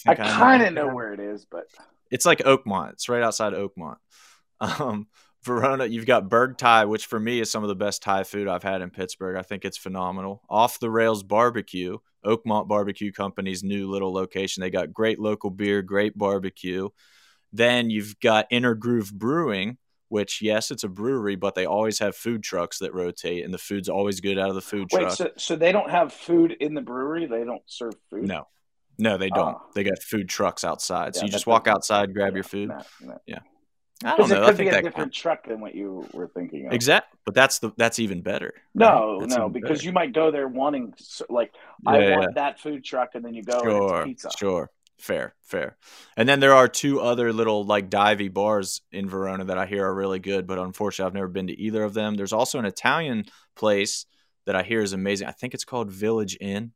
I, 0.07 0.11
i 0.11 0.15
kind 0.15 0.61
of 0.61 0.73
know 0.73 0.87
where 0.87 1.13
it 1.13 1.19
is 1.19 1.45
but 1.49 1.65
It's 2.11 2.25
like 2.25 2.39
Oakmont. 2.39 2.93
It's 2.93 3.09
right 3.09 3.23
outside 3.23 3.53
Oakmont. 3.53 3.97
Um, 4.61 5.07
Verona, 5.43 5.85
you've 5.85 6.05
got 6.05 6.27
Berg 6.27 6.57
Thai, 6.57 6.83
which 6.83 7.05
for 7.05 7.17
me 7.17 7.39
is 7.39 7.49
some 7.49 7.63
of 7.63 7.69
the 7.69 7.75
best 7.75 8.03
Thai 8.03 8.23
food 8.23 8.49
I've 8.49 8.61
had 8.61 8.81
in 8.81 8.89
Pittsburgh. 8.89 9.37
I 9.37 9.41
think 9.41 9.63
it's 9.63 9.77
phenomenal. 9.77 10.43
Off 10.49 10.81
the 10.81 10.89
Rails 10.89 11.23
Barbecue, 11.23 11.97
Oakmont 12.25 12.67
Barbecue 12.67 13.13
Company's 13.13 13.63
new 13.63 13.89
little 13.89 14.11
location. 14.11 14.59
They 14.59 14.69
got 14.69 14.91
great 14.91 15.17
local 15.17 15.49
beer, 15.49 15.81
great 15.81 16.17
barbecue. 16.17 16.89
Then 17.53 17.89
you've 17.89 18.19
got 18.19 18.47
Inner 18.51 18.75
Groove 18.75 19.13
Brewing, 19.13 19.77
which 20.09 20.41
yes, 20.41 20.71
it's 20.71 20.83
a 20.83 20.89
brewery, 20.89 21.35
but 21.35 21.55
they 21.55 21.65
always 21.65 21.99
have 21.99 22.15
food 22.15 22.43
trucks 22.43 22.79
that 22.79 22.93
rotate, 22.93 23.45
and 23.45 23.53
the 23.53 23.57
food's 23.57 23.87
always 23.87 24.19
good 24.19 24.37
out 24.37 24.49
of 24.49 24.55
the 24.55 24.61
food 24.61 24.89
wait 24.91 25.03
truck. 25.03 25.13
so, 25.13 25.29
so 25.37 25.55
they 25.55 25.71
don't 25.71 25.89
have 25.89 26.11
food 26.11 26.51
in 26.59 26.73
the 26.73 26.81
brewery 26.81 27.25
they 27.27 27.43
don't 27.43 27.61
serve 27.65 27.93
food 28.09 28.23
no, 28.23 28.47
no, 28.99 29.17
they 29.17 29.29
don't. 29.29 29.55
Oh. 29.55 29.61
They 29.73 29.83
got 29.83 30.01
food 30.01 30.29
trucks 30.29 30.63
outside, 30.63 31.15
so 31.15 31.21
Yeah, 31.21 31.25
you 31.25 31.31
just 31.31 31.47
walk 31.47 31.67
outside, 31.67 32.13
grab 32.13 32.33
Yeah, 32.33 32.35
your 32.35 32.43
food. 32.43 32.69
no, 32.69 32.83
no. 33.01 33.19
I 34.03 34.15
don't 34.15 34.29
Because 34.29 34.31
it 34.31 34.35
know. 34.35 34.43
I 34.43 34.51
think 34.51 34.57
be 34.59 34.67
a 34.67 34.71
that 34.71 34.83
different 34.83 35.13
truck 35.13 35.45
than 35.45 35.59
what 35.59 35.75
you 35.75 36.07
were 36.13 36.27
thinking 36.27 36.67
of. 36.67 36.73
Exact, 36.73 37.13
but 37.25 37.35
that's 37.35 37.59
the 37.59 37.71
that's 37.77 37.99
even 37.99 38.21
better. 38.21 38.53
No, 38.73 39.19
right? 39.19 39.29
No, 39.29 39.49
because 39.49 39.79
better. 39.79 39.85
you 39.85 39.91
might 39.91 40.13
go 40.13 40.31
there 40.31 40.47
wanting 40.47 40.93
like 41.29 41.51
I 41.85 41.99
Yeah, 41.99 42.15
want 42.15 42.35
that 42.35 42.59
food 42.61 42.83
truck, 42.85 43.15
and 43.15 43.25
then 43.25 43.33
you 43.33 43.43
go 43.43 43.59
and 43.59 43.71
sure, 43.71 44.01
it's 44.03 44.07
pizza. 44.07 44.31
sure, 44.37 44.69
fair, 44.99 45.35
fair. 45.43 45.77
And 46.15 46.29
then 46.29 46.39
there 46.39 46.53
are 46.53 46.69
two 46.69 47.01
other 47.01 47.33
little 47.33 47.65
like 47.65 47.89
divey 47.89 48.33
bars 48.33 48.81
in 48.91 49.09
Verona 49.09 49.43
that 49.45 49.57
I 49.57 49.65
hear 49.65 49.85
are 49.85 49.93
really 49.93 50.19
good, 50.19 50.47
but 50.47 50.59
unfortunately 50.59 51.09
I've 51.09 51.15
never 51.15 51.27
been 51.27 51.47
to 51.47 51.59
either 51.59 51.83
of 51.83 51.93
them. 51.93 52.15
There's 52.15 52.33
also 52.33 52.57
an 52.57 52.65
Italian 52.65 53.25
place 53.55 54.05
that 54.45 54.55
I 54.55 54.63
hear 54.63 54.81
is 54.81 54.93
amazing. 54.93 55.27
I 55.27 55.31
think 55.31 55.53
it's 55.53 55.65
called 55.65 55.91
Village 55.91 56.37
Inn. 56.39 56.71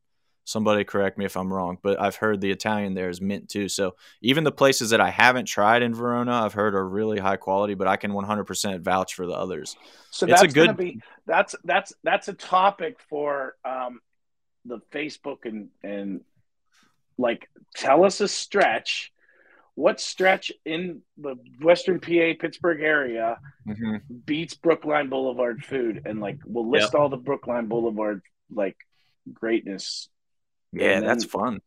Somebody 0.45 0.83
correct 0.83 1.17
me 1.17 1.23
if 1.23 1.37
I'm 1.37 1.51
wrong, 1.51 1.77
but 1.81 2.01
I've 2.01 2.17
heard 2.17 2.41
the 2.41 2.51
Italian 2.51 2.93
there 2.93 3.09
is 3.09 3.21
mint 3.21 3.47
too. 3.47 3.69
So 3.69 3.95
even 4.21 4.43
the 4.43 4.51
places 4.51 4.89
that 4.89 4.99
I 4.99 5.09
haven't 5.09 5.45
tried 5.45 5.83
in 5.83 5.95
Verona, 5.95 6.33
I've 6.33 6.53
heard 6.53 6.75
are 6.75 6.85
really 6.87 7.17
high 7.17 7.37
quality, 7.37 7.75
but 7.75 7.87
I 7.87 7.95
can 7.95 8.11
100% 8.11 8.81
vouch 8.81 9.13
for 9.15 9.25
the 9.25 9.33
others. 9.33 9.77
So 10.11 10.25
It's 10.25 10.41
a 10.41 10.43
that's 10.43 10.53
gonna 10.53 10.73
good- 10.73 10.77
be 10.77 11.01
that's 11.25 11.55
that's 11.63 11.93
that's 12.03 12.27
a 12.27 12.33
topic 12.33 12.97
for 13.09 13.55
um 13.63 14.01
the 14.65 14.79
Facebook 14.91 15.45
and 15.45 15.69
and 15.81 16.21
like 17.17 17.49
tell 17.75 18.03
us 18.03 18.19
a 18.19 18.27
stretch. 18.27 19.11
What 19.75 19.99
stretch 19.99 20.51
in 20.65 21.01
the 21.17 21.35
Western 21.61 21.99
PA 21.99 22.33
Pittsburgh 22.39 22.81
area 22.81 23.39
beats 24.25 24.53
Brookline 24.55 25.09
Boulevard 25.09 25.63
food? 25.63 26.03
And 26.05 26.19
like 26.19 26.39
we'll 26.45 26.69
list 26.69 26.93
all 26.95 27.09
the 27.09 27.17
Brookline 27.17 27.67
Boulevard 27.67 28.21
like 28.51 28.75
greatness. 29.33 30.09
Yeah, 30.73 30.97
And 30.97 31.07
that's 31.07 31.23
fun. 31.25 31.61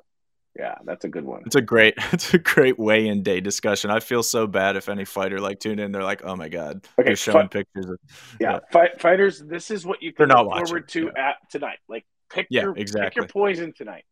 Yeah, 0.59 0.77
that's 0.85 1.05
a 1.05 1.09
good 1.09 1.25
one. 1.25 1.43
It's 1.45 1.55
a 1.55 1.61
great, 1.61 1.95
it's 2.13 2.33
a 2.33 2.39
great 2.39 2.79
weigh-in 2.79 3.23
day 3.23 3.41
discussion. 3.41 3.91
I 3.91 4.01
feel 4.01 4.23
so 4.23 4.47
bad 4.47 4.77
if 4.77 4.89
any 4.89 5.05
fighter 5.05 5.39
like 5.39 5.61
tuned 5.61 5.81
in, 5.81 5.93
they're 5.93 6.03
like, 6.03 6.23
"Oh 6.25 6.35
my 6.35 6.49
god, 6.49 6.87
Okay, 6.99 7.11
you're 7.11 7.17
showing 7.17 7.49
fi- 7.49 7.63
pictures 7.63 7.87
of." 7.91 7.99
yeah, 8.41 8.61
Fight, 8.73 8.99
fighters. 9.01 9.39
This 9.39 9.71
is 9.71 9.85
what 9.85 10.03
you 10.03 10.13
can 10.15 10.29
not 10.29 10.47
look 10.47 10.55
forward 10.67 10.85
watching, 10.85 11.09
to 11.13 11.21
at 11.21 11.37
tonight. 11.51 11.79
Like 11.91 12.07
pick 12.31 12.47
Yeah, 12.49 12.63
your 12.63 12.73
pick 12.75 12.81
exactly. 12.83 13.21
your 13.21 13.29
poison 13.29 13.75
tonight. 13.77 14.05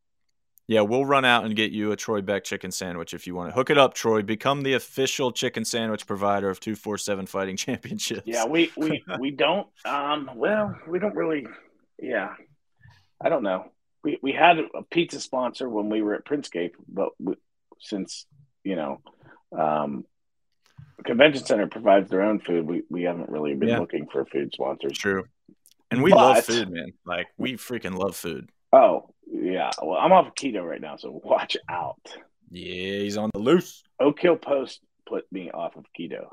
Yeah, 0.66 0.80
we'll 0.82 1.04
run 1.06 1.24
out 1.26 1.44
and 1.46 1.54
get 1.56 1.72
you 1.72 1.92
a 1.92 1.96
Troy 1.96 2.20
Beck 2.22 2.44
chicken 2.44 2.70
sandwich 2.70 3.12
if 3.14 3.26
you 3.26 3.34
want 3.34 3.48
to. 3.50 3.54
Hook 3.54 3.68
it 3.70 3.76
up, 3.78 3.92
Troy. 3.94 4.22
Become 4.22 4.62
the 4.62 4.74
official 4.74 5.30
chicken 5.32 5.64
sandwich 5.64 6.06
provider 6.06 6.50
of 6.50 6.60
two 6.60 6.74
four 6.76 6.98
seven 6.98 7.24
Fighting 7.26 7.56
Championships. 7.58 8.22
Yeah, 8.26 8.44
we 8.44 8.70
we 8.76 9.02
we 9.18 9.30
don't. 9.30 9.66
Um, 9.86 10.30
well, 10.34 10.74
we 10.86 10.98
don't 10.98 11.14
really 11.16 11.46
yeah, 11.98 12.34
I 13.18 13.30
don't 13.30 13.42
know. 13.42 13.70
We 14.04 14.18
we 14.22 14.32
had 14.32 14.58
a 14.58 14.82
pizza 14.90 15.18
sponsor 15.20 15.68
when 15.68 15.88
we 15.88 16.02
were 16.02 16.14
at 16.14 16.24
Printscape, 16.24 16.72
but 16.88 17.08
we, 17.18 17.34
since 17.80 18.26
you 18.62 18.76
know, 18.76 19.00
um, 19.58 20.04
convention 21.04 21.44
center 21.44 21.66
provides 21.66 22.10
their 22.10 22.22
own 22.22 22.38
food, 22.40 22.66
we 22.66 22.82
we 22.90 23.02
haven't 23.04 23.30
really 23.30 23.54
been 23.54 23.70
Yeah. 23.70 23.78
looking 23.80 24.06
for 24.06 24.24
food 24.26 24.52
sponsors. 24.52 24.96
True. 24.98 25.24
And 25.90 26.02
we 26.02 26.10
But- 26.10 26.16
love 26.16 26.44
food, 26.44 26.70
man. 26.70 26.92
Like 27.04 27.28
we 27.38 27.54
freaking 27.54 27.96
love 27.96 28.14
food. 28.14 28.50
Oh 28.72 29.14
yeah, 29.26 29.70
well 29.82 29.98
I'm 29.98 30.12
off 30.12 30.34
keto 30.34 30.62
right 30.62 30.80
now, 30.80 30.96
so 30.96 31.20
watch 31.24 31.56
out. 31.68 32.16
Yeah, 32.50 32.98
he's 33.00 33.16
on 33.16 33.30
the 33.32 33.40
loose. 33.40 33.82
Oak 34.00 34.20
Hill 34.20 34.36
Post 34.36 34.80
put 35.06 35.24
me 35.32 35.50
off 35.50 35.76
of 35.76 35.86
keto. 35.98 36.26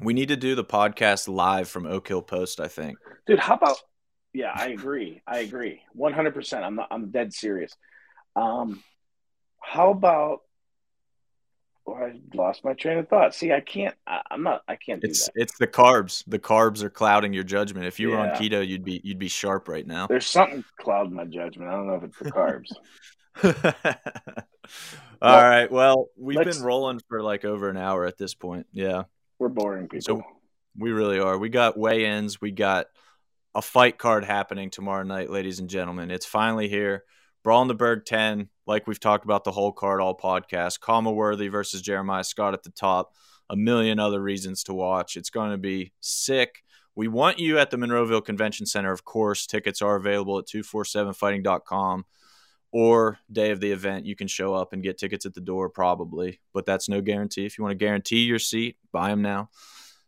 We 0.00 0.12
need 0.14 0.28
to 0.28 0.36
do 0.36 0.54
the 0.54 0.64
podcast 0.64 1.28
live 1.28 1.68
from 1.68 1.86
Oak 1.86 2.06
Hill 2.08 2.22
Post, 2.22 2.60
I 2.60 2.68
think. 2.68 2.96
Dude, 3.26 3.38
how 3.38 3.54
about? 3.54 3.76
Yeah, 4.34 4.50
I 4.54 4.68
agree. 4.68 5.22
I 5.26 5.40
agree. 5.40 5.82
One 5.92 6.12
hundred 6.12 6.34
percent. 6.34 6.64
I'm 6.64 6.76
not. 6.76 6.88
I'm 6.90 7.10
dead 7.10 7.32
serious. 7.34 7.72
Um, 8.34 8.82
how 9.60 9.90
about? 9.90 10.40
Well, 11.84 11.96
I 11.96 12.20
lost 12.34 12.64
my 12.64 12.74
train 12.74 12.98
of 12.98 13.08
thought. 13.08 13.34
See, 13.34 13.52
I 13.52 13.60
can't. 13.60 13.94
I, 14.06 14.22
I'm 14.30 14.42
not. 14.42 14.62
I 14.68 14.76
can't 14.76 15.02
do 15.02 15.08
It's 15.08 15.26
that. 15.26 15.32
it's 15.34 15.58
the 15.58 15.66
carbs. 15.66 16.22
The 16.26 16.38
carbs 16.38 16.82
are 16.82 16.90
clouding 16.90 17.32
your 17.32 17.44
judgment. 17.44 17.86
If 17.86 17.98
you 18.00 18.10
were 18.10 18.18
on 18.18 18.30
keto, 18.30 18.66
you'd 18.66 18.84
be 18.84 19.00
you'd 19.04 19.18
be 19.18 19.28
sharp 19.28 19.68
right 19.68 19.86
now. 19.86 20.06
There's 20.06 20.26
something 20.26 20.64
clouding 20.80 21.14
my 21.14 21.24
judgment. 21.24 21.70
I 21.70 21.72
don't 21.74 21.88
know 21.88 21.94
if 21.96 22.04
it's 22.04 22.18
the 22.18 22.32
carbs. 22.32 22.72
All 25.22 25.42
right. 25.42 25.70
Well, 25.70 26.08
we've 26.16 26.42
been 26.42 26.62
rolling 26.62 27.00
for 27.08 27.22
like 27.22 27.44
over 27.44 27.68
an 27.68 27.76
hour 27.76 28.06
at 28.06 28.18
this 28.18 28.34
point. 28.34 28.66
Yeah. 28.72 29.04
We're 29.38 29.48
boring 29.48 29.88
people. 29.88 30.02
So- 30.18 30.22
We 30.78 30.90
really 30.90 31.18
are. 31.18 31.36
We 31.36 31.48
got 31.48 31.76
weigh-ins. 31.76 32.40
We 32.40 32.50
got 32.50 32.86
a 33.54 33.62
fight 33.62 33.98
card 33.98 34.24
happening 34.24 34.70
tomorrow 34.70 35.02
night, 35.02 35.30
ladies 35.30 35.58
and 35.58 35.68
gentlemen. 35.68 36.10
It's 36.10 36.26
finally 36.26 36.68
here. 36.68 37.04
Brawl 37.42 37.62
in 37.62 37.68
the 37.68 37.74
Burgh 37.74 38.04
10, 38.06 38.48
like 38.66 38.86
we've 38.86 39.00
talked 39.00 39.24
about 39.24 39.44
the 39.44 39.52
whole 39.52 39.72
card 39.72 40.00
all 40.00 40.16
podcast. 40.16 40.80
Khama 40.80 41.12
Worthy 41.12 41.48
versus 41.48 41.82
Jeremiah 41.82 42.24
Scott 42.24 42.54
at 42.54 42.62
the 42.62 42.70
top. 42.70 43.12
A 43.50 43.56
million 43.56 43.98
other 43.98 44.22
reasons 44.22 44.62
to 44.64 44.74
watch. 44.74 45.16
It's 45.16 45.30
going 45.30 45.50
to 45.50 45.58
be 45.58 45.92
sick. 46.00 46.62
We 46.94 47.08
want 47.08 47.38
you 47.38 47.58
at 47.58 47.70
the 47.70 47.76
Monroeville 47.76 48.24
Convention 48.24 48.64
Center, 48.64 48.92
of 48.92 49.04
course. 49.04 49.46
Tickets 49.46 49.82
are 49.82 49.96
available 49.96 50.38
at 50.38 50.46
247fighting.com 50.46 52.06
or 52.70 53.18
day 53.30 53.50
of 53.50 53.60
the 53.60 53.72
event. 53.72 54.06
You 54.06 54.16
can 54.16 54.28
show 54.28 54.54
up 54.54 54.72
and 54.72 54.82
get 54.82 54.98
tickets 54.98 55.26
at 55.26 55.34
the 55.34 55.40
door, 55.40 55.68
probably, 55.68 56.40
but 56.54 56.64
that's 56.64 56.88
no 56.88 57.00
guarantee. 57.00 57.44
If 57.44 57.58
you 57.58 57.64
want 57.64 57.72
to 57.72 57.84
guarantee 57.84 58.24
your 58.24 58.38
seat, 58.38 58.76
buy 58.92 59.10
them 59.10 59.22
now. 59.22 59.50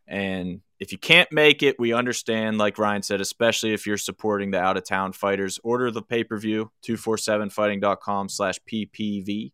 And 0.07 0.61
if 0.85 0.93
you 0.93 0.99
can't 0.99 1.32
make 1.32 1.62
it, 1.62 1.76
we 1.78 1.95
understand, 1.95 2.59
like 2.59 2.76
Ryan 2.76 3.03
said, 3.03 3.22
especially 3.22 3.72
if 3.72 3.87
you're 3.87 3.97
supporting 3.97 4.51
the 4.51 4.61
out 4.61 4.76
of 4.76 4.85
town 4.85 5.14
fighters, 5.14 5.59
order 5.64 5.91
the 5.91 6.03
pay 6.03 6.24
per 6.24 6.37
view, 6.37 6.70
247fighting.com 6.87 8.28
slash 8.28 8.57
PPV. 8.70 9.53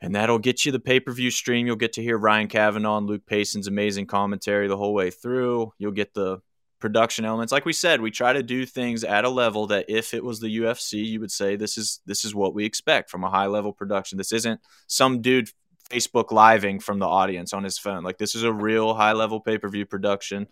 And 0.00 0.16
that'll 0.16 0.40
get 0.40 0.64
you 0.64 0.72
the 0.72 0.80
pay 0.80 0.98
per 0.98 1.12
view 1.12 1.30
stream. 1.30 1.64
You'll 1.64 1.76
get 1.76 1.92
to 1.92 2.02
hear 2.02 2.18
Ryan 2.18 2.48
Kavanaugh 2.48 2.98
and 2.98 3.06
Luke 3.06 3.22
Payson's 3.24 3.68
amazing 3.68 4.06
commentary 4.06 4.66
the 4.66 4.76
whole 4.76 4.94
way 4.94 5.10
through. 5.12 5.72
You'll 5.78 5.92
get 5.92 6.12
the 6.12 6.40
production 6.80 7.24
elements. 7.24 7.52
Like 7.52 7.64
we 7.64 7.72
said, 7.72 8.00
we 8.00 8.10
try 8.10 8.32
to 8.32 8.42
do 8.42 8.66
things 8.66 9.04
at 9.04 9.24
a 9.24 9.28
level 9.28 9.68
that 9.68 9.84
if 9.88 10.12
it 10.12 10.24
was 10.24 10.40
the 10.40 10.58
UFC, 10.58 11.06
you 11.06 11.20
would 11.20 11.30
say 11.30 11.54
this 11.54 11.78
is 11.78 12.00
this 12.04 12.24
is 12.24 12.34
what 12.34 12.52
we 12.52 12.64
expect 12.64 13.10
from 13.10 13.22
a 13.22 13.30
high 13.30 13.46
level 13.46 13.72
production. 13.72 14.18
This 14.18 14.32
isn't 14.32 14.60
some 14.88 15.20
dude 15.20 15.50
Facebook 15.90 16.30
living 16.32 16.80
from 16.80 16.98
the 16.98 17.06
audience 17.08 17.52
on 17.52 17.64
his 17.64 17.78
phone. 17.78 18.02
Like 18.04 18.16
this 18.18 18.34
is 18.34 18.42
a 18.44 18.52
real 18.52 18.94
high 18.94 19.12
level 19.12 19.40
pay 19.40 19.58
per 19.58 19.68
view 19.68 19.84
production. 19.86 20.46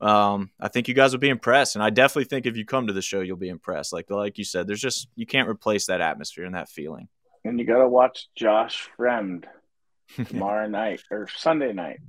Um, 0.00 0.50
I 0.60 0.68
think 0.68 0.88
you 0.88 0.94
guys 0.94 1.12
will 1.12 1.20
be 1.20 1.30
impressed, 1.30 1.74
and 1.74 1.82
I 1.82 1.88
definitely 1.90 2.24
think 2.24 2.44
if 2.46 2.56
you 2.56 2.66
come 2.66 2.86
to 2.88 2.92
the 2.92 3.00
show, 3.02 3.20
you'll 3.20 3.36
be 3.38 3.48
impressed. 3.48 3.92
Like 3.92 4.10
like 4.10 4.36
you 4.38 4.44
said, 4.44 4.66
there's 4.66 4.80
just 4.80 5.08
you 5.16 5.26
can't 5.26 5.48
replace 5.48 5.86
that 5.86 6.00
atmosphere 6.02 6.44
and 6.44 6.54
that 6.54 6.68
feeling. 6.68 7.08
and 7.44 7.58
you 7.58 7.64
got 7.64 7.78
to 7.78 7.88
watch 7.88 8.28
Josh 8.36 8.88
Fremd 8.98 9.44
tomorrow 10.28 10.68
night 10.68 11.02
or 11.10 11.28
Sunday 11.34 11.72
night. 11.72 12.00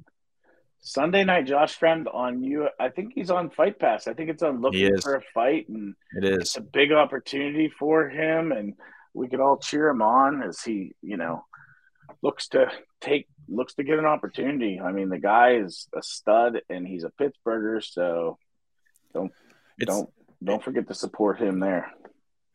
Sunday 0.80 1.24
night, 1.24 1.45
Josh 1.47 1.78
Fremd 1.80 2.05
on 2.13 2.43
you. 2.43 2.68
I 2.80 2.89
think 2.89 3.13
he's 3.15 3.32
on 3.32 3.49
Fight 3.49 3.80
Pass. 3.80 4.07
I 4.07 4.13
think 4.13 4.30
it's 4.30 4.43
on 4.43 4.61
looking 4.61 4.97
for 4.99 5.15
a 5.15 5.22
fight, 5.34 5.68
and 5.70 5.95
It 6.18 6.24
is. 6.26 6.38
it's 6.39 6.57
a 6.57 6.61
big 6.61 6.91
opportunity 6.91 7.70
for 7.80 8.07
him. 8.09 8.51
And 8.51 8.74
we 9.13 9.28
could 9.28 9.39
all 9.39 9.57
cheer 9.57 9.88
him 9.89 10.01
on 10.01 10.43
as 10.43 10.61
he, 10.61 10.93
you 11.01 11.18
know, 11.18 11.43
looks 12.22 12.49
to 12.49 12.72
take 13.01 13.28
looks 13.47 13.76
to 13.76 13.84
get 13.84 13.99
an 13.99 14.05
opportunity. 14.05 14.80
I 14.80 14.91
mean, 14.91 15.10
the 15.10 15.20
guy 15.20 15.55
is 15.55 15.88
a 15.95 16.01
stud, 16.01 16.62
and 16.70 16.88
he's 16.88 17.03
a 17.03 17.12
Pittsburgher, 17.22 17.84
so 17.84 18.38
don't 19.14 19.32
It's, 19.78 19.88
don't 19.88 20.10
don't 20.43 20.64
forget 20.64 20.88
to 20.88 20.93
support 20.93 21.39
him 21.39 21.60
there. 21.60 21.91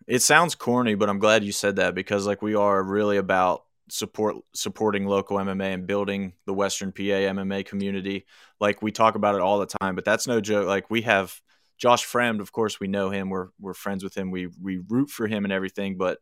it 0.07 0.21
sounds 0.23 0.55
corny, 0.55 0.95
but 0.95 1.09
I'm 1.09 1.19
glad 1.19 1.45
you 1.45 1.53
said 1.53 1.77
that 1.77 1.95
because 1.95 2.27
like 2.27 2.43
we 2.43 2.55
are 2.55 2.83
really 2.83 3.17
about 3.17 3.65
support 3.89 4.37
supporting 4.55 5.07
local 5.07 5.37
MMA 5.37 5.75
and 5.75 5.87
building 5.87 6.33
the 6.47 6.55
Western 6.55 6.93
PA 6.93 7.03
MMA 7.03 7.67
community. 7.67 8.25
Like 8.61 8.83
we 8.83 8.93
talk 8.93 9.15
about 9.15 9.35
it 9.35 9.41
all 9.41 9.59
the 9.59 9.67
time, 9.81 9.95
but 9.95 10.05
that's 10.05 10.27
no 10.27 10.41
joke. 10.41 10.67
Like 10.67 10.91
we 10.91 11.03
have 11.03 11.35
Josh 11.79 12.07
Fremd, 12.07 12.41
of 12.41 12.53
course 12.53 12.79
we 12.81 12.87
know 12.87 13.11
him. 13.11 13.29
We're 13.29 13.49
we're 13.61 13.75
friends 13.75 14.05
with 14.05 14.17
him. 14.17 14.31
We 14.31 14.49
we 14.61 14.81
root 14.89 15.11
for 15.11 15.27
him 15.27 15.45
and 15.45 15.53
everything, 15.53 15.97
but 15.97 16.19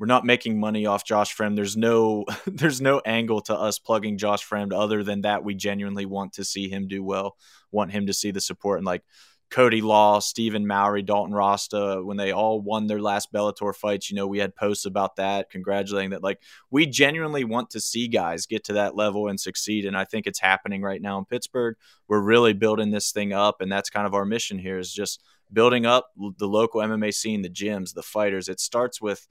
we're 0.00 0.06
not 0.06 0.24
making 0.24 0.58
money 0.58 0.86
off 0.86 1.04
Josh 1.04 1.36
Fremd. 1.36 1.56
There's 1.56 1.76
no 1.76 2.24
there's 2.46 2.80
no 2.80 3.00
angle 3.04 3.42
to 3.42 3.54
us 3.54 3.78
plugging 3.78 4.16
Josh 4.18 4.44
Fremd 4.48 4.72
other 4.72 5.04
than 5.04 5.20
that 5.20 5.44
we 5.44 5.54
genuinely 5.54 6.06
want 6.06 6.32
to 6.34 6.44
see 6.44 6.68
him 6.68 6.88
do 6.88 7.04
well, 7.04 7.36
want 7.70 7.92
him 7.92 8.06
to 8.06 8.14
see 8.14 8.30
the 8.30 8.40
support 8.40 8.78
and 8.78 8.86
like 8.86 9.02
Cody 9.50 9.80
Law, 9.80 10.20
Stephen 10.20 10.66
Mowry, 10.66 11.02
Dalton 11.02 11.34
Rosta, 11.34 12.00
when 12.04 12.16
they 12.16 12.30
all 12.30 12.60
won 12.60 12.86
their 12.86 13.00
last 13.00 13.32
Bellator 13.32 13.74
fights, 13.74 14.08
you 14.08 14.14
know, 14.16 14.28
we 14.28 14.38
had 14.38 14.54
posts 14.54 14.86
about 14.86 15.16
that, 15.16 15.50
congratulating 15.50 16.10
that. 16.10 16.22
Like, 16.22 16.40
we 16.70 16.86
genuinely 16.86 17.42
want 17.42 17.70
to 17.70 17.80
see 17.80 18.06
guys 18.06 18.46
get 18.46 18.62
to 18.66 18.74
that 18.74 18.94
level 18.94 19.26
and 19.26 19.40
succeed. 19.40 19.86
And 19.86 19.96
I 19.96 20.04
think 20.04 20.28
it's 20.28 20.38
happening 20.38 20.82
right 20.82 21.02
now 21.02 21.18
in 21.18 21.24
Pittsburgh. 21.24 21.74
We're 22.06 22.20
really 22.20 22.52
building 22.52 22.92
this 22.92 23.10
thing 23.10 23.32
up. 23.32 23.60
And 23.60 23.70
that's 23.72 23.90
kind 23.90 24.06
of 24.06 24.14
our 24.14 24.24
mission 24.24 24.56
here 24.56 24.78
is 24.78 24.92
just 24.92 25.20
building 25.52 25.84
up 25.84 26.10
the 26.38 26.46
local 26.46 26.80
MMA 26.80 27.12
scene, 27.12 27.42
the 27.42 27.50
gyms, 27.50 27.92
the 27.92 28.04
fighters. 28.04 28.48
It 28.48 28.60
starts 28.60 29.00
with 29.00 29.26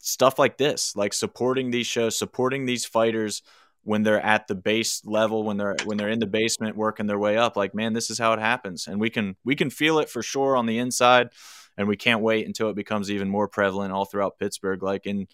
stuff 0.00 0.38
like 0.38 0.56
this, 0.56 0.96
like 0.96 1.12
supporting 1.12 1.70
these 1.70 1.86
shows, 1.86 2.18
supporting 2.18 2.64
these 2.64 2.84
fighters 2.84 3.42
when 3.82 4.02
they're 4.02 4.20
at 4.20 4.46
the 4.46 4.54
base 4.54 5.02
level 5.04 5.42
when 5.42 5.56
they're 5.56 5.76
when 5.84 5.96
they're 5.96 6.08
in 6.10 6.18
the 6.18 6.26
basement 6.26 6.76
working 6.76 7.06
their 7.06 7.18
way 7.18 7.38
up 7.38 7.56
like 7.56 7.74
man 7.74 7.94
this 7.94 8.10
is 8.10 8.18
how 8.18 8.32
it 8.32 8.40
happens. 8.40 8.86
And 8.86 9.00
we 9.00 9.10
can 9.10 9.36
we 9.44 9.56
can 9.56 9.70
feel 9.70 9.98
it 9.98 10.10
for 10.10 10.22
sure 10.22 10.56
on 10.56 10.66
the 10.66 10.78
inside 10.78 11.30
and 11.76 11.88
we 11.88 11.96
can't 11.96 12.20
wait 12.20 12.46
until 12.46 12.68
it 12.68 12.76
becomes 12.76 13.10
even 13.10 13.28
more 13.28 13.48
prevalent 13.48 13.92
all 13.92 14.04
throughout 14.04 14.38
Pittsburgh. 14.38 14.82
Like 14.82 15.06
in 15.06 15.28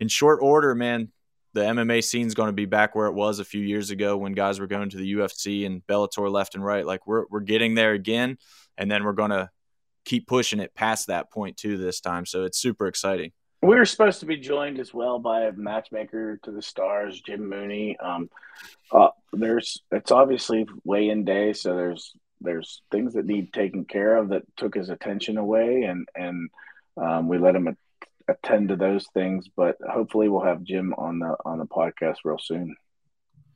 in 0.00 0.08
short 0.08 0.40
order 0.42 0.74
man 0.74 1.12
the 1.52 1.60
MMA 1.60 2.02
scene 2.02 2.26
is 2.26 2.34
going 2.34 2.48
to 2.48 2.52
be 2.52 2.64
back 2.64 2.96
where 2.96 3.06
it 3.06 3.14
was 3.14 3.38
a 3.38 3.44
few 3.44 3.60
years 3.60 3.90
ago 3.90 4.16
when 4.16 4.32
guys 4.32 4.58
were 4.58 4.66
going 4.66 4.90
to 4.90 4.96
the 4.96 5.14
UFC 5.14 5.64
and 5.64 5.86
Bellator 5.86 6.28
left 6.30 6.56
and 6.56 6.64
right. 6.64 6.84
Like 6.84 7.06
we're 7.06 7.26
we're 7.30 7.40
getting 7.40 7.76
there 7.76 7.92
again 7.92 8.38
and 8.76 8.90
then 8.90 9.04
we're 9.04 9.12
going 9.12 9.30
to 9.30 9.50
keep 10.04 10.26
pushing 10.26 10.58
it 10.58 10.74
past 10.74 11.06
that 11.06 11.30
point 11.30 11.56
too 11.56 11.76
this 11.76 12.00
time. 12.00 12.26
So 12.26 12.42
it's 12.42 12.58
super 12.58 12.88
exciting 12.88 13.30
We 13.64 13.76
were 13.76 13.86
supposed 13.86 14.20
to 14.20 14.26
be 14.26 14.36
joined 14.36 14.78
as 14.78 14.92
well 14.92 15.18
by 15.18 15.44
a 15.44 15.52
matchmaker 15.52 16.38
to 16.42 16.50
the 16.50 16.60
stars, 16.60 17.22
Jim 17.22 17.48
Mooney. 17.48 17.96
Um, 17.96 18.28
uh, 18.92 19.08
there's 19.32 19.82
it's 19.90 20.10
obviously 20.10 20.66
weigh-in 20.84 21.24
day, 21.24 21.54
so 21.54 21.74
there's 21.74 22.12
there's 22.42 22.82
things 22.90 23.14
that 23.14 23.24
need 23.24 23.54
taken 23.54 23.86
care 23.86 24.16
of 24.16 24.28
that 24.28 24.42
took 24.58 24.74
his 24.74 24.90
attention 24.90 25.38
away, 25.38 25.84
and 25.84 26.06
and 26.14 26.50
um, 26.98 27.26
we 27.26 27.38
let 27.38 27.56
him 27.56 27.74
attend 28.28 28.68
to 28.68 28.76
those 28.76 29.06
things. 29.14 29.48
But 29.56 29.78
hopefully, 29.80 30.28
we'll 30.28 30.44
have 30.44 30.62
Jim 30.62 30.92
on 30.98 31.20
the 31.20 31.34
on 31.46 31.58
the 31.58 31.64
podcast 31.64 32.16
real 32.22 32.38
soon. 32.38 32.76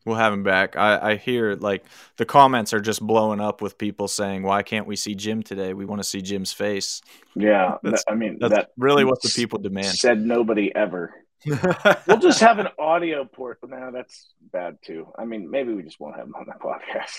We'll 0.09 0.17
have 0.17 0.33
him 0.33 0.43
back. 0.43 0.75
I, 0.77 1.11
I 1.13 1.17
hear 1.17 1.55
like 1.55 1.85
the 2.17 2.25
comments 2.25 2.73
are 2.73 2.81
just 2.81 3.01
blowing 3.07 3.41
up 3.41 3.61
with 3.63 3.77
people 3.79 4.09
saying, 4.09 4.43
"Why 4.43 4.63
can't 4.63 4.87
we 4.87 4.97
see 4.97 5.15
Jim 5.15 5.43
today? 5.43 5.75
We 5.75 5.85
want 5.85 6.01
to 6.01 6.05
see 6.09 6.23
Jim's 6.23 6.53
face." 6.53 7.03
Yeah, 7.37 7.77
That's- 7.83 8.05
I 8.09 8.15
mean 8.15 8.39
That's 8.41 8.55
that 8.55 8.71
really 8.79 9.05
what 9.05 9.21
the 9.23 9.29
people 9.29 9.59
demand. 9.59 9.89
said 9.99 10.21
nobody 10.21 10.75
ever. 10.75 11.15
We'll 12.07 12.19
just 12.19 12.41
have 12.41 12.59
an 12.59 12.69
audio 12.79 13.25
port. 13.25 13.59
No, 13.65 13.91
that's 13.93 14.33
bad 14.53 14.79
too. 14.85 15.07
I 15.17 15.25
mean, 15.25 15.49
maybe 15.51 15.73
we 15.73 15.83
just 15.85 16.01
won't 16.01 16.17
have 16.17 16.27
him 16.27 16.35
on 16.35 16.47
the 16.47 16.55
podcast. 16.55 17.19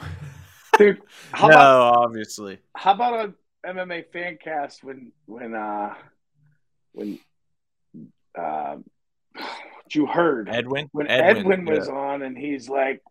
Dude, 0.78 1.00
how 1.32 1.48
no, 1.48 1.54
about 1.54 1.96
obviously. 1.96 2.58
how 2.76 2.92
about 2.92 3.30
a 3.64 3.68
MMA 3.68 4.04
fan 4.12 4.38
cast 4.42 4.84
when 4.84 5.12
when 5.26 5.54
uh 5.54 5.94
when 6.92 7.18
uh 8.38 8.76
you 9.94 10.06
heard 10.06 10.48
Edwin. 10.48 10.88
when 10.92 11.06
Edwin, 11.08 11.52
Edwin, 11.52 11.64
was 11.64 11.88
on 11.88 12.22
and 12.22 12.36
he's 12.36 12.68
like 12.68 13.02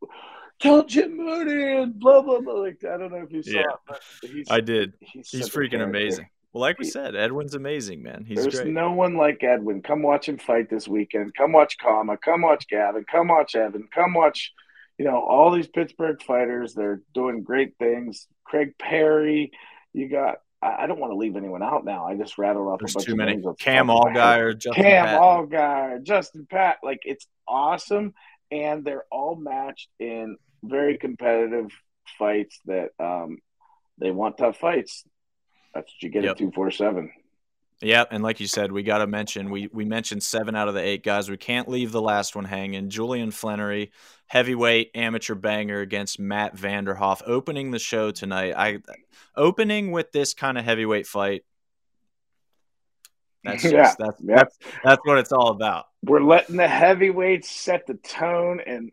"Tell 0.60 0.84
Jim 0.86 1.18
Mooney 1.18 1.78
and 1.82 2.00
blah 2.00 2.22
blah 2.22 2.40
blah 2.42 2.54
like 2.54 2.84
I 2.84 2.98
don't 2.98 3.12
know 3.12 3.24
if 3.24 3.32
you 3.32 3.44
saw 3.44 3.52
Yeah. 3.52 3.62
it, 3.62 3.80
but 3.88 4.02
he's 4.32 4.48
I 4.50 4.62
did. 4.62 4.94
he's, 5.00 5.30
He's 5.30 5.50
freaking 5.50 5.82
amazing. 5.84 6.28
Well, 6.54 6.62
like 6.62 6.80
we 6.80 6.86
said, 6.86 7.16
Edwin's 7.16 7.54
amazing, 7.56 8.04
man. 8.04 8.26
He's 8.28 8.42
There's 8.42 8.60
great. 8.60 8.74
no 8.74 8.92
one 8.92 9.16
like 9.16 9.42
Edwin. 9.42 9.82
Come 9.82 10.02
watch 10.02 10.28
him 10.28 10.38
fight 10.38 10.70
this 10.70 10.86
weekend. 10.86 11.34
Come 11.34 11.54
watch 11.54 11.78
Khama. 11.78 12.18
Come 12.18 12.42
watch 12.42 12.68
Gavin. 12.68 13.06
Come 13.10 13.30
watch 13.30 13.56
Evan. 13.56 13.88
Come 13.96 14.14
watch, 14.14 14.52
you 14.98 15.06
know, 15.06 15.18
all 15.24 15.52
these 15.52 15.68
Pittsburgh 15.68 16.22
fighters. 16.22 16.74
They're 16.74 17.02
doing 17.14 17.44
great 17.44 17.76
things. 17.80 18.28
Craig 18.44 18.74
Perry, 18.78 19.52
You 19.94 20.10
got 20.10 20.40
I, 20.62 20.86
don't 20.86 21.00
want 21.00 21.12
to 21.12 21.18
leave 21.18 21.36
anyone 21.36 21.64
out 21.64 21.84
now. 21.86 22.06
I 22.06 22.16
just 22.16 22.38
rattled 22.38 22.68
off 22.68 22.80
There's 22.80 22.94
a 22.94 23.00
bunch 23.00 23.06
too 23.08 23.14
of 23.14 23.18
many. 23.18 23.44
Of 23.44 23.58
Cam 23.58 23.88
Allgaier, 23.88 24.58
Justin 24.58 24.84
Cam 24.84 25.06
Patton. 25.06 25.22
Allgaier, 25.22 26.04
Justin 26.04 26.48
Pat. 26.50 26.78
Like 26.84 27.00
it's 27.04 27.26
awesome, 27.48 28.14
and 28.52 28.86
they're 28.86 29.06
all 29.12 29.36
matched 29.36 29.90
in 30.00 30.38
very 30.64 30.98
competitive 30.98 31.72
fights 32.20 32.60
that 32.66 32.90
um, 33.00 33.40
they 33.98 34.12
want 34.12 34.38
tough 34.38 34.58
fights. 34.58 35.04
That's 35.74 35.88
what 35.88 36.04
you 36.04 36.10
get 36.10 36.24
yep. 36.24 36.32
at 36.32 36.38
two 36.38 36.52
four 36.54 36.70
seven. 36.70 37.12
Yeah, 37.82 38.06
and 38.12 38.22
like 38.22 38.40
you 38.40 38.48
said, 38.48 38.72
we 38.72 38.84
got 38.84 39.00
to 39.00 39.08
mention 39.08 39.50
we 39.50 39.68
we 39.74 39.86
mentioned 39.86 40.22
seven 40.22 40.56
out 40.56 40.68
of 40.68 40.76
the 40.76 40.82
eight 40.82 41.04
guys. 41.04 41.30
We 41.30 41.38
can't 41.38 41.68
leave 41.68 41.92
the 41.92 42.02
last 42.02 42.36
one 42.36 42.46
hanging. 42.46 42.90
Julian 42.90 43.32
Flannery, 43.32 43.92
heavyweight 44.28 44.92
amateur 44.94 45.34
banger 45.34 45.80
against 45.80 46.20
Matt 46.20 46.56
Vanderhoff, 46.56 47.22
opening 47.26 47.72
the 47.72 47.80
show 47.80 48.12
tonight. 48.12 48.54
I 48.56 48.80
opening 49.36 49.92
with 49.92 50.12
this 50.12 50.36
kind 50.36 50.60
of 50.60 50.64
heavyweight 50.64 51.08
fight. 51.08 51.44
That's 53.44 53.64
just 53.64 53.74
yeah, 53.74 53.94
that's, 53.98 54.22
yeah. 54.22 54.36
that's 54.36 54.58
that's 54.84 55.02
what 55.06 55.18
it's 55.18 55.32
all 55.32 55.50
about. 55.50 55.86
We're 56.04 56.22
letting 56.22 56.58
the 56.58 56.68
heavyweights 56.68 57.50
set 57.50 57.88
the 57.88 57.96
tone, 57.96 58.62
and 58.66 58.92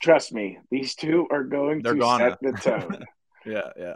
trust 0.00 0.32
me, 0.32 0.58
these 0.70 0.94
two 0.94 1.26
are 1.30 1.42
going 1.42 1.82
They're 1.82 1.94
to 1.94 2.16
set 2.18 2.38
the 2.40 2.52
tone. 2.52 3.04
yeah, 3.46 3.70
yeah. 3.78 3.94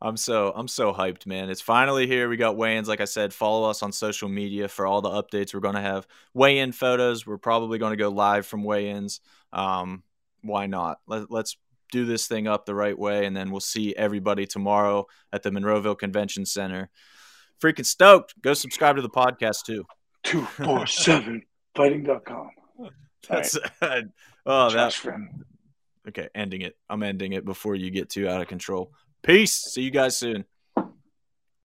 I'm 0.00 0.16
so 0.16 0.52
I'm 0.54 0.68
so 0.68 0.92
hyped, 0.92 1.26
man. 1.26 1.50
It's 1.50 1.60
finally 1.60 2.06
here. 2.06 2.28
We 2.28 2.36
got 2.36 2.56
weigh-ins. 2.56 2.88
Like 2.88 3.00
I 3.00 3.06
said, 3.06 3.32
follow 3.32 3.68
us 3.68 3.82
on 3.82 3.92
social 3.92 4.28
media 4.28 4.68
for 4.68 4.86
all 4.86 5.00
the 5.00 5.10
updates. 5.10 5.54
We're 5.54 5.60
gonna 5.60 5.82
have 5.82 6.06
weigh-in 6.34 6.72
photos. 6.72 7.26
We're 7.26 7.38
probably 7.38 7.78
gonna 7.78 7.96
go 7.96 8.08
live 8.08 8.46
from 8.46 8.64
weigh-ins. 8.64 9.20
Um, 9.52 10.02
why 10.42 10.66
not? 10.66 10.98
Let, 11.06 11.30
let's 11.30 11.56
do 11.92 12.04
this 12.04 12.26
thing 12.26 12.46
up 12.46 12.66
the 12.66 12.74
right 12.74 12.98
way, 12.98 13.26
and 13.26 13.36
then 13.36 13.50
we'll 13.50 13.60
see 13.60 13.94
everybody 13.94 14.46
tomorrow 14.46 15.06
at 15.32 15.42
the 15.42 15.50
Monroeville 15.50 15.98
Convention 15.98 16.44
Center. 16.44 16.90
Freaking 17.60 17.86
stoked! 17.86 18.34
Go 18.42 18.54
subscribe 18.54 18.96
to 18.96 19.02
the 19.02 19.10
podcast 19.10 19.64
too. 19.64 19.84
Two 20.24 20.42
four 20.42 20.86
seven 20.86 21.42
fighting.com. 21.74 22.50
That's 23.28 23.58
right. 23.80 24.04
oh 24.46 24.70
that 24.70 24.92
friend. 24.92 25.44
Okay, 26.08 26.28
ending 26.34 26.62
it. 26.62 26.76
I'm 26.88 27.02
ending 27.02 27.32
it 27.32 27.44
before 27.44 27.74
you 27.74 27.90
get 27.90 28.08
too 28.08 28.28
out 28.28 28.40
of 28.40 28.48
control. 28.48 28.92
Peace. 29.22 29.52
See 29.54 29.82
you 29.82 29.90
guys 29.90 30.16
soon. 30.16 30.44